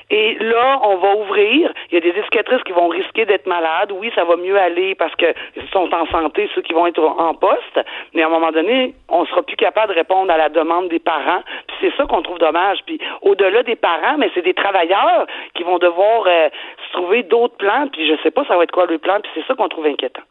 Et 0.09 0.35
là, 0.35 0.79
on 0.83 0.97
va 0.97 1.15
ouvrir. 1.15 1.71
Il 1.91 1.95
y 1.95 1.97
a 1.97 2.01
des 2.01 2.17
éducatrices 2.17 2.63
qui 2.63 2.71
vont 2.71 2.87
risquer 2.87 3.25
d'être 3.25 3.45
malades. 3.47 3.91
Oui, 3.91 4.11
ça 4.15 4.23
va 4.23 4.35
mieux 4.35 4.57
aller 4.57 4.95
parce 4.95 5.15
qu'ils 5.15 5.33
sont 5.71 5.93
en 5.93 6.05
santé, 6.07 6.49
ceux 6.53 6.61
qui 6.61 6.73
vont 6.73 6.87
être 6.87 7.03
en 7.03 7.33
poste. 7.33 7.79
Mais 8.13 8.23
à 8.23 8.27
un 8.27 8.29
moment 8.29 8.51
donné, 8.51 8.93
on 9.09 9.25
sera 9.25 9.43
plus 9.43 9.55
capable 9.55 9.93
de 9.93 9.99
répondre 9.99 10.31
à 10.31 10.37
la 10.37 10.49
demande 10.49 10.89
des 10.89 10.99
parents. 10.99 11.41
Puis 11.67 11.77
c'est 11.81 11.95
ça 11.95 12.05
qu'on 12.05 12.21
trouve 12.21 12.39
dommage. 12.39 12.79
Puis 12.85 12.99
au-delà 13.21 13.63
des 13.63 13.75
parents, 13.75 14.17
mais 14.17 14.29
c'est 14.33 14.41
des 14.41 14.53
travailleurs 14.53 15.25
qui 15.55 15.63
vont 15.63 15.77
devoir 15.77 16.23
euh, 16.27 16.49
se 16.87 16.93
trouver 16.93 17.23
d'autres 17.23 17.57
plans. 17.57 17.87
Puis 17.91 18.07
je 18.07 18.15
sais 18.23 18.31
pas 18.31 18.43
ça 18.45 18.57
va 18.57 18.63
être 18.63 18.71
quoi 18.71 18.85
le 18.85 18.97
plan. 18.97 19.19
Puis 19.21 19.31
c'est 19.35 19.45
ça 19.45 19.55
qu'on 19.55 19.69
trouve 19.69 19.85
inquiétant. 19.85 20.23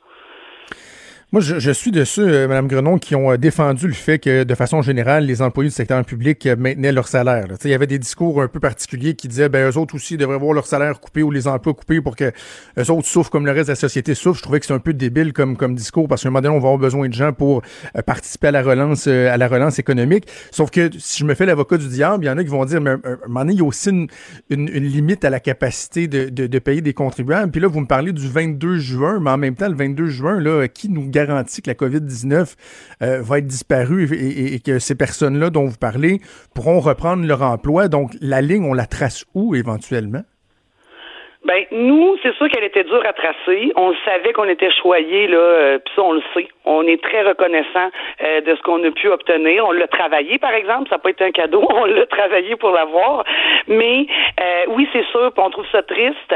Moi, 1.33 1.41
je, 1.41 1.71
suis 1.71 1.91
de 1.93 2.05
ceux, 2.05 2.29
euh, 2.29 2.47
Mme 2.47 2.69
Grenon, 2.69 2.99
qui 2.99 3.15
ont 3.15 3.33
euh, 3.33 3.39
défendu 3.39 3.87
le 3.87 3.95
fait 3.95 4.19
que, 4.19 4.45
de 4.45 4.55
façon 4.55 4.83
générale, 4.83 5.25
les 5.25 5.41
employés 5.41 5.71
du 5.71 5.75
secteur 5.75 6.05
public 6.05 6.45
euh, 6.45 6.57
maintenaient 6.59 6.93
leur 6.93 7.09
salaire. 7.09 7.47
Il 7.65 7.71
y 7.71 7.73
avait 7.73 7.87
des 7.87 7.99
discours 7.99 8.43
un 8.43 8.49
peu 8.49 8.61
particuliers 8.61 9.15
qui 9.15 9.29
disaient, 9.29 9.49
ben, 9.49 9.71
eux 9.71 9.79
autres 9.79 9.95
aussi 9.95 10.19
devraient 10.19 10.35
avoir 10.35 10.53
leur 10.53 10.67
salaire 10.67 11.01
coupé 11.01 11.23
ou 11.23 11.31
les 11.31 11.49
emplois 11.49 11.73
coupés 11.73 12.03
pour 12.03 12.17
que 12.17 12.33
eux 12.79 12.91
autres 12.91 13.09
souffrent 13.09 13.31
comme 13.31 13.47
le 13.47 13.53
reste 13.53 13.69
de 13.69 13.73
la 13.73 13.77
société 13.77 14.15
souffre. 14.15 14.37
Je 14.37 14.43
trouvais 14.43 14.61
que 14.61 14.67
c'est 14.67 14.75
un 14.75 14.79
peu 14.79 14.93
débile 14.93 15.33
comme, 15.33 15.57
comme 15.57 15.75
discours 15.75 16.07
parce 16.07 16.23
qu'à 16.23 16.29
un 16.29 16.33
moment 16.33 16.43
donné, 16.43 16.55
on 16.55 16.61
va 16.61 16.69
avoir 16.69 16.77
besoin 16.77 17.09
de 17.09 17.15
gens 17.15 17.33
pour 17.33 17.63
participer 18.05 18.49
à 18.49 18.51
la 18.51 18.63
relance, 18.63 19.07
à 19.07 19.39
la 19.39 19.49
relance 19.49 19.79
économique. 19.79 20.27
Sauf 20.51 20.71
que 20.71 20.91
si 20.99 21.21
je 21.21 21.25
me 21.25 21.33
fais 21.33 21.47
l'avocat 21.47 21.79
du 21.79 21.89
diable, 21.89 22.25
il 22.25 22.27
y 22.27 22.31
en 22.31 22.37
a 22.37 22.45
qui 22.45 22.51
vont 22.51 22.67
dire, 22.67 22.83
mais 22.83 22.91
à 22.91 22.95
un 22.95 23.19
moment 23.27 23.41
donné, 23.41 23.55
il 23.55 23.59
y 23.59 23.63
a 23.63 23.65
aussi 23.65 23.89
une, 23.89 24.09
une, 24.51 24.69
limite 24.69 25.25
à 25.25 25.31
la 25.31 25.41
capacité 25.41 26.09
de, 26.09 26.29
de, 26.29 26.47
de, 26.47 26.59
payer 26.59 26.83
des 26.83 26.93
contribuables. 26.93 27.51
Puis 27.51 27.63
là, 27.63 27.69
vous 27.69 27.81
me 27.81 27.87
parlez 27.87 28.13
du 28.13 28.29
22 28.29 28.77
juin, 28.77 29.19
mais 29.19 29.31
en 29.31 29.39
même 29.39 29.55
temps, 29.55 29.69
le 29.69 29.77
22 29.77 30.09
juin, 30.09 30.39
là, 30.39 30.69
qui 30.69 30.91
nous 30.91 31.09
gagne 31.09 31.22
garantie 31.27 31.63
que 31.63 31.71
la 31.71 31.75
COVID-19 31.75 32.55
euh, 33.03 33.23
va 33.23 33.39
être 33.39 33.47
disparue 33.47 34.13
et, 34.15 34.55
et 34.55 34.61
que 34.61 34.79
ces 34.79 34.95
personnes-là 34.95 35.51
dont 35.51 35.67
vous 35.67 35.77
parlez 35.77 36.21
pourront 36.55 36.81
reprendre 36.81 37.25
leur 37.27 37.43
emploi. 37.43 37.89
Donc, 37.89 38.17
la 38.21 38.41
ligne, 38.41 38.65
on 38.65 38.75
la 38.75 38.87
trace 38.87 39.25
où 39.35 39.55
éventuellement? 39.55 40.23
Ben 41.45 41.65
nous, 41.73 42.17
c'est 42.23 42.35
sûr 42.37 42.49
qu'elle 42.49 42.65
était 42.65 42.85
dure 42.85 43.05
à 43.05 43.13
tracer. 43.13 43.73
On 43.77 43.93
savait 44.05 44.33
qu'on 44.33 44.49
était 44.49 44.71
choyé 44.71 45.27
là, 45.27 45.39
euh, 45.39 45.79
puis 45.79 45.93
ça 45.97 46.03
on 46.03 46.13
le 46.13 46.23
sait. 46.35 46.47
On 46.65 46.87
est 46.87 47.03
très 47.03 47.23
reconnaissant 47.23 47.91
euh, 48.23 48.41
de 48.43 48.55
ce 48.55 48.63
qu'on 48.63 48.83
a 48.85 48.91
pu 48.93 49.09
obtenir. 49.09 49.67
On 49.67 49.73
l'a 49.73 49.89
travaillé, 49.89 50.39
par 50.39 50.55
exemple. 50.55 50.89
Ça 50.89 50.97
n'a 50.97 50.99
pas 51.01 51.11
été 51.11 51.25
un 51.25 51.33
cadeau. 51.33 51.67
On 51.75 51.85
l'a 51.87 52.07
travaillé 52.07 52.55
pour 52.57 52.71
l'avoir. 52.71 53.25
Mais 53.67 54.07
euh, 54.41 54.65
oui, 54.69 54.89
c'est 54.93 55.05
sûr. 55.07 55.33
on 55.37 55.51
trouve 55.51 55.67
ça 55.73 55.83
triste. 55.83 56.35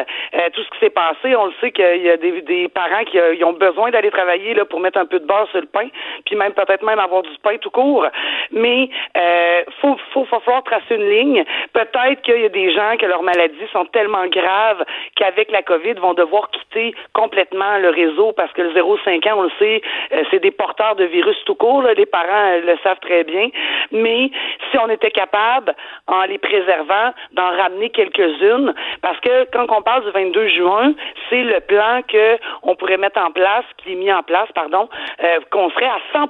tout 0.52 0.62
ce 0.62 0.70
qui 0.70 0.78
s'est 0.80 0.90
passé, 0.90 1.36
on 1.36 1.46
le 1.46 1.52
sait 1.60 1.70
qu'il 1.70 2.02
y 2.02 2.10
a 2.10 2.16
des, 2.16 2.42
des 2.42 2.68
parents 2.68 3.04
qui 3.04 3.18
ont 3.44 3.52
besoin 3.52 3.90
d'aller 3.90 4.10
travailler 4.10 4.54
là 4.54 4.64
pour 4.64 4.80
mettre 4.80 4.98
un 4.98 5.06
peu 5.06 5.20
de 5.20 5.26
beurre 5.26 5.48
sur 5.50 5.60
le 5.60 5.66
pain, 5.66 5.88
puis 6.24 6.36
même 6.36 6.52
peut-être 6.52 6.82
même 6.84 6.98
avoir 6.98 7.22
du 7.22 7.30
pain 7.42 7.56
tout 7.58 7.70
court. 7.70 8.06
Mais 8.52 8.88
euh, 9.16 9.62
faut, 9.80 9.96
faut, 10.12 10.24
faut 10.24 10.40
falloir 10.40 10.64
tracer 10.64 10.96
une 10.96 11.08
ligne. 11.08 11.44
Peut-être 11.72 12.22
qu'il 12.22 12.40
y 12.40 12.44
a 12.44 12.48
des 12.48 12.72
gens 12.72 12.96
que 12.98 13.06
leurs 13.06 13.22
maladies 13.22 13.68
sont 13.72 13.84
tellement 13.86 14.26
graves 14.26 14.84
qu'avec 15.16 15.50
la 15.50 15.62
COVID, 15.62 15.94
vont 15.94 16.14
devoir 16.14 16.50
quitter 16.50 16.94
complètement 17.12 17.78
le 17.78 17.90
réseau 17.90 18.32
parce 18.32 18.52
que 18.52 18.62
le 18.62 18.72
0,5 18.72 19.30
ans, 19.30 19.38
on 19.38 19.42
le 19.42 19.50
sait, 19.58 19.82
euh, 20.12 20.22
c'est 20.30 20.40
des 20.40 20.50
porteurs 20.50 20.96
de 20.96 21.04
virus 21.04 21.36
tout 21.44 21.54
court. 21.54 21.82
Les 21.82 22.06
parents 22.06 22.26
euh, 22.28 22.60
le 22.60 22.76
savent 22.82 23.00
très 23.00 23.24
bien. 23.24 23.48
Mais 23.92 24.30
si 24.70 24.78
on 24.78 24.88
était 24.88 25.10
capable, 25.10 25.74
en 26.06 26.22
les 26.22 26.38
préservant, 26.38 27.12
d'en 27.32 27.50
ramener 27.56 27.90
quelques-unes, 27.90 28.74
parce 29.02 29.18
que 29.20 29.44
quand 29.52 29.66
on 29.70 29.82
parle 29.82 30.04
du 30.04 30.10
22 30.10 30.48
juin, 30.48 30.92
c'est 31.28 31.42
le 31.42 31.60
plan 31.60 32.00
que 32.06 32.38
on 32.62 32.74
pourrait 32.76 32.96
mettre 32.96 33.20
en 33.20 33.30
place, 33.30 33.64
qui 33.78 33.92
est 33.92 33.96
mis 33.96 34.12
en 34.12 34.22
place, 34.22 34.48
pardon, 34.54 34.88
euh, 35.22 35.40
qu'on 35.50 35.70
serait 35.70 35.86
à 35.86 35.98
100 36.12 36.26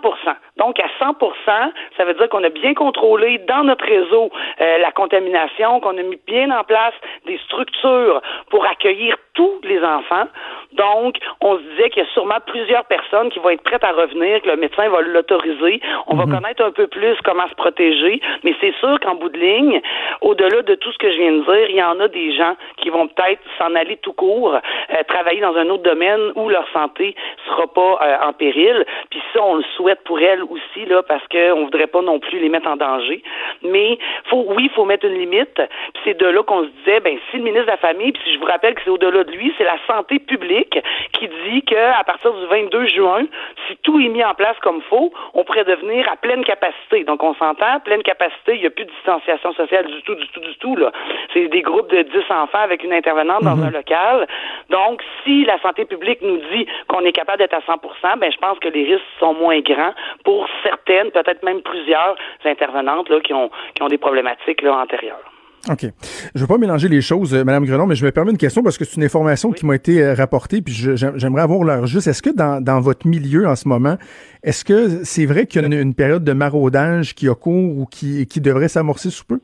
Donc 0.56 0.78
à 0.80 0.88
100 0.98 1.16
ça 1.96 2.04
veut 2.04 2.14
dire 2.14 2.28
qu'on 2.28 2.44
a 2.44 2.48
bien 2.48 2.74
contrôlé 2.74 3.38
dans 3.38 3.64
notre 3.64 3.84
réseau 3.84 4.30
la 4.58 4.90
contamination, 4.92 5.80
qu'on 5.80 5.96
a 5.98 6.02
mis 6.02 6.18
bien 6.26 6.50
en 6.50 6.64
place 6.64 6.94
des 7.26 7.38
structures 7.38 8.20
pour 8.50 8.55
accueillir 8.64 9.16
tous 9.36 9.60
les 9.62 9.82
enfants. 9.84 10.26
Donc, 10.72 11.18
on 11.40 11.56
se 11.56 11.62
disait 11.62 11.90
qu'il 11.90 12.02
y 12.02 12.06
a 12.06 12.08
sûrement 12.10 12.40
plusieurs 12.46 12.84
personnes 12.86 13.30
qui 13.30 13.38
vont 13.38 13.50
être 13.50 13.62
prêtes 13.62 13.84
à 13.84 13.92
revenir, 13.92 14.42
que 14.42 14.48
le 14.48 14.56
médecin 14.56 14.88
va 14.88 15.00
l'autoriser. 15.00 15.80
On 16.06 16.16
va 16.16 16.26
mhm. 16.26 16.34
connaître 16.34 16.64
un 16.64 16.72
peu 16.72 16.86
plus 16.86 17.16
comment 17.24 17.48
se 17.48 17.54
protéger, 17.54 18.20
mais 18.42 18.54
c'est 18.60 18.74
sûr 18.80 18.98
qu'en 19.00 19.14
bout 19.14 19.28
de 19.28 19.38
ligne, 19.38 19.80
au-delà 20.22 20.62
de 20.62 20.74
tout 20.74 20.90
ce 20.92 20.98
que 20.98 21.10
je 21.10 21.16
viens 21.18 21.32
de 21.32 21.44
dire, 21.44 21.70
il 21.70 21.76
y 21.76 21.82
en 21.82 22.00
a 22.00 22.08
des 22.08 22.34
gens 22.34 22.56
qui 22.78 22.90
vont 22.90 23.06
peut-être 23.08 23.40
s'en 23.58 23.74
aller 23.74 23.96
tout 23.98 24.12
court, 24.12 24.54
euh, 24.54 25.02
travailler 25.08 25.40
dans 25.40 25.54
un 25.56 25.68
autre 25.68 25.82
domaine 25.82 26.32
où 26.34 26.48
leur 26.48 26.66
santé 26.72 27.14
sera 27.46 27.66
pas 27.66 27.98
euh, 28.02 28.28
en 28.28 28.32
péril. 28.32 28.84
Puis 29.10 29.22
ça, 29.32 29.42
on 29.42 29.56
le 29.56 29.64
souhaite 29.76 30.02
pour 30.04 30.18
elles 30.18 30.42
aussi, 30.42 30.86
là, 30.86 31.02
parce 31.02 31.26
qu'on 31.28 31.64
voudrait 31.64 31.86
pas 31.86 32.02
non 32.02 32.18
plus 32.18 32.38
les 32.38 32.48
mettre 32.48 32.68
en 32.68 32.76
danger. 32.76 33.22
Mais 33.62 33.98
faut, 34.30 34.44
oui, 34.48 34.64
il 34.64 34.70
faut 34.70 34.84
mettre 34.84 35.06
une 35.06 35.18
limite. 35.18 35.54
Puis 35.54 36.02
c'est 36.04 36.18
de 36.18 36.26
là 36.26 36.42
qu'on 36.42 36.64
se 36.64 36.68
disait, 36.84 37.00
ben 37.00 37.18
si 37.30 37.36
le 37.36 37.44
ministre 37.44 37.66
de 37.66 37.70
la 37.70 37.76
Famille, 37.76 38.12
puis 38.12 38.22
si 38.24 38.34
je 38.34 38.38
vous 38.38 38.46
rappelle 38.46 38.74
que 38.74 38.80
c'est 38.84 38.90
au-delà 38.90 39.25
de 39.26 39.32
lui, 39.32 39.52
c'est 39.58 39.64
la 39.64 39.76
santé 39.86 40.18
publique 40.18 40.78
qui 41.12 41.28
dit 41.28 41.62
qu'à 41.62 42.02
partir 42.04 42.32
du 42.32 42.46
22 42.46 42.86
juin, 42.86 43.24
si 43.66 43.76
tout 43.82 44.00
est 44.00 44.08
mis 44.08 44.24
en 44.24 44.34
place 44.34 44.56
comme 44.62 44.80
faut, 44.82 45.12
on 45.34 45.44
pourrait 45.44 45.64
devenir 45.64 46.10
à 46.10 46.16
pleine 46.16 46.44
capacité. 46.44 47.04
Donc, 47.04 47.22
on 47.22 47.34
s'entend, 47.34 47.80
pleine 47.80 48.02
capacité, 48.02 48.54
il 48.54 48.60
n'y 48.60 48.66
a 48.66 48.70
plus 48.70 48.84
de 48.84 48.90
distanciation 48.90 49.52
sociale 49.54 49.86
du 49.86 50.02
tout, 50.02 50.14
du 50.14 50.28
tout, 50.28 50.40
du 50.40 50.56
tout. 50.56 50.76
Là. 50.76 50.92
C'est 51.32 51.48
des 51.48 51.62
groupes 51.62 51.90
de 51.90 52.02
10 52.02 52.18
enfants 52.30 52.58
avec 52.58 52.84
une 52.84 52.92
intervenante 52.92 53.42
dans 53.42 53.56
mhm. 53.56 53.64
un 53.64 53.70
local. 53.70 54.26
Donc, 54.70 55.02
si 55.24 55.44
la 55.44 55.60
santé 55.60 55.84
publique 55.84 56.22
nous 56.22 56.38
dit 56.52 56.66
qu'on 56.88 57.00
est 57.00 57.12
capable 57.12 57.38
d'être 57.38 57.54
à 57.54 57.60
100% 57.60 58.18
ben, 58.18 58.32
je 58.32 58.38
pense 58.38 58.58
que 58.58 58.68
les 58.68 58.84
risques 58.84 59.04
sont 59.18 59.34
moins 59.34 59.60
grands 59.60 59.94
pour 60.24 60.46
certaines, 60.62 61.10
peut-être 61.10 61.42
même 61.42 61.62
plusieurs 61.62 62.16
intervenantes 62.44 63.08
là, 63.08 63.20
qui, 63.20 63.34
ont, 63.34 63.50
qui 63.74 63.82
ont 63.82 63.88
des 63.88 63.98
problématiques 63.98 64.62
là, 64.62 64.76
antérieures. 64.76 65.35
OK. 65.70 65.82
Je 65.82 65.86
ne 66.34 66.40
veux 66.40 66.46
pas 66.46 66.58
mélanger 66.58 66.88
les 66.88 67.00
choses, 67.00 67.34
euh, 67.34 67.44
Madame 67.44 67.64
Grenon, 67.64 67.86
mais 67.86 67.96
je 67.96 68.04
me 68.04 68.12
permets 68.12 68.30
une 68.30 68.38
question 68.38 68.62
parce 68.62 68.78
que 68.78 68.84
c'est 68.84 68.96
une 68.96 69.04
information 69.04 69.50
qui 69.50 69.66
m'a 69.66 69.74
été 69.74 70.02
euh, 70.02 70.14
rapportée, 70.14 70.62
puis 70.62 70.72
j'aimerais 70.72 71.42
avoir 71.42 71.64
l'heure 71.64 71.86
juste. 71.86 72.06
Est-ce 72.06 72.22
que 72.22 72.30
dans, 72.30 72.60
dans, 72.60 72.80
votre 72.80 73.06
milieu 73.06 73.46
en 73.46 73.56
ce 73.56 73.66
moment, 73.66 73.96
est-ce 74.42 74.64
que 74.64 75.04
c'est 75.04 75.26
vrai 75.26 75.46
qu'il 75.46 75.62
y 75.62 75.64
a 75.64 75.80
une, 75.80 75.94
période 75.94 76.24
de 76.24 76.32
maraudage 76.32 77.14
qui 77.14 77.28
a 77.28 77.34
cours 77.34 77.78
ou 77.78 77.86
qui, 77.86 78.26
qui 78.26 78.40
devrait 78.40 78.68
s'amorcer 78.68 79.10
sous 79.10 79.24
peu? 79.24 79.40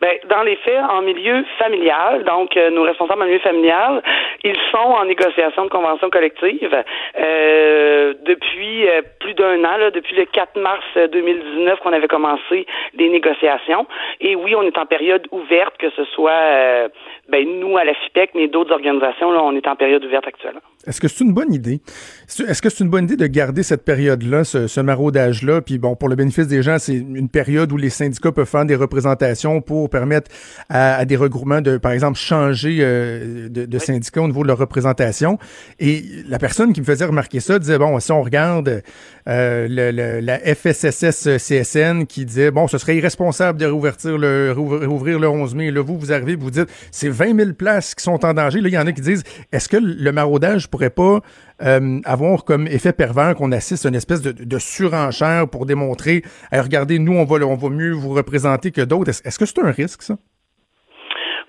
Ben, 0.00 0.16
dans 0.30 0.42
les 0.42 0.56
faits, 0.56 0.80
en 0.88 1.02
milieu 1.02 1.44
familial, 1.58 2.24
donc 2.24 2.56
euh, 2.56 2.70
nos 2.70 2.84
responsables 2.84 3.22
en 3.22 3.26
milieu 3.26 3.40
familial, 3.40 4.02
ils 4.44 4.56
sont 4.70 4.78
en 4.78 5.04
négociation 5.04 5.64
de 5.64 5.70
convention 5.70 6.08
collective 6.08 6.74
euh, 7.18 8.14
depuis 8.24 8.88
euh, 8.88 9.02
plus 9.18 9.34
d'un 9.34 9.62
an, 9.64 9.90
depuis 9.92 10.16
le 10.16 10.24
4 10.24 10.58
mars 10.60 10.84
2019 10.96 11.80
qu'on 11.80 11.92
avait 11.92 12.08
commencé 12.08 12.66
les 12.94 13.08
négociations. 13.08 13.86
Et 14.20 14.36
oui, 14.36 14.54
on 14.54 14.62
est 14.62 14.78
en 14.78 14.86
période 14.86 15.26
ouverte, 15.32 15.76
que 15.78 15.90
ce 15.90 16.04
soit 16.04 16.88
ben, 17.28 17.46
nous 17.60 17.76
à 17.76 17.84
la 17.84 17.94
FIPEC, 17.94 18.30
mais 18.34 18.48
d'autres 18.48 18.72
organisations, 18.72 19.28
on 19.28 19.54
est 19.54 19.66
en 19.66 19.76
période 19.76 20.04
ouverte 20.04 20.26
actuellement. 20.26 20.60
Est-ce 20.86 21.00
que 21.00 21.08
c'est 21.08 21.24
une 21.24 21.34
bonne 21.34 21.52
idée? 21.52 21.80
Est-ce 22.26 22.62
que 22.62 22.70
c'est 22.70 22.84
une 22.84 22.90
bonne 22.90 23.04
idée 23.04 23.16
de 23.16 23.26
garder 23.26 23.62
cette 23.62 23.84
période-là, 23.84 24.44
ce, 24.44 24.80
maraudage-là? 24.80 25.60
Puis 25.60 25.78
bon, 25.78 25.94
pour 25.94 26.08
le 26.08 26.16
bénéfice 26.16 26.48
des 26.48 26.62
gens, 26.62 26.78
c'est 26.78 26.94
une 26.94 27.28
période 27.28 27.70
où 27.70 27.76
les 27.76 27.90
syndicats 27.90 28.32
peuvent 28.32 28.48
faire 28.48 28.64
des 28.64 28.76
représentations 28.76 29.60
pour 29.60 29.90
permettre 29.90 30.19
à, 30.68 31.04
des 31.04 31.16
regroupements 31.16 31.60
de, 31.60 31.76
par 31.76 31.92
exemple, 31.92 32.18
changer 32.18 32.78
euh, 32.80 33.48
de, 33.48 33.78
syndicats 33.78 34.22
au 34.22 34.26
niveau 34.26 34.42
de 34.42 34.48
leur 34.48 34.58
représentation. 34.58 35.38
Et 35.78 36.04
la 36.28 36.38
personne 36.38 36.72
qui 36.72 36.80
me 36.80 36.86
faisait 36.86 37.04
remarquer 37.04 37.40
ça 37.40 37.58
disait, 37.58 37.78
bon, 37.78 37.98
si 38.00 38.12
on 38.12 38.22
regarde 38.22 38.82
euh, 39.30 39.68
le, 39.68 40.20
la 40.20 40.38
FSSS-CSN 40.38 42.06
qui 42.06 42.24
disait, 42.24 42.50
bon, 42.50 42.66
ce 42.66 42.78
serait 42.78 42.96
irresponsable 42.96 43.58
de 43.60 43.66
réouvrir 43.66 43.94
le, 44.04 44.52
réouvrir 44.52 45.18
le 45.20 45.28
11 45.28 45.54
mai. 45.54 45.70
Là, 45.70 45.82
vous, 45.82 45.98
vous 45.98 46.12
arrivez, 46.12 46.34
vous 46.34 46.50
dites, 46.50 46.68
c'est 46.90 47.08
20 47.08 47.36
000 47.36 47.52
places 47.52 47.94
qui 47.94 48.02
sont 48.02 48.24
en 48.24 48.34
danger. 48.34 48.60
Là, 48.60 48.68
il 48.68 48.74
y 48.74 48.78
en 48.78 48.86
a 48.86 48.92
qui 48.92 49.00
disent, 49.00 49.22
est-ce 49.52 49.68
que 49.68 49.76
le 49.76 50.12
maraudage 50.12 50.68
pourrait 50.68 50.90
pas 50.90 51.20
euh, 51.62 52.00
avoir 52.04 52.44
comme 52.44 52.66
effet 52.66 52.92
pervers 52.92 53.34
qu'on 53.36 53.52
assiste 53.52 53.86
à 53.86 53.90
une 53.90 53.94
espèce 53.94 54.22
de, 54.22 54.58
surenchère 54.58 55.48
pour 55.48 55.64
démontrer, 55.64 56.22
regardez, 56.52 56.98
nous, 56.98 57.14
on 57.14 57.24
va, 57.24 57.36
on 57.46 57.56
va 57.56 57.68
mieux 57.68 57.92
vous 57.92 58.10
représenter 58.10 58.72
que 58.72 58.82
d'autres? 58.82 59.10
Est-ce 59.24 59.38
que 59.38 59.46
c'est 59.46 59.58
un 59.60 59.70
risque, 59.70 60.02
ça? 60.02 60.16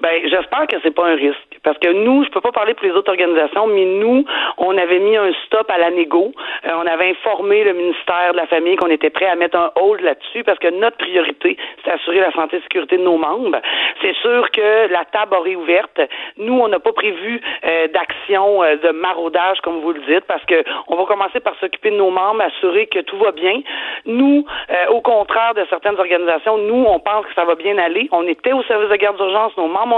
Ben, 0.02 0.20
j'espère 0.24 0.66
que 0.66 0.78
c'est 0.82 0.96
pas 0.96 1.06
un 1.06 1.16
risque. 1.16 1.38
Parce 1.64 1.78
que 1.78 1.90
nous, 1.90 2.24
je 2.24 2.30
peux 2.32 2.42
pas 2.42 2.52
parler 2.52 2.74
pour 2.74 2.88
les 2.88 2.94
autres 2.94 3.12
organisations, 3.12 3.68
mais 3.68 3.86
nous, 3.86 4.26
on 4.58 4.76
avait 4.76 4.98
mis 4.98 5.16
un 5.16 5.32
stop 5.46 5.70
à 5.70 5.78
la 5.78 5.92
négo. 5.92 6.32
Euh, 6.66 6.72
on 6.74 6.88
avait 6.88 7.12
informé 7.12 7.64
le 7.64 7.74
ministère 7.74 8.32
de 8.32 8.38
la 8.38 8.48
Famille 8.48 8.78
qu'on 8.78 8.90
était 8.90 9.12
prêt 9.12 9.28
à 9.28 9.36
mettre 9.36 9.58
un 9.58 9.72
hold 9.76 10.02
là-dessus 10.02 10.44
parce 10.44 10.58
que 10.58 10.70
notre 10.70 10.98
priorité, 10.98 11.58
c'est 11.86 11.92
assurer 11.92 12.20
la 12.20 12.32
santé 12.32 12.58
et 12.58 12.62
sécurité 12.62 12.98
de 12.98 13.04
nos 13.04 13.18
membres. 13.18 13.60
C'est 14.02 14.16
sûr 14.16 14.50
que 14.50 14.92
la 14.92 15.06
table 15.06 15.36
aurait 15.36 15.54
ouverte. 15.54 16.02
Nous, 16.38 16.60
on 16.60 16.68
n'a 16.68 16.80
pas 16.80 16.94
prévu 16.94 17.40
euh, 17.64 17.88
d'action 17.90 18.64
euh, 18.64 18.78
de 18.78 18.90
maraudage, 18.90 19.60
comme 19.62 19.82
vous 19.82 19.94
le 19.94 20.02
dites, 20.08 20.26
parce 20.26 20.44
que 20.46 20.64
on 20.88 20.96
va 20.96 21.06
commencer 21.06 21.42
par 21.42 21.54
s'occuper 21.60 21.92
de 21.92 21.98
nos 21.98 22.10
membres, 22.10 22.42
assurer 22.42 22.88
que 22.88 23.00
tout 23.00 23.18
va 23.18 23.32
bien. 23.34 23.62
Nous, 24.08 24.46
au 24.90 25.02
contraire 25.02 25.54
de 25.54 25.64
certaines 25.70 26.00
organisations, 26.00 26.58
nous, 26.58 26.86
on 26.88 27.00
pense 27.00 27.26
que 27.26 27.34
ça 27.36 27.46
va 27.46 27.54
bien 27.54 27.78
aller. 27.78 28.10
On 28.12 28.26
était 28.28 28.54
au 28.54 28.64
service 28.64 28.90
de 28.90 28.96
garde 28.96 29.18
d'urgence, 29.18 29.56
nos 29.58 29.68
membres 29.68 29.91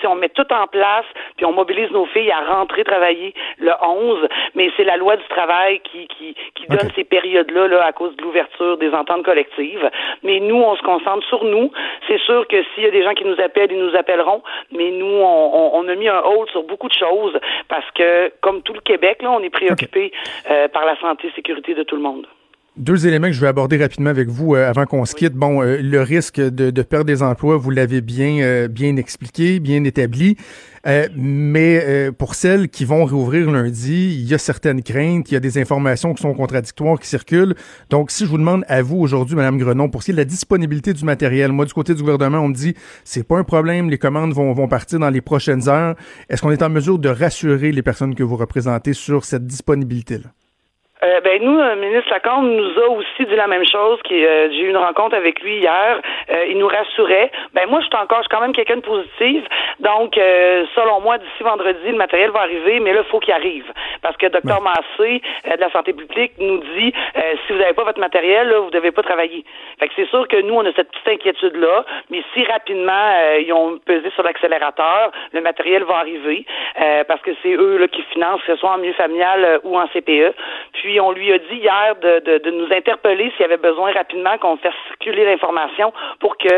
Si 0.00 0.06
on 0.06 0.14
met 0.14 0.28
tout 0.28 0.50
en 0.52 0.66
place, 0.66 1.04
puis 1.36 1.46
on 1.46 1.52
mobilise 1.52 1.90
nos 1.90 2.06
filles 2.06 2.30
à 2.30 2.40
rentrer 2.40 2.84
travailler 2.84 3.34
le 3.58 3.72
11, 3.82 4.28
mais 4.54 4.70
c'est 4.76 4.84
la 4.84 4.96
loi 4.96 5.16
du 5.16 5.24
travail 5.28 5.80
qui, 5.80 6.08
qui, 6.08 6.34
qui 6.54 6.66
donne 6.68 6.90
ces 6.94 7.04
périodes-là 7.04 7.68
là, 7.68 7.84
à 7.84 7.92
cause 7.92 8.16
de 8.16 8.22
l'ouverture 8.22 8.76
des 8.78 8.92
ententes 8.92 9.24
collectives. 9.24 9.90
Mais 10.22 10.40
nous, 10.40 10.56
on 10.56 10.76
se 10.76 10.82
concentre 10.82 11.26
sur 11.26 11.44
nous. 11.44 11.70
C'est 12.06 12.20
sûr 12.20 12.46
que 12.48 12.62
s'il 12.74 12.84
y 12.84 12.86
a 12.86 12.90
des 12.90 13.02
gens 13.02 13.14
qui 13.14 13.24
nous 13.24 13.40
appellent, 13.40 13.72
ils 13.72 13.84
nous 13.84 13.96
appelleront, 13.96 14.42
mais 14.72 14.90
nous, 14.90 15.06
on, 15.06 15.70
on, 15.74 15.88
a 15.88 15.94
mis 15.94 16.08
un 16.08 16.22
hold 16.24 16.48
sur 16.50 16.62
beaucoup 16.64 16.88
de 16.88 16.94
choses 16.94 17.38
parce 17.68 17.88
que, 17.92 18.32
comme 18.40 18.62
tout 18.62 18.74
le 18.74 18.80
Québec, 18.80 19.22
là, 19.22 19.30
on 19.32 19.42
est 19.42 19.50
préoccupé 19.50 20.12
euh, 20.50 20.68
par 20.68 20.84
la 20.84 20.96
santé 21.00 21.28
et 21.28 21.32
sécurité 21.32 21.74
de 21.74 21.82
tout 21.82 21.96
le 21.96 22.02
monde. 22.02 22.26
Deux 22.78 23.08
éléments 23.08 23.26
que 23.26 23.32
je 23.32 23.40
vais 23.40 23.48
aborder 23.48 23.76
rapidement 23.76 24.10
avec 24.10 24.28
vous 24.28 24.54
euh, 24.54 24.70
avant 24.70 24.86
qu'on 24.86 25.04
se 25.04 25.16
quitte. 25.16 25.34
Bon, 25.34 25.62
euh, 25.62 25.78
le 25.82 26.00
risque 26.00 26.40
de, 26.40 26.70
de, 26.70 26.82
perdre 26.82 27.06
des 27.06 27.24
emplois, 27.24 27.56
vous 27.56 27.70
l'avez 27.70 28.00
bien 28.00 28.38
euh, 28.38 28.68
bien 28.68 28.94
expliqué, 28.94 29.58
bien 29.58 29.82
établi. 29.82 30.36
mais 31.16 32.10
pour 32.16 32.36
celles 32.36 32.68
qui 32.68 32.84
vont 32.84 33.04
réouvrir 33.04 33.50
lundi, 33.50 34.16
il 34.20 34.28
y 34.28 34.32
a 34.32 34.38
certaines 34.38 34.82
craintes, 34.82 35.28
il 35.30 35.34
y 35.34 35.36
a 35.36 35.40
des 35.40 35.58
informations 35.58 36.14
qui 36.14 36.22
sont 36.22 36.32
contradictoires 36.34 37.00
qui 37.00 37.08
circulent. 37.08 37.56
Donc, 37.90 38.12
si 38.12 38.24
je 38.24 38.30
vous 38.30 38.38
demande 38.38 38.64
à 38.68 38.80
vous 38.80 38.96
aujourd'hui, 38.96 39.34
Madame 39.34 39.58
Grenon, 39.58 39.90
pour 39.90 40.02
ce 40.02 40.06
qui 40.06 40.10
est 40.12 40.14
de 40.14 40.18
la 40.18 40.24
disponibilité 40.24 40.92
du 40.92 41.04
matériel, 41.04 41.50
moi 41.50 41.64
du 41.64 41.74
côté 41.74 41.94
du 41.94 42.02
gouvernement, 42.02 42.38
on 42.38 42.48
me 42.48 42.54
dit 42.54 42.74
c'est 43.04 43.26
pas 43.26 43.38
un 43.38 43.44
problème, 43.44 43.90
les 43.90 43.98
commandes 43.98 44.32
vont, 44.32 44.52
vont 44.52 44.68
partir 44.68 45.00
dans 45.00 45.10
les 45.10 45.20
prochaines 45.20 45.68
heures. 45.68 45.96
Est-ce 46.30 46.42
qu'on 46.42 46.52
est 46.52 46.62
en 46.62 46.70
mesure 46.70 47.00
de 47.00 47.08
rassurer 47.08 47.72
les 47.72 47.82
personnes 47.82 48.14
que 48.14 48.22
vous 48.22 48.36
représentez 48.36 48.92
sur 48.92 49.24
cette 49.24 49.46
disponibilité-là? 49.46 50.37
Euh, 51.04 51.20
ben 51.20 51.40
nous, 51.42 51.56
le 51.56 51.76
ministre 51.76 52.10
Lacombe 52.10 52.46
nous 52.46 52.80
a 52.80 52.88
aussi 52.88 53.24
dit 53.24 53.36
la 53.36 53.46
même 53.46 53.66
chose. 53.66 54.00
Qui, 54.02 54.24
euh, 54.24 54.50
j'ai 54.50 54.62
eu 54.62 54.70
une 54.70 54.76
rencontre 54.76 55.14
avec 55.14 55.40
lui 55.42 55.58
hier. 55.58 56.00
Euh, 56.30 56.46
il 56.48 56.58
nous 56.58 56.66
rassurait. 56.66 57.30
Ben 57.54 57.68
moi, 57.68 57.80
je 57.80 57.86
suis 57.86 57.96
encore, 57.96 58.18
je 58.18 58.22
suis 58.22 58.30
quand 58.30 58.40
même 58.40 58.52
quelqu'un 58.52 58.76
de 58.76 58.80
positif. 58.80 59.44
Donc, 59.80 60.14
selon 60.74 61.00
moi, 61.00 61.18
d'ici 61.18 61.42
vendredi, 61.42 61.90
le 61.90 61.96
matériel 61.96 62.30
va 62.30 62.40
arriver, 62.40 62.80
mais 62.80 62.92
là, 62.92 63.02
il 63.06 63.10
faut 63.10 63.20
qu'il 63.20 63.32
arrive, 63.32 63.72
parce 64.02 64.16
que 64.16 64.26
Dr 64.26 64.60
Massé 64.60 65.22
de 65.44 65.60
la 65.60 65.70
santé 65.70 65.92
publique 65.92 66.32
nous 66.38 66.58
dit, 66.58 66.92
si 67.14 67.52
vous 67.52 67.58
n'avez 67.58 67.74
pas 67.74 67.84
votre 67.84 68.00
matériel, 68.00 68.48
là, 68.48 68.58
vous 68.58 68.70
devez 68.70 68.90
pas 68.90 69.02
travailler. 69.02 69.44
Fait 69.78 69.86
que 69.86 69.94
c'est 69.94 70.08
sûr 70.08 70.26
que 70.26 70.40
nous, 70.40 70.54
on 70.54 70.66
a 70.66 70.72
cette 70.72 70.90
petite 70.90 71.08
inquiétude 71.08 71.56
là, 71.56 71.84
mais 72.10 72.22
si 72.34 72.44
rapidement 72.44 73.36
ils 73.38 73.52
ont 73.52 73.78
pesé 73.78 74.10
sur 74.10 74.24
l'accélérateur, 74.24 75.12
le 75.32 75.40
matériel 75.40 75.84
va 75.84 75.98
arriver, 75.98 76.44
parce 77.06 77.20
que 77.22 77.30
c'est 77.42 77.52
eux 77.52 77.78
là 77.78 77.86
qui 77.86 78.02
financent, 78.12 78.40
que 78.42 78.54
ce 78.54 78.58
soit 78.58 78.70
en 78.70 78.78
milieu 78.78 78.94
familial 78.94 79.60
ou 79.62 79.78
en 79.78 79.86
CPE. 79.88 80.34
Puis 80.72 80.87
puis 80.88 81.00
on 81.00 81.12
lui 81.12 81.30
a 81.30 81.36
dit 81.36 81.56
hier 81.56 81.96
de, 82.00 82.20
de, 82.20 82.38
de 82.38 82.50
nous 82.50 82.72
interpeller 82.72 83.30
s'il 83.32 83.42
y 83.42 83.44
avait 83.44 83.58
besoin 83.58 83.92
rapidement 83.92 84.38
qu'on 84.38 84.56
fasse 84.56 84.72
circuler 84.86 85.26
l'information 85.26 85.92
pour 86.18 86.38
que 86.38 86.48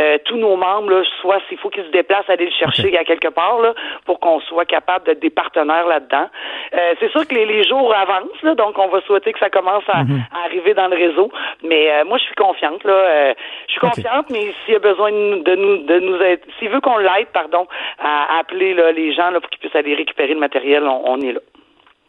euh, 0.00 0.16
tous 0.24 0.38
nos 0.38 0.56
membres, 0.56 0.88
là, 0.88 1.02
soit 1.20 1.38
s'il 1.46 1.58
faut 1.58 1.68
qu'ils 1.68 1.84
se 1.84 1.90
déplacent, 1.90 2.30
aller 2.30 2.46
le 2.46 2.50
chercher 2.50 2.96
à 2.96 3.04
quelque 3.04 3.28
part, 3.28 3.60
là, 3.60 3.74
pour 4.06 4.20
qu'on 4.20 4.40
soit 4.40 4.64
capable 4.64 5.04
d'être 5.04 5.20
des 5.20 5.28
partenaires 5.28 5.86
là-dedans. 5.86 6.30
Euh, 6.72 6.94
c'est 6.98 7.10
sûr 7.10 7.28
que 7.28 7.34
les, 7.34 7.44
les, 7.44 7.62
jours 7.64 7.94
avancent, 7.94 8.42
là, 8.42 8.54
donc 8.54 8.78
on 8.78 8.88
va 8.88 9.02
souhaiter 9.02 9.34
que 9.34 9.38
ça 9.38 9.50
commence 9.50 9.84
à, 9.88 10.04
mhm. 10.04 10.22
arriver 10.46 10.72
dans 10.72 10.88
le 10.88 10.96
réseau. 10.96 11.30
Mais 11.62 11.92
euh, 11.92 12.04
moi, 12.06 12.16
je 12.16 12.24
suis 12.24 12.34
confiante. 12.36 12.84
Là, 12.84 13.34
je 13.66 13.72
suis 13.72 13.80
confiante, 13.80 14.30
mais 14.30 14.54
s'il 14.64 14.72
y 14.72 14.76
a 14.76 14.80
besoin 14.80 15.12
de 15.12 15.54
nous, 15.56 15.76
de 15.84 15.98
nous 15.98 16.22
être, 16.22 16.46
s'il 16.58 16.70
veut 16.70 16.80
qu'on 16.80 16.96
l'aide, 16.96 17.28
pardon, 17.34 17.66
à 17.98 18.38
appeler 18.38 18.72
là, 18.72 18.92
les 18.92 19.12
gens 19.12 19.28
là, 19.28 19.40
pour 19.40 19.50
qu'ils 19.50 19.60
puissent 19.60 19.76
aller 19.76 19.94
récupérer 19.94 20.32
le 20.32 20.40
matériel, 20.40 20.84
on 20.84 21.20
est 21.20 21.32
là. 21.32 21.40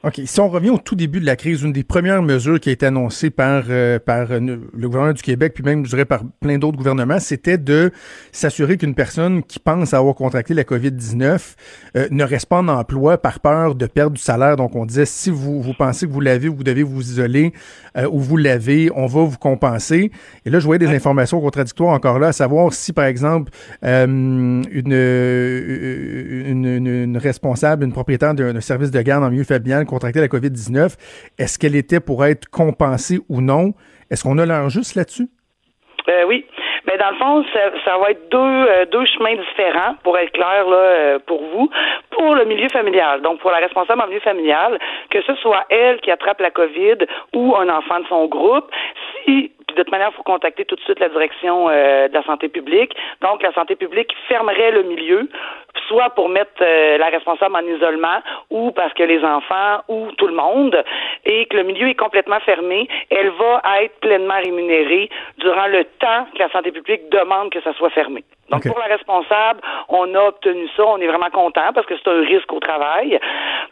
OK. 0.05 0.21
Si 0.23 0.39
on 0.39 0.49
revient 0.49 0.69
au 0.69 0.77
tout 0.77 0.93
début 0.93 1.19
de 1.19 1.25
la 1.25 1.35
crise, 1.35 1.63
une 1.63 1.73
des 1.73 1.83
premières 1.83 2.21
mesures 2.21 2.59
qui 2.59 2.69
a 2.69 2.71
été 2.71 2.85
annoncée 2.85 3.31
par, 3.31 3.63
euh, 3.69 3.97
par 3.97 4.31
euh, 4.31 4.39
le 4.39 4.87
gouvernement 4.87 5.13
du 5.13 5.23
Québec, 5.23 5.53
puis 5.55 5.63
même, 5.63 5.83
je 5.83 5.89
dirais, 5.89 6.05
par 6.05 6.21
plein 6.41 6.59
d'autres 6.59 6.77
gouvernements, 6.77 7.19
c'était 7.19 7.57
de 7.57 7.89
s'assurer 8.31 8.77
qu'une 8.77 8.93
personne 8.93 9.41
qui 9.41 9.57
pense 9.57 9.95
avoir 9.95 10.13
contracté 10.13 10.53
la 10.53 10.61
COVID-19 10.61 11.55
euh, 11.97 12.07
ne 12.11 12.23
reste 12.23 12.45
pas 12.45 12.59
en 12.59 12.67
emploi 12.67 13.17
par 13.17 13.39
peur 13.39 13.73
de 13.73 13.87
perdre 13.87 14.15
du 14.15 14.21
salaire. 14.21 14.57
Donc, 14.57 14.75
on 14.75 14.85
disait, 14.85 15.07
si 15.07 15.31
vous, 15.31 15.63
vous 15.63 15.73
pensez 15.73 16.05
que 16.05 16.11
vous 16.11 16.21
l'avez, 16.21 16.49
vous 16.49 16.63
devez 16.63 16.83
vous 16.83 17.01
isoler, 17.01 17.53
ou 18.11 18.19
vous 18.19 18.35
l'avez, 18.35 18.91
on 18.93 19.07
va 19.07 19.23
vous 19.23 19.37
compenser. 19.37 20.11
Et 20.45 20.49
là, 20.49 20.59
je 20.59 20.65
voyais 20.65 20.79
des 20.79 20.93
informations 20.93 21.39
contradictoires 21.39 21.93
encore 21.93 22.19
là, 22.19 22.27
à 22.27 22.33
savoir 22.33 22.73
si, 22.73 22.91
par 22.91 23.05
exemple, 23.05 23.51
une, 23.81 24.65
une, 24.69 24.93
une, 26.65 27.17
responsable, 27.17 27.85
une 27.85 27.93
propriétaire 27.93 28.35
d'un 28.35 28.59
service 28.59 28.91
de 28.91 29.01
garde 29.01 29.23
en 29.23 29.31
milieu 29.31 29.45
familial 29.45 29.85
contracté 29.95 30.19
la 30.19 30.27
COVID-19, 30.27 30.97
est-ce 31.39 31.57
qu'elle 31.57 31.75
était 31.75 32.01
pour 32.01 32.25
être 32.25 32.49
compensée 32.49 33.19
ou 33.29 33.39
non? 33.39 33.73
Est-ce 34.11 34.23
qu'on 34.23 34.37
a 34.37 34.45
l'air 34.45 34.69
juste 34.69 34.95
là-dessus? 34.95 35.27
Euh, 36.09 36.25
oui. 36.27 36.45
Mais 36.85 36.97
dans 36.97 37.11
le 37.11 37.15
fond, 37.15 37.45
ça, 37.85 37.97
va 37.97 38.11
être 38.11 38.29
deux, 38.29 38.37
euh, 38.37 38.85
deux 38.91 39.05
chemins 39.05 39.35
différents, 39.35 39.95
pour 40.03 40.17
être 40.17 40.31
clair 40.33 40.67
là, 40.67 40.75
euh, 40.75 41.19
pour 41.25 41.41
vous. 41.41 41.69
Pour 42.11 42.35
le 42.35 42.45
milieu 42.45 42.67
familial, 42.69 43.21
donc 43.21 43.39
pour 43.39 43.51
la 43.51 43.57
responsable 43.57 44.01
en 44.01 44.07
milieu 44.07 44.19
familial, 44.19 44.77
que 45.09 45.21
ce 45.23 45.33
soit 45.35 45.63
elle 45.69 45.99
qui 46.01 46.11
attrape 46.11 46.41
la 46.41 46.51
COVID 46.51 46.97
ou 47.33 47.55
un 47.55 47.69
enfant 47.69 48.01
de 48.01 48.05
son 48.07 48.25
groupe, 48.27 48.69
si 49.23 49.51
de 49.69 49.83
toute 49.83 49.91
manière, 49.91 50.09
il 50.11 50.15
faut 50.15 50.23
contacter 50.23 50.65
tout 50.65 50.75
de 50.75 50.81
suite 50.81 50.99
la 50.99 51.09
direction 51.09 51.67
de 51.67 52.13
la 52.13 52.23
santé 52.23 52.49
publique. 52.49 52.95
Donc, 53.21 53.41
la 53.41 53.51
santé 53.53 53.75
publique 53.75 54.13
fermerait 54.27 54.71
le 54.71 54.83
milieu 54.83 55.27
soit 55.87 56.09
pour 56.11 56.29
mettre 56.29 56.61
euh, 56.61 56.97
la 56.97 57.07
responsable 57.07 57.55
en 57.55 57.65
isolement 57.65 58.19
ou 58.49 58.71
parce 58.71 58.93
que 58.93 59.03
les 59.03 59.23
enfants 59.23 59.81
ou 59.87 60.11
tout 60.13 60.27
le 60.27 60.33
monde 60.33 60.83
et 61.25 61.45
que 61.47 61.57
le 61.57 61.63
milieu 61.63 61.87
est 61.89 61.95
complètement 61.95 62.39
fermé, 62.39 62.87
elle 63.09 63.29
va 63.31 63.61
être 63.81 63.99
pleinement 63.99 64.39
rémunérée 64.43 65.09
durant 65.37 65.67
le 65.67 65.83
temps 65.99 66.27
que 66.33 66.39
la 66.39 66.49
santé 66.49 66.71
publique 66.71 67.09
demande 67.09 67.51
que 67.51 67.61
ça 67.61 67.73
soit 67.73 67.89
fermé. 67.89 68.23
Donc, 68.49 68.67
pour 68.67 68.77
la 68.77 68.85
responsable, 68.85 69.61
on 69.89 70.13
a 70.13 70.27
obtenu 70.27 70.67
ça. 70.77 70.85
On 70.85 70.97
est 70.97 71.07
vraiment 71.07 71.31
content 71.31 71.73
parce 71.73 71.87
que 71.87 71.95
c'est 71.97 72.09
un 72.09 72.21
risque 72.21 72.51
au 72.53 72.59
travail. 72.59 73.19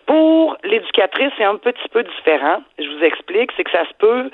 Pour 0.08 0.58
l'éducatrice, 0.64 1.32
c'est 1.38 1.44
un 1.44 1.58
petit 1.58 1.88
peu 1.92 2.04
différent. 2.04 2.58
Je 2.80 2.90
vous 2.90 3.04
explique. 3.04 3.52
C'est 3.56 3.64
que 3.64 3.72
ça 3.72 3.86
se 3.88 3.94
peut 4.00 4.32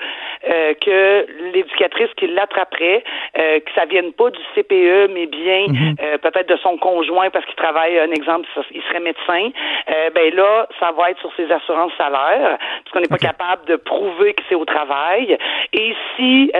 euh, 0.48 0.74
que 0.80 1.26
l'éducatrice 1.52 2.08
qui 2.16 2.26
l'attraperait, 2.26 3.04
euh, 3.38 3.60
que 3.60 3.70
ça 3.74 3.84
vienne 3.84 4.12
pas 4.12 4.30
du 4.30 4.40
CPE, 4.54 5.12
mais 5.12 5.26
bien 5.26 5.66
mhm. 5.68 5.96
euh, 6.02 6.18
peut-être 6.18 6.48
de 6.48 6.56
son 6.56 6.78
conjoint 6.78 7.28
parce 7.30 7.44
qu'il 7.44 7.56
travaille, 7.56 7.98
un 7.98 8.10
exemple, 8.10 8.48
il 8.72 8.82
serait 8.82 9.00
médecin. 9.00 9.50
Euh, 9.90 10.10
ben 10.14 10.34
là, 10.34 10.66
ça 10.78 10.90
va 10.92 11.10
être 11.10 11.20
sur 11.20 11.32
ses 11.36 11.52
assurances 11.52 11.92
salaires 11.98 12.56
parce 12.58 12.92
qu'on 12.92 13.00
n'est 13.00 13.08
pas 13.08 13.18
capable 13.18 13.66
de 13.66 13.76
prouver 13.76 14.32
que 14.32 14.42
c'est 14.48 14.54
au 14.54 14.64
travail. 14.64 15.36
Et 15.74 15.94
si 16.16 16.50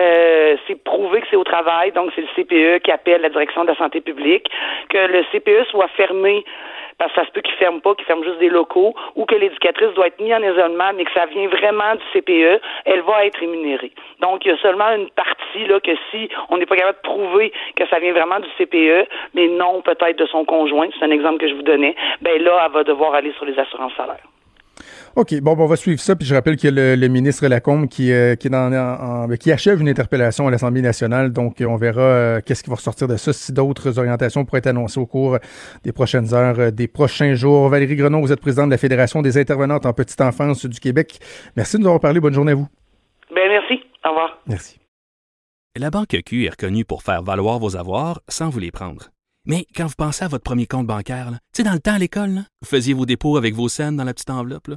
c'est 0.67 0.85
prouvé 0.85 1.23
que 1.23 1.27
c'est 1.31 1.37
au 1.37 1.45
travail, 1.45 1.93
donc 1.93 2.13
c'est 2.15 2.21
le 2.23 2.29
CPE 2.37 2.83
qui 2.83 2.91
appelle 2.91 3.23
la 3.23 3.29
direction 3.31 3.65
de 3.65 3.70
la 3.71 3.77
santé 3.77 4.01
publique, 4.01 4.49
que 4.89 4.99
le 4.99 5.25
CPE 5.33 5.69
soit 5.71 5.89
fermé 5.89 6.45
parce 7.01 7.13
que 7.15 7.21
ça 7.21 7.27
se 7.27 7.33
peut 7.33 7.41
qu'il 7.41 7.55
ferme 7.55 7.81
pas, 7.81 7.95
qu'il 7.95 8.05
ferme 8.05 8.23
juste 8.23 8.39
des 8.41 8.51
locaux, 8.51 8.95
ou 9.17 9.25
que 9.25 9.35
l'éducatrice 9.35 9.95
doit 9.95 10.09
être 10.09 10.21
mise 10.21 10.35
en 10.35 10.43
isolement, 10.43 10.93
mais 10.95 11.05
que 11.07 11.13
ça 11.13 11.25
vient 11.25 11.49
vraiment 11.49 11.95
du 11.95 12.05
CPE, 12.13 12.61
elle 12.85 13.01
va 13.01 13.25
être 13.25 13.39
rémunérée. 13.39 13.91
Donc, 14.21 14.45
il 14.45 14.49
y 14.49 14.51
a 14.53 14.59
seulement 14.59 14.91
une 14.95 15.09
partie 15.09 15.65
là 15.67 15.81
que 15.81 15.93
si 16.11 16.29
on 16.51 16.59
n'est 16.59 16.67
pas 16.67 16.77
capable 16.77 16.99
de 16.99 17.09
prouver 17.09 17.53
que 17.75 17.87
ça 17.89 17.99
vient 18.01 18.13
vraiment 18.13 18.39
du 18.39 18.49
CPE, 18.59 19.09
mais 19.33 19.49
non 19.49 19.81
peut-être 19.81 20.19
de 20.19 20.27
son 20.27 20.45
conjoint, 20.45 20.89
c'est 20.99 21.07
un 21.07 21.11
exemple 21.11 21.39
que 21.39 21.49
je 21.49 21.55
vous 21.55 21.63
donnais, 21.63 21.97
ben 22.21 22.41
là, 22.43 22.65
elle 22.67 22.73
va 22.73 22.85
devoir 22.85 23.15
aller 23.15 23.33
sur 23.33 23.47
les 23.47 23.59
assurances 23.59 23.95
salaires. 23.97 24.21
OK, 25.17 25.35
bon, 25.41 25.57
on 25.59 25.67
va 25.67 25.77
suivre 25.77 26.01
ça. 26.01 26.15
Puis 26.15 26.27
je 26.27 26.35
rappelle 26.35 26.57
que 26.57 26.69
le, 26.69 26.95
le 26.95 27.09
ministre 27.09 27.47
Lacombe 27.47 27.89
qui, 27.89 28.13
euh, 28.13 28.37
qui, 28.37 28.47
est 28.47 28.51
dans, 28.51 28.73
en, 28.73 29.29
qui 29.37 29.51
achève 29.51 29.81
une 29.81 29.89
interpellation 29.89 30.47
à 30.47 30.51
l'Assemblée 30.51 30.83
nationale. 30.83 31.33
Donc, 31.33 31.63
on 31.67 31.77
verra 31.77 32.01
euh, 32.01 32.41
qu'est-ce 32.45 32.63
qui 32.63 32.71
va 32.71 32.77
ressortir 32.77 33.09
de 33.09 33.17
ça, 33.17 33.33
si 33.33 33.53
d'autres 33.53 33.99
orientations 33.99 34.45
pourraient 34.45 34.59
être 34.59 34.69
annoncées 34.69 35.01
au 35.01 35.07
cours 35.07 35.39
des 35.83 35.93
prochaines 35.93 36.33
heures, 36.33 36.59
euh, 36.61 36.71
des 36.71 36.87
prochains 36.89 37.35
jours. 37.35 37.69
Valérie 37.69 37.97
Grenon, 37.97 38.21
vous 38.21 38.33
êtes 38.33 38.41
présidente 38.41 38.67
de 38.67 38.75
la 38.75 38.79
Fédération 38.79 39.23
des 39.23 39.37
intervenantes 39.37 39.85
en 39.85 39.93
petite 39.93 40.21
enfance 40.21 40.65
du 40.67 40.79
Québec. 40.79 41.19
Merci 41.57 41.77
de 41.77 41.83
nous 41.83 41.89
avoir 41.89 42.01
parlé. 42.01 42.21
Bonne 42.21 42.35
journée 42.35 42.53
à 42.53 42.57
vous. 42.57 42.69
Bien, 43.35 43.49
merci. 43.49 43.83
Au 44.05 44.11
revoir. 44.11 44.39
Merci. 44.47 44.79
La 45.77 45.91
Banque 45.91 46.17
Q 46.27 46.47
est 46.47 46.51
reconnue 46.51 46.85
pour 46.85 47.03
faire 47.03 47.23
valoir 47.23 47.59
vos 47.59 47.77
avoirs 47.77 48.21
sans 48.29 48.49
vous 48.49 48.59
les 48.59 48.71
prendre. 48.71 49.11
Mais 49.47 49.67
quand 49.75 49.87
vous 49.87 49.95
pensez 49.97 50.25
à 50.25 50.29
votre 50.29 50.45
premier 50.45 50.67
compte 50.67 50.87
bancaire, 50.87 51.31
tu 51.31 51.39
sais, 51.57 51.63
dans 51.63 51.73
le 51.73 51.81
temps 51.81 51.95
à 51.95 51.99
l'école, 51.99 52.43
vous 52.61 52.69
faisiez 52.69 52.93
vos 52.93 53.07
dépôts 53.07 53.37
avec 53.37 53.55
vos 53.55 53.69
scènes 53.69 53.97
dans 53.97 54.05
la 54.05 54.13
petite 54.13 54.31
enveloppe. 54.31 54.69
Là. 54.69 54.77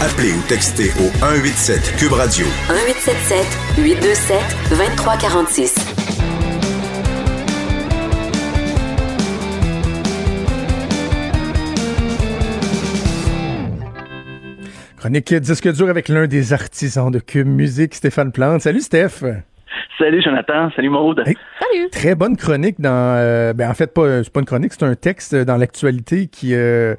Appelez 0.00 0.32
ou 0.32 0.40
textez 0.46 0.90
au 1.00 1.10
187 1.18 1.96
Cube 1.96 2.12
Radio. 2.12 2.46
1877 2.68 3.46
827 3.78 4.38
2346. 4.70 5.74
Chronique 14.98 15.34
disque 15.34 15.72
dur 15.72 15.88
avec 15.88 16.08
l'un 16.08 16.28
des 16.28 16.52
artisans 16.52 17.10
de 17.10 17.18
Cube 17.18 17.48
Musique, 17.48 17.96
Stéphane 17.96 18.30
Plante. 18.30 18.62
Salut 18.62 18.82
Steph. 18.82 19.24
Salut 19.98 20.22
Jonathan, 20.22 20.70
salut 20.76 20.90
Maude. 20.90 21.24
salut. 21.24 21.90
Très 21.90 22.14
bonne 22.14 22.36
chronique 22.36 22.80
dans 22.80 23.16
euh, 23.16 23.52
ben 23.52 23.68
en 23.68 23.74
fait 23.74 23.92
pas 23.92 24.22
c'est 24.22 24.32
pas 24.32 24.40
une 24.40 24.46
chronique, 24.46 24.72
c'est 24.72 24.84
un 24.84 24.94
texte 24.94 25.34
dans 25.34 25.56
l'actualité 25.56 26.28
qui 26.28 26.54
euh, 26.54 26.94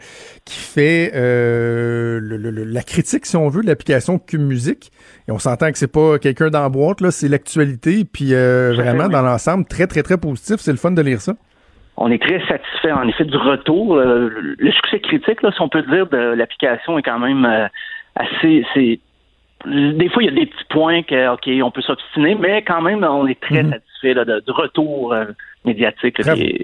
qui 0.46 0.60
fait 0.60 1.12
euh, 1.16 2.20
la 2.22 2.82
critique 2.82 3.26
si 3.26 3.38
on 3.38 3.48
veut 3.48 3.62
de 3.62 3.68
l'application 3.68 4.20
Cube 4.20 4.42
Musique 4.42 4.92
et 5.28 5.32
on 5.32 5.40
s'entend 5.40 5.72
que 5.72 5.78
c'est 5.78 5.92
pas 5.92 6.20
quelqu'un 6.20 6.50
dans 6.50 6.62
la 6.62 6.70
boîte 6.70 7.02
là, 7.02 7.12
c'est 7.12 7.30
l'actualité. 7.30 8.04
Puis 8.04 8.34
vraiment 8.34 9.08
dans 9.08 9.22
l'ensemble 9.22 9.66
très 9.66 9.88
très 9.88 10.04
très 10.04 10.18
positif, 10.18 10.58
c'est 10.58 10.72
le 10.72 10.78
fun 10.78 10.92
de 10.92 11.02
lire 11.02 11.22
ça. 11.22 11.34
On 11.96 12.12
est 12.12 12.22
très 12.22 12.40
satisfait 12.48 12.92
en 12.92 13.08
effet 13.08 13.26
du 13.26 13.38
retour, 13.38 13.98
le 13.98 14.72
succès 14.72 15.00
critique 15.00 15.42
là, 15.42 15.52
si 15.52 15.62
on 15.62 15.70
peut 15.70 15.84
dire 15.84 16.08
de 16.08 16.18
l'application 16.18 16.98
est 16.98 17.04
quand 17.04 17.20
même 17.20 17.46
assez 18.16 18.66
c'est 18.74 19.00
des 19.66 20.10
fois, 20.10 20.24
il 20.24 20.26
y 20.28 20.30
a 20.30 20.40
des 20.40 20.46
petits 20.46 20.66
points 20.70 21.04
que, 21.04 21.34
OK, 21.34 21.50
on 21.64 21.72
peut 21.72 21.82
s'obstiner, 21.82 22.36
mais 22.36 22.64
quand 22.64 22.82
même, 22.82 23.04
on 23.04 23.28
est 23.28 23.40
très 23.40 23.64
mhm. 23.64 23.72
satisfait 23.72 24.14
de, 24.14 24.40
du 24.40 24.52
retour 24.52 25.14
euh, 25.14 25.26
médiatique 25.66 26.18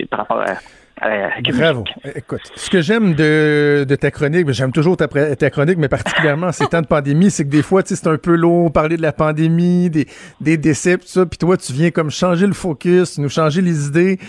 par 0.09 0.19
rapport 0.19 0.41
à 0.41 0.55
euh, 1.03 1.30
Bravo. 1.53 1.84
Écoute, 2.15 2.51
ce 2.55 2.69
que 2.69 2.81
j'aime 2.81 3.15
de, 3.15 3.85
ta 3.99 4.11
chronique, 4.11 4.49
j'aime 4.51 4.72
toujours 4.72 4.95
ta, 4.95 5.07
ta, 5.07 5.49
chronique, 5.49 5.77
mais 5.77 5.89
particulièrement 5.89 6.47
en 6.47 6.51
ces 6.53 6.67
temps 6.67 6.81
de 6.81 6.88
pandémie, 6.88 7.30
c'est 7.30 7.43
que 7.43 7.49
des 7.49 7.63
fois, 7.63 7.81
c'est 7.84 8.07
un 8.07 8.17
peu 8.17 8.35
long, 8.35 8.69
parler 8.69 8.95
de 8.95 9.01
la 9.01 9.11
pandémie, 9.11 9.89
des, 9.89 10.07
des 10.39 10.57
décès, 10.57 10.97
tout 10.97 11.07
ça, 11.07 11.26
puis 11.26 11.38
toi, 11.38 11.57
tu 11.57 11.73
viens 11.73 11.91
comme 11.91 12.11
changer 12.11 12.47
le 12.47 12.53
focus, 12.53 13.17
nous 13.17 13.30
changer 13.30 13.61
les 13.61 13.88
idées. 13.88 14.19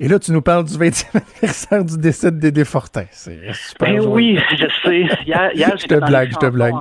Et 0.00 0.08
là, 0.08 0.18
tu 0.18 0.32
nous 0.32 0.42
parles 0.42 0.64
du 0.64 0.74
20e 0.74 1.04
anniversaire 1.14 1.84
du 1.84 1.98
décès 1.98 2.30
de 2.30 2.38
Dédé 2.38 2.64
Fortin. 2.64 3.04
C'est 3.10 3.38
super. 3.52 3.88
Ben 3.88 4.06
oui, 4.06 4.38
je 4.50 4.66
sais. 4.82 5.06
Hier, 5.26 5.50
je 5.78 5.86
te 5.86 6.06
blague, 6.06 6.30
je 6.32 6.38
te 6.38 6.50
blague. 6.50 6.74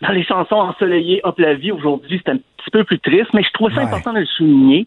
Dans 0.00 0.12
les 0.12 0.24
chansons 0.24 0.56
ensoleillées, 0.56 1.20
Hop 1.24 1.38
la 1.38 1.54
vie, 1.54 1.72
aujourd'hui, 1.72 2.20
c'est 2.24 2.32
un 2.32 2.36
petit 2.36 2.70
peu 2.72 2.84
plus 2.84 2.98
triste, 2.98 3.32
mais 3.34 3.42
je 3.42 3.50
trouve 3.52 3.72
ça 3.72 3.82
important 3.82 4.12
de 4.12 4.20
le 4.20 4.26
souligner. 4.26 4.86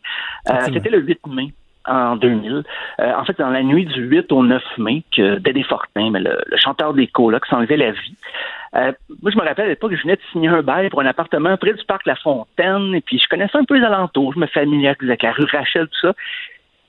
Euh, 0.49 0.53
c'était 0.73 0.90
le 0.90 0.99
8 0.99 1.27
mai 1.27 1.53
en 1.85 2.15
2000. 2.15 2.64
Euh, 2.99 3.14
en 3.15 3.26
fait, 3.26 3.38
dans 3.38 3.49
la 3.49 3.64
nuit 3.64 3.85
du 3.85 4.02
8 4.02 4.31
au 4.31 4.44
9 4.44 4.64
mai, 4.77 5.03
que 5.15 5.38
Dédé 5.40 5.64
Fortin, 5.64 6.11
mais 6.11 6.19
le, 6.19 6.40
chanteur 6.57 6.94
des 6.94 7.07
colocs, 7.07 7.45
s'enlevait 7.45 7.77
la 7.77 7.91
vie. 7.91 8.15
Euh, 8.76 8.91
moi, 9.22 9.31
je 9.31 9.38
me 9.38 9.44
rappelle 9.44 9.65
à 9.65 9.69
l'époque 9.69 9.91
que 9.91 9.98
je 9.98 10.03
venais 10.03 10.15
de 10.15 10.22
signer 10.31 10.48
un 10.48 10.61
bail 10.61 10.90
pour 10.90 11.02
un 11.02 11.06
appartement 11.06 11.57
près 11.57 11.73
du 11.73 11.84
parc 11.85 12.06
La 12.06 12.15
Fontaine, 12.15 12.95
et 12.95 13.02
puis 13.02 13.19
je 13.19 13.27
connaissais 13.27 13.57
un 13.57 13.65
peu 13.65 13.77
les 13.77 13.85
alentours, 13.85 14.34
je 14.34 14.40
me 14.40 14.48
familiarisais 14.48 15.06
avec 15.06 15.23
la 15.23 15.31
rue 15.34 15.45
Rachel, 15.52 15.88
tout 15.88 16.07
ça. 16.07 16.14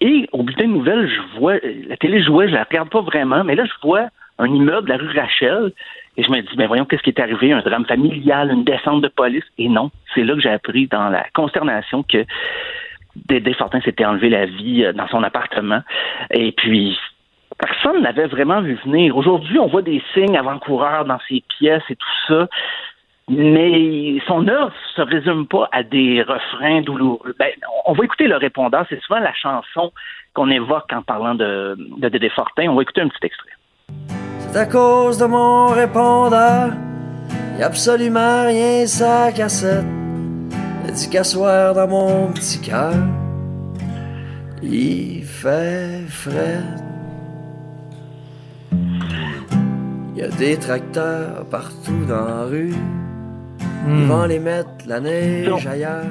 Et 0.00 0.28
au 0.32 0.42
bulletin 0.42 0.68
de 0.68 0.72
nouvelles, 0.72 1.08
je 1.08 1.38
vois, 1.38 1.54
la 1.88 1.96
télé 1.96 2.22
jouait, 2.22 2.48
je 2.48 2.54
la 2.54 2.64
regarde 2.64 2.90
pas 2.90 3.00
vraiment, 3.00 3.44
mais 3.44 3.54
là, 3.54 3.64
je 3.64 3.86
vois 3.86 4.08
un 4.38 4.46
immeuble 4.46 4.88
de 4.88 4.92
la 4.92 4.98
rue 4.98 5.18
Rachel, 5.18 5.72
et 6.16 6.22
je 6.22 6.30
me 6.30 6.40
dis, 6.40 6.56
ben 6.56 6.66
voyons, 6.66 6.84
qu'est-ce 6.84 7.02
qui 7.02 7.10
est 7.10 7.20
arrivé? 7.20 7.52
Un 7.52 7.60
drame 7.60 7.86
familial, 7.86 8.50
une 8.50 8.64
descente 8.64 9.02
de 9.02 9.08
police? 9.08 9.44
Et 9.58 9.68
non, 9.68 9.90
c'est 10.14 10.22
là 10.22 10.34
que 10.34 10.40
j'ai 10.40 10.50
appris 10.50 10.86
dans 10.86 11.08
la 11.08 11.24
consternation 11.34 12.02
que 12.04 12.24
Dédé 13.16 13.52
Fortin 13.54 13.80
s'était 13.80 14.04
enlevé 14.04 14.28
la 14.28 14.46
vie 14.46 14.84
euh, 14.84 14.92
dans 14.92 15.08
son 15.08 15.22
appartement. 15.22 15.82
Et 16.30 16.52
puis, 16.52 16.98
personne 17.58 18.02
n'avait 18.02 18.26
vraiment 18.26 18.60
vu 18.60 18.78
venir. 18.84 19.16
Aujourd'hui, 19.16 19.58
on 19.58 19.66
voit 19.66 19.82
des 19.82 20.02
signes 20.12 20.36
avant-coureurs 20.36 21.04
dans 21.04 21.18
ses 21.28 21.42
pièces 21.58 21.82
et 21.90 21.96
tout 21.96 22.26
ça. 22.28 22.48
Mais 23.28 24.18
son 24.26 24.46
œuvre 24.48 24.72
se 24.94 25.00
résume 25.00 25.46
pas 25.46 25.68
à 25.72 25.82
des 25.82 26.22
refrains 26.22 26.82
douloureux. 26.82 27.34
Ben, 27.38 27.50
on 27.86 27.94
va 27.94 28.04
écouter 28.04 28.26
le 28.26 28.36
répondant. 28.36 28.84
C'est 28.88 29.00
souvent 29.00 29.20
la 29.20 29.32
chanson 29.32 29.92
qu'on 30.34 30.50
évoque 30.50 30.92
en 30.92 31.02
parlant 31.02 31.34
de, 31.34 31.74
de 31.78 32.08
Dédé 32.08 32.28
Fortin. 32.28 32.68
On 32.68 32.74
va 32.74 32.82
écouter 32.82 33.00
un 33.00 33.08
petit 33.08 33.24
extrait. 33.24 34.33
C'est 34.54 34.60
à 34.60 34.66
cause 34.66 35.18
de 35.18 35.24
mon 35.24 35.66
répondeur. 35.66 36.74
Y 37.58 37.62
a 37.64 37.66
absolument 37.66 38.46
rien 38.46 38.86
sa 38.86 39.32
cassette. 39.32 39.84
Elle 40.86 40.92
dit 40.92 41.10
qu'à 41.10 41.24
soir 41.24 41.74
dans 41.74 41.88
mon 41.88 42.28
petit 42.28 42.60
cœur, 42.60 42.94
il 44.62 45.24
fait 45.24 46.06
frais. 46.08 46.62
Y 50.14 50.22
a 50.22 50.28
des 50.28 50.56
tracteurs 50.56 51.44
partout 51.50 52.04
dans 52.06 52.24
la 52.24 52.44
rue. 52.44 52.74
Ils 53.88 53.92
hmm. 53.92 54.06
vont 54.06 54.26
les 54.26 54.38
mettre 54.38 54.86
la 54.86 55.00
neige 55.00 55.66
ailleurs. 55.66 56.04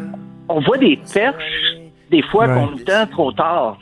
On 0.49 0.59
voit 0.59 0.77
des 0.77 0.99
perches 1.13 1.82
des 2.09 2.21
fois 2.21 2.47
qu'on 2.47 2.67
nous 2.67 2.83
tend 2.83 3.07
trop 3.07 3.31
tard. 3.31 3.77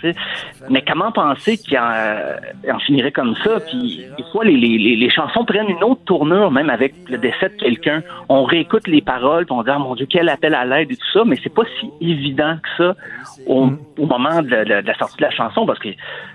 Mais 0.69 0.84
comment 0.88 1.11
penser 1.11 1.57
qu'il 1.57 1.77
en, 1.77 2.80
finirait 2.80 3.11
comme 3.11 3.35
ça? 3.43 3.60
Puis 3.60 4.06
des 4.18 4.23
fois, 4.31 4.45
les, 4.45 4.56
les, 4.56 4.95
les, 4.95 5.10
chansons 5.10 5.43
prennent 5.43 5.69
une 5.69 5.84
autre 5.84 6.02
tournure, 6.06 6.52
même 6.52 6.69
avec 6.69 6.93
le 7.10 7.18
décès 7.18 7.49
de 7.49 7.56
quelqu'un. 7.56 8.03
On 8.30 8.43
réécoute 8.43 8.88
les 8.88 9.02
paroles, 9.02 9.45
puis 9.45 9.53
on 9.53 9.64
dit 9.64 9.69
ah, 9.69 9.80
mon 9.80 9.95
Dieu, 9.95 10.07
quel 10.10 10.30
appel 10.30 10.53
à 10.53 10.65
l'aide 10.65 10.91
et 10.91 10.95
tout 10.95 11.11
ça, 11.14 11.23
mais 11.26 11.38
c'est 11.43 11.53
pas 11.53 11.64
si 11.80 11.91
évident 11.99 12.57
que 12.61 12.84
ça 12.84 12.95
au, 13.48 13.65
mm. 13.65 13.80
moment 13.98 14.41
de, 14.41 14.81
la 14.85 14.98
sortie 14.98 15.18
de 15.18 15.23
la 15.23 15.31
chanson, 15.31 15.65
parce 15.65 15.80
que 15.80 15.89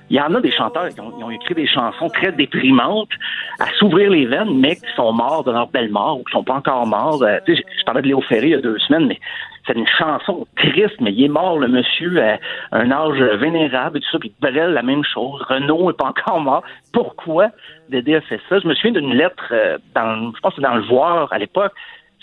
il 0.08 0.16
y 0.16 0.20
en 0.20 0.32
a 0.34 0.40
des 0.40 0.52
chanteurs 0.52 0.88
qui 0.90 1.00
ont, 1.00 1.30
écrit 1.30 1.54
des 1.54 1.66
chansons 1.66 2.08
très 2.08 2.30
déprimantes 2.30 3.10
à 3.58 3.66
s'ouvrir 3.78 4.10
les 4.10 4.26
veines, 4.26 4.56
mais 4.60 4.76
qui 4.76 4.86
sont 4.94 5.12
morts 5.12 5.42
de 5.42 5.50
leur 5.50 5.66
belle 5.68 5.90
mort 5.90 6.20
ou 6.20 6.24
qui 6.24 6.32
sont 6.32 6.44
pas 6.44 6.54
encore 6.54 6.86
morts. 6.86 7.22
Euh, 7.22 7.38
je, 7.48 7.54
je 7.54 7.84
parlais 7.84 8.02
de 8.02 8.06
Léo 8.06 8.20
Ferré 8.20 8.48
il 8.48 8.50
y 8.50 8.54
a 8.54 8.60
deux 8.60 8.78
semaines, 8.78 9.06
mais 9.06 9.18
c'est 9.66 9.76
une 9.76 9.86
chanson 9.86 10.46
triste, 10.56 10.96
mais 11.00 11.12
il 11.12 11.24
est 11.24 11.28
mort, 11.28 11.58
le 11.58 11.68
monsieur, 11.68 12.22
à 12.22 12.38
un 12.72 12.90
âge 12.90 13.20
vénérable 13.38 13.98
et 13.98 14.00
tout 14.00 14.10
ça, 14.12 14.18
puis 14.18 14.32
Brel, 14.40 14.72
la 14.72 14.82
même 14.82 15.04
chose. 15.04 15.42
Renaud 15.42 15.88
n'est 15.88 15.96
pas 15.96 16.06
encore 16.06 16.40
mort. 16.40 16.62
Pourquoi 16.92 17.50
Dédé 17.88 18.16
a 18.16 18.20
fait 18.20 18.40
ça? 18.48 18.58
Je 18.58 18.66
me 18.66 18.74
souviens 18.74 19.00
d'une 19.00 19.14
lettre, 19.14 19.48
euh, 19.52 19.78
dans, 19.94 20.32
je 20.34 20.40
pense 20.40 20.54
que 20.54 20.60
dans 20.60 20.74
le 20.74 20.82
Voir 20.82 21.32
à 21.32 21.38
l'époque, 21.38 21.72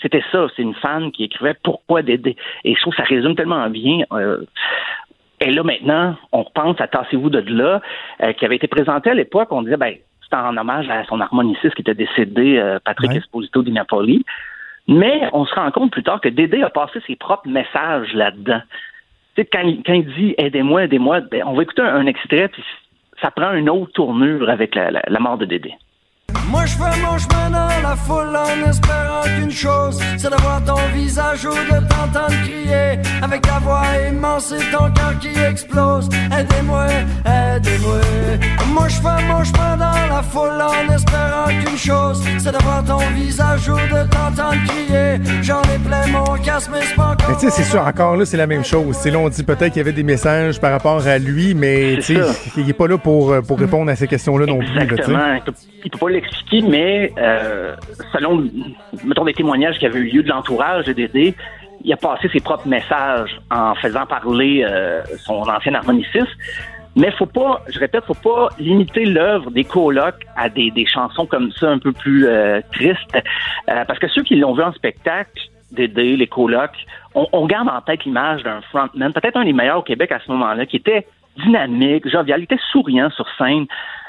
c'était 0.00 0.22
ça, 0.32 0.46
c'est 0.54 0.62
une 0.62 0.74
fan 0.74 1.12
qui 1.12 1.24
écrivait 1.24 1.54
Pourquoi 1.62 2.02
Dédé? 2.02 2.36
Et 2.64 2.74
je 2.74 2.80
trouve 2.80 2.94
que 2.94 3.02
ça 3.02 3.08
résume 3.08 3.36
tellement 3.36 3.68
bien. 3.68 4.04
Euh, 4.12 4.44
et 5.40 5.50
là, 5.50 5.62
maintenant, 5.62 6.16
on 6.32 6.42
repense 6.42 6.80
à 6.80 6.88
Tassez-vous 6.88 7.30
de 7.30 7.40
là, 7.40 7.80
euh, 8.22 8.32
qui 8.32 8.44
avait 8.44 8.56
été 8.56 8.68
présenté 8.68 9.10
à 9.10 9.14
l'époque, 9.14 9.48
on 9.50 9.62
disait, 9.62 9.76
ben, 9.76 9.94
c'était 10.22 10.36
en 10.36 10.56
hommage 10.56 10.88
à 10.88 11.04
son 11.04 11.20
harmoniciste 11.20 11.74
qui 11.74 11.82
était 11.82 11.94
décédé, 11.94 12.78
Patrick 12.84 13.12
Esposito 13.12 13.62
di 13.62 13.72
Napoli. 13.72 14.24
Mais 14.86 15.28
on 15.32 15.46
se 15.46 15.54
rend 15.54 15.70
compte 15.70 15.92
plus 15.92 16.02
tard 16.02 16.20
que 16.20 16.28
Dédé 16.28 16.62
a 16.62 16.70
passé 16.70 17.00
ses 17.06 17.16
propres 17.16 17.48
messages 17.48 18.12
là-dedans. 18.12 18.60
Tu 19.34 19.42
sais, 19.42 19.48
quand, 19.50 19.62
il 19.64 20.14
dit 20.14 20.34
aidez-moi, 20.38 20.84
aidez-moi, 20.84 21.20
ben, 21.20 21.42
on 21.46 21.54
va 21.54 21.62
écouter 21.62 21.82
un, 21.82 22.06
extrait, 22.06 22.48
puis 22.48 22.62
ça 23.20 23.30
prend 23.30 23.52
une 23.54 23.70
autre 23.70 23.92
tournure 23.92 24.48
avec 24.50 24.74
la, 24.74 24.90
la 24.90 25.20
mort 25.20 25.38
de 25.38 25.46
Dédé. 25.46 25.74
Moi 26.48 26.66
je 26.66 26.72
fais 26.72 27.00
mon 27.02 27.18
chemin 27.18 27.50
dans 27.50 27.88
la 27.88 27.96
foule 27.96 28.36
en 28.36 28.68
espérant 28.70 29.22
qu'une 29.22 29.50
chose, 29.50 30.00
c'est 30.16 30.30
d'avoir 30.30 30.62
ton 30.64 30.76
visage 30.94 31.44
ou 31.46 31.50
de 31.50 31.78
t'entendre 31.88 32.34
crier 32.44 32.98
avec 33.22 33.42
ta 33.42 33.58
voix 33.58 33.82
immense 34.08 34.52
et 34.52 34.70
ton 34.70 34.90
cœur 34.92 35.18
qui 35.20 35.28
explose. 35.28 36.08
Aidez-moi, 36.36 36.86
aidez-moi. 37.24 38.00
Moi 38.72 38.88
je 38.88 38.96
fais 38.96 39.26
mon 39.26 39.44
chemin 39.44 39.76
dans 39.76 40.14
la 40.14 40.22
foule 40.22 40.60
en 40.60 40.92
espérant 40.94 41.46
qu'une 41.46 41.78
chose, 41.78 42.22
c'est 42.38 42.52
d'avoir 42.52 42.84
ton 42.84 42.98
visage 43.14 43.68
ou 43.68 43.76
de 43.76 44.08
t'entendre 44.10 44.56
crier. 44.66 45.20
J'en 45.42 45.62
ai 45.62 45.78
plein 45.78 46.06
mon 46.08 46.36
casque, 46.38 46.70
mais 46.72 46.80
c'est 46.82 46.94
pas 46.94 47.12
encore. 47.12 47.28
Mais 47.28 47.34
tu 47.36 47.40
sais, 47.42 47.50
c'est 47.50 47.64
sûr, 47.64 47.80
encore 47.86 48.16
là, 48.16 48.24
c'est 48.24 48.36
la 48.36 48.46
même 48.46 48.64
chose. 48.64 48.96
C'est 48.96 49.10
là, 49.10 49.18
on 49.18 49.28
dit 49.28 49.42
peut-être 49.42 49.68
qu'il 49.72 49.78
y 49.78 49.80
avait 49.80 49.92
des 49.92 50.02
messages 50.02 50.60
par 50.60 50.72
rapport 50.72 51.06
à 51.06 51.18
lui, 51.18 51.54
mais 51.54 51.96
tu 51.96 52.16
sais, 52.16 52.20
il 52.56 52.66
n'est 52.66 52.72
pas 52.72 52.86
là 52.88 52.98
pour, 52.98 53.32
euh, 53.32 53.40
pour 53.40 53.58
répondre 53.58 53.90
à 53.90 53.96
ces 53.96 54.06
questions-là 54.08 54.46
non 54.46 54.58
plus. 54.58 54.78
Exactement. 54.80 55.18
il 55.84 55.90
peut 55.90 55.98
pas 55.98 56.08
l'expliquer, 56.10 56.33
mais 56.68 57.12
euh, 57.18 57.74
selon, 58.12 58.44
mettons, 59.04 59.24
des 59.24 59.34
témoignages 59.34 59.78
qui 59.78 59.86
avaient 59.86 59.98
eu 59.98 60.10
lieu 60.10 60.22
de 60.22 60.28
l'entourage 60.28 60.86
de 60.86 60.92
Dédé, 60.92 61.34
il 61.82 61.92
a 61.92 61.96
passé 61.96 62.28
ses 62.32 62.40
propres 62.40 62.66
messages 62.66 63.38
en 63.50 63.74
faisant 63.74 64.06
parler 64.06 64.64
euh, 64.64 65.02
son 65.18 65.42
ancien 65.48 65.74
harmoniciste. 65.74 66.28
Mais 66.96 67.10
faut 67.10 67.26
pas, 67.26 67.60
je 67.68 67.78
répète, 67.78 68.04
faut 68.04 68.14
pas 68.14 68.50
limiter 68.58 69.04
l'œuvre 69.04 69.50
des 69.50 69.64
colocs 69.64 70.24
à 70.36 70.48
des, 70.48 70.70
des, 70.70 70.86
chansons 70.86 71.26
comme 71.26 71.50
ça 71.52 71.70
un 71.70 71.78
peu 71.78 71.92
plus 71.92 72.26
euh, 72.26 72.60
tristes, 72.72 73.16
euh, 73.68 73.84
parce 73.84 73.98
que 73.98 74.06
ceux 74.08 74.22
qui 74.22 74.36
l'ont 74.36 74.54
vu 74.54 74.62
en 74.62 74.72
spectacle, 74.72 75.42
Dédé, 75.72 76.16
les 76.16 76.28
colocs, 76.28 76.86
on, 77.16 77.26
on 77.32 77.46
garde 77.46 77.68
en 77.68 77.80
tête 77.80 78.04
l'image 78.04 78.44
d'un 78.44 78.60
frontman, 78.70 79.12
peut-être 79.12 79.36
un 79.36 79.44
des 79.44 79.52
meilleurs 79.52 79.78
au 79.78 79.82
Québec 79.82 80.12
à 80.12 80.20
ce 80.20 80.30
moment-là, 80.30 80.66
qui 80.66 80.76
était 80.76 81.04
dynamique, 81.36 82.08
jovial, 82.08 82.40
il 82.40 82.44
était 82.44 82.60
souriant 82.70 83.10
sur 83.10 83.26
scène. 83.36 83.66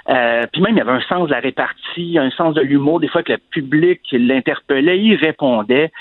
Euh, 0.10 0.45
puis 0.52 0.61
même, 0.61 0.76
il 0.76 0.77
y 0.77 0.82
avait 0.82 0.91
un 0.91 1.02
sens 1.02 1.27
de 1.27 1.34
la 1.34 1.40
répartie, 1.40 2.18
un 2.19 2.30
sens 2.32 2.53
de 2.53 2.61
l'humour. 2.61 2.99
Des 2.99 3.07
fois 3.07 3.23
que 3.23 3.34
le 3.34 3.38
public 3.38 4.02
l'interpellait, 4.11 4.99
il 4.99 5.15
répondait. 5.15 5.91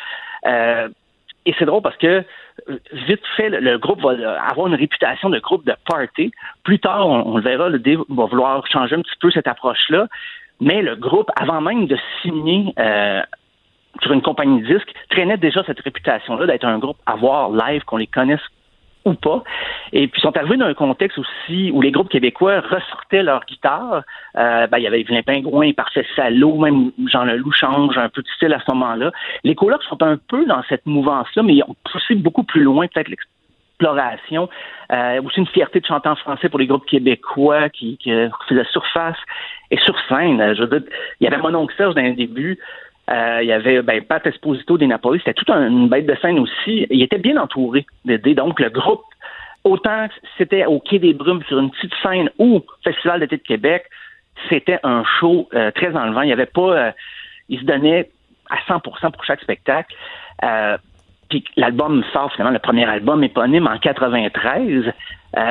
Euh, 0.46 0.88
et 1.46 1.54
c'est 1.58 1.64
drôle 1.64 1.82
parce 1.82 1.96
que 1.96 2.24
vite 2.92 3.22
fait, 3.36 3.48
le, 3.48 3.78
groupe 3.78 4.00
va 4.00 4.12
avoir 4.48 4.66
une 4.68 4.74
réputation 4.74 5.28
de 5.28 5.38
groupe 5.38 5.66
de 5.66 5.74
party. 5.86 6.32
Plus 6.62 6.78
tard, 6.78 7.06
on, 7.06 7.36
le 7.36 7.42
verra, 7.42 7.68
le 7.68 7.78
D 7.78 7.96
va 8.08 8.26
vouloir 8.26 8.66
changer 8.66 8.94
un 8.94 9.02
petit 9.02 9.16
peu 9.20 9.30
cette 9.30 9.48
approche-là. 9.48 10.06
Mais 10.60 10.82
le 10.82 10.96
groupe, 10.96 11.30
avant 11.36 11.60
même 11.60 11.86
de 11.86 11.98
signer 12.22 12.72
euh, 12.78 13.20
sur 14.02 14.12
une 14.12 14.22
compagnie 14.22 14.62
de 14.62 14.74
disques, 14.74 14.92
traînait 15.10 15.36
déjà 15.36 15.62
cette 15.64 15.80
réputation-là 15.80 16.46
d'être 16.46 16.64
un 16.64 16.78
groupe 16.78 16.96
à 17.06 17.16
voir 17.16 17.50
live, 17.50 17.82
qu'on 17.84 17.96
les 17.96 18.06
connaisse 18.06 18.40
ou 19.04 19.14
pas. 19.14 19.42
Et 19.92 20.08
puis, 20.08 20.20
ils 20.20 20.22
sont 20.22 20.36
arrivés 20.36 20.56
dans 20.56 20.66
un 20.66 20.74
contexte 20.74 21.18
aussi 21.18 21.70
où 21.72 21.82
les 21.82 21.90
groupes 21.90 22.08
québécois 22.08 22.60
ressortaient 22.60 23.22
leur 23.22 23.44
guitare. 23.46 24.02
Euh, 24.36 24.66
ben, 24.66 24.78
il 24.78 24.84
y 24.84 24.86
avait 24.86 25.00
Evelyn 25.00 25.22
Pingouin, 25.22 25.72
Parfait 25.72 26.06
Salaud, 26.16 26.56
même 26.56 26.90
Jean 27.06 27.24
Leloup 27.24 27.52
change 27.52 27.96
un 27.98 28.08
peu 28.08 28.22
de 28.22 28.28
style 28.36 28.52
à 28.52 28.60
ce 28.60 28.70
moment-là. 28.72 29.12
Les 29.44 29.54
colocs 29.54 29.82
sont 29.84 30.02
un 30.02 30.16
peu 30.16 30.44
dans 30.46 30.62
cette 30.68 30.86
mouvance-là, 30.86 31.42
mais 31.42 31.54
ils 31.54 31.62
ont 31.62 31.76
poussé 31.90 32.14
beaucoup 32.14 32.44
plus 32.44 32.62
loin, 32.62 32.86
peut-être 32.86 33.08
l'exploration. 33.08 34.48
Euh, 34.92 35.20
aussi 35.22 35.40
une 35.40 35.46
fierté 35.46 35.80
de 35.80 35.86
chanter 35.86 36.14
français 36.16 36.48
pour 36.48 36.58
les 36.58 36.66
groupes 36.66 36.86
québécois 36.86 37.68
qui, 37.68 37.96
qui 37.98 38.10
faisaient 38.48 38.64
surface 38.70 39.16
et 39.70 39.78
sur 39.78 39.94
scène. 40.08 40.54
Je 40.54 40.62
veux 40.62 40.78
dire, 40.78 40.88
il 41.20 41.24
y 41.24 41.26
avait 41.26 41.38
mon 41.38 41.54
oncle 41.54 41.74
Serge 41.76 41.94
dans 41.94 42.14
début. 42.14 42.58
Euh, 43.10 43.40
il 43.42 43.48
y 43.48 43.52
avait 43.52 43.82
ben, 43.82 44.02
Pat 44.02 44.26
Esposito 44.26 44.78
des 44.78 44.86
Napoli, 44.86 45.18
c'était 45.18 45.34
toute 45.34 45.50
une 45.50 45.88
bête 45.88 46.06
de 46.06 46.16
scène 46.22 46.38
aussi. 46.38 46.86
Il 46.90 47.02
était 47.02 47.18
bien 47.18 47.36
entouré 47.36 47.86
d'aider. 48.04 48.34
Donc, 48.34 48.60
le 48.60 48.70
groupe, 48.70 49.04
autant 49.62 50.08
c'était 50.38 50.64
au 50.64 50.80
Quai 50.80 50.98
des 50.98 51.12
Brumes 51.12 51.42
sur 51.46 51.58
une 51.58 51.70
petite 51.70 51.92
scène 52.02 52.30
ou 52.38 52.62
Festival 52.82 53.20
d'été 53.20 53.36
de 53.36 53.42
Québec, 53.42 53.84
c'était 54.48 54.80
un 54.82 55.04
show 55.20 55.48
euh, 55.54 55.70
très 55.72 55.94
enlevant. 55.94 56.22
Il 56.22 56.30
y 56.30 56.32
avait 56.32 56.46
pas... 56.46 56.72
Euh, 56.72 56.92
il 57.50 57.60
se 57.60 57.64
donnait 57.64 58.10
à 58.48 58.56
100% 58.72 59.10
pour 59.12 59.24
chaque 59.24 59.42
spectacle. 59.42 59.94
puis 61.28 61.44
l'album 61.56 62.02
sort 62.12 62.32
finalement, 62.32 62.54
le 62.54 62.58
premier 62.58 62.84
album 62.86 63.22
éponyme 63.22 63.66
en 63.66 63.78
93. 63.78 64.92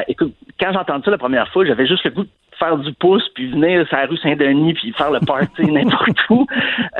écoute, 0.07 0.33
quand 0.59 0.71
j'ai 0.71 0.77
entendu 0.77 1.03
ça 1.05 1.11
la 1.11 1.19
première 1.19 1.47
fois, 1.49 1.65
j'avais 1.65 1.85
juste 1.85 2.03
le 2.03 2.11
goût 2.11 2.25
faire 2.57 2.77
du 2.77 2.93
pouce, 2.93 3.27
puis 3.35 3.51
venir 3.51 3.87
sur 3.87 3.97
la 3.97 4.05
rue 4.05 4.17
Saint-Denis, 4.17 4.73
puis 4.73 4.91
faire 4.93 5.11
le 5.11 5.19
party 5.19 5.63
n'importe 5.71 6.29
où. 6.29 6.47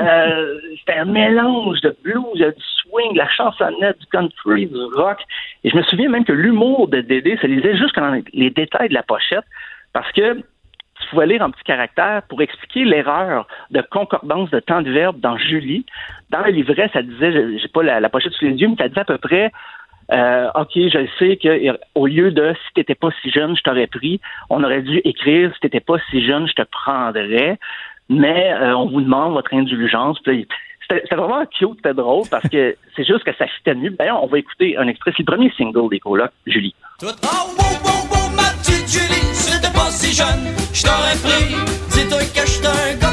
Euh, 0.00 0.58
c'était 0.78 0.98
un 0.98 1.04
mélange 1.04 1.80
de 1.80 1.96
blues, 2.02 2.24
du 2.34 2.64
swing, 2.82 3.12
de 3.14 3.18
la 3.18 3.28
chansonnette, 3.28 3.98
du 3.98 4.06
country, 4.06 4.66
du 4.66 4.84
rock. 4.94 5.18
Et 5.64 5.70
je 5.70 5.76
me 5.76 5.82
souviens 5.82 6.08
même 6.08 6.24
que 6.24 6.32
l'humour 6.32 6.88
de 6.88 7.00
Dédé 7.00 7.36
se 7.40 7.46
lisait 7.46 7.76
juste 7.76 7.96
dans 7.96 8.20
les 8.32 8.50
détails 8.50 8.88
de 8.88 8.94
la 8.94 9.02
pochette, 9.02 9.44
parce 9.92 10.10
que 10.12 10.42
tu 11.00 11.08
pouvais 11.10 11.26
lire 11.26 11.42
en 11.42 11.50
petit 11.50 11.64
caractère 11.64 12.22
pour 12.28 12.40
expliquer 12.40 12.84
l'erreur 12.84 13.46
de 13.70 13.82
concordance 13.82 14.50
de 14.50 14.60
temps 14.60 14.82
de 14.82 14.90
verbe 14.90 15.18
dans 15.20 15.36
Julie. 15.36 15.84
Dans 16.30 16.40
le 16.44 16.50
livret, 16.50 16.88
ça 16.92 17.02
disait, 17.02 17.58
j'ai 17.58 17.68
pas 17.68 17.82
la, 17.82 18.08
pochette 18.08 18.32
sous 18.32 18.44
les 18.44 18.52
yeux, 18.52 18.68
mais 18.68 18.76
ça 18.76 18.88
disait 18.88 19.00
à 19.00 19.04
peu 19.04 19.18
près 19.18 19.52
euh, 20.12 20.50
OK, 20.54 20.72
je 20.74 21.06
sais 21.18 21.36
que 21.36 21.78
au 21.94 22.06
lieu 22.06 22.30
de 22.30 22.54
si 22.54 22.74
t'étais 22.74 22.94
pas 22.94 23.08
si 23.22 23.30
jeune, 23.30 23.56
je 23.56 23.62
t'aurais 23.62 23.86
pris, 23.86 24.20
on 24.50 24.62
aurait 24.62 24.82
dû 24.82 25.00
écrire 25.04 25.52
si 25.54 25.60
t'étais 25.60 25.80
pas 25.80 25.96
si 26.10 26.24
jeune, 26.24 26.46
je 26.46 26.54
te 26.54 26.62
prendrais. 26.62 27.58
Mais 28.08 28.52
euh, 28.52 28.76
on 28.76 28.90
vous 28.90 29.00
demande 29.00 29.32
votre 29.32 29.54
indulgence. 29.54 30.18
C'était 30.24 31.16
vraiment 31.16 31.46
cute, 31.46 31.76
c'était 31.76 31.94
drôle 31.94 32.24
parce 32.30 32.46
que 32.48 32.76
c'est 32.96 33.04
juste 33.04 33.24
que 33.24 33.34
ça 33.36 33.46
fitait 33.46 33.74
mieux. 33.74 33.90
D'ailleurs, 33.90 34.22
on 34.22 34.26
va 34.26 34.38
écouter 34.38 34.76
un 34.76 34.86
extrait. 34.88 35.12
C'est 35.16 35.26
le 35.26 35.32
premier 35.32 35.50
single 35.56 35.88
des 35.90 36.00
colocs, 36.00 36.32
Julie. 36.46 36.74
Oh, 37.02 37.08
si 39.90 40.14
jeune, 40.14 40.54
je 40.72 40.82
t'aurais 40.82 41.16
pris. 41.22 41.54
Dis-toi 41.90 42.18
que 42.34 42.46
je 42.46 43.03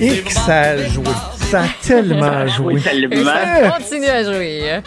Et 0.00 0.22
que 0.22 0.32
ça 0.32 0.60
a 0.60 0.76
joué. 0.76 1.04
Ça 1.34 1.62
a 1.62 1.68
tellement 1.82 2.46
joué. 2.46 2.74
Oui, 2.74 2.80
ça 2.80 3.70
continue 3.70 4.06
à 4.06 4.22
jouer. 4.22 4.70
Hein. 4.70 4.82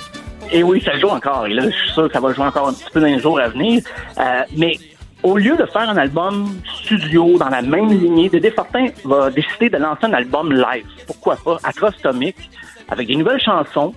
Et 0.52 0.64
oui, 0.64 0.82
ça 0.82 0.98
joue 1.00 1.08
encore. 1.08 1.48
Et 1.48 1.54
là, 1.54 1.64
je 1.66 1.76
suis 1.76 1.92
sûr 1.92 2.08
que 2.08 2.14
ça 2.14 2.20
va 2.20 2.34
jouer 2.34 2.46
encore 2.46 2.70
un 2.70 2.74
petit 2.74 2.90
peu 2.92 3.00
dans 3.00 3.08
les 3.08 3.20
jours 3.20 3.40
à 3.40 3.48
venir. 3.50 3.84
Euh, 4.18 4.44
mais 4.58 4.78
au 5.24 5.38
lieu 5.38 5.56
de 5.56 5.66
faire 5.66 5.90
un 5.90 5.98
album 5.98 6.62
studio 6.84 7.38
dans 7.38 7.50
la 7.50 7.62
même 7.62 7.90
lignée, 7.90 8.30
Dédé 8.30 8.52
Fortin 8.52 8.88
va 9.06 9.30
décider 9.30 9.70
de 9.70 9.78
lancer 9.78 10.06
un 10.06 10.14
album 10.14 10.52
live. 10.52 10.86
Pourquoi 11.08 11.38
pas? 11.44 11.58
Atrostomique 11.64 12.50
avec 12.90 13.08
des 13.08 13.16
nouvelles 13.16 13.42
chansons. 13.42 13.94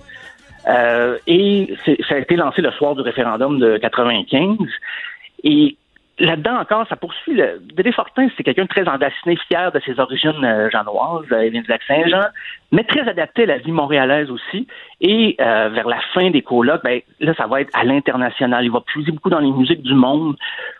Euh, 0.67 1.17
et 1.27 1.75
ça 2.07 2.15
a 2.15 2.17
été 2.17 2.35
lancé 2.35 2.61
le 2.61 2.71
soir 2.71 2.95
du 2.95 3.01
référendum 3.01 3.59
de 3.59 3.77
95. 3.77 4.57
Et 5.43 5.77
là-dedans 6.19 6.57
encore, 6.59 6.87
ça 6.87 6.95
poursuit. 6.95 7.33
Le... 7.33 7.59
Dédé 7.73 7.91
Fortin, 7.91 8.27
c'est 8.35 8.43
quelqu'un 8.43 8.65
très 8.65 8.87
endaciné, 8.87 9.37
fier 9.47 9.71
de 9.71 9.79
ses 9.85 9.99
origines 9.99 10.43
euh, 10.43 10.69
janoises, 10.69 11.25
euh, 11.31 11.45
il 11.45 11.51
vient 11.51 11.61
du 11.61 11.69
lac 11.69 11.81
Saint-Jean, 11.87 12.27
mais 12.71 12.83
très 12.83 13.07
adapté 13.07 13.43
à 13.43 13.47
la 13.47 13.57
vie 13.57 13.71
montréalaise 13.71 14.29
aussi. 14.29 14.67
Et 15.01 15.35
euh, 15.39 15.69
vers 15.69 15.87
la 15.87 15.99
fin 16.13 16.29
des 16.29 16.41
colloques, 16.41 16.83
ben, 16.83 17.01
là, 17.19 17.33
ça 17.35 17.47
va 17.47 17.61
être 17.61 17.71
à 17.73 17.83
l'international. 17.83 18.63
Il 18.63 18.71
va 18.71 18.81
puiser 18.81 19.11
beaucoup 19.11 19.29
dans 19.29 19.39
les 19.39 19.51
musiques 19.51 19.83
du 19.83 19.93
monde 19.93 20.35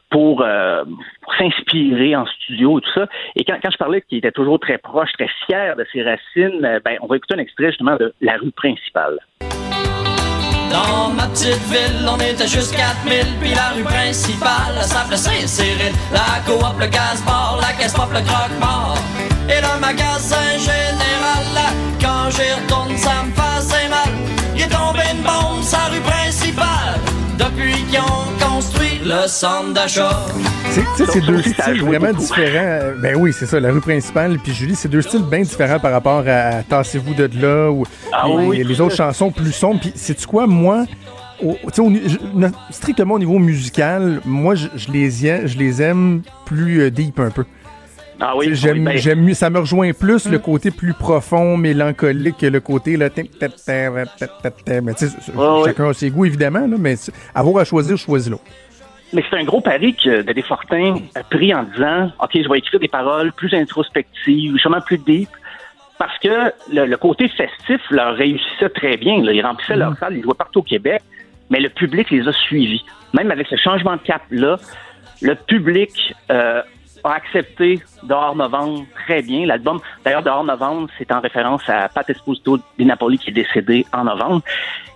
pour, 0.10 0.41
euh, 0.41 0.84
s'inspirer 1.38 2.16
en 2.16 2.26
studio 2.26 2.80
et 2.80 2.82
tout 2.82 2.91
ça. 2.94 3.07
Et 3.36 3.44
quand, 3.44 3.57
quand 3.62 3.72
je 3.72 3.78
parlais 3.78 4.02
qu'il 4.02 4.18
était 4.18 4.32
toujours 4.32 4.60
très 4.60 4.78
proche, 4.78 5.12
très 5.14 5.30
fier 5.45 5.76
de 5.76 5.86
ses 5.91 6.03
racines, 6.03 6.64
euh, 6.64 6.80
ben, 6.84 6.98
on 7.02 7.07
va 7.07 7.18
écouter 7.18 7.36
un 7.36 7.40
extrait 7.40 7.68
justement 7.68 7.98
de 7.98 8.14
La 8.22 8.38
rue 8.38 8.52
principale. 8.52 9.20
Dans 10.76 11.10
ma 11.10 11.27
petite 11.27 11.65
ville, 11.72 12.06
on 12.06 12.19
était 12.19 12.47
juste 12.47 12.76
4000, 12.76 13.38
puis 13.39 13.53
la 13.53 13.69
rue 13.69 13.84
principale 13.84 14.76
s'appelait 14.81 15.15
Saint-Cyril. 15.15 15.93
La 16.11 16.41
coop, 16.45 16.77
le 16.77 16.88
gaz-bar, 16.88 17.60
la 17.61 17.72
caisse 17.77 17.93
pop, 17.93 18.10
le 18.11 18.19
croque-mort. 18.19 18.97
Et 19.47 19.61
le 19.61 19.80
magasin 19.80 20.49
général, 20.60 21.47
quand 22.02 22.30
j'y 22.31 22.52
retourne, 22.52 22.97
ça 22.97 23.23
me 23.23 23.31
faisait 23.31 23.88
mal. 23.88 24.11
Il 24.53 24.64
est 24.64 24.68
tombé 24.68 25.03
une 25.14 25.22
bombe, 25.22 25.64
sa 25.64 25.85
rue 25.85 26.02
principale, 26.02 26.99
depuis 27.38 27.81
qu'ils 27.85 27.99
ont 27.99 28.44
le 29.06 29.27
centre 29.27 29.73
d'achat. 29.73 30.10
C'est 30.95 31.22
deux 31.22 31.41
styles 31.41 31.84
vraiment 31.84 32.11
différents. 32.11 32.80
Ben 32.98 33.15
oui, 33.15 33.32
c'est 33.34 33.45
ça, 33.45 33.60
la 33.60 33.72
rue 33.72 33.82
principale 33.82 34.40
puis 34.40 34.52
Julie, 34.52 34.76
c'est 34.76 34.90
deux 34.90 35.03
styles 35.03 35.23
bien 35.23 35.41
différents 35.41 35.80
par 35.80 35.91
rapport 35.91 36.23
à, 36.27 36.64
Tassez-vous 36.64 37.14
de 37.14 37.30
là 37.40 37.69
ou 37.69 37.86
ah 38.11 38.26
les, 38.52 38.82
autres 38.82 38.95
chansons 38.95 39.32
plus 39.32 39.52
sombres. 39.52 39.80
Puis 39.80 39.91
c'est 39.95 40.26
quoi, 40.26 40.48
moi, 40.48 40.86
au, 41.44 41.56
strictement 42.72 43.14
au 43.15 43.19
niveau 43.19 43.38
musical, 43.38 44.22
moi, 44.26 44.56
je, 44.56 44.68
les, 44.91 45.10
je 45.11 45.57
les 45.57 45.82
aime 45.82 46.23
plus 46.45 46.82
euh, 46.82 46.91
deep 46.91 47.19
un 47.19 47.30
peu. 47.30 47.45
Ah 48.19 48.34
oui, 48.38 48.56
j'aime, 48.56 48.86
ben- 48.86 48.98
j'aime 48.98 49.22
mieux, 49.22 49.34
ça 49.34 49.49
me 49.49 49.60
rejoint 49.60 49.91
plus 49.91 50.26
le 50.27 50.40
côté 50.40 50.72
plus 50.72 50.94
profond, 50.94 51.57
mélancolique 51.57 52.38
que 52.38 52.45
le 52.45 52.61
côté 52.61 52.95
là. 52.95 53.10
chacun 55.65 55.90
a 55.90 55.94
ses 55.94 56.10
goûts 56.10 56.26
évidemment, 56.26 56.65
là, 56.65 56.77
mais 56.80 56.95
avoir 57.34 57.61
à 57.61 57.65
choisir, 57.65 57.98
je 57.98 58.03
choisis 58.03 58.32
l'autre. 58.32 58.44
Mais 59.14 59.23
c'est 59.30 59.38
un 59.38 59.44
gros 59.44 59.61
pari 59.61 59.95
que 59.95 60.22
Dédé 60.22 60.41
Fortin 60.41 60.95
a 61.15 61.23
pris 61.23 61.53
en 61.53 61.64
disant 61.64 62.11
OK, 62.22 62.32
je 62.34 62.49
vais 62.49 62.57
écrire 62.57 62.80
des 62.80 62.88
paroles 62.88 63.32
plus 63.34 63.53
introspectives, 63.53 64.53
justement 64.53 64.82
plus 64.82 64.98
deep. 64.98 65.30
Parce 65.98 66.18
que 66.19 66.52
le, 66.73 66.95
côté 66.98 67.30
festif 67.30 67.80
leur 67.90 68.15
réussissait 68.15 68.69
très 68.69 68.98
bien. 68.98 69.15
Ils 69.15 69.41
remplissaient 69.41 69.77
leur 69.77 69.91
mm. 69.91 69.98
salle, 69.99 70.18
ils 70.18 70.23
jouaient 70.23 70.34
partout 70.34 70.60
au 70.60 70.64
Québec, 70.64 71.02
mais 71.49 71.60
le 71.60 71.69
public 71.69 72.10
les 72.11 72.27
a 72.27 72.34
suivis. 72.34 72.84
Même 73.14 73.32
avec 73.32 73.48
ce 73.48 73.56
changement 73.56 73.94
de 73.94 74.02
cap-là, 74.02 74.57
le 75.22 75.36
public 75.36 76.14
euh, 76.32 76.61
a 77.03 77.14
accepté 77.14 77.80
Dehors 78.03 78.36
Novembre 78.36 78.86
très 79.06 79.22
bien. 79.22 79.45
L'album, 79.45 79.80
d'ailleurs, 80.03 80.23
Dehors 80.23 80.44
Novembre, 80.44 80.90
c'est 80.98 81.11
en 81.11 81.22
référence 81.22 81.61
à 81.69 81.88
Pat 81.88 82.10
Esposito 82.10 82.60
di 82.77 82.86
Napoli 82.86 83.18
qui 83.18 83.30
est 83.30 83.34
décédé 83.34 83.86
en 83.94 84.03
novembre. 84.03 84.41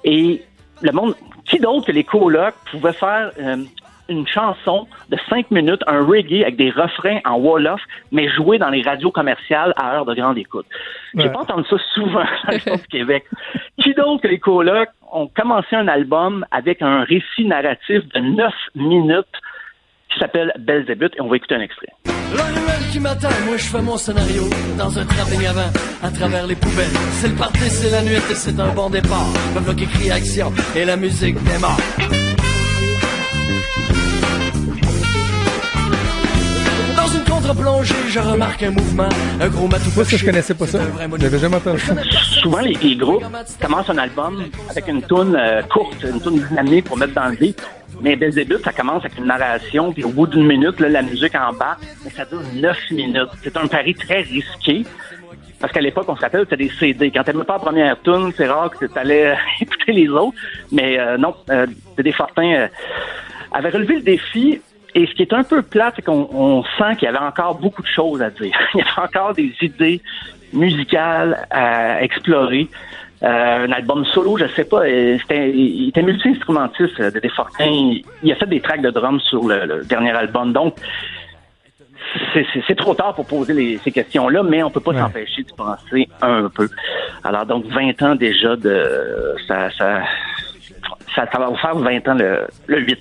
Et 0.04 0.44
le 0.82 0.92
monde, 0.92 1.16
qui 1.46 1.60
d'autre 1.60 1.88
que 1.88 1.92
les 1.92 2.04
colocs 2.04 2.56
pouvaient 2.72 2.94
faire 2.94 3.32
euh, 3.40 3.64
une 4.10 4.28
chanson 4.28 4.88
de 5.10 5.18
cinq 5.30 5.50
minutes, 5.52 5.82
un 5.88 6.06
reggae 6.06 6.42
avec 6.44 6.58
des 6.58 6.72
refrains 6.72 7.20
en 7.26 7.38
Wolof, 7.38 7.82
mais 8.12 8.28
joué 8.30 8.58
dans 8.58 8.70
les 8.70 8.82
radios 8.82 9.12
commerciales 9.12 9.74
à 9.78 9.96
heure 9.96 10.06
de 10.06 10.16
grande 10.16 10.38
écoute. 10.38 10.66
J'ai 11.16 11.30
pas 11.30 11.40
entendu 11.40 11.68
ça 11.70 11.78
souvent 11.94 12.26
au 12.74 12.78
Québec. 12.92 13.26
Qui 13.82 13.94
d'autre 13.94 14.22
que 14.22 14.28
les 14.28 14.40
colocs 14.40 14.90
ont 15.12 15.28
commencé 15.28 15.76
un 15.76 15.88
album 15.88 16.46
avec 16.52 16.82
un 16.82 17.04
récit 17.04 17.46
narratif 17.46 18.08
de 18.14 18.20
neuf 18.20 18.54
minutes 18.76 19.26
qui 20.12 20.20
s'appelle 20.20 20.52
Belzébuth 20.60 21.14
et 21.16 21.22
on 21.22 21.28
va 21.28 21.38
écouter 21.38 21.56
un 21.56 21.62
extrait. 21.62 21.94
L'annuel 22.36 22.92
qui 22.92 23.00
m'attend, 23.00 23.30
moi 23.46 23.58
je 23.58 23.66
fais 23.66 23.82
mon 23.82 23.98
scénario 23.98 24.44
dans 24.78 24.98
un 24.98 25.06
travelling 25.06 25.48
avant, 25.48 25.72
à 26.04 26.12
travers 26.12 26.48
les 26.48 26.56
poubelles. 26.56 26.94
C'est 27.12 27.30
le 27.30 27.36
party, 27.36 27.70
c'est 27.70 27.92
la 27.92 28.02
nuit 28.02 28.18
et 28.18 28.36
c'est 28.36 28.60
un 28.60 28.74
bon 28.74 28.90
départ. 28.90 29.34
Le 29.56 29.62
bloc 29.62 29.82
écrit 29.82 30.12
action 30.12 30.52
et 30.76 30.86
la 30.86 30.98
musique 30.98 31.36
démarre. 31.44 32.29
Contre-plongée, 37.50 37.96
je 38.08 38.20
remarque 38.20 38.62
un 38.64 38.72
mouvement, 38.72 39.10
un 39.40 39.48
gros 39.48 39.68
matou. 39.68 39.90
Moi, 39.96 40.06
ça, 40.06 40.18
je 40.18 40.26
connaissais 40.26 40.54
pas 40.54 40.68
ça. 40.68 40.80
J'avais 41.20 41.40
jamais 41.40 41.56
entendu 41.56 41.80
ça. 41.80 41.96
Souvent, 42.42 42.60
les, 42.60 42.74
les, 42.74 42.96
groupes 42.96 43.24
commencent 43.62 43.90
un 43.90 43.98
album 43.98 44.44
avec 44.70 44.88
une 44.88 45.02
toune 45.02 45.36
euh, 45.36 45.62
courte, 45.64 46.04
une 46.04 46.22
toune 46.22 46.40
dynamique 46.48 46.86
pour 46.86 46.98
mettre 46.98 47.14
dans 47.14 47.28
le 47.28 47.36
beat. 47.36 47.62
Mais 48.02 48.16
dès 48.16 48.28
le 48.28 48.34
début, 48.34 48.58
ça 48.64 48.72
commence 48.72 49.04
avec 49.04 49.18
une 49.18 49.26
narration, 49.26 49.92
puis 49.92 50.04
au 50.04 50.10
bout 50.10 50.28
d'une 50.28 50.46
minute, 50.46 50.80
là, 50.80 50.90
la 50.90 51.02
musique 51.02 51.36
en 51.36 51.52
bas, 51.54 51.78
mais 52.04 52.12
ça 52.12 52.24
dure 52.26 52.42
neuf 52.56 52.78
minutes. 52.92 53.30
C'est 53.44 53.58
un 53.58 53.68
pari 53.68 53.96
très 53.96 54.22
risqué. 54.22 54.86
Parce 55.60 55.74
qu'à 55.74 55.82
l'époque, 55.82 56.06
on 56.08 56.16
se 56.16 56.22
rappelle, 56.22 56.42
c'était 56.42 56.64
des 56.64 56.72
CD. 56.80 57.12
Quand 57.12 57.24
t'aimais 57.24 57.44
pas 57.44 57.54
la 57.54 57.60
première 57.60 58.02
tune, 58.02 58.32
c'est 58.38 58.48
rare 58.48 58.70
que 58.70 58.86
tu 58.86 58.98
allais 58.98 59.36
écouter 59.62 59.92
les 59.92 60.08
autres. 60.08 60.38
Mais 60.72 61.00
euh, 61.00 61.18
non, 61.18 61.36
euh, 61.50 61.66
des 61.98 62.14
Fortin 62.14 62.54
euh, 62.54 62.68
avait 63.52 63.70
relevé 63.70 63.96
le 63.96 64.02
défi 64.02 64.62
et 64.96 65.06
ce 65.06 65.14
qui 65.14 65.22
est 65.22 65.34
un 65.34 65.44
peu 65.44 65.62
plat, 65.62 65.92
c'est 65.96 66.02
qu'on 66.02 66.64
sent 66.78 66.96
qu'il 66.98 67.06
y 67.06 67.08
avait 67.08 67.18
encore 67.18 67.56
beaucoup 67.56 67.82
de 67.82 67.88
choses 67.88 68.22
à 68.22 68.30
dire. 68.30 68.58
Il 68.74 68.80
y 68.80 68.82
avait 68.82 69.08
encore 69.08 69.34
des 69.34 69.54
idées 69.62 70.02
musicales 70.54 71.46
à 71.52 72.02
explorer. 72.02 72.68
Euh, 73.22 73.68
un 73.68 73.72
album 73.74 74.06
solo, 74.06 74.38
je 74.38 74.48
sais 74.56 74.64
pas, 74.64 74.86
euh, 74.86 75.18
c'était, 75.20 75.52
il 75.52 75.90
était 75.90 76.02
multi-instrumentiste 76.02 77.02
euh, 77.02 77.12
de 77.12 77.20
Desfortins. 77.20 78.00
Il 78.24 78.32
a 78.32 78.36
fait 78.36 78.48
des 78.48 78.62
tracks 78.62 78.82
de 78.82 78.92
drums 78.92 79.22
sur 79.24 79.46
le, 79.46 79.84
dernier 79.84 80.12
album. 80.12 80.54
Donc, 80.54 80.76
c'est 82.34 82.78
trop 82.78 82.96
tard 82.96 83.14
pour 83.14 83.26
poser 83.26 83.78
ces 83.84 83.92
questions-là, 83.92 84.42
mais 84.42 84.64
on 84.64 84.72
peut 84.72 84.80
pas 84.80 84.94
s'empêcher 84.94 85.44
de 85.44 85.52
penser 85.52 86.08
un 86.22 86.48
peu. 86.48 86.70
Alors, 87.26 87.46
donc, 87.46 87.66
20 87.66 88.02
ans 88.04 88.16
déjà 88.16 88.56
de... 88.56 89.36
Ça, 89.48 89.70
ça, 89.72 90.02
ça, 91.14 91.26
va 91.38 91.54
faire 91.58 91.76
20 91.76 92.08
ans 92.08 92.14
le, 92.14 92.48
le 92.68 92.80
8. 92.80 93.00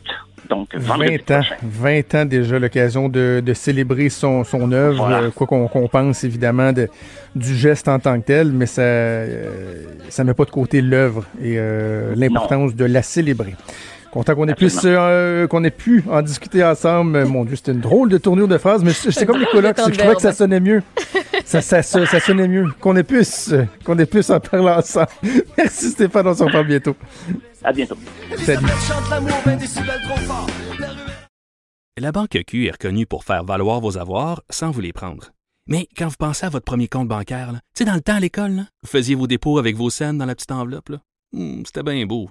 Donc, 0.49 0.75
20 0.75 1.31
ans, 1.31 1.43
20 1.63 2.15
ans 2.15 2.25
déjà, 2.25 2.59
l'occasion 2.59 3.09
de, 3.09 3.43
de, 3.45 3.55
célébrer 3.55 4.09
son, 4.09 4.45
son 4.45 4.73
œuvre, 4.73 5.11
euh, 5.11 5.31
quoi 5.31 5.47
qu'on 5.47 5.89
pense 5.89 6.25
évidemment 6.25 6.73
de, 6.73 6.89
du 7.35 7.55
geste 7.55 7.89
en 7.89 7.99
tant 7.99 8.19
que 8.21 8.27
tel, 8.27 8.53
mais 8.53 8.67
ça 8.67 8.83
euh, 8.83 9.85
ça 10.09 10.25
met 10.25 10.35
pas 10.35 10.45
de 10.45 10.51
côté 10.51 10.81
l'œuvre 10.81 11.25
et 11.43 11.57
euh, 11.59 12.15
l'importance 12.17 12.75
de 12.75 12.85
la 12.85 13.03
célébrer. 13.03 13.55
Content 14.13 14.35
qu'on 14.35 14.49
ait, 14.49 14.55
plus, 14.55 14.75
euh, 14.85 15.47
qu'on 15.47 15.63
ait 15.65 15.71
pu 15.71 16.03
en 16.11 16.23
discuter 16.23 16.65
ensemble. 16.65 17.25
Mon 17.27 17.45
Dieu, 17.45 17.57
c'était 17.57 17.73
une 17.73 17.81
drôle 17.81 18.09
de 18.09 18.17
tournure 18.17 18.49
de 18.49 18.57
phrase, 18.57 18.83
mais 18.83 18.93
c'est 18.93 19.27
comme 19.27 19.39
les 19.41 19.47
colocs, 19.47 19.77
je 19.77 19.99
trouvais 19.99 20.15
que 20.15 20.23
ça 20.23 20.33
sonnait 20.33 20.61
mieux. 20.61 20.83
Ça, 21.45 21.61
ça, 21.61 21.83
ça, 21.83 22.07
ça 22.07 22.19
sonnait 22.19 22.49
mieux. 22.49 22.65
Qu'on 22.81 22.97
ait 22.97 23.03
plus, 23.03 23.53
euh, 23.53 23.65
qu'on 23.85 23.99
ait 23.99 24.07
plus 24.07 24.31
en 24.31 24.41
parler 24.41 24.71
ensemble. 24.71 25.09
Merci 25.59 25.91
Stéphane, 25.91 26.27
on 26.27 26.35
se 26.35 26.43
reparle 26.43 26.67
bientôt. 26.67 26.97
À 27.63 27.73
bientôt. 27.73 27.99
Salut. 28.45 28.67
La 31.99 32.13
Banque 32.13 32.39
Q 32.47 32.67
est 32.67 32.71
reconnue 32.71 33.07
pour 33.07 33.25
faire 33.25 33.45
valoir 33.45 33.81
vos 33.81 33.99
avoirs 33.99 34.43
sans 34.51 34.71
vous 34.71 34.81
les 34.81 34.93
prendre. 34.93 35.31
Mais 35.67 35.87
quand 35.97 36.09
vous 36.09 36.17
pensez 36.19 36.47
à 36.47 36.49
votre 36.49 36.65
premier 36.65 36.89
compte 36.89 37.09
bancaire, 37.09 37.53
là, 37.53 37.59
tu 37.75 37.81
sais, 37.81 37.85
dans 37.85 37.95
le 37.95 38.01
temps 38.01 38.15
à 38.15 38.21
l'école, 38.21 38.53
là, 38.53 38.63
vous 38.83 38.89
faisiez 38.89 39.15
vos 39.15 39.27
dépôts 39.27 39.59
avec 39.59 39.77
vos 39.77 39.91
scènes 39.91 40.17
dans 40.17 40.25
la 40.25 40.35
petite 40.35 40.53
enveloppe. 40.53 40.89
là. 40.89 40.99
Hmm, 41.33 41.63
C'était 41.67 41.83
bien 41.83 42.07
beau. 42.07 42.31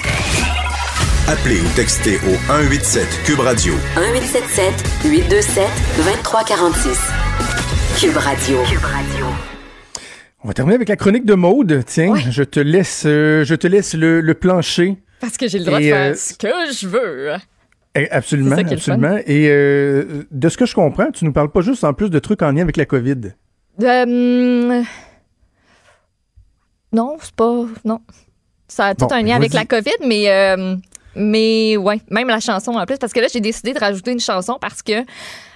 Appelez 1.31 1.59
ou 1.61 1.75
textez 1.75 2.15
au 2.27 2.35
187 2.47 3.07
Cube 3.25 3.39
Radio 3.39 3.73
1877 3.95 4.73
827 5.05 5.63
2346. 5.97 6.99
Cube 7.99 8.17
Radio. 8.17 8.57
Cube 8.63 8.83
Radio. 8.83 9.25
On 10.43 10.47
va 10.47 10.53
terminer 10.53 10.75
avec 10.75 10.89
la 10.89 10.95
chronique 10.95 11.25
de 11.25 11.33
Maude. 11.35 11.83
Tiens, 11.85 12.15
je 12.15 12.43
te 12.43 12.59
laisse, 12.59 13.03
euh, 13.05 13.45
je 13.45 13.55
te 13.55 13.67
laisse 13.67 13.93
le, 13.93 14.19
le 14.21 14.33
plancher. 14.33 14.97
Parce 15.19 15.37
que 15.37 15.47
j'ai 15.47 15.59
le 15.59 15.65
droit 15.65 15.79
Et, 15.79 15.85
de 15.85 15.89
faire 15.89 16.11
euh, 16.11 16.15
ce 16.15 16.33
que 16.33 16.47
je 16.73 16.87
veux. 16.87 17.31
Eh, 17.95 18.09
Absolument, 18.09 18.55
absolument. 18.57 19.17
Et 19.25 19.47
euh, 19.49 20.23
de 20.31 20.49
ce 20.49 20.57
que 20.57 20.65
je 20.65 20.73
comprends, 20.73 21.11
tu 21.11 21.25
nous 21.25 21.33
parles 21.33 21.51
pas 21.51 21.61
juste 21.61 21.83
en 21.83 21.93
plus 21.93 22.09
de 22.09 22.19
trucs 22.19 22.41
en 22.41 22.51
lien 22.51 22.63
avec 22.63 22.77
la 22.77 22.85
COVID. 22.85 23.33
Euh, 23.83 24.83
non, 26.93 27.17
c'est 27.21 27.35
pas. 27.35 27.65
Non. 27.85 27.99
Ça 28.67 28.87
a 28.87 28.95
tout 28.95 29.05
Bon, 29.07 29.15
un 29.15 29.21
lien 29.21 29.35
avec 29.35 29.53
la 29.53 29.65
COVID, 29.65 29.91
mais. 30.05 30.29
euh, 30.29 30.75
mais 31.15 31.77
ouais, 31.77 32.01
même 32.09 32.27
la 32.27 32.39
chanson 32.39 32.71
en 32.71 32.85
plus, 32.85 32.97
parce 32.97 33.13
que 33.13 33.19
là, 33.19 33.27
j'ai 33.31 33.41
décidé 33.41 33.73
de 33.73 33.79
rajouter 33.79 34.11
une 34.11 34.19
chanson 34.19 34.57
parce 34.59 34.81
que 34.81 35.03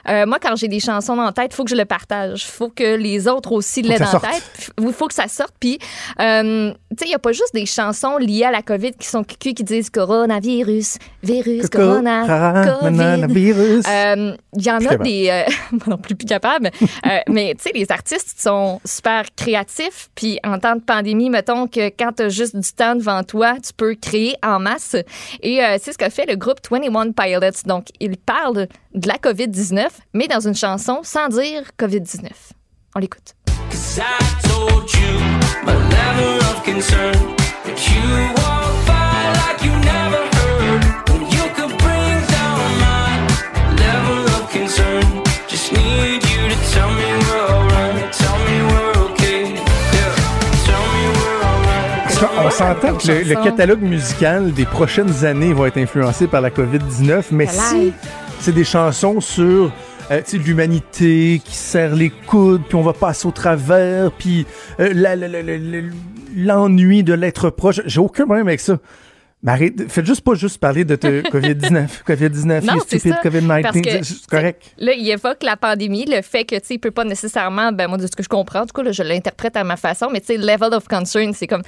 euh, 0.08 0.26
moi, 0.26 0.38
quand 0.42 0.56
j'ai 0.56 0.68
des 0.68 0.80
chansons 0.80 1.16
la 1.16 1.32
tête, 1.32 1.52
il 1.52 1.56
faut 1.56 1.64
que 1.64 1.70
je 1.70 1.76
le 1.76 1.86
partage. 1.86 2.44
Il 2.44 2.52
faut 2.52 2.70
que 2.70 2.96
les 2.96 3.28
autres 3.28 3.52
aussi 3.52 3.82
l'aient 3.82 3.98
que 3.98 4.06
sorte. 4.06 4.26
tête. 4.30 4.72
Il 4.80 4.94
faut 4.94 5.08
que 5.08 5.14
ça 5.14 5.28
sorte. 5.28 5.54
Puis, 5.60 5.80
euh, 6.20 6.72
tu 6.72 6.98
sais, 7.00 7.06
il 7.06 7.10
n'y 7.10 7.16
a 7.16 7.20
pas 7.20 7.32
juste 7.32 7.54
des 7.54 7.66
chansons 7.66 8.18
liées 8.18 8.44
à 8.46 8.52
la 8.52 8.62
COVID 8.62 8.94
qui 8.94 9.08
sont 9.08 9.24
cucu 9.24 9.54
qui 9.54 9.64
disent 9.64 9.90
coronavirus, 9.90 10.98
virus, 11.24 11.64
Coco, 11.70 11.78
corona, 11.86 12.26
rara, 12.26 12.68
coronavirus. 12.68 13.86
Euh, 13.88 14.36
Il 14.56 14.66
y 14.66 14.72
en 14.72 14.86
a 14.86 14.96
des. 14.98 15.30
euh, 15.30 15.44
moi 15.72 15.82
non 15.88 15.98
plus, 15.98 16.16
plus 16.16 16.26
capable. 16.28 16.70
Euh, 17.06 17.20
mais 17.30 17.56
tu 17.56 17.64
sais, 17.64 17.72
les 17.74 17.92
artistes 17.92 18.40
sont 18.42 18.80
super 18.86 19.24
créatifs. 19.36 20.10
Puis 20.16 20.40
en 20.44 20.60
temps 20.60 20.76
de 20.76 20.82
pandémie, 20.82 21.30
mettons 21.30 21.68
que 21.68 21.88
quand 21.90 22.14
tu 22.18 22.24
as 22.24 22.30
juste 22.30 22.56
du 22.56 22.72
temps 22.74 22.96
devant 22.96 23.24
toi, 23.24 23.56
tu 23.66 23.74
peux 23.74 23.96
créer 23.96 24.36
en 24.44 24.60
masse. 24.60 24.96
Et 25.42 25.64
euh, 25.64 25.78
c'est 25.82 25.94
ce 25.94 25.98
qu'a 25.98 26.10
fait 26.10 26.26
le 26.26 26.36
groupe 26.36 26.60
21 26.70 27.12
Pilots. 27.12 27.62
Donc, 27.66 27.88
ils 28.00 28.18
parlent 28.18 28.68
de 28.94 29.08
la 29.08 29.16
COVID-19, 29.16 29.88
mais 30.14 30.28
dans 30.28 30.40
une 30.40 30.56
chanson 30.56 31.02
sans 31.04 31.28
dire 31.30 31.64
COVID-19. 31.78 32.30
On 32.96 33.00
l'écoute. 33.00 33.36
On 52.38 52.50
s'entend 52.52 52.96
que 52.96 53.08
le, 53.08 53.24
le 53.24 53.44
catalogue 53.44 53.82
musical 53.82 54.54
des 54.54 54.66
prochaines 54.66 55.26
années 55.26 55.54
va 55.54 55.68
être 55.68 55.78
influencé 55.78 56.28
par 56.28 56.42
la 56.42 56.50
COVID-19, 56.50 57.26
mais 57.32 57.48
si 57.48 57.94
c'est 58.40 58.54
des 58.54 58.64
chansons 58.64 59.22
sur 59.22 59.72
euh, 60.12 60.22
l'humanité 60.34 61.42
qui 61.44 61.56
serre 61.56 61.96
les 61.96 62.10
coudes, 62.12 62.62
puis 62.68 62.76
on 62.76 62.82
va 62.84 62.94
passer 62.94 63.28
au 63.28 63.32
travers, 63.32 64.12
puis 64.12 64.46
euh, 64.80 64.90
l'ennui 66.36 67.04
de 67.04 67.14
l'être 67.14 67.50
proche, 67.50 67.82
j'ai 67.86 68.00
aucun 68.00 68.26
problème 68.26 68.48
avec 68.48 68.60
ça. 68.60 68.78
Mais 69.44 69.52
arrête, 69.52 69.92
faites 69.92 70.06
juste 70.06 70.22
pas 70.22 70.34
juste 70.34 70.58
parler 70.60 70.86
de 70.86 70.96
te- 70.96 71.22
COVID-19, 71.30 71.88
COVID-19, 72.08 72.66
Non, 72.66 72.74
les 72.76 72.80
c'est 72.88 73.00
stupides 73.00 73.14
ça. 73.22 73.30
COVID-19, 73.30 73.62
Parce 73.62 73.82
que, 73.82 74.04
c'est- 74.04 74.26
correct. 74.28 74.64
Là, 74.80 74.94
il 74.94 75.08
évoque 75.10 75.44
la 75.44 75.56
pandémie, 75.56 76.06
le 76.06 76.22
fait 76.24 76.46
que, 76.46 76.56
tu 76.56 76.62
sais, 76.66 76.74
il 76.76 76.80
peut 76.80 76.90
pas 76.92 77.04
nécessairement, 77.04 77.72
ben, 77.72 77.88
moi, 77.88 77.98
de 77.98 78.08
ce 78.08 78.16
que 78.16 78.24
je 78.24 78.30
comprends, 78.30 78.62
en 78.62 78.66
tout 78.66 78.74
cas, 78.74 78.82
là, 78.84 78.92
je 78.92 79.04
l'interprète 79.04 79.56
à 79.56 79.64
ma 79.64 79.76
façon, 79.78 80.08
mais 80.12 80.20
tu 80.20 80.28
sais, 80.28 80.38
level 80.38 80.74
of 80.74 80.88
concern, 80.88 81.32
c'est 81.34 81.48
comme, 81.48 81.62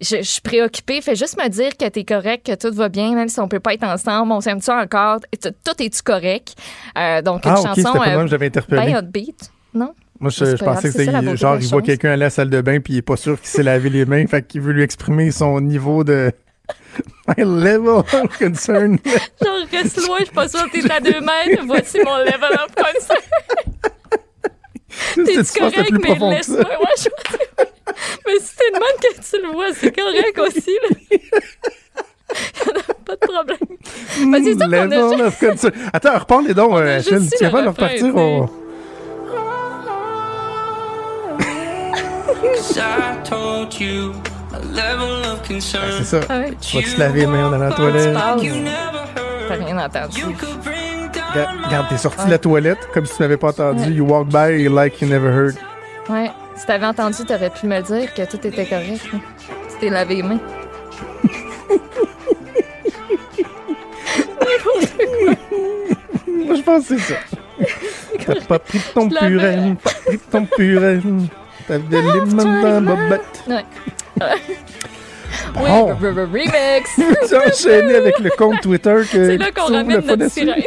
je, 0.00 0.16
je 0.16 0.22
suis 0.22 0.40
préoccupée, 0.40 1.00
fais 1.00 1.16
juste 1.16 1.36
me 1.36 1.48
dire 1.48 1.76
que 1.76 1.88
t'es 1.88 2.04
correct, 2.04 2.46
que 2.46 2.54
tout 2.54 2.74
va 2.74 2.88
bien, 2.88 3.14
même 3.14 3.28
si 3.28 3.40
on 3.40 3.48
peut 3.48 3.60
pas 3.60 3.74
être 3.74 3.84
ensemble, 3.84 4.32
on 4.32 4.40
s'aime-tu 4.40 4.70
encore, 4.70 5.20
tout 5.40 5.82
est-tu 5.82 6.02
correct? 6.02 6.54
Euh, 6.98 7.22
donc, 7.22 7.44
une 7.44 7.52
Ah, 7.52 7.60
ok, 7.60 7.66
chanson. 7.68 7.74
c'était 7.92 7.98
pas 7.98 8.16
euh, 8.16 8.26
j'avais 8.26 8.46
interpellé. 8.46 8.92
ben 8.92 8.98
upbeat, 8.98 9.50
non? 9.72 9.94
Moi, 10.20 10.30
je, 10.30 10.56
pensais 10.56 10.90
que 10.92 10.98
c'était 10.98 11.36
genre, 11.36 11.58
il 11.60 11.66
voit 11.68 11.82
quelqu'un 11.82 12.12
aller 12.12 12.22
à 12.22 12.26
la 12.26 12.30
salle 12.30 12.48
de 12.48 12.60
bain 12.60 12.80
puis 12.80 12.94
il 12.94 12.96
est 12.98 13.02
pas 13.02 13.16
sûr 13.16 13.38
qu'il 13.38 13.48
s'est 13.48 13.64
lavé 13.64 13.90
les 13.90 14.04
mains, 14.04 14.26
fait 14.26 14.46
qu'il 14.46 14.60
veut 14.60 14.72
lui 14.72 14.82
exprimer 14.82 15.30
son 15.32 15.60
niveau 15.60 16.04
de 16.04 16.32
my 17.28 17.44
level 17.44 17.88
of 17.88 18.38
concern. 18.38 18.98
Genre, 19.44 19.66
reste 19.70 20.06
loin, 20.06 20.18
je 20.20 20.24
suis 20.24 20.34
pas 20.34 20.48
sûre 20.48 20.70
que 20.70 20.80
t'es 20.80 20.90
à 20.90 21.00
deux 21.00 21.20
mètres, 21.20 21.62
voici 21.66 21.98
mon 22.04 22.16
level 22.18 22.52
of 22.52 22.74
concern. 22.74 23.20
C'est- 25.14 25.22
T'es 25.24 25.32
tu 25.32 25.36
penses 25.38 25.50
que 25.52 25.52
c'est 25.52 25.60
correct, 25.70 25.90
plus 25.90 26.00
mais 26.20 26.30
laisse-moi. 26.36 26.58
Ouais, 26.60 26.96
je 26.98 27.02
vois- 27.02 27.66
Mais 28.26 28.32
si 28.40 28.56
t'es 28.56 28.70
de 28.70 28.72
même 28.74 28.98
que 29.00 29.12
tu 29.20 29.42
le 29.42 29.48
vois, 29.52 29.66
c'est 29.74 29.94
correct 29.94 30.38
aussi. 30.38 30.76
Là. 30.82 31.18
Pas 33.04 33.12
de 33.14 33.18
problème. 33.18 33.58
Mais 34.26 34.42
c'est 34.42 34.58
ça 34.58 34.66
qu'on 34.66 34.90
a 34.90 35.30
juste-. 35.52 35.68
Attends, 35.92 36.18
repars 36.18 36.42
les 36.42 36.54
dons, 36.54 36.76
euh, 36.76 36.98
Achille. 36.98 37.20
su 37.20 37.36
Tu 37.36 37.44
es 37.44 37.46
le 37.46 37.50
capable 37.50 37.64
de 37.64 37.68
refrain, 37.68 37.86
repartir? 37.86 38.06
tu 38.06 38.12
sais. 38.12 38.18
on- 38.18 38.48
Cause 42.42 42.76
I 42.78 43.16
told 43.24 43.80
you 43.80 44.12
my 44.52 44.58
level 44.74 45.22
of 45.32 45.46
concern. 45.46 45.82
C'est 45.98 46.04
ça. 46.04 46.20
Ah 46.28 46.38
ouais. 46.40 46.52
Tu 46.60 46.76
vas-tu 46.76 46.94
te 46.94 47.00
laver 47.00 47.20
les 47.20 47.26
mains 47.26 47.50
dans 47.50 47.58
la 47.58 47.72
toilette? 47.72 48.14
T'as 48.14 49.54
rien 49.54 49.78
entendu. 49.78 50.22
Regarde, 51.34 51.86
t'es 51.88 51.96
sorti 51.96 52.24
de 52.26 52.30
la 52.30 52.38
toilette 52.38 52.88
comme 52.92 53.06
si 53.06 53.16
tu 53.16 53.22
n'avais 53.22 53.36
pas 53.36 53.48
entendu. 53.48 53.90
You 53.92 54.04
walk 54.06 54.28
by 54.28 54.68
like 54.68 55.00
you 55.00 55.08
never 55.08 55.28
heard. 55.28 55.54
Ouais. 56.08 56.30
Si 56.56 56.66
t'avais 56.66 56.86
entendu, 56.86 57.24
t'aurais 57.26 57.50
pu 57.50 57.66
me 57.66 57.80
dire 57.80 58.14
que 58.14 58.22
tout 58.30 58.46
était 58.46 58.64
correct. 58.66 59.00
là. 59.12 59.18
Tu 59.70 59.78
t'es 59.80 59.90
lavé 59.90 60.16
les 60.16 60.22
mains. 60.22 60.38
Moi, 66.28 66.54
je 66.56 66.62
pense 66.62 66.86
que 66.88 66.98
c'est 66.98 67.14
ça. 67.14 67.18
T'as 68.26 68.40
pas 68.46 68.58
pris 68.58 68.78
de 68.78 68.84
ton 68.94 69.08
purée, 69.08 69.56
pas 69.82 69.90
pris 70.06 70.16
de 70.16 70.22
ton 70.30 70.44
purée. 70.46 71.00
T'avais 71.66 72.02
les 72.02 72.20
mains 72.34 72.80
dans 72.80 72.82
bobette. 72.82 73.44
Ouais. 73.48 73.64
Oui, 75.56 75.62
Bon. 75.68 75.92
re- 75.94 76.30
remix. 76.30 76.98
As 77.32 77.48
enchaîné 77.48 77.94
avec 77.96 78.18
le 78.18 78.30
compte 78.30 78.60
Twitter 78.60 78.96
que 79.10 79.26
C'est 79.26 79.36
là 79.38 79.50
qu'on 79.52 79.72
ramène 79.72 80.00
notre 80.04 80.30
sirène. 80.30 80.62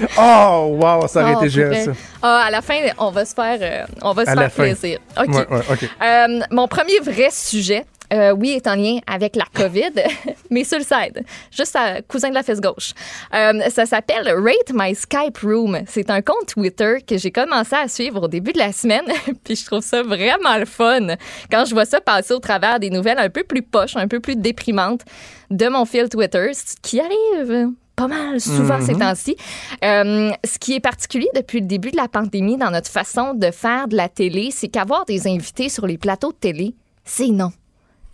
Oh, 0.18 0.76
wow, 0.80 1.06
ça 1.06 1.22
aurait 1.22 1.34
Ah, 1.40 1.44
été 1.46 1.62
vrai. 1.62 1.84
ça. 1.84 1.92
Ah, 2.22 2.44
à 2.46 2.50
la 2.50 2.62
fin, 2.62 2.78
on 2.98 3.10
va 3.10 3.24
se 3.24 3.34
faire, 3.34 3.58
euh, 3.60 3.86
on 4.02 4.12
va 4.12 4.24
se 4.24 4.30
À 4.30 4.36
faire 4.36 4.50
plaisir. 4.50 4.98
OK. 5.18 5.28
Ouais, 5.28 5.46
ouais, 5.48 5.60
OK. 5.70 5.88
Euh, 6.02 6.40
mon 6.50 6.68
premier 6.68 6.98
vrai 7.00 7.28
sujet, 7.30 7.84
euh, 8.12 8.32
oui, 8.32 8.50
est 8.50 8.66
en 8.66 8.74
lien 8.74 8.98
avec 9.06 9.36
la 9.36 9.44
COVID, 9.54 9.92
mais 10.50 10.64
sur 10.64 10.78
le 10.78 10.84
side, 10.84 11.24
juste 11.52 11.76
à 11.76 12.02
cousin 12.02 12.30
de 12.30 12.34
la 12.34 12.42
fesse 12.42 12.60
gauche. 12.60 12.90
Euh, 13.32 13.60
ça 13.70 13.86
s'appelle 13.86 14.26
Rate 14.28 14.72
My 14.74 14.94
Skype 14.96 15.38
Room. 15.44 15.78
C'est 15.86 16.10
un 16.10 16.20
compte 16.20 16.46
Twitter 16.48 16.96
que 17.06 17.16
j'ai 17.18 17.30
commencé 17.30 17.76
à 17.76 17.86
suivre 17.86 18.24
au 18.24 18.28
début 18.28 18.52
de 18.52 18.58
la 18.58 18.72
semaine, 18.72 19.04
puis 19.44 19.54
je 19.54 19.64
trouve 19.64 19.82
ça 19.82 20.02
vraiment 20.02 20.56
le 20.58 20.64
fun 20.66 21.06
quand 21.52 21.64
je 21.66 21.72
vois 21.72 21.84
ça 21.84 22.00
passer 22.00 22.34
au 22.34 22.40
travers 22.40 22.80
des 22.80 22.90
nouvelles 22.90 23.18
un 23.18 23.30
peu 23.30 23.44
plus 23.44 23.62
poches, 23.62 23.94
un 23.96 24.08
peu 24.08 24.18
plus 24.18 24.34
déprimantes 24.34 25.02
de 25.50 25.68
mon 25.68 25.84
fil 25.84 26.08
Twitter, 26.08 26.50
ce 26.52 26.74
qui 26.82 27.00
arrive 27.00 27.68
pas 28.00 28.08
mal 28.08 28.40
souvent 28.40 28.78
Mhm. 28.78 28.86
ces 28.86 28.94
temps-ci. 28.94 29.36
Euh, 29.84 30.30
ce 30.44 30.58
qui 30.58 30.74
est 30.74 30.80
particulier 30.80 31.28
depuis 31.34 31.60
le 31.60 31.66
début 31.66 31.90
de 31.90 31.96
la 31.96 32.08
pandémie 32.08 32.56
dans 32.56 32.70
notre 32.70 32.88
façon 32.90 33.34
de 33.34 33.50
faire 33.50 33.88
de 33.88 33.96
la 33.96 34.08
télé, 34.08 34.50
c'est 34.52 34.68
qu'avoir 34.68 35.04
des 35.04 35.26
invités 35.28 35.68
sur 35.68 35.86
les 35.86 35.98
plateaux 35.98 36.32
de 36.32 36.36
télé, 36.36 36.74
c'est 37.04 37.28
non. 37.28 37.50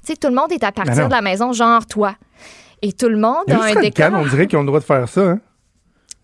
Tu 0.04 0.12
sais, 0.12 0.16
tout 0.16 0.28
le 0.28 0.34
monde 0.34 0.50
est 0.52 0.62
à 0.64 0.70
Ben 0.70 0.84
partir 0.84 1.06
de 1.08 1.12
la 1.12 1.22
maison, 1.22 1.52
genre 1.52 1.84
toi. 1.86 2.14
Et 2.82 2.92
tout 2.92 3.08
le 3.08 3.16
monde 3.16 3.44
Il 3.48 3.52
y 3.54 3.56
a 3.56 3.62
un 3.62 3.74
décor. 3.80 4.10
On 4.14 4.26
dirait 4.26 4.46
qu'ils 4.46 4.58
ont 4.58 4.62
le 4.62 4.66
droit 4.66 4.80
de 4.80 4.84
faire 4.84 5.08
ça. 5.08 5.20
Hein? 5.22 5.40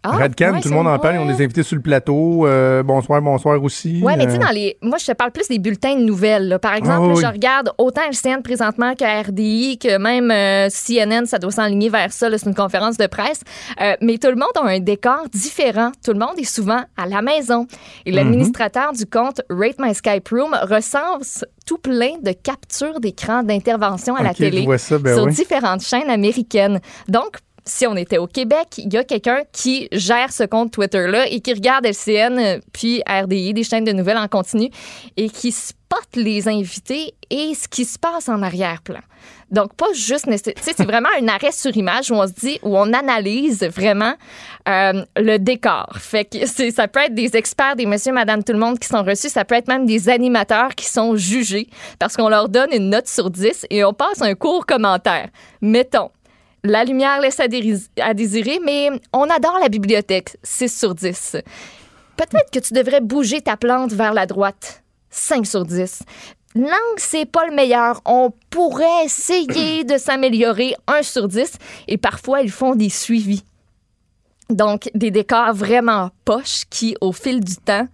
Ah, 0.05 0.11
Radcan, 0.17 0.53
ouais, 0.55 0.61
tout 0.61 0.69
le 0.69 0.75
monde 0.75 0.89
en 0.89 0.99
parle. 0.99 1.15
Ils 1.15 1.19
ont 1.21 1.27
des 1.27 1.45
invités 1.45 1.63
sur 1.63 1.77
le 1.77 1.83
plateau. 1.83 2.47
Euh, 2.47 2.83
bonsoir, 2.83 3.23
bonsoir 3.23 3.63
aussi. 3.63 4.01
Ouais, 4.03 4.17
mais 4.17 4.25
tu 4.27 4.33
sais, 4.33 4.37
Euh, 4.39 4.41
dans 4.41 4.51
les. 4.51 4.77
Moi, 4.83 4.99
je 4.99 5.07
te 5.07 5.13
parle 5.13 5.31
plus 5.31 5.47
des 5.49 5.59
bulletins 5.61 5.95
de 5.95 6.03
nouvelles. 6.03 6.49
là. 6.49 6.59
Par 6.59 6.75
exemple, 6.75 7.03
Ah, 7.05 7.09
oui, 7.15 7.21
je 7.21 7.27
oui. 7.27 7.33
regarde 7.33 7.71
autant 7.79 8.03
LCN 8.11 8.43
présentement 8.43 8.95
que 8.97 9.05
RDI, 9.29 9.79
que 9.79 9.99
même 9.99 10.31
euh, 10.33 10.69
CNN, 10.71 11.25
ça 11.27 11.39
doit 11.39 11.53
s'enligner 11.53 11.89
vers 11.89 12.13
ça. 12.13 12.29
là, 12.29 12.37
C'est 12.39 12.49
une 12.49 12.55
conférence 12.57 12.97
de 12.97 13.07
presse. 13.07 13.43
Euh, 13.81 13.95
mais 14.01 14.19
tout 14.19 14.29
le 14.29 14.35
monde 14.37 14.51
a 14.57 14.63
un 14.67 14.81
décor 14.81 15.29
différent. 15.33 15.93
Tout 16.05 16.13
le 16.13 16.19
monde 16.19 16.35
est 16.39 16.45
souvent 16.53 16.83
à 16.97 17.07
la 17.07 17.23
maison. 17.23 17.67
Et 18.05 18.11
Mhm. 18.11 18.17
l'administrateur 18.17 18.93
du 18.93 19.07
compte 19.07 19.41
Rate 19.51 19.77
My 19.79 19.95
Skype 19.95 20.29
Room 20.31 20.57
recense 20.63 21.45
tout 21.65 21.79
plein 21.79 22.19
de 22.21 22.33
captures 22.33 22.99
d'écran 22.99 23.45
d'intervention 23.45 24.17
à 24.17 24.25
la 24.25 24.31
Ok, 24.31 24.37
je 24.41 24.45
télé 24.47 24.65
vois 24.65 24.79
ça, 24.79 24.99
ben 24.99 25.15
sur 25.15 25.25
oui. 25.27 25.33
différentes 25.33 25.83
chaînes 25.83 26.11
américaines. 26.11 26.81
Donc, 27.09 27.37
si 27.65 27.87
on 27.87 27.97
était 27.97 28.19
au 28.19 28.27
Québec, 28.27 28.79
il 28.79 28.93
y 28.93 28.97
a 28.97 29.05
quelqu'un 29.05 29.43
qui 29.53 29.89
gère 29.93 30.33
ce 30.33 30.45
compte 30.45 30.73
Twitter-là 30.73 31.29
et 31.29 31.41
qui 31.41 31.53
regarde 31.53 31.87
LCN 31.87 32.39
euh, 32.39 32.59
puis 32.73 33.03
RDI, 33.07 33.55
des 33.55 33.65
chaînes 33.65 33.85
de 33.85 33.93
nouvelles 33.93 34.19
en 34.19 34.29
continu, 34.29 34.71
et 35.17 35.29
qui 35.29 35.53
spot 35.53 36.07
les 36.15 36.49
invités 36.49 37.15
et 37.31 37.55
ce 37.55 37.69
qui 37.69 37.85
se 37.85 37.99
passe 37.99 38.29
en 38.29 38.43
arrière-plan. 38.43 39.01
Donc, 39.51 39.75
pas 39.75 39.93
juste... 39.93 40.27
c'est 40.61 40.83
vraiment 40.83 41.11
un 41.21 41.29
arrêt 41.29 41.53
sur 41.53 41.77
image 41.77 42.11
où 42.11 42.15
on 42.15 42.27
se 42.27 42.33
dit, 42.33 42.59
où 42.63 42.77
on 42.77 42.93
analyse 42.95 43.63
vraiment 43.65 44.15
euh, 44.67 45.05
le 45.17 45.37
décor. 45.37 45.93
Fait 45.99 46.25
que 46.25 46.47
ça 46.47 46.89
peut 46.89 47.01
être 47.01 47.15
des 47.15 47.37
experts, 47.37 47.77
des 47.77 47.85
monsieur, 47.85 48.13
madame, 48.13 48.43
tout 48.43 48.55
le 48.55 48.59
monde 48.59 48.79
qui 48.79 48.89
sont 48.89 49.03
reçus. 49.03 49.29
Ça 49.29 49.45
peut 49.45 49.55
être 49.55 49.69
même 49.69 49.85
des 49.85 50.09
animateurs 50.09 50.75
qui 50.75 50.87
sont 50.87 51.17
jugés 51.17 51.69
parce 51.99 52.17
qu'on 52.17 52.31
leur 52.31 52.49
donne 52.49 52.73
une 52.73 52.89
note 52.89 53.07
sur 53.07 53.31
10 53.31 53.67
et 53.69 53.85
on 53.85 53.93
passe 53.93 54.23
un 54.23 54.35
court 54.35 54.65
commentaire. 54.65 55.29
Mettons, 55.61 56.11
la 56.65 56.85
lumière 56.85 57.21
laisse 57.21 57.41
à, 57.41 58.15
désirer, 58.15 58.61
mais 58.65 58.91
on 59.13 59.29
adore 59.29 59.59
la 59.61 59.69
bibliothèque. 59.69 60.37
6 60.43 60.79
sur 60.79 60.95
10. 60.95 61.37
Peut-être 62.17 62.51
que 62.53 62.59
tu 62.59 62.75
devrais 62.75 63.01
bouger 63.01 63.41
ta 63.41 63.57
plante 63.57 63.93
vers 63.93 64.15
la 64.15 64.27
droite. 64.27 64.83
5 65.11 65.47
sur 65.47 65.65
10. 65.65 66.03
Langue, 66.55 66.99
c'est 66.99 67.25
pas 67.25 67.47
le 67.47 67.55
meilleur. 67.55 68.01
On 68.05 68.33
pourrait 68.51 69.05
essayer 69.05 69.85
de 69.85 69.99
s'améliorer. 69.99 70.75
1 70.87 71.03
sur 71.03 71.27
10. 71.27 71.53
Et 71.89 71.99
parfois, 71.99 72.43
ils 72.43 72.51
font 72.51 72.75
des 72.75 72.91
suivis. 72.91 73.45
Donc, 74.49 74.91
des 74.95 75.11
décors 75.11 75.55
vraiment 75.55 76.11
poches 76.25 76.65
qui, 76.69 76.95
au 77.01 77.13
fil 77.13 77.41
du 77.41 77.57
temps, 77.57 77.89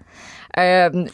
euh, 0.59 1.05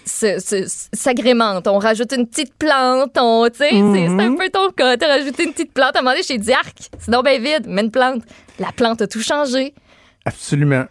s'agrémentent. 0.92 1.66
On 1.68 1.78
rajoute 1.78 2.12
une 2.16 2.26
petite 2.26 2.54
plante, 2.54 3.16
on, 3.20 3.46
tu 3.50 3.58
sais, 3.58 3.70
c'est- 3.70 3.76
un 4.24 4.34
peu 4.36 4.48
ton 4.52 4.70
cas. 4.70 4.96
T'as 4.96 5.08
rajouté 5.18 5.44
une 5.44 5.52
petite 5.52 5.72
plante. 5.72 5.94
À 5.96 5.98
un 5.98 6.02
moment 6.02 6.12
donné, 6.12 6.22
j'ai 6.26 6.38
dit, 6.38 6.52
arc, 6.52 6.74
c'est 6.98 7.10
donc 7.10 7.24
bien 7.24 7.38
vide, 7.38 7.66
mets 7.66 7.82
une 7.82 7.90
plante. 7.90 8.22
La 8.58 8.72
plante 8.72 9.02
a 9.02 9.06
tout 9.06 9.20
changé. 9.22 9.74
Absolument. 10.24 10.84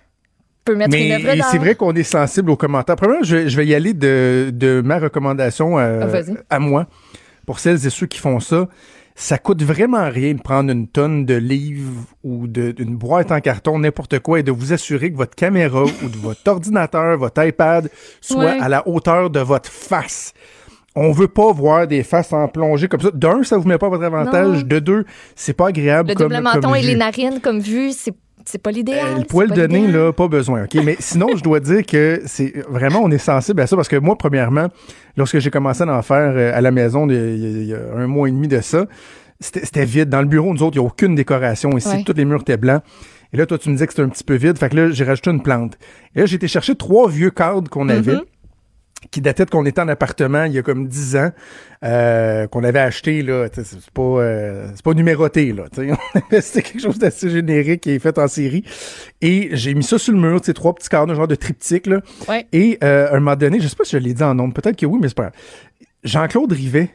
peut 0.66 0.76
mettre 0.76 0.92
Mais 0.92 1.10
une 1.36 1.44
c'est 1.52 1.58
vrai 1.58 1.76
qu'on 1.76 1.94
est 1.94 2.04
sensible 2.04 2.50
aux 2.52 2.56
commentaires. 2.56 2.96
Premièrement, 2.96 3.24
je, 3.24 3.36
vais- 3.36 3.50
je 3.50 3.58
vais 3.58 3.66
y 3.66 3.76
aller 3.76 3.94
de, 3.94 4.50
de 4.54 4.82
ma 4.86 4.98
recommandation 5.00 5.78
euh, 5.78 6.08
Ah, 6.50 6.56
à 6.56 6.60
moi. 6.60 6.88
Pour 7.46 7.60
celles 7.60 7.86
et 7.86 7.90
ceux 7.90 8.06
qui 8.08 8.18
font 8.20 8.40
ça, 8.40 8.68
ça 9.16 9.38
coûte 9.38 9.62
vraiment 9.64 10.10
rien 10.10 10.34
de 10.34 10.42
prendre 10.42 10.72
une 10.72 10.88
tonne 10.88 11.26
de 11.26 11.36
livres 11.36 11.92
ou 12.24 12.48
d'une 12.48 12.96
boîte 12.96 13.32
en 13.32 13.40
carton, 13.42 13.78
n'importe 13.80 14.20
quoi, 14.20 14.40
et 14.40 14.44
de 14.44 14.52
vous 14.52 14.74
assurer 14.74 15.12
que 15.12 15.18
votre 15.18 15.36
caméra 15.36 15.84
ou 16.04 16.10
de 16.10 16.18
votre 16.18 16.42
ordinateur, 16.50 17.18
votre 17.18 17.46
iPad 17.46 17.90
soit 18.22 18.44
Ouais. 18.46 18.58
à 18.60 18.70
la 18.70 18.88
hauteur 18.88 19.30
de 19.30 19.40
votre 19.40 19.70
face. 19.72 20.34
On 20.96 21.12
veut 21.12 21.28
pas 21.28 21.52
voir 21.52 21.88
des 21.88 22.04
faces 22.04 22.34
en 22.34 22.48
plongée 22.48 22.88
comme 22.88 23.02
ça. 23.02 23.10
D'un, 23.12 23.42
ça 23.44 23.58
vous 23.58 23.68
met 23.68 23.80
pas 23.80 23.88
à 23.88 23.90
votre 23.90 24.04
avantage. 24.04 24.58
Non. 24.60 24.68
De 24.68 24.78
deux, 24.80 25.06
c'est 25.36 25.54
pas 25.54 25.70
agréable 25.70 26.10
Le 26.10 26.16
comme, 26.16 26.30
double 26.30 26.44
menton 26.44 26.62
comme 26.62 26.76
et 26.76 26.82
les 26.84 26.96
narines 26.96 27.40
comme 27.42 27.60
vue, 27.60 27.92
c'est 27.92 28.14
c'est 28.46 28.62
pas 28.62 28.72
l'idéal. 28.72 29.14
Euh, 29.16 29.20
le 29.20 29.26
poil 29.26 29.52
de 29.52 29.66
nez, 29.68 29.88
là, 29.88 30.12
pas 30.14 30.28
besoin, 30.28 30.64
OK? 30.64 30.76
Mais 30.84 30.96
sinon, 31.00 31.28
je 31.36 31.44
dois 31.44 31.60
dire 31.60 31.86
que 31.86 32.22
c'est 32.26 32.54
vraiment, 32.70 33.00
on 33.04 33.12
est 33.12 33.18
sensible 33.18 33.62
à 33.62 33.68
ça 33.68 33.76
parce 33.76 33.88
que 33.88 33.96
moi, 33.96 34.18
premièrement, 34.18 34.68
lorsque 35.18 35.40
j'ai 35.40 35.50
commencé 35.50 35.84
à 35.84 35.88
en 35.98 36.02
faire 36.02 36.34
euh, 36.36 36.52
à 36.54 36.62
la 36.62 36.72
maison 36.72 37.08
il 37.10 37.66
y 37.66 37.74
a- 37.74 37.80
un 37.96 38.08
mois 38.08 38.28
et 38.28 38.32
demi 38.32 38.48
de 38.48 38.62
ça, 38.62 38.86
c'était 39.40 39.86
vide. 39.86 40.10
Dans 40.10 40.22
le 40.22 40.28
bureau, 40.28 40.54
nous 40.54 40.64
autres, 40.64 40.78
il 40.78 40.80
n'y 40.80 40.86
a 40.86 40.88
aucune 40.88 41.16
décoration 41.16 41.78
ici. 41.78 41.90
Ouais. 41.90 42.04
Tous 42.06 42.14
les 42.14 42.26
murs 42.26 42.42
étaient 42.42 42.58
blancs. 42.58 42.82
Et 43.34 43.38
là, 43.38 43.46
toi, 43.46 43.58
tu 43.58 43.70
me 43.70 43.74
disais 43.74 43.88
que 43.88 43.94
c'était 43.94 44.04
un 44.06 44.10
petit 44.10 44.24
peu 44.24 44.36
vide. 44.36 44.58
Fait 44.58 44.70
que 44.70 44.76
là, 44.76 44.92
j'ai 44.92 45.04
rajouté 45.04 45.32
une 45.32 45.42
plante. 45.42 45.78
Et 46.16 46.20
là, 46.20 46.26
j'ai 46.28 46.36
été 46.36 46.48
chercher 46.48 46.76
trois 46.76 47.10
vieux 47.10 47.32
cadres 47.32 47.70
qu'on 47.70 47.90
avait. 47.90 48.18
Qui 49.12 49.22
dataient 49.22 49.46
de 49.46 49.50
qu'on 49.50 49.66
était 49.66 49.82
en 49.82 49.88
appartement 49.88 50.46
il 50.46 50.54
y 50.54 50.58
a 50.58 50.62
comme 50.62 50.88
10 50.88 51.16
ans, 51.18 51.32
euh, 51.84 52.48
qu'on 52.48 52.64
avait 52.64 52.80
acheté, 52.80 53.22
là, 53.22 53.48
c'est 53.52 53.90
pas, 53.92 54.02
euh, 54.02 54.68
c'est 54.74 54.84
pas 54.84 54.94
numéroté, 54.94 55.52
là. 55.52 55.66
C'était 56.40 56.62
quelque 56.64 56.82
chose 56.82 56.98
d'assez 56.98 57.30
générique 57.30 57.82
qui 57.82 57.92
est 57.92 58.00
fait 58.00 58.18
en 58.18 58.28
série. 58.28 58.64
Et 59.22 59.50
j'ai 59.54 59.74
mis 59.74 59.84
ça 59.84 59.98
sur 59.98 60.14
le 60.14 60.20
mur, 60.20 60.40
sais, 60.44 60.54
trois 60.54 60.74
petits 60.74 60.90
cadres, 60.90 61.12
un 61.12 61.16
genre 61.16 61.28
de 61.28 61.36
triptyque, 61.36 61.88
là. 61.88 62.00
Ouais. 62.28 62.48
Et 62.54 62.78
euh, 62.84 63.10
à 63.10 63.16
un 63.16 63.20
moment 63.20 63.36
donné, 63.36 63.60
je 63.60 63.68
sais 63.68 63.76
pas 63.76 63.84
si 63.84 63.92
je 63.92 63.98
l'ai 63.98 64.14
dit 64.14 64.24
en 64.24 64.36
nombre, 64.36 64.54
peut-être 64.54 64.78
que 64.78 64.86
oui, 64.86 65.00
mais 65.02 65.08
c'est 65.08 65.18
pas 65.18 65.24
grave. 65.24 65.36
Jean-Claude 66.04 66.52
Rivet, 66.52 66.90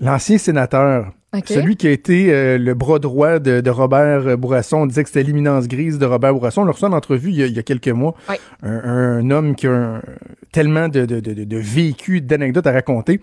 l'ancien 0.00 0.38
sénateur, 0.38 1.12
OK. 1.32 1.44
celui 1.46 1.76
qui 1.76 1.86
a 1.86 1.90
été 1.90 2.32
euh, 2.34 2.58
le 2.58 2.74
bras 2.74 2.98
droit 2.98 3.38
de, 3.38 3.60
de 3.60 3.70
Robert 3.70 4.36
Bourasson, 4.36 4.78
on 4.78 4.86
disait 4.86 5.02
que 5.04 5.08
c'était 5.10 5.22
l'imminence 5.22 5.68
grise 5.68 5.98
de 5.98 6.04
Robert 6.06 6.34
Bourasson. 6.34 6.62
On 6.62 6.64
l'a 6.64 6.72
reçu 6.72 6.84
en 6.84 6.92
entrevue 6.92 7.30
il 7.30 7.36
y 7.36 7.42
a, 7.42 7.46
il 7.46 7.52
y 7.54 7.58
a 7.58 7.62
quelques 7.62 7.88
mois. 7.88 8.14
Ouais. 8.28 8.38
Un, 8.62 8.78
un 9.20 9.30
homme 9.30 9.54
qui 9.54 9.66
a 9.68 9.72
un- 9.72 10.02
tellement 10.52 10.88
de, 10.88 11.06
de, 11.06 11.20
de, 11.20 11.44
de 11.44 11.56
vécu, 11.56 12.20
d'anecdotes 12.20 12.66
à 12.66 12.72
raconter. 12.72 13.20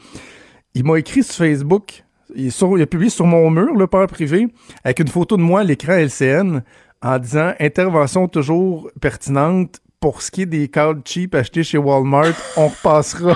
Il 0.74 0.86
m'a 0.86 0.98
écrit 1.00 1.22
sur 1.24 1.36
Facebook, 1.46 2.04
il, 2.36 2.52
sur- 2.52 2.78
il 2.78 2.82
a 2.82 2.86
publié 2.86 3.10
sur 3.10 3.26
mon 3.26 3.50
mur, 3.52 3.74
le 3.76 3.88
père 3.88 4.08
privé, 4.08 4.48
avec 4.86 5.00
une 5.00 5.08
photo 5.10 5.36
de 5.36 5.42
moi 5.42 5.60
à 5.62 5.64
l'écran 5.64 5.94
LCN, 5.94 6.62
en 7.02 7.20
disant 7.20 7.52
intervention 7.60 8.28
toujours 8.30 8.90
pertinente. 9.02 9.82
Pour 10.00 10.22
ce 10.22 10.30
qui 10.30 10.44
est 10.44 10.46
des 10.46 10.68
cadres 10.68 11.02
cheap 11.04 11.34
achetés 11.34 11.64
chez 11.64 11.80
Walmart, 11.80 12.34
on 12.56 12.68
repassera. 12.68 13.36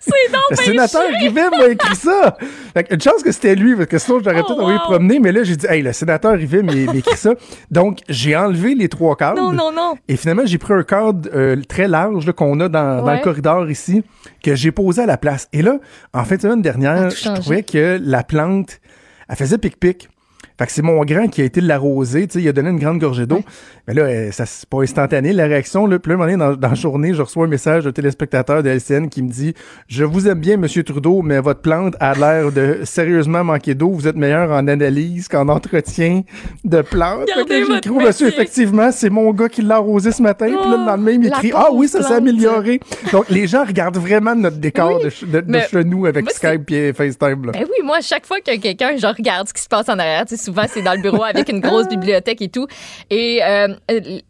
C'est 0.00 0.32
donc 0.32 0.42
Le 0.50 0.56
sénateur. 0.56 1.02
Rivet 1.20 1.50
m'a 1.50 1.66
écrit 1.68 1.94
ça. 1.94 2.36
Fait 2.74 2.86
une 2.90 3.00
chance 3.00 3.22
que 3.22 3.30
c'était 3.30 3.54
lui, 3.54 3.76
parce 3.76 3.86
que 3.86 3.98
sinon, 3.98 4.18
je 4.18 4.24
l'aurais 4.24 4.40
Oh, 4.40 4.46
peut-être 4.46 4.58
envoyé 4.60 4.78
wow. 4.78 4.84
promener. 4.84 5.20
Mais 5.20 5.30
là, 5.30 5.44
j'ai 5.44 5.54
dit, 5.54 5.66
hey, 5.68 5.82
le 5.82 5.92
sénateur 5.92 6.32
Rivet 6.32 6.62
écrit 6.94 7.16
ça. 7.16 7.34
Donc, 7.70 8.00
j'ai 8.08 8.34
enlevé 8.34 8.74
les 8.74 8.88
trois 8.88 9.14
cadres. 9.16 9.40
Non, 9.40 9.52
non, 9.52 9.70
non. 9.72 9.94
Et 10.08 10.16
finalement, 10.16 10.42
j'ai 10.44 10.58
pris 10.58 10.74
un 10.74 10.82
cadre 10.82 11.28
euh, 11.32 11.62
très 11.68 11.86
large 11.86 12.32
qu'on 12.32 12.58
a 12.58 12.68
dans, 12.68 13.04
dans 13.04 13.12
le 13.14 13.20
corridor 13.22 13.70
ici, 13.70 14.02
que 14.42 14.56
j'ai 14.56 14.72
posé 14.72 15.02
à 15.02 15.06
la 15.06 15.16
place. 15.16 15.48
Et 15.52 15.62
là, 15.62 15.78
en 16.12 16.24
fin 16.24 16.34
de 16.34 16.40
semaine 16.40 16.62
dernière, 16.62 17.10
je 17.10 17.32
trouvais 17.34 17.62
que 17.62 18.00
la 18.02 18.24
plante, 18.24 18.80
elle 19.28 19.36
faisait 19.36 19.58
pic-pic. 19.58 20.08
Fait 20.56 20.66
que 20.66 20.72
c'est 20.72 20.82
mon 20.82 21.04
grand 21.04 21.26
qui 21.26 21.42
a 21.42 21.44
été 21.44 21.60
l'arroser, 21.60 22.28
tu 22.28 22.34
sais, 22.34 22.42
il 22.44 22.48
a 22.48 22.52
donné 22.52 22.70
une 22.70 22.78
grande 22.78 22.98
gorgée 23.00 23.26
d'eau. 23.26 23.40
Mais 23.88 23.94
là, 23.94 24.02
euh, 24.02 24.30
ça 24.30 24.46
c'est 24.46 24.68
pas 24.68 24.82
instantané, 24.82 25.32
la 25.32 25.46
réaction. 25.46 25.86
Là, 25.86 25.98
puis 25.98 26.10
là, 26.10 26.14
un 26.14 26.18
moment 26.18 26.30
donné, 26.30 26.38
dans, 26.38 26.56
dans 26.56 26.68
la 26.68 26.74
journée, 26.74 27.12
je 27.12 27.22
reçois 27.22 27.46
un 27.46 27.48
message 27.48 27.84
d'un 27.84 27.92
téléspectateur 27.92 28.62
de 28.62 28.70
LCN 28.70 29.08
qui 29.08 29.22
me 29.22 29.28
dit 29.28 29.54
«Je 29.88 30.04
vous 30.04 30.28
aime 30.28 30.38
bien, 30.38 30.56
Monsieur 30.56 30.84
Trudeau, 30.84 31.22
mais 31.22 31.40
votre 31.40 31.60
plante 31.60 31.96
a 31.98 32.14
l'air 32.14 32.52
de 32.52 32.80
sérieusement 32.84 33.42
manquer 33.42 33.74
d'eau. 33.74 33.90
Vous 33.90 34.06
êtes 34.06 34.14
meilleur 34.16 34.52
en 34.52 34.68
analyse 34.68 35.26
qu'en 35.26 35.48
entretien 35.48 36.22
de 36.64 36.82
plantes.» 36.82 37.26
que 37.48 37.52
j'ai 37.52 37.64
votre 37.64 37.88
écrit 37.88 37.90
«Monsieur, 38.06 38.28
effectivement, 38.28 38.92
c'est 38.92 39.10
mon 39.10 39.32
gars 39.32 39.48
qui 39.48 39.60
l'a 39.62 39.76
arrosé 39.76 40.12
ce 40.12 40.22
matin. 40.22 40.46
Puis 40.46 40.70
là, 40.70 40.76
le 40.78 40.86
lendemain, 40.86 41.10
il 41.10 41.22
la 41.22 41.30
m'écrit 41.30 41.52
«Ah 41.54 41.68
oui, 41.72 41.88
ça 41.88 42.02
s'est 42.02 42.14
amélioré.» 42.14 42.80
Donc, 43.12 43.28
les 43.28 43.48
gens 43.48 43.64
regardent 43.64 43.98
vraiment 43.98 44.34
notre 44.36 44.58
décor 44.58 45.00
Oui, 45.02 45.10
de, 45.28 45.40
de, 45.40 45.52
de 45.52 45.60
chez 45.68 45.84
nous 45.84 46.06
avec 46.06 46.24
moi, 46.24 46.32
Skype 46.32 46.70
et 46.70 46.92
FaceTime. 46.92 47.46
Là. 47.46 47.52
Ben 47.52 47.64
oui, 47.64 47.84
moi, 47.84 48.00
chaque 48.00 48.24
fois 48.24 48.38
qu'il 48.40 48.54
y 48.54 48.56
a 48.56 48.60
quelqu'un, 48.60 48.96
je 48.96 49.06
regarde 49.06 49.48
ce 49.48 49.52
qui 49.52 49.62
se 49.62 49.68
passe 49.68 49.88
en 49.88 49.98
arrière. 49.98 50.24
Tu 50.26 50.36
sais, 50.36 50.43
souvent, 50.44 50.64
c'est 50.68 50.82
dans 50.82 50.94
le 50.94 51.00
bureau 51.00 51.22
avec 51.22 51.48
une 51.48 51.60
grosse 51.60 51.88
bibliothèque 51.88 52.42
et 52.42 52.48
tout. 52.48 52.66
Et 53.10 53.42
euh, 53.42 53.74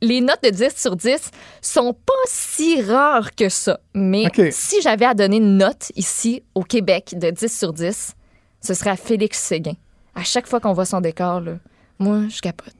les 0.00 0.20
notes 0.20 0.42
de 0.42 0.50
10 0.50 0.76
sur 0.76 0.96
10 0.96 1.30
sont 1.60 1.92
pas 1.92 2.12
si 2.26 2.80
rares 2.82 3.34
que 3.34 3.48
ça. 3.48 3.80
Mais 3.94 4.24
si 4.50 4.80
j'avais 4.82 5.06
à 5.06 5.14
donner 5.14 5.36
une 5.38 5.58
note 5.58 5.92
ici 5.96 6.42
au 6.54 6.62
Québec 6.62 7.14
de 7.16 7.30
10 7.30 7.58
sur 7.58 7.72
10, 7.72 8.14
ce 8.60 8.74
serait 8.74 8.90
à 8.90 8.96
Félix 8.96 9.38
Séguin. 9.38 9.74
À 10.14 10.22
chaque 10.22 10.46
fois 10.46 10.60
qu'on 10.60 10.72
voit 10.72 10.84
son 10.84 11.00
décor, 11.00 11.40
là, 11.40 11.54
moi, 11.98 12.22
je 12.28 12.40
capote. 12.40 12.74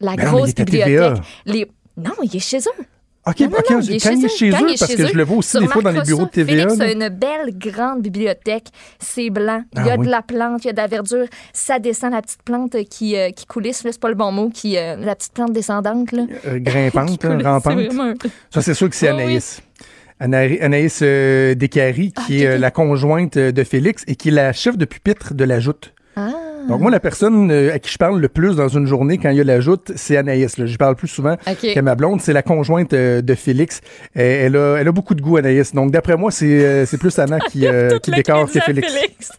La 0.00 0.14
Ben 0.14 0.24
mais 0.24 0.30
grosse 0.30 0.54
bibliothèque. 0.54 1.22
Les... 1.46 1.66
Non, 1.96 2.12
il 2.22 2.36
est 2.36 2.40
chez 2.40 2.58
eux. 2.58 2.84
OK, 3.28 3.40
Non, 3.40 3.48
non, 3.48 3.56
OK, 3.58 3.70
non, 3.70 3.76
quand 3.76 3.80
il 3.80 3.92
est 3.92 4.04
il 4.04 4.24
est 4.24 4.28
chez 4.28 4.46
eux, 4.50 4.54
est 4.54 4.78
parce 4.78 4.90
chez 4.90 4.96
que 4.96 5.06
je 5.08 5.14
le 5.14 5.24
vois 5.24 5.38
aussi 5.38 5.58
des 5.58 5.66
fois 5.66 5.82
dans 5.82 5.90
les 5.90 6.02
bureaux 6.02 6.26
de. 6.26 6.30
TVA. 6.30 6.66
A 6.80 6.92
une 6.92 7.08
belle 7.08 7.56
grande 7.58 8.00
bibliothèque. 8.02 8.68
C'est 9.00 9.30
blanc. 9.30 9.62
Il 9.74 9.84
y 9.84 9.90
Ah 9.90 9.94
a 9.94 9.96
oui. 9.96 10.06
de 10.06 10.10
la 10.10 10.22
plante, 10.22 10.62
il 10.64 10.68
y 10.68 10.70
a 10.70 10.72
de 10.72 10.76
la 10.78 10.86
verdure. 10.86 11.26
Ça 11.52 11.78
descend 11.78 12.12
la 12.12 12.22
petite 12.22 12.42
plante 12.44 12.76
qui, 12.88 13.16
euh, 13.16 13.30
qui 13.30 13.46
coulisse. 13.46 13.80
C'est 13.82 13.98
pas 14.00 14.08
le 14.10 14.14
bon 14.14 14.30
mot. 14.30 14.50
Qui, 14.50 14.78
euh, 14.78 14.96
la 14.96 15.16
petite 15.16 15.32
plante 15.32 15.52
descendante. 15.52 16.12
Là. 16.12 16.22
Euh, 16.46 16.58
grimpante, 16.60 17.18
Qui 17.20 17.26
hein, 17.26 17.38
rampante. 17.42 17.78
c'est 17.78 17.86
vraiment 17.88 18.14
Ça, 18.50 18.62
c'est 18.62 18.74
sûr 18.74 18.88
que 18.88 18.94
c'est 18.96 19.10
oui. 19.10 19.22
Anaïs. 19.22 19.60
Ana- 20.20 20.64
Anaïs 20.64 21.00
euh, 21.02 21.54
Descaries, 21.54 22.12
qui 22.12 22.38
Ah, 22.38 22.44
est 22.44 22.46
ok, 22.46 22.54
euh, 22.54 22.58
la 22.58 22.70
conjointe 22.70 23.36
de 23.36 23.64
Félix 23.64 24.02
et 24.06 24.14
qui 24.16 24.28
est 24.28 24.32
la 24.32 24.52
chef 24.52 24.78
de 24.78 24.84
pupitre 24.84 25.34
de 25.34 25.44
la 25.44 25.60
joute. 25.60 25.92
Donc 26.68 26.80
moi, 26.80 26.90
la 26.90 27.00
personne 27.00 27.50
euh, 27.50 27.72
à 27.74 27.78
qui 27.78 27.90
je 27.92 27.98
parle 27.98 28.20
le 28.20 28.28
plus 28.28 28.56
dans 28.56 28.68
une 28.68 28.86
journée 28.86 29.18
quand 29.18 29.30
il 29.30 29.36
y 29.36 29.40
a 29.40 29.44
la 29.44 29.60
joute, 29.60 29.92
c'est 29.96 30.16
Anaïs. 30.16 30.58
Là. 30.58 30.66
Je 30.66 30.76
parle 30.76 30.96
plus 30.96 31.08
souvent 31.08 31.34
OK. 31.46 31.74
que 31.74 31.80
ma 31.80 31.94
blonde. 31.94 32.20
C'est 32.20 32.32
la 32.32 32.42
conjointe 32.42 32.92
euh, 32.92 33.22
de 33.22 33.34
Félix. 33.34 33.80
Euh, 34.16 34.46
Elle 34.46 34.56
a, 34.56 34.76
elle 34.76 34.88
a 34.88 34.92
beaucoup 34.92 35.14
de 35.14 35.22
goût, 35.22 35.36
Anaïs. 35.36 35.72
Donc 35.74 35.90
d'après 35.92 36.16
moi, 36.16 36.30
c'est 36.30 36.84
c'est 36.86 36.98
plus 36.98 37.16
Anna 37.18 37.38
qui, 37.40 37.66
euh, 37.66 37.98
qui 37.98 38.10
décore 38.10 38.50
que 38.50 38.60
Félix. 38.60 38.92
Félix. 38.92 39.32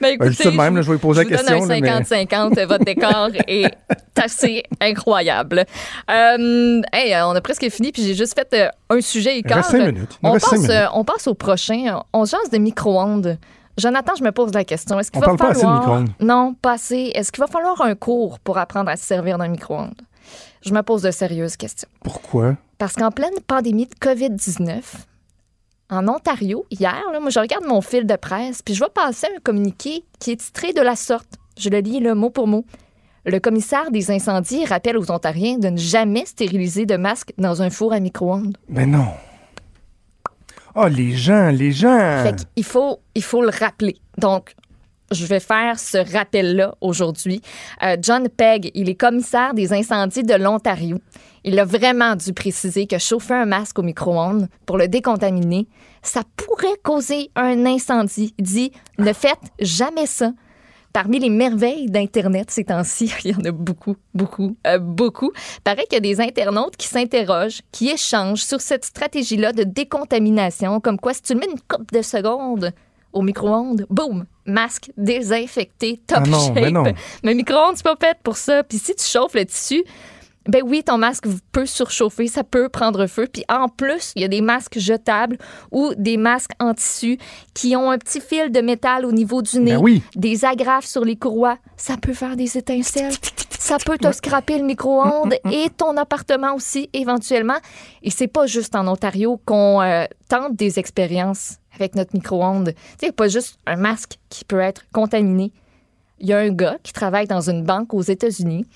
Ben, 0.00 0.16
Ben, 0.18 0.26
je 0.26 0.30
dis 0.30 0.36
ça 0.36 0.44
de 0.44 0.48
écoutez, 0.50 0.62
même, 0.62 0.76
là, 0.76 0.82
je 0.82 0.92
vais 0.92 0.98
poser 0.98 1.22
je 1.24 1.28
la 1.30 1.36
vous 1.38 1.44
donne 1.44 1.58
question, 1.58 1.66
là, 1.66 1.74
un 1.74 1.98
mais- 1.98 2.26
50-50. 2.26 2.66
Votre 2.66 2.84
décor 2.84 3.30
est 3.48 3.70
assez 4.16 4.62
incroyable. 4.80 5.64
Euh, 6.10 6.82
hey, 6.92 7.14
on 7.24 7.30
a 7.30 7.40
presque 7.40 7.68
fini, 7.70 7.90
puis 7.90 8.02
j'ai 8.02 8.14
juste 8.14 8.38
fait 8.38 8.48
euh, 8.54 8.68
un 8.90 9.00
sujet 9.00 9.38
et 9.38 9.42
Il 9.44 9.52
reste 9.52 9.70
cinq 9.70 9.86
minutes. 9.94 10.18
On 10.22 10.32
passe, 10.32 10.70
on 10.94 11.04
passe 11.04 11.26
au 11.26 11.34
prochain. 11.34 12.00
On 12.12 12.24
jase 12.24 12.50
de 12.52 12.58
micro-ondes. 12.58 13.38
Jonathan, 13.78 14.12
je 14.18 14.24
me 14.24 14.32
pose 14.32 14.52
la 14.54 14.64
question. 14.64 14.98
Est-ce 14.98 15.10
qu'il 15.10 15.20
va 15.20 15.26
parle 15.26 15.38
pas 15.38 15.48
assez 15.48 15.60
de 15.60 15.66
falloir... 15.66 15.80
micro-ondes. 15.80 16.10
Non, 16.20 16.54
pas 16.54 16.72
assez. 16.72 17.12
Est-ce 17.14 17.30
qu'il 17.30 17.42
va 17.42 17.46
falloir 17.46 17.80
un 17.82 17.94
cours 17.94 18.38
pour 18.40 18.58
apprendre 18.58 18.90
à 18.90 18.96
se 18.96 19.04
servir 19.04 19.38
d'un 19.38 19.48
micro-ondes? 19.48 20.00
Je 20.62 20.72
me 20.72 20.82
pose 20.82 21.02
de 21.02 21.10
sérieuses 21.10 21.56
questions. 21.56 21.88
Pourquoi? 22.02 22.56
Parce 22.78 22.94
qu'en 22.94 23.10
pleine 23.10 23.34
pandémie 23.46 23.86
de 23.86 23.94
COVID-19, 23.94 24.82
en 25.90 26.08
Ontario, 26.08 26.66
hier, 26.70 27.02
là, 27.12 27.20
moi, 27.20 27.30
je 27.30 27.38
regarde 27.38 27.64
mon 27.64 27.80
fil 27.80 28.06
de 28.06 28.16
presse, 28.16 28.62
puis 28.62 28.74
je 28.74 28.80
vois 28.80 28.92
passer 28.92 29.28
un 29.36 29.40
communiqué 29.40 30.04
qui 30.18 30.32
est 30.32 30.36
titré 30.36 30.72
de 30.72 30.80
la 30.80 30.96
sorte. 30.96 31.28
Je 31.58 31.70
le 31.70 31.78
lis 31.78 32.00
le 32.00 32.14
mot 32.14 32.30
pour 32.30 32.48
mot. 32.48 32.64
Le 33.24 33.38
commissaire 33.40 33.90
des 33.90 34.10
incendies 34.10 34.64
rappelle 34.64 34.98
aux 34.98 35.10
Ontariens 35.10 35.58
de 35.58 35.68
ne 35.68 35.76
jamais 35.76 36.24
stériliser 36.26 36.86
de 36.86 36.96
masque 36.96 37.32
dans 37.38 37.62
un 37.62 37.70
four 37.70 37.92
à 37.92 38.00
micro-ondes. 38.00 38.56
Ben 38.68 38.90
non. 38.90 39.08
Oh, 40.76 40.88
les 40.88 41.12
gens, 41.12 41.48
les 41.48 41.72
gens. 41.72 42.22
Fait 42.22 42.46
il 42.54 42.64
faut 42.64 43.42
le 43.42 43.50
rappeler. 43.50 43.96
Donc, 44.18 44.54
je 45.10 45.24
vais 45.26 45.40
faire 45.40 45.78
ce 45.78 45.98
rappel-là 46.12 46.74
aujourd'hui. 46.80 47.40
Euh, 47.82 47.96
John 48.00 48.28
Pegg, 48.28 48.70
il 48.74 48.88
est 48.90 48.94
commissaire 48.94 49.54
des 49.54 49.72
incendies 49.72 50.22
de 50.22 50.34
l'Ontario. 50.34 50.98
Il 51.44 51.58
a 51.60 51.64
vraiment 51.64 52.16
dû 52.16 52.32
préciser 52.32 52.86
que 52.86 52.98
chauffer 52.98 53.34
un 53.34 53.46
masque 53.46 53.78
au 53.78 53.82
micro-ondes 53.82 54.48
pour 54.66 54.78
le 54.78 54.88
décontaminer, 54.88 55.68
ça 56.02 56.22
pourrait 56.36 56.76
causer 56.82 57.30
un 57.36 57.64
incendie. 57.66 58.34
Il 58.38 58.44
dit, 58.44 58.72
ne 58.98 59.12
faites 59.12 59.52
jamais 59.60 60.06
ça. 60.06 60.32
Parmi 60.96 61.18
les 61.18 61.28
merveilles 61.28 61.90
d'Internet 61.90 62.50
ces 62.50 62.64
temps-ci, 62.64 63.12
il 63.26 63.32
y 63.32 63.34
en 63.34 63.44
a 63.44 63.52
beaucoup, 63.52 63.96
beaucoup, 64.14 64.56
euh, 64.66 64.78
beaucoup. 64.78 65.30
Paraît 65.62 65.84
qu'il 65.84 65.92
y 65.92 65.96
a 65.96 66.00
des 66.00 66.22
internautes 66.22 66.78
qui 66.78 66.88
s'interrogent, 66.88 67.60
qui 67.70 67.90
échangent 67.90 68.42
sur 68.42 68.62
cette 68.62 68.86
stratégie-là 68.86 69.52
de 69.52 69.64
décontamination, 69.64 70.80
comme 70.80 70.98
quoi 70.98 71.12
si 71.12 71.20
tu 71.20 71.34
le 71.34 71.40
mets 71.40 71.48
une 71.52 71.60
coupe 71.68 71.92
de 71.92 72.00
secondes 72.00 72.72
au 73.12 73.20
micro-ondes, 73.20 73.84
boum, 73.90 74.24
masque 74.46 74.90
désinfecté, 74.96 76.00
top 76.06 76.20
Ah 76.22 76.28
non, 76.28 76.40
shape. 76.46 76.54
mais 76.54 76.70
non. 76.70 76.84
Mais 76.84 76.94
le 77.24 77.34
micro-ondes, 77.34 77.76
c'est 77.76 77.84
pas 77.84 77.96
fait 78.00 78.16
pour 78.22 78.38
ça. 78.38 78.64
Puis 78.64 78.78
si 78.78 78.94
tu 78.94 79.04
chauffes 79.04 79.34
le 79.34 79.44
tissu, 79.44 79.84
ben 80.48 80.62
oui, 80.64 80.82
ton 80.84 80.98
masque 80.98 81.26
peut 81.52 81.66
surchauffer, 81.66 82.26
ça 82.28 82.44
peut 82.44 82.68
prendre 82.68 83.06
feu. 83.06 83.26
Puis 83.32 83.44
en 83.48 83.68
plus, 83.68 84.12
il 84.16 84.22
y 84.22 84.24
a 84.24 84.28
des 84.28 84.40
masques 84.40 84.78
jetables 84.78 85.38
ou 85.72 85.92
des 85.96 86.16
masques 86.16 86.52
en 86.60 86.74
tissu 86.74 87.18
qui 87.54 87.76
ont 87.76 87.90
un 87.90 87.98
petit 87.98 88.20
fil 88.20 88.50
de 88.50 88.60
métal 88.60 89.04
au 89.04 89.12
niveau 89.12 89.42
du 89.42 89.58
nez, 89.60 89.72
Ben 89.72 89.80
oui. 89.80 90.02
des 90.14 90.44
agrafes 90.44 90.86
sur 90.86 91.04
les 91.04 91.16
courroies. 91.16 91.58
Ça 91.76 91.96
peut 91.96 92.12
faire 92.14 92.36
des 92.36 92.56
étincelles. 92.56 93.14
Ça 93.58 93.78
peut 93.84 93.98
te 93.98 94.12
scraper 94.12 94.58
le 94.58 94.64
micro-ondes 94.64 95.34
et 95.50 95.68
ton 95.76 95.96
appartement 95.96 96.54
aussi, 96.54 96.88
éventuellement. 96.92 97.56
Et 98.02 98.10
c'est 98.10 98.28
pas 98.28 98.46
juste 98.46 98.76
en 98.76 98.86
Ontario 98.86 99.40
qu'on 99.44 99.82
euh, 99.82 100.04
tente 100.28 100.54
des 100.54 100.78
expériences 100.78 101.56
avec 101.74 101.96
notre 101.96 102.14
micro-ondes. 102.14 102.74
Tu 103.00 103.06
sais, 103.06 103.12
pas 103.12 103.26
juste 103.28 103.58
un 103.66 103.76
masque 103.76 104.18
qui 104.28 104.44
peut 104.44 104.60
être 104.60 104.82
contaminé. 104.92 105.52
Il 106.20 106.28
y 106.28 106.32
a 106.32 106.38
un 106.38 106.50
gars 106.50 106.76
qui 106.84 106.92
travaille 106.92 107.26
dans 107.26 107.50
une 107.50 107.64
banque 107.64 107.92
aux 107.92 108.02
États-Unis 108.02 108.66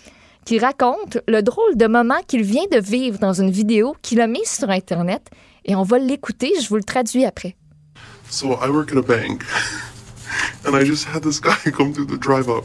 qui 0.44 0.58
raconte 0.58 1.18
le 1.28 1.42
drôle 1.42 1.76
de 1.76 1.86
moment 1.86 2.20
qu'il 2.26 2.42
vient 2.42 2.66
de 2.72 2.78
vivre 2.78 3.18
dans 3.18 3.32
une 3.32 3.50
vidéo 3.50 3.94
qu'il 4.02 4.20
a 4.20 4.26
mise 4.26 4.48
sur 4.48 4.70
Internet. 4.70 5.30
Et 5.64 5.74
on 5.74 5.82
va 5.82 5.98
l'écouter, 5.98 6.52
je 6.60 6.68
vous 6.68 6.76
le 6.76 6.84
traduis 6.84 7.24
après. 7.24 7.56
So 8.30 8.56
I 8.62 8.70
work 8.70 8.92
at 8.92 8.98
a 8.98 9.02
bank, 9.02 9.44
and 10.64 10.76
I 10.76 10.84
just 10.84 11.06
had 11.06 11.22
this 11.22 11.40
guy 11.40 11.70
come 11.72 11.92
through 11.92 12.06
the 12.06 12.18
drive-up 12.18 12.64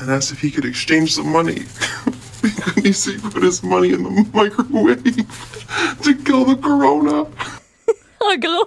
and 0.00 0.10
asked 0.10 0.32
if 0.32 0.40
he 0.40 0.50
could 0.50 0.64
exchange 0.64 1.14
some 1.14 1.30
money. 1.30 1.62
he 2.82 3.18
put 3.18 3.42
his 3.42 3.62
money 3.62 3.92
in 3.92 4.02
the 4.02 4.26
microwave 4.32 5.02
to 6.02 6.14
kill 6.24 6.44
the 6.44 6.56
corona? 6.56 7.26
En 8.20 8.36
gros, 8.36 8.66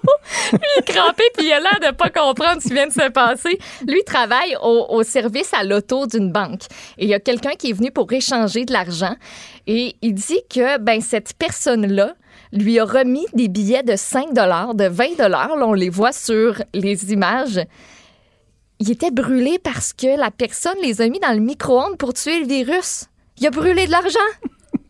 lui, 0.53 0.59
il 0.75 0.79
est 0.79 0.93
crampé 0.93 1.23
puis 1.35 1.47
il 1.47 1.53
a 1.53 1.59
l'air 1.59 1.79
de 1.91 1.95
pas 1.95 2.09
comprendre 2.09 2.61
ce 2.61 2.67
qui 2.67 2.73
vient 2.73 2.87
de 2.87 2.93
se 2.93 3.09
passer. 3.09 3.57
Lui, 3.87 3.99
il 3.99 4.03
travaille 4.03 4.55
au, 4.61 4.87
au 4.89 5.03
service 5.03 5.53
à 5.53 5.63
l'auto 5.63 6.07
d'une 6.07 6.31
banque. 6.31 6.61
Et 6.97 7.05
il 7.05 7.09
y 7.09 7.13
a 7.13 7.19
quelqu'un 7.19 7.53
qui 7.57 7.71
est 7.71 7.73
venu 7.73 7.91
pour 7.91 8.11
échanger 8.11 8.65
de 8.65 8.73
l'argent. 8.73 9.15
Et 9.67 9.95
il 10.01 10.13
dit 10.13 10.41
que 10.49 10.77
ben, 10.79 11.01
cette 11.01 11.33
personne-là 11.33 12.13
lui 12.51 12.79
a 12.79 12.85
remis 12.85 13.25
des 13.33 13.47
billets 13.47 13.83
de 13.83 13.95
5 13.95 14.33
de 14.33 14.87
20 14.87 15.27
Là, 15.27 15.49
on 15.61 15.73
les 15.73 15.89
voit 15.89 16.11
sur 16.11 16.61
les 16.73 17.11
images. 17.11 17.59
Il 18.79 18.89
était 18.91 19.11
brûlé 19.11 19.59
parce 19.59 19.93
que 19.93 20.17
la 20.17 20.31
personne 20.31 20.77
les 20.81 21.01
a 21.01 21.09
mis 21.09 21.19
dans 21.19 21.33
le 21.33 21.39
micro-ondes 21.39 21.97
pour 21.97 22.13
tuer 22.13 22.39
le 22.39 22.47
virus. 22.47 23.05
Il 23.37 23.47
a 23.47 23.51
brûlé 23.51 23.85
de 23.85 23.91
l'argent. 23.91 24.19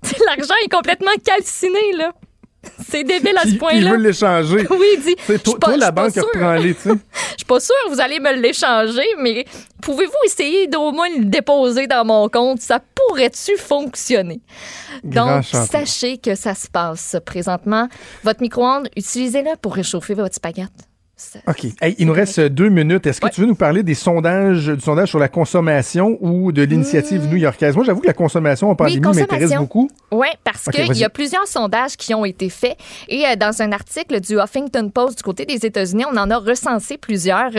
l'argent 0.27 0.53
est 0.63 0.71
complètement 0.71 1.11
calciné, 1.23 1.93
là. 1.97 2.13
C'est 2.89 3.03
débile 3.03 3.37
à 3.37 3.43
ce 3.47 3.55
point-là. 3.55 3.77
il 3.79 3.89
veut 3.89 3.97
l'échanger. 3.97 4.67
Oui, 4.69 4.85
il 4.97 5.01
dit. 5.01 5.15
C'est 5.25 5.41
toi, 5.43 5.57
toi, 5.59 5.77
la 5.77 5.91
banque 5.91 6.11
sûre. 6.13 6.25
reprend-les, 6.33 6.73
tu 6.75 6.81
sais. 6.81 6.89
Je 7.31 7.37
suis 7.37 7.45
pas 7.45 7.59
sûre 7.59 7.75
que 7.85 7.93
vous 7.93 8.01
allez 8.01 8.19
me 8.19 8.33
l'échanger, 8.33 9.05
mais 9.19 9.45
pouvez-vous 9.81 10.11
essayer 10.25 10.67
d'au 10.67 10.91
moins 10.91 11.09
le 11.09 11.25
déposer 11.25 11.87
dans 11.87 12.05
mon 12.05 12.27
compte? 12.29 12.61
Ça 12.61 12.79
pourrait-tu 12.95 13.57
fonctionner? 13.57 14.41
Grand 15.03 15.37
Donc, 15.37 15.45
sachez 15.45 16.17
que 16.17 16.35
ça 16.35 16.53
se 16.55 16.67
passe 16.67 17.15
présentement. 17.25 17.87
Votre 18.23 18.41
micro-ondes, 18.41 18.89
utilisez-le 18.95 19.55
pour 19.61 19.75
réchauffer 19.75 20.13
votre 20.13 20.35
spaghette. 20.35 20.69
OK. 21.47 21.65
Hey, 21.81 21.95
il 21.97 22.07
nous 22.07 22.13
reste 22.13 22.39
deux 22.39 22.69
minutes. 22.69 23.05
Est-ce 23.05 23.19
que 23.19 23.27
tu 23.29 23.41
veux 23.41 23.47
nous 23.47 23.55
parler 23.55 23.83
des 23.83 23.93
sondages, 23.93 24.67
du 24.67 24.79
sondage 24.79 25.09
sur 25.09 25.19
la 25.19 25.27
consommation 25.27 26.17
ou 26.21 26.51
de 26.51 26.61
l'initiative 26.63 27.27
new-yorkaise? 27.27 27.75
Moi, 27.75 27.85
j'avoue 27.85 28.01
que 28.01 28.07
la 28.07 28.13
consommation 28.13 28.69
en 28.69 28.75
pandémie 28.75 28.99
m'intéresse 28.99 29.27
consommation. 29.27 29.61
beaucoup. 29.61 29.89
Oui, 30.11 30.27
parce 30.43 30.67
Ok, 30.67 30.75
qu'il 30.75 30.97
y 30.97 31.03
a 31.03 31.09
plusieurs 31.09 31.47
sondages 31.47 31.97
qui 31.97 32.13
ont 32.13 32.25
été 32.25 32.49
faits. 32.49 32.77
Et 33.07 33.25
euh, 33.25 33.35
dans 33.35 33.61
un 33.61 33.71
article 33.71 34.19
du 34.21 34.39
Huffington 34.39 34.89
Post 34.89 35.17
du 35.17 35.23
côté 35.23 35.45
des 35.45 35.65
États-Unis, 35.65 36.05
on 36.11 36.17
en 36.17 36.29
a 36.31 36.37
recensé 36.37 36.97
plusieurs. 36.97 37.51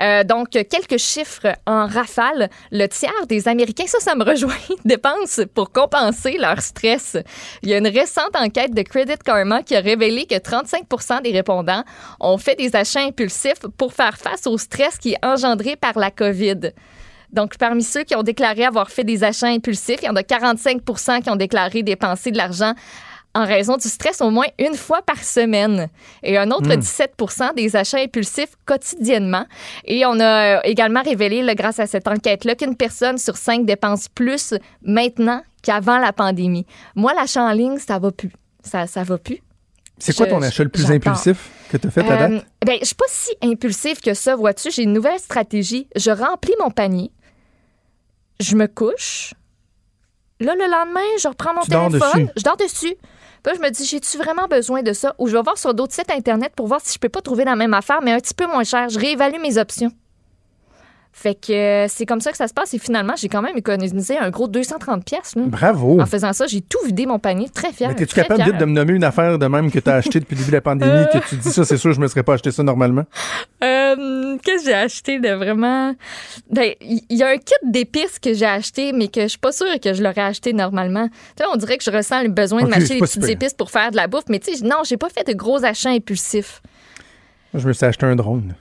Euh, 0.00 0.24
donc, 0.24 0.50
quelques 0.50 0.98
chiffres 0.98 1.48
en 1.66 1.86
rafale. 1.86 2.48
Le 2.70 2.86
tiers 2.86 3.26
des 3.28 3.48
Américains, 3.48 3.86
ça, 3.86 3.98
ça 4.00 4.14
me 4.14 4.24
rejoint, 4.28 4.54
dépensent 4.84 5.42
pour 5.54 5.70
compenser 5.72 6.38
leur 6.38 6.60
stress. 6.60 7.16
Il 7.62 7.68
y 7.68 7.74
a 7.74 7.78
une 7.78 7.88
récente 7.88 8.34
enquête 8.34 8.74
de 8.74 8.82
Credit 8.82 9.18
Karma 9.24 9.62
qui 9.62 9.76
a 9.76 9.80
révélé 9.80 10.26
que 10.26 10.36
35% 10.36 11.22
des 11.22 11.32
répondants 11.32 11.84
ont 12.20 12.38
fait 12.38 12.56
des 12.56 12.74
achats 12.74 13.01
impulsifs 13.06 13.60
pour 13.76 13.92
faire 13.92 14.16
face 14.16 14.46
au 14.46 14.58
stress 14.58 14.98
qui 14.98 15.12
est 15.12 15.24
engendré 15.24 15.76
par 15.76 15.98
la 15.98 16.10
COVID. 16.10 16.72
Donc, 17.32 17.56
parmi 17.56 17.82
ceux 17.82 18.04
qui 18.04 18.14
ont 18.14 18.22
déclaré 18.22 18.64
avoir 18.64 18.90
fait 18.90 19.04
des 19.04 19.24
achats 19.24 19.48
impulsifs, 19.48 20.02
il 20.02 20.06
y 20.06 20.08
en 20.08 20.16
a 20.16 20.22
45 20.22 20.82
qui 21.22 21.30
ont 21.30 21.36
déclaré 21.36 21.82
dépenser 21.82 22.30
de 22.30 22.36
l'argent 22.36 22.74
en 23.34 23.46
raison 23.46 23.76
du 23.76 23.88
stress 23.88 24.20
au 24.20 24.30
moins 24.30 24.46
une 24.58 24.74
fois 24.74 25.02
par 25.02 25.22
semaine. 25.22 25.88
Et 26.22 26.36
un 26.36 26.50
autre 26.50 26.74
Hmm. 26.74 26.80
17 26.80 27.14
des 27.56 27.76
achats 27.76 27.98
impulsifs 27.98 28.54
quotidiennement. 28.66 29.46
Et 29.84 30.04
on 30.04 30.20
a 30.20 30.58
euh, 30.58 30.60
également 30.64 31.02
révélé, 31.02 31.42
là, 31.42 31.54
grâce 31.54 31.78
à 31.78 31.86
cette 31.86 32.08
enquête-là, 32.08 32.54
qu'une 32.54 32.76
personne 32.76 33.18
sur 33.18 33.36
cinq 33.36 33.64
dépense 33.64 34.08
plus 34.08 34.54
maintenant 34.82 35.42
qu'avant 35.62 35.98
la 35.98 36.12
pandémie. 36.12 36.66
Moi, 36.94 37.14
l'achat 37.14 37.42
en 37.42 37.52
ligne, 37.52 37.78
ça 37.78 37.98
va 37.98 38.10
plus. 38.10 38.32
Ça, 38.62 38.86
ça 38.86 39.02
va 39.02 39.16
plus. 39.18 39.40
C'est 40.04 40.16
quoi 40.16 40.26
Je- 40.26 40.30
ton 40.30 40.42
achat 40.42 40.64
le 40.64 40.68
plus 40.70 40.90
impulsif 40.90 41.50
que 41.70 41.76
tu 41.76 41.86
as 41.86 41.90
fait 41.90 42.00
à 42.00 42.12
Euh, 42.12 42.28
date? 42.38 42.46
ben, 42.66 42.78
je 42.80 42.86
suis 42.86 42.94
pas 42.94 43.04
si 43.08 43.30
impulsive 43.42 44.00
que 44.00 44.14
ça, 44.14 44.34
vois-tu. 44.36 44.70
J'ai 44.70 44.82
une 44.82 44.92
nouvelle 44.92 45.18
stratégie. 45.18 45.88
Je 45.96 46.10
remplis 46.10 46.54
mon 46.60 46.70
panier, 46.70 47.10
je 48.40 48.56
me 48.56 48.66
couche. 48.66 49.34
Là, 50.40 50.54
le 50.56 50.66
lendemain, 50.70 51.00
je 51.20 51.28
reprends 51.28 51.54
mon 51.54 51.60
Tu 51.62 51.70
téléphone, 51.70 52.30
je 52.36 52.42
dors 52.42 52.56
dessus. 52.56 52.94
Puis 53.44 53.52
là, 53.52 53.54
je 53.56 53.60
me 53.60 53.70
dis, 53.70 53.84
j'ai-tu 53.84 54.18
vraiment 54.18 54.46
besoin 54.48 54.82
de 54.82 54.92
ça? 54.92 55.14
Ou 55.18 55.28
je 55.28 55.36
vais 55.36 55.42
voir 55.42 55.56
sur 55.58 55.72
d'autres 55.74 55.94
sites 55.94 56.10
Internet 56.10 56.52
pour 56.56 56.66
voir 56.66 56.80
si 56.82 56.94
je 56.94 56.98
peux 56.98 57.08
pas 57.08 57.20
trouver 57.20 57.44
la 57.44 57.54
même 57.56 57.74
affaire, 57.74 58.00
mais 58.02 58.12
un 58.12 58.18
petit 58.18 58.34
peu 58.34 58.46
moins 58.46 58.64
cher. 58.64 58.88
Je 58.88 58.98
réévalue 58.98 59.40
mes 59.40 59.58
options. 59.58 59.90
Fait 61.14 61.34
que 61.34 61.52
euh, 61.52 61.86
c'est 61.88 62.06
comme 62.06 62.20
ça 62.20 62.30
que 62.30 62.38
ça 62.38 62.48
se 62.48 62.54
passe. 62.54 62.72
Et 62.74 62.78
finalement, 62.78 63.12
j'ai 63.16 63.28
quand 63.28 63.42
même 63.42 63.56
économisé 63.56 64.16
un 64.16 64.30
gros 64.30 64.48
230 64.48 65.04
pièces. 65.04 65.34
Bravo. 65.36 66.00
En 66.00 66.06
faisant 66.06 66.32
ça, 66.32 66.46
j'ai 66.46 66.62
tout 66.62 66.78
vidé 66.86 67.04
mon 67.06 67.18
panier. 67.18 67.48
Très 67.50 67.72
fier. 67.72 67.90
Mais 67.90 68.06
très 68.06 68.22
capable 68.22 68.42
vite 68.44 68.58
de 68.58 68.64
me 68.64 68.72
nommer 68.72 68.94
une 68.94 69.04
affaire 69.04 69.38
de 69.38 69.46
même 69.46 69.70
que 69.70 69.78
tu 69.78 69.90
as 69.90 69.96
acheté 69.96 70.20
depuis 70.20 70.34
le 70.34 70.38
début 70.40 70.50
de 70.50 70.56
la 70.56 70.62
pandémie, 70.62 71.04
que 71.12 71.18
tu 71.28 71.36
dis 71.36 71.50
ça, 71.50 71.64
c'est 71.64 71.76
sûr, 71.76 71.92
je 71.92 72.00
me 72.00 72.08
serais 72.08 72.22
pas 72.22 72.34
acheté 72.34 72.50
ça 72.50 72.62
normalement? 72.62 73.04
Euh, 73.62 74.36
Qu'est-ce 74.42 74.64
que 74.64 74.70
j'ai 74.70 74.74
acheté 74.74 75.20
de 75.20 75.28
vraiment? 75.28 75.94
Ben, 76.50 76.72
il 76.80 77.00
y, 77.10 77.16
y 77.16 77.22
a 77.22 77.28
un 77.28 77.36
kit 77.36 77.54
d'épices 77.62 78.18
que 78.18 78.34
j'ai 78.34 78.46
acheté, 78.46 78.92
mais 78.92 79.06
que 79.06 79.20
je 79.22 79.26
suis 79.28 79.38
pas 79.38 79.52
sûre 79.52 79.66
que 79.80 79.92
je 79.94 80.02
l'aurais 80.02 80.22
acheté 80.22 80.52
normalement. 80.52 81.06
Tu 81.08 81.14
sais, 81.38 81.44
on 81.52 81.56
dirait 81.56 81.78
que 81.78 81.84
je 81.84 81.90
ressens 81.92 82.22
le 82.22 82.28
besoin 82.30 82.62
de 82.64 82.68
m'acheter 82.68 82.94
des 82.94 83.00
petites 83.00 83.28
épices 83.28 83.54
pour 83.54 83.70
faire 83.70 83.92
de 83.92 83.96
la 83.96 84.08
bouffe, 84.08 84.24
mais 84.28 84.40
tu 84.40 84.52
sais, 84.56 84.64
non, 84.64 84.78
j'ai 84.84 84.96
pas 84.96 85.10
fait 85.10 85.24
de 85.28 85.32
gros 85.34 85.64
achats 85.64 85.90
impulsifs. 85.90 86.60
Je 87.54 87.68
me 87.68 87.72
suis 87.72 87.84
acheté 87.86 88.04
un 88.06 88.16
drone. 88.16 88.54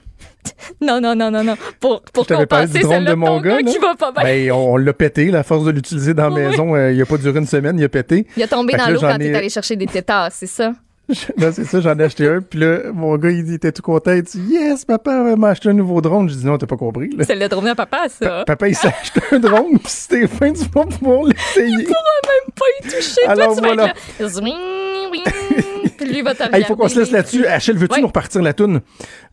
Non, 0.81 0.99
non, 1.01 1.15
non, 1.15 1.29
non, 1.31 1.43
non. 1.43 1.55
Pour, 1.79 2.01
pour 2.01 2.23
Je 2.23 2.29
t'avais 2.29 2.45
parlé 2.45 2.67
du 2.67 2.73
compenser 2.73 2.87
drone 2.93 3.05
de 3.05 3.13
mon 3.13 3.39
gars. 3.41 3.57
qui 3.63 3.77
va 3.77 3.95
pas 3.95 4.11
bien. 4.11 4.23
Ben, 4.23 4.51
on, 4.51 4.73
on 4.73 4.77
l'a 4.77 4.93
pété, 4.93 5.31
la 5.31 5.43
force 5.43 5.63
de 5.65 5.71
l'utiliser 5.71 6.13
dans 6.13 6.29
la 6.29 6.35
Oui. 6.35 6.41
maison. 6.47 6.75
euh, 6.75 6.91
il 6.91 7.01
a 7.01 7.05
pas 7.05 7.17
duré 7.17 7.37
une 7.39 7.45
semaine, 7.47 7.77
il 7.79 7.83
a 7.83 7.89
pété. 7.89 8.25
Il 8.37 8.43
a 8.43 8.47
tombé 8.47 8.73
Fait 8.73 8.79
dans 8.79 8.89
l'eau 8.89 8.99
quand 8.99 9.15
ai- 9.15 9.31
t'es 9.31 9.35
allé 9.35 9.49
chercher 9.49 9.75
des 9.75 9.85
tétards, 9.87 10.31
c'est 10.31 10.47
ça? 10.47 10.73
Là, 11.37 11.51
c'est 11.51 11.65
ça, 11.65 11.81
j'en 11.81 11.97
ai 11.99 12.03
acheté 12.03 12.27
un. 12.27 12.41
Puis 12.41 12.57
là, 12.59 12.77
mon 12.93 13.17
gars, 13.17 13.31
il 13.31 13.53
était 13.53 13.71
tout 13.73 13.81
content. 13.81 14.13
Il 14.13 14.21
dit 14.23 14.39
Yes, 14.49 14.85
papa 14.85 15.11
m'a 15.35 15.49
acheté 15.49 15.67
un 15.69 15.73
nouveau 15.73 15.99
drone. 15.99 16.29
Je 16.29 16.35
dis 16.35 16.45
Non, 16.45 16.57
t'as 16.57 16.67
pas 16.67 16.77
compris. 16.77 17.09
C'est 17.21 17.35
le 17.35 17.49
drone 17.49 17.67
à 17.67 17.75
papa, 17.75 18.03
ça. 18.07 18.43
Papa, 18.47 18.69
il 18.69 18.75
s'est 18.75 18.87
acheté 18.87 19.19
un 19.31 19.39
drone. 19.39 19.71
Puis 19.79 19.87
c'était 19.87 20.27
fin, 20.27 20.53
tu 20.53 20.61
vas 20.73 20.85
pouvoir 20.85 21.23
l'essayer. 21.25 21.67
Il 21.79 21.83
pourra 21.83 21.99
même 22.23 22.53
pas 22.55 22.65
y 22.79 22.89
toucher. 22.89 23.27
Alors, 23.27 23.47
Toi, 23.47 23.55
tu 23.55 23.61
vas 23.61 23.67
voilà. 23.67 23.87
être 23.89 24.19
là. 24.21 24.27
Zwing, 24.29 25.11
wing. 25.11 25.23
Lui 26.05 26.21
va 26.23 26.33
Il 26.57 26.65
faut 26.65 26.75
qu'on 26.75 26.87
se 26.89 26.99
laisse 26.99 27.11
là-dessus. 27.11 27.45
Achille, 27.45 27.75
veux-tu 27.75 27.95
Oui. 27.95 28.01
nous 28.01 28.07
repartir 28.07 28.41
la 28.41 28.53
toune? 28.53 28.81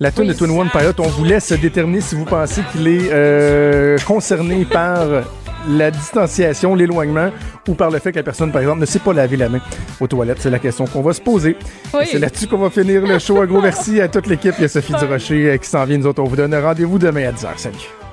La 0.01 0.11
toune 0.11 0.27
Oui. 0.27 0.33
de 0.35 0.39
Twin 0.39 0.51
One 0.51 0.69
Pilot. 0.71 0.93
On 0.99 1.09
vous 1.09 1.25
laisse 1.25 1.53
déterminer 1.53 2.01
si 2.01 2.15
vous 2.15 2.25
pensez 2.25 2.61
qu'il 2.73 2.87
est 2.89 3.09
euh, 3.11 3.97
concerné 4.07 4.65
par 4.65 5.07
la 5.69 5.91
distanciation, 5.91 6.75
l'éloignement 6.75 7.31
ou 7.67 7.75
par 7.75 7.91
le 7.91 7.99
fait 7.99 8.13
que 8.13 8.17
la 8.19 8.23
personne, 8.23 8.53
par 8.53 8.61
exemple, 8.61 8.81
ne 8.81 8.87
sait 8.87 8.99
pas 9.01 9.13
laver 9.13 9.37
la 9.37 9.49
main 9.49 9.61
aux 10.01 10.07
toilettes. 10.07 10.39
C'est 10.41 10.51
la 10.51 10.59
question 10.59 10.87
qu'on 10.87 11.03
va 11.03 11.13
se 11.13 11.21
poser. 11.21 11.57
Oui. 11.95 12.05
C'est 12.11 12.19
là-dessus 12.19 12.47
qu'on 12.47 12.59
va 12.59 12.71
finir 12.71 13.03
le 13.07 13.19
show. 13.19 13.41
Un 13.41 13.47
gros 13.47 13.61
merci 13.61 14.01
à 14.01 14.09
toute 14.09 14.27
l'équipe. 14.27 14.55
Il 14.59 14.63
y 14.63 14.65
a 14.65 14.69
Sophie 14.69 14.95
Durocher 14.95 15.51
euh, 15.51 15.57
qui 15.57 15.69
s'en 15.69 15.85
vient. 15.85 15.99
Nous 15.99 16.07
autres, 16.07 16.23
on 16.23 16.27
vous 16.27 16.37
donne 16.37 16.55
rendez-vous 16.55 16.99
demain 16.99 17.29
à 17.29 17.33
10h. 17.33 17.49
Salut. 17.57 18.08